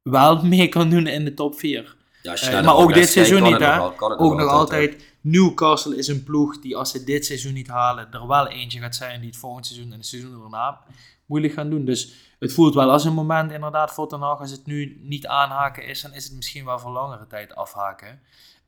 wel 0.10 0.46
mee 0.46 0.68
kan 0.68 0.90
doen 0.90 1.08
in 1.08 1.26
de 1.26 1.34
top 1.34 1.60
4. 1.60 1.96
Ja, 2.22 2.32
als 2.32 2.40
je 2.42 2.50
Eh, 2.50 2.66
maar 2.66 2.76
ook 2.76 2.94
dit 2.94 3.10
seizoen 3.10 3.44
niet, 3.44 3.60
hè? 3.60 3.82
Ook 3.82 4.38
nog 4.38 4.50
altijd, 4.50 5.14
Newcastle 5.22 5.98
is 5.98 6.08
een 6.08 6.24
ploeg 6.24 6.60
die 6.60 6.76
als 6.76 6.92
ze 6.92 7.04
dit 7.04 7.26
seizoen 7.26 7.54
niet 7.54 7.68
halen, 7.68 8.12
er 8.12 8.28
wel 8.28 8.48
eentje 8.48 8.80
gaat 8.80 8.96
zijn 8.96 9.20
die 9.20 9.30
het 9.30 9.38
volgend 9.38 9.66
seizoen 9.66 9.92
en 9.92 9.98
het 9.98 10.08
seizoen 10.08 10.40
daarna 10.40 10.82
moeilijk 11.26 11.54
gaan 11.54 11.70
doen. 11.70 11.86
Dus 11.86 12.14
het 12.40 12.54
voelt 12.54 12.74
wel 12.74 12.92
als 12.92 13.06
een 13.06 13.14
moment 13.14 13.52
inderdaad 13.52 13.94
voor 13.94 14.08
Ten 14.08 14.22
Hag, 14.22 14.40
als 14.40 14.52
het 14.52 14.66
nu 14.66 15.00
niet 15.02 15.28
aanhaken 15.28 15.86
is, 15.88 16.02
dan 16.02 16.14
is 16.14 16.24
het 16.24 16.34
misschien 16.34 16.66
wel 16.66 16.80
voor 16.80 16.92
langere 16.92 17.28
tijd 17.28 17.56
afhaken. 17.56 18.20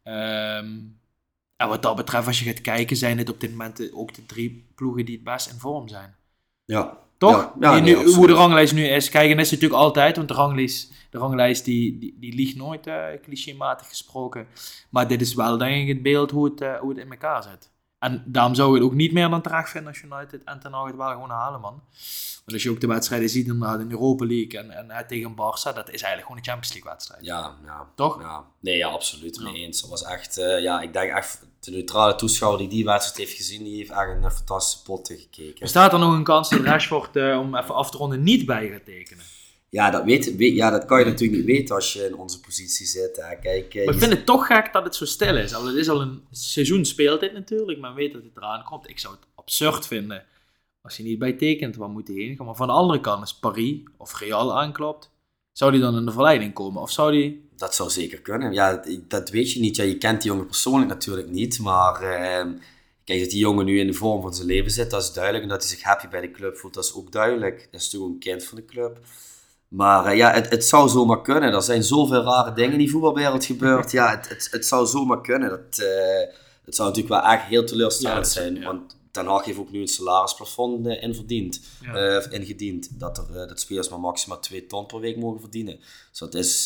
Ehm, 0.04 0.76
en 1.56 1.68
wat 1.68 1.82
dat 1.82 1.96
betreft, 1.96 2.28
als 2.28 2.40
je 2.40 2.46
gaat 2.46 2.62
kijken, 2.62 2.96
zijn 2.96 3.18
dit 3.18 3.30
op 3.30 3.40
dit 3.40 3.52
moment 3.52 3.94
ook 3.94 4.14
de 4.14 4.26
drie 4.26 4.68
ploegen 4.76 5.06
die 5.06 5.16
het 5.16 5.24
best 5.24 5.52
in 5.52 5.60
vorm 5.60 5.88
zijn. 5.88 6.16
Ja. 6.66 6.98
Toch? 7.18 7.32
Ja, 7.32 7.54
ja, 7.60 7.74
Die 7.74 7.96
nee, 7.96 8.04
nu, 8.04 8.14
hoe 8.14 8.28
de 8.28 8.34
ranglijst 8.34 8.74
nu 8.74 8.88
is. 8.88 9.10
Kijk, 9.10 9.30
en 9.30 9.38
dat 9.38 9.46
is 9.46 9.52
natuurlijk 9.52 9.82
altijd, 9.82 10.16
want 10.16 10.28
de 10.28 10.34
ranglijst, 10.34 10.94
de 11.10 11.18
ranglijst 11.18 11.66
die, 11.66 11.98
die, 11.98 12.16
die 12.20 12.34
liegt 12.34 12.56
nooit, 12.56 12.88
eh 12.88 13.06
clichématig 13.22 13.88
gesproken. 13.88 14.48
Maar 14.90 15.08
dit 15.08 15.22
is 15.22 15.34
wel, 15.34 15.58
denk 15.58 15.82
ik, 15.82 15.88
het 15.88 16.02
beeld 16.02 16.32
hoe 16.32 16.46
het, 16.46 16.62
eh, 16.62 16.80
hoe 16.80 16.90
het 16.90 16.98
in 16.98 17.12
elkaar 17.12 17.44
zit. 17.44 17.72
En 18.00 18.24
daarom 18.26 18.56
zou 18.56 18.70
ik 18.70 18.82
het 18.82 18.92
ook 18.92 18.98
niet 18.98 19.14
meer 19.14 19.30
dan 19.30 19.42
terecht 19.42 19.70
vinden 19.70 19.92
als 19.92 20.02
United 20.02 20.44
en 20.44 20.60
Ten 20.60 20.74
Hag 20.74 20.88
het 20.88 20.96
wel 20.96 21.12
gewoon 21.12 21.30
halen, 21.30 21.62
man. 21.62 21.82
Want 22.48 22.60
als 22.60 22.64
je 22.64 22.70
ook 22.72 22.82
de 22.82 22.88
wedstrijden 22.88 23.30
ziet 23.30 23.48
inderdaad 23.48 23.80
in 23.80 23.88
de 23.88 23.94
Europa 23.94 24.26
League 24.26 24.60
en, 24.60 24.72
en 24.72 24.92
eh, 24.92 25.06
tegen 25.08 25.32
Barça, 25.32 25.76
dat 25.76 25.90
is 25.90 26.02
eigenlijk 26.02 26.22
gewoon 26.22 26.38
een 26.38 26.44
Champions 26.44 26.74
League 26.74 26.92
wedstrijd. 26.92 27.26
Ja, 27.26 27.56
ja. 27.66 27.88
Toch? 27.96 28.22
Ja. 28.22 28.46
Nee, 28.60 28.78
ja, 28.78 28.88
absoluut. 28.88 29.36
Ja. 29.36 29.44
Mee 29.44 29.64
eens. 29.64 29.82
Dat 29.82 29.90
was 29.90 30.04
echt, 30.04 30.38
eh, 30.38 30.62
ja, 30.62 30.82
ik 30.82 30.94
denk 30.94 31.12
echt, 31.12 31.46
de 31.60 31.72
neutrale 31.72 32.16
toeschouwer 32.16 32.60
die 32.60 32.70
die 32.70 32.86
wedstrijd 32.86 33.18
heeft 33.18 33.38
gezien, 33.38 33.64
die 33.64 33.78
heeft 33.78 33.90
echt 33.90 34.10
een 34.10 34.24
eh, 34.24 34.32
fantastische 34.32 34.84
pot 34.84 35.08
gekeken. 35.08 35.60
Bestaat 35.60 35.94
er 35.94 36.00
nog 36.00 36.14
een 36.14 36.24
kans 36.24 36.50
dat 36.50 36.60
Rashford, 36.60 37.16
om 37.16 37.56
even 37.56 37.76
af 37.76 37.92
te 37.92 37.98
ronden, 37.98 38.24
niet 38.24 38.46
bij 38.46 38.70
gaat 38.70 38.86
tekenen? 38.86 39.24
Ja, 39.70 39.90
dat, 39.90 40.04
weet, 40.04 40.36
weet, 40.36 40.56
ja, 40.56 40.70
dat 40.70 40.86
kan 40.86 41.00
je 41.00 41.06
natuurlijk 41.06 41.38
niet 41.38 41.46
weten 41.58 41.76
als 41.76 41.94
je 41.94 42.06
in 42.06 42.16
onze 42.16 42.40
positie 42.40 42.86
zit. 42.86 43.16
Hè. 43.16 43.36
Kijk, 43.36 43.76
eh, 43.76 43.86
Maar 43.86 43.94
ik 43.94 44.00
je- 44.00 44.06
vind 44.08 44.18
het 44.18 44.26
toch 44.26 44.46
gek 44.46 44.74
dat 44.74 44.84
het 44.84 44.96
zo 44.96 45.06
stil 45.06 45.38
is. 45.38 45.52
Het 45.52 45.76
is 45.76 45.90
al 45.90 46.02
een 46.02 46.22
seizoen 46.32 46.86
speelt 46.86 47.20
dit 47.20 47.34
natuurlijk, 47.34 47.80
men 47.80 47.94
weet 47.94 48.14
dat 48.14 48.24
het 48.24 48.32
eraan 48.38 48.64
komt. 48.64 48.90
Ik 48.90 49.00
zou 49.00 49.14
het 49.16 49.24
absurd 49.36 49.88
vinden 49.88 50.24
als 50.82 50.98
hij 50.98 51.06
niet 51.06 51.20
bij 51.20 51.34
tekent, 51.34 51.76
waar 51.76 51.90
moet 51.90 52.08
hij 52.08 52.16
heen 52.18 52.36
gaan? 52.36 52.46
Maar 52.46 52.56
van 52.56 52.68
de 52.68 52.74
andere 52.74 53.00
kant, 53.02 53.22
als 53.22 53.36
Paris 53.36 53.80
of 53.98 54.20
Real 54.20 54.60
aanklopt, 54.60 55.10
zou 55.52 55.72
die 55.72 55.82
dan 55.82 55.96
in 55.98 56.06
de 56.06 56.12
verleiding 56.12 56.54
komen? 56.54 56.82
Of 56.82 56.92
zou 56.92 57.12
die... 57.12 57.50
Dat 57.56 57.76
zou 57.76 57.90
zeker 57.90 58.22
kunnen. 58.22 58.54
Ja, 58.54 58.84
dat- 59.08 59.30
weet 59.30 59.52
je 59.54 59.60
niet. 59.60 59.76
Ja, 59.76 59.84
je 59.84 59.98
kent 59.98 60.22
die 60.22 60.32
jongen 60.32 60.46
persoonlijk 60.46 60.90
natuurlijk 60.90 61.30
niet. 61.30 61.60
Maar 61.60 62.02
ehm, 62.02 62.52
kijk, 63.04 63.20
dat 63.20 63.30
die 63.30 63.40
jongen 63.40 63.66
nu 63.66 63.80
in 63.80 63.88
de 63.88 63.94
vorm 63.94 64.22
van 64.22 64.34
zijn 64.34 64.48
leven 64.48 64.72
zit, 64.72 64.90
dat 64.92 65.02
is 65.02 65.14
duidelijk. 65.14 65.44
En 65.44 65.50
dat 65.50 65.62
hij 65.64 65.70
zich 65.76 65.84
happy 65.84 66.08
bij 66.08 66.22
de 66.22 66.32
club 66.32 66.58
voelt, 66.58 66.74
dat 66.74 66.84
is 66.86 66.94
ook 66.94 67.12
duidelijk. 67.12 67.68
Dat 67.72 67.82
is 67.82 67.86
natuurlijk 67.92 68.14
een 68.14 68.20
kind 68.32 68.44
van 68.44 68.58
de 68.58 68.66
club. 68.66 69.00
Maar 69.68 70.06
eh, 70.06 70.18
ja, 70.18 70.32
het, 70.34 70.50
het 70.50 70.66
zou 70.66 70.90
zomaar 70.90 71.22
kunnen. 71.22 71.54
Er 71.54 71.62
zijn 71.62 71.84
zoveel 71.84 72.24
rare 72.24 72.54
dingen 72.54 72.72
in 72.72 72.78
die 72.78 72.92
voetbalwereld 72.92 73.46
gebeurd. 73.46 73.92
Ja, 73.92 74.10
het, 74.10 74.30
het, 74.30 74.48
het 74.52 74.66
zou 74.66 74.88
zomaar 74.88 75.22
kunnen. 75.22 75.50
Dat, 75.50 75.80
eh, 75.80 76.34
het 76.66 76.76
zou 76.76 76.90
natuurlijk 76.90 77.22
wel 77.22 77.32
echt 77.32 77.44
heel 77.44 77.64
teleurstellend 77.64 78.26
Ja, 78.26 78.32
zijn. 78.32 78.56
ja. 78.56 78.66
Want 78.66 78.96
Ten 79.12 79.26
Hag 79.26 79.46
heeft 79.46 79.58
ook 79.58 79.72
nu 79.72 79.82
een 79.82 79.88
salarisplafond 79.88 80.88
eh, 80.88 81.02
Ja. 81.82 82.22
ingediend. 82.30 83.00
Dat, 83.00 83.18
er, 83.18 83.48
dat 83.48 83.60
spelers 83.60 83.90
maar 83.90 84.00
maximaal 84.00 84.40
2 84.40 84.66
ton 84.66 84.86
per 84.86 85.00
week 85.00 85.18
mogen 85.18 85.40
verdienen. 85.40 85.80
Dus 86.10 86.20
dat 86.20 86.34
is, 86.34 86.66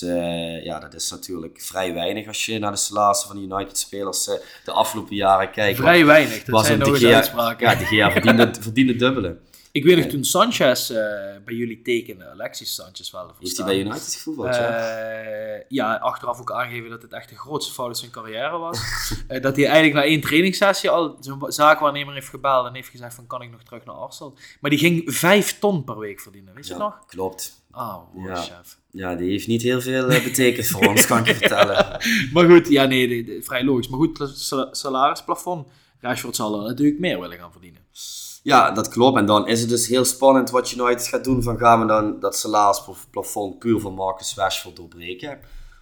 ja, 0.63 0.79
dat 0.79 0.93
is 0.93 1.11
natuurlijk 1.11 1.61
vrij 1.61 1.93
weinig 1.93 2.27
als 2.27 2.45
je 2.45 2.59
naar 2.59 2.71
de 2.71 2.77
salarissen 2.77 3.27
van 3.27 3.37
de 3.37 3.55
United-spelers 3.55 4.23
de 4.65 4.71
afgelopen 4.71 5.15
jaren 5.15 5.51
kijkt. 5.51 5.79
Vrij 5.79 6.05
weinig, 6.05 6.37
dat 6.37 6.47
was 6.47 6.65
zijn 6.65 6.79
nog 6.79 6.87
eens 6.87 7.05
uitspraken. 7.05 7.67
Ja, 7.69 7.75
de 7.75 7.85
Gea 7.85 8.11
verdiende, 8.11 8.51
verdiende 8.59 8.95
dubbele. 8.95 9.37
Ik 9.71 9.83
weet 9.83 9.97
nog 9.97 10.05
toen 10.05 10.23
Sanchez 10.23 10.89
eh, 10.89 10.97
bij 11.45 11.53
jullie 11.55 11.81
tekende, 11.81 12.29
Alexis 12.29 12.75
Sanchez 12.75 13.11
wel. 13.11 13.31
Heeft 13.39 13.57
hij 13.57 13.65
bij 13.65 13.79
United 13.79 14.13
gevoetbald? 14.13 14.55
ja? 14.55 14.69
Eh, 14.69 15.61
ja, 15.67 15.95
achteraf 15.95 16.39
ook 16.39 16.51
aangegeven 16.51 16.89
dat 16.89 17.01
het 17.01 17.13
echt 17.13 17.29
de 17.29 17.35
grootste 17.37 17.73
fout 17.73 17.89
in 17.89 17.95
zijn 17.95 18.11
carrière 18.11 18.57
was. 18.57 18.79
Eh, 19.27 19.41
dat 19.41 19.55
hij 19.55 19.65
eigenlijk 19.65 19.95
na 19.95 20.03
één 20.03 20.21
trainingssessie 20.21 20.89
al 20.89 21.17
zijn 21.19 21.37
zaakwaarnemer 21.47 22.13
heeft 22.13 22.29
gebeld 22.29 22.67
en 22.67 22.73
heeft 22.73 22.89
gezegd 22.89 23.13
van 23.13 23.27
kan 23.27 23.41
ik 23.41 23.51
nog 23.51 23.63
terug 23.63 23.85
naar 23.85 23.95
Arsenal. 23.95 24.37
Maar 24.59 24.69
die 24.69 24.79
ging 24.79 25.01
vijf 25.05 25.59
ton 25.59 25.83
per 25.83 25.99
week 25.99 26.19
verdienen, 26.19 26.53
weet 26.53 26.67
je 26.67 26.73
Ja, 26.73 26.79
nog? 26.79 27.05
Klopt. 27.07 27.63
Ah, 27.71 27.97
wow, 28.13 28.27
Ja. 28.27 28.35
chef. 28.35 28.77
Ja, 28.91 29.15
die 29.15 29.29
heeft 29.29 29.47
niet 29.47 29.61
heel 29.61 29.81
veel 29.81 30.07
betekend 30.07 30.67
voor 30.67 30.87
ons, 30.87 31.05
kan 31.05 31.19
ik 31.19 31.27
je 31.27 31.33
vertellen. 31.35 31.99
Maar 32.33 32.45
goed, 32.49 32.67
ja 32.67 32.85
nee, 32.85 33.07
de- 33.07 33.23
de- 33.23 33.43
vrij 33.43 33.63
logisch. 33.63 33.87
Maar 33.87 33.99
goed, 33.99 34.31
salarisplafond. 34.71 35.67
Rashford 35.99 36.35
zal 36.35 36.59
er 36.61 36.67
natuurlijk 36.67 36.99
meer 36.99 37.19
willen 37.19 37.37
gaan 37.37 37.51
verdienen. 37.51 37.80
Ja, 38.41 38.71
dat 38.71 38.87
klopt. 38.87 39.17
En 39.17 39.25
dan 39.25 39.47
is 39.47 39.59
het 39.59 39.69
dus 39.69 39.87
heel 39.87 40.05
spannend 40.05 40.49
wat 40.49 40.71
United 40.71 41.07
gaat 41.07 41.23
doen. 41.23 41.43
Van 41.43 41.57
gaan 41.57 41.79
we 41.79 41.85
dan 41.85 42.19
dat 42.19 42.37
salarisplafond 42.37 43.59
puur 43.59 43.79
van 43.79 43.93
Marcus 43.93 44.35
Rashford 44.35 44.75
doorbreken? 44.75 45.39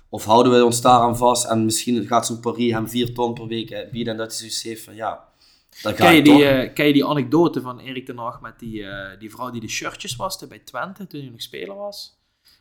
Of 0.10 0.26
houden 0.26 0.52
we 0.52 0.66
ons 0.66 0.82
daaraan 0.82 1.18
vast 1.18 1.46
en 1.46 1.66
misschien 1.66 2.08
gaat 2.08 2.26
zo'n 2.26 2.40
Paris 2.40 2.72
hem 2.72 2.90
4 2.90 3.14
ton 3.14 3.34
per 3.34 3.48
week 3.48 3.72
eh, 3.72 3.92
bieden 3.92 4.14
en 4.14 4.20
dat 4.20 4.28
hij 4.28 4.38
zoiets 4.38 4.64
heeft 4.64 4.84
van 4.84 4.96
ja, 4.96 5.30
dan 5.82 5.96
ga 5.96 6.06
Ken 6.06 6.16
je, 6.16 6.22
die, 6.22 6.46
eh, 6.46 6.74
ken 6.74 6.86
je 6.86 6.94
die 6.94 7.06
anekdote 7.06 7.62
van 7.62 7.80
Erik 7.80 8.06
ten 8.06 8.18
Hag 8.18 8.42
met 8.42 8.60
die, 8.60 8.86
eh, 8.86 9.20
die 9.20 9.32
vrouw 9.32 9.50
die 9.50 9.62
de 9.62 9.68
shirtjes 9.68 10.16
waste 10.16 10.48
bij 10.48 10.60
Twente 10.60 11.08
toen 11.08 11.22
hij 11.22 11.30
nog 11.30 11.42
speler 11.42 11.76
was? 11.76 12.18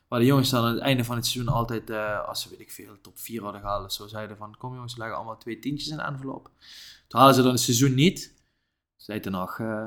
Waar 0.08 0.20
de 0.20 0.26
jongens 0.26 0.50
dan 0.50 0.64
aan 0.64 0.74
het 0.74 0.82
einde 0.82 1.04
van 1.04 1.16
het 1.16 1.26
seizoen 1.26 1.54
altijd, 1.54 1.90
eh, 1.90 2.28
als 2.28 2.42
ze 2.42 2.48
weet 2.50 2.60
ik 2.60 2.70
veel, 2.70 3.00
top 3.02 3.18
4 3.18 3.42
hadden 3.42 3.60
gehaald 3.60 3.84
of 3.84 3.92
zo, 3.92 4.06
zeiden 4.06 4.36
van 4.36 4.56
kom 4.58 4.74
jongens, 4.74 4.96
leggen 4.96 5.16
allemaal 5.16 5.38
twee 5.38 5.58
tientjes 5.58 5.88
in 5.88 5.96
de 5.96 6.02
envelop. 6.02 6.50
Toen 7.08 7.20
halen 7.20 7.34
ze 7.34 7.42
dan 7.42 7.50
het 7.50 7.60
seizoen 7.60 7.94
niet. 7.94 8.36
Zei 9.08 9.20
ten 9.20 9.34
Hag, 9.34 9.58
eh, 9.58 9.84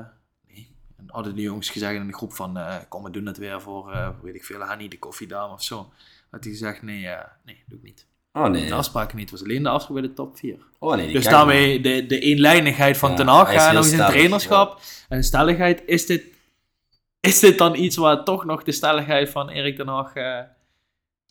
nee. 0.48 0.76
En 0.96 1.04
hadden 1.06 1.34
de 1.34 1.42
jongens 1.42 1.70
gezegd 1.70 1.94
in 1.94 2.06
de 2.06 2.12
groep 2.12 2.32
van, 2.32 2.56
eh, 2.56 2.76
kom 2.88 3.02
we 3.02 3.10
doen 3.10 3.26
het 3.26 3.36
weer 3.36 3.60
voor, 3.60 3.92
eh, 3.92 4.08
weet 4.22 4.34
ik 4.34 4.44
veel, 4.44 4.60
Hanny 4.60 4.88
de 4.88 4.98
koffiedame 4.98 5.52
of 5.52 5.62
zo. 5.62 5.92
Had 6.30 6.44
hij 6.44 6.52
gezegd, 6.52 6.82
nee, 6.82 7.08
nee, 7.44 7.62
doe 7.66 7.78
ik 7.78 7.84
niet. 7.84 8.06
Oh 8.32 8.46
nee. 8.46 8.66
De 8.66 8.74
afspraken 8.74 9.16
niet, 9.16 9.30
het 9.30 9.38
was 9.38 9.48
alleen 9.48 9.62
de 9.62 9.68
afspraak 9.68 10.00
bij 10.00 10.08
de 10.08 10.14
top 10.14 10.36
4. 10.36 10.58
Oh 10.78 10.94
nee, 10.94 11.12
Dus 11.12 11.24
daarmee 11.24 11.80
de, 11.80 12.06
de 12.06 12.18
eenlijnigheid 12.18 12.96
van 12.96 13.10
Ja, 13.10 13.16
Ten 13.16 13.26
Hag 13.26 13.52
en 13.52 13.74
nog 13.74 13.84
een 13.84 13.90
stellig, 13.90 14.10
trainerschap 14.10 14.80
en 15.08 15.24
stelligheid. 15.24 15.82
Is 15.86 16.06
dit, 16.06 16.24
is 17.20 17.38
dit 17.38 17.58
dan 17.58 17.74
iets 17.74 17.96
waar 17.96 18.24
toch 18.24 18.44
nog 18.44 18.62
de 18.62 18.72
stelligheid 18.72 19.30
van 19.30 19.48
Erik 19.48 19.76
Ten 19.76 19.88
Hag... 19.88 20.12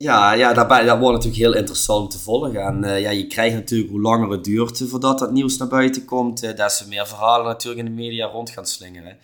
eh, 0.02 0.08
Ja, 0.08 0.32
ja 0.34 0.54
dat, 0.54 0.70
dat 0.70 1.00
wordt 1.00 1.16
natuurlijk 1.16 1.44
heel 1.44 1.54
interessant 1.54 2.04
om 2.04 2.10
te 2.10 2.20
volgen. 2.20 2.62
En 2.62 2.84
uh, 2.84 3.02
ja, 3.02 3.10
je 3.10 3.28
krijgt 3.28 3.56
natuurlijk 3.56 3.92
hoe 3.92 4.02
langer 4.02 4.30
het 4.30 4.44
duurt 4.44 4.84
voordat 4.88 5.20
dat 5.20 5.32
nieuws 5.32 5.58
naar 5.58 5.68
buiten 5.68 6.06
komt, 6.06 6.44
uh, 6.44 6.56
des 6.56 6.78
te 6.78 6.88
meer 6.88 7.08
verhalen 7.08 7.46
natuurlijk 7.46 7.88
in 7.88 7.96
de 7.96 8.02
media 8.02 8.28
rond 8.28 8.50
gaan 8.50 8.66
slingeren. 8.66 9.18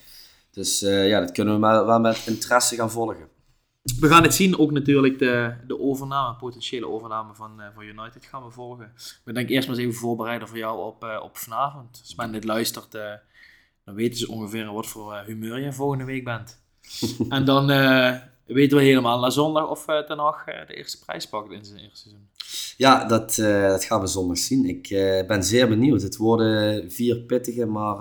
Dus 0.52 0.84
uh, 0.84 1.08
ja, 1.08 1.20
dat 1.20 1.32
kunnen 1.32 1.54
we 1.54 1.60
maar, 1.60 1.86
wel 1.86 2.00
met 2.00 2.24
interesse 2.26 2.76
gaan 2.76 2.92
volgen. 2.92 3.28
We 4.00 4.08
gaan 4.08 4.24
het 4.24 4.34
zien, 4.34 4.60
ook 4.60 4.72
natuurlijk 4.72 5.20
de, 5.20 5.54
de 5.68 5.80
overname, 5.80 6.36
potentiële 6.36 6.88
overname 6.88 7.34
van, 7.34 7.62
van 7.74 7.84
United 7.84 8.26
gaan 8.26 8.44
we 8.44 8.52
volgen. 8.52 8.94
We 9.24 9.34
denk 9.34 9.50
eerst 9.50 9.68
maar 9.68 9.78
eens 9.78 9.86
even 9.86 10.00
voorbereiden 10.00 10.48
voor 10.48 10.58
jou 10.58 10.86
op, 10.86 11.20
op 11.24 11.38
vanavond. 11.38 12.00
Als 12.02 12.16
men 12.16 12.32
dit 12.32 12.44
luistert, 12.44 12.92
dan 13.86 13.96
weten 13.96 14.18
ze 14.18 14.32
ongeveer 14.32 14.74
wat 14.74 14.88
voor 14.88 15.24
humeur 15.26 15.60
je 15.60 15.74
volgende 15.74 16.06
week 16.06 16.24
bent. 16.24 16.62
en 17.30 17.46
dan 17.46 17.70
weten 18.48 18.78
we 18.78 18.84
helemaal 18.84 19.20
na 19.20 19.30
zondag 19.30 19.70
of 19.70 19.88
uh, 19.88 20.00
Ten 20.00 20.18
Hag 20.18 20.48
uh, 20.48 20.56
de 20.68 20.74
eerste 20.74 21.00
prijs 21.06 21.28
pakt 21.28 21.52
in 21.52 21.66
zijn 21.66 21.80
eerste 21.80 21.98
seizoen. 21.98 22.30
Ja, 22.78 23.06
dat, 23.06 23.38
uh, 23.38 23.68
dat 23.68 23.84
gaan 23.84 24.02
we 24.02 24.08
zondag 24.08 24.38
zien. 24.38 24.66
Ik 24.66 24.88
ben 25.28 25.44
zeer 25.44 25.68
benieuwd. 25.68 26.02
Het 26.02 26.18
worden 26.18 26.92
vier 26.92 27.18
pittige, 27.18 27.66
maar 27.66 27.98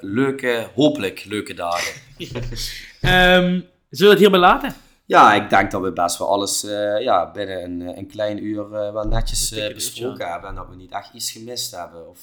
leuke, 0.00 0.70
hopelijk 0.74 1.24
leuke 1.24 1.54
dagen. 1.54 2.00
um, 3.38 3.64
zullen 3.90 4.06
we 4.06 4.08
het 4.08 4.18
hierbij 4.18 4.40
laten? 4.40 4.74
Ja, 5.04 5.34
ik 5.34 5.50
denk 5.50 5.70
dat 5.70 5.82
we 5.82 5.92
best 5.92 6.18
wel 6.18 6.28
alles 6.28 6.60
ja, 7.00 7.30
binnen 7.30 7.62
een, 7.62 7.98
een 7.98 8.06
klein 8.06 8.44
uur 8.44 8.70
wel 8.70 9.04
netjes 9.04 9.50
besproken 9.74 10.30
hebben. 10.30 10.48
En 10.48 10.54
dat 10.56 10.68
we 10.68 10.76
niet 10.76 10.92
echt 10.92 11.14
iets 11.14 11.32
gemist 11.32 11.76
hebben. 11.76 12.08
Of... 12.08 12.20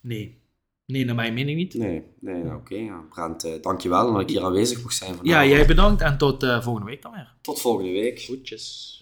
Nee. 0.00 0.43
Nee, 0.86 1.04
naar 1.04 1.14
mijn 1.14 1.34
mening 1.34 1.56
niet. 1.56 1.74
Nee, 1.74 2.02
nee 2.20 2.44
oké. 2.44 2.54
Okay, 2.54 2.78
ja. 2.78 3.04
Brent, 3.10 3.44
uh, 3.44 3.52
dankjewel 3.62 4.12
dat 4.12 4.20
ik 4.20 4.28
hier 4.28 4.42
aanwezig 4.44 4.82
mocht 4.82 4.94
zijn 4.94 5.14
vandaag. 5.14 5.34
Ja, 5.34 5.46
jij 5.46 5.66
bedankt 5.66 6.02
en 6.02 6.18
tot 6.18 6.42
uh, 6.42 6.62
volgende 6.62 6.90
week 6.90 7.02
dan 7.02 7.12
weer. 7.12 7.34
Tot 7.40 7.60
volgende 7.60 7.92
week. 7.92 8.22
Goedjes. 8.22 8.98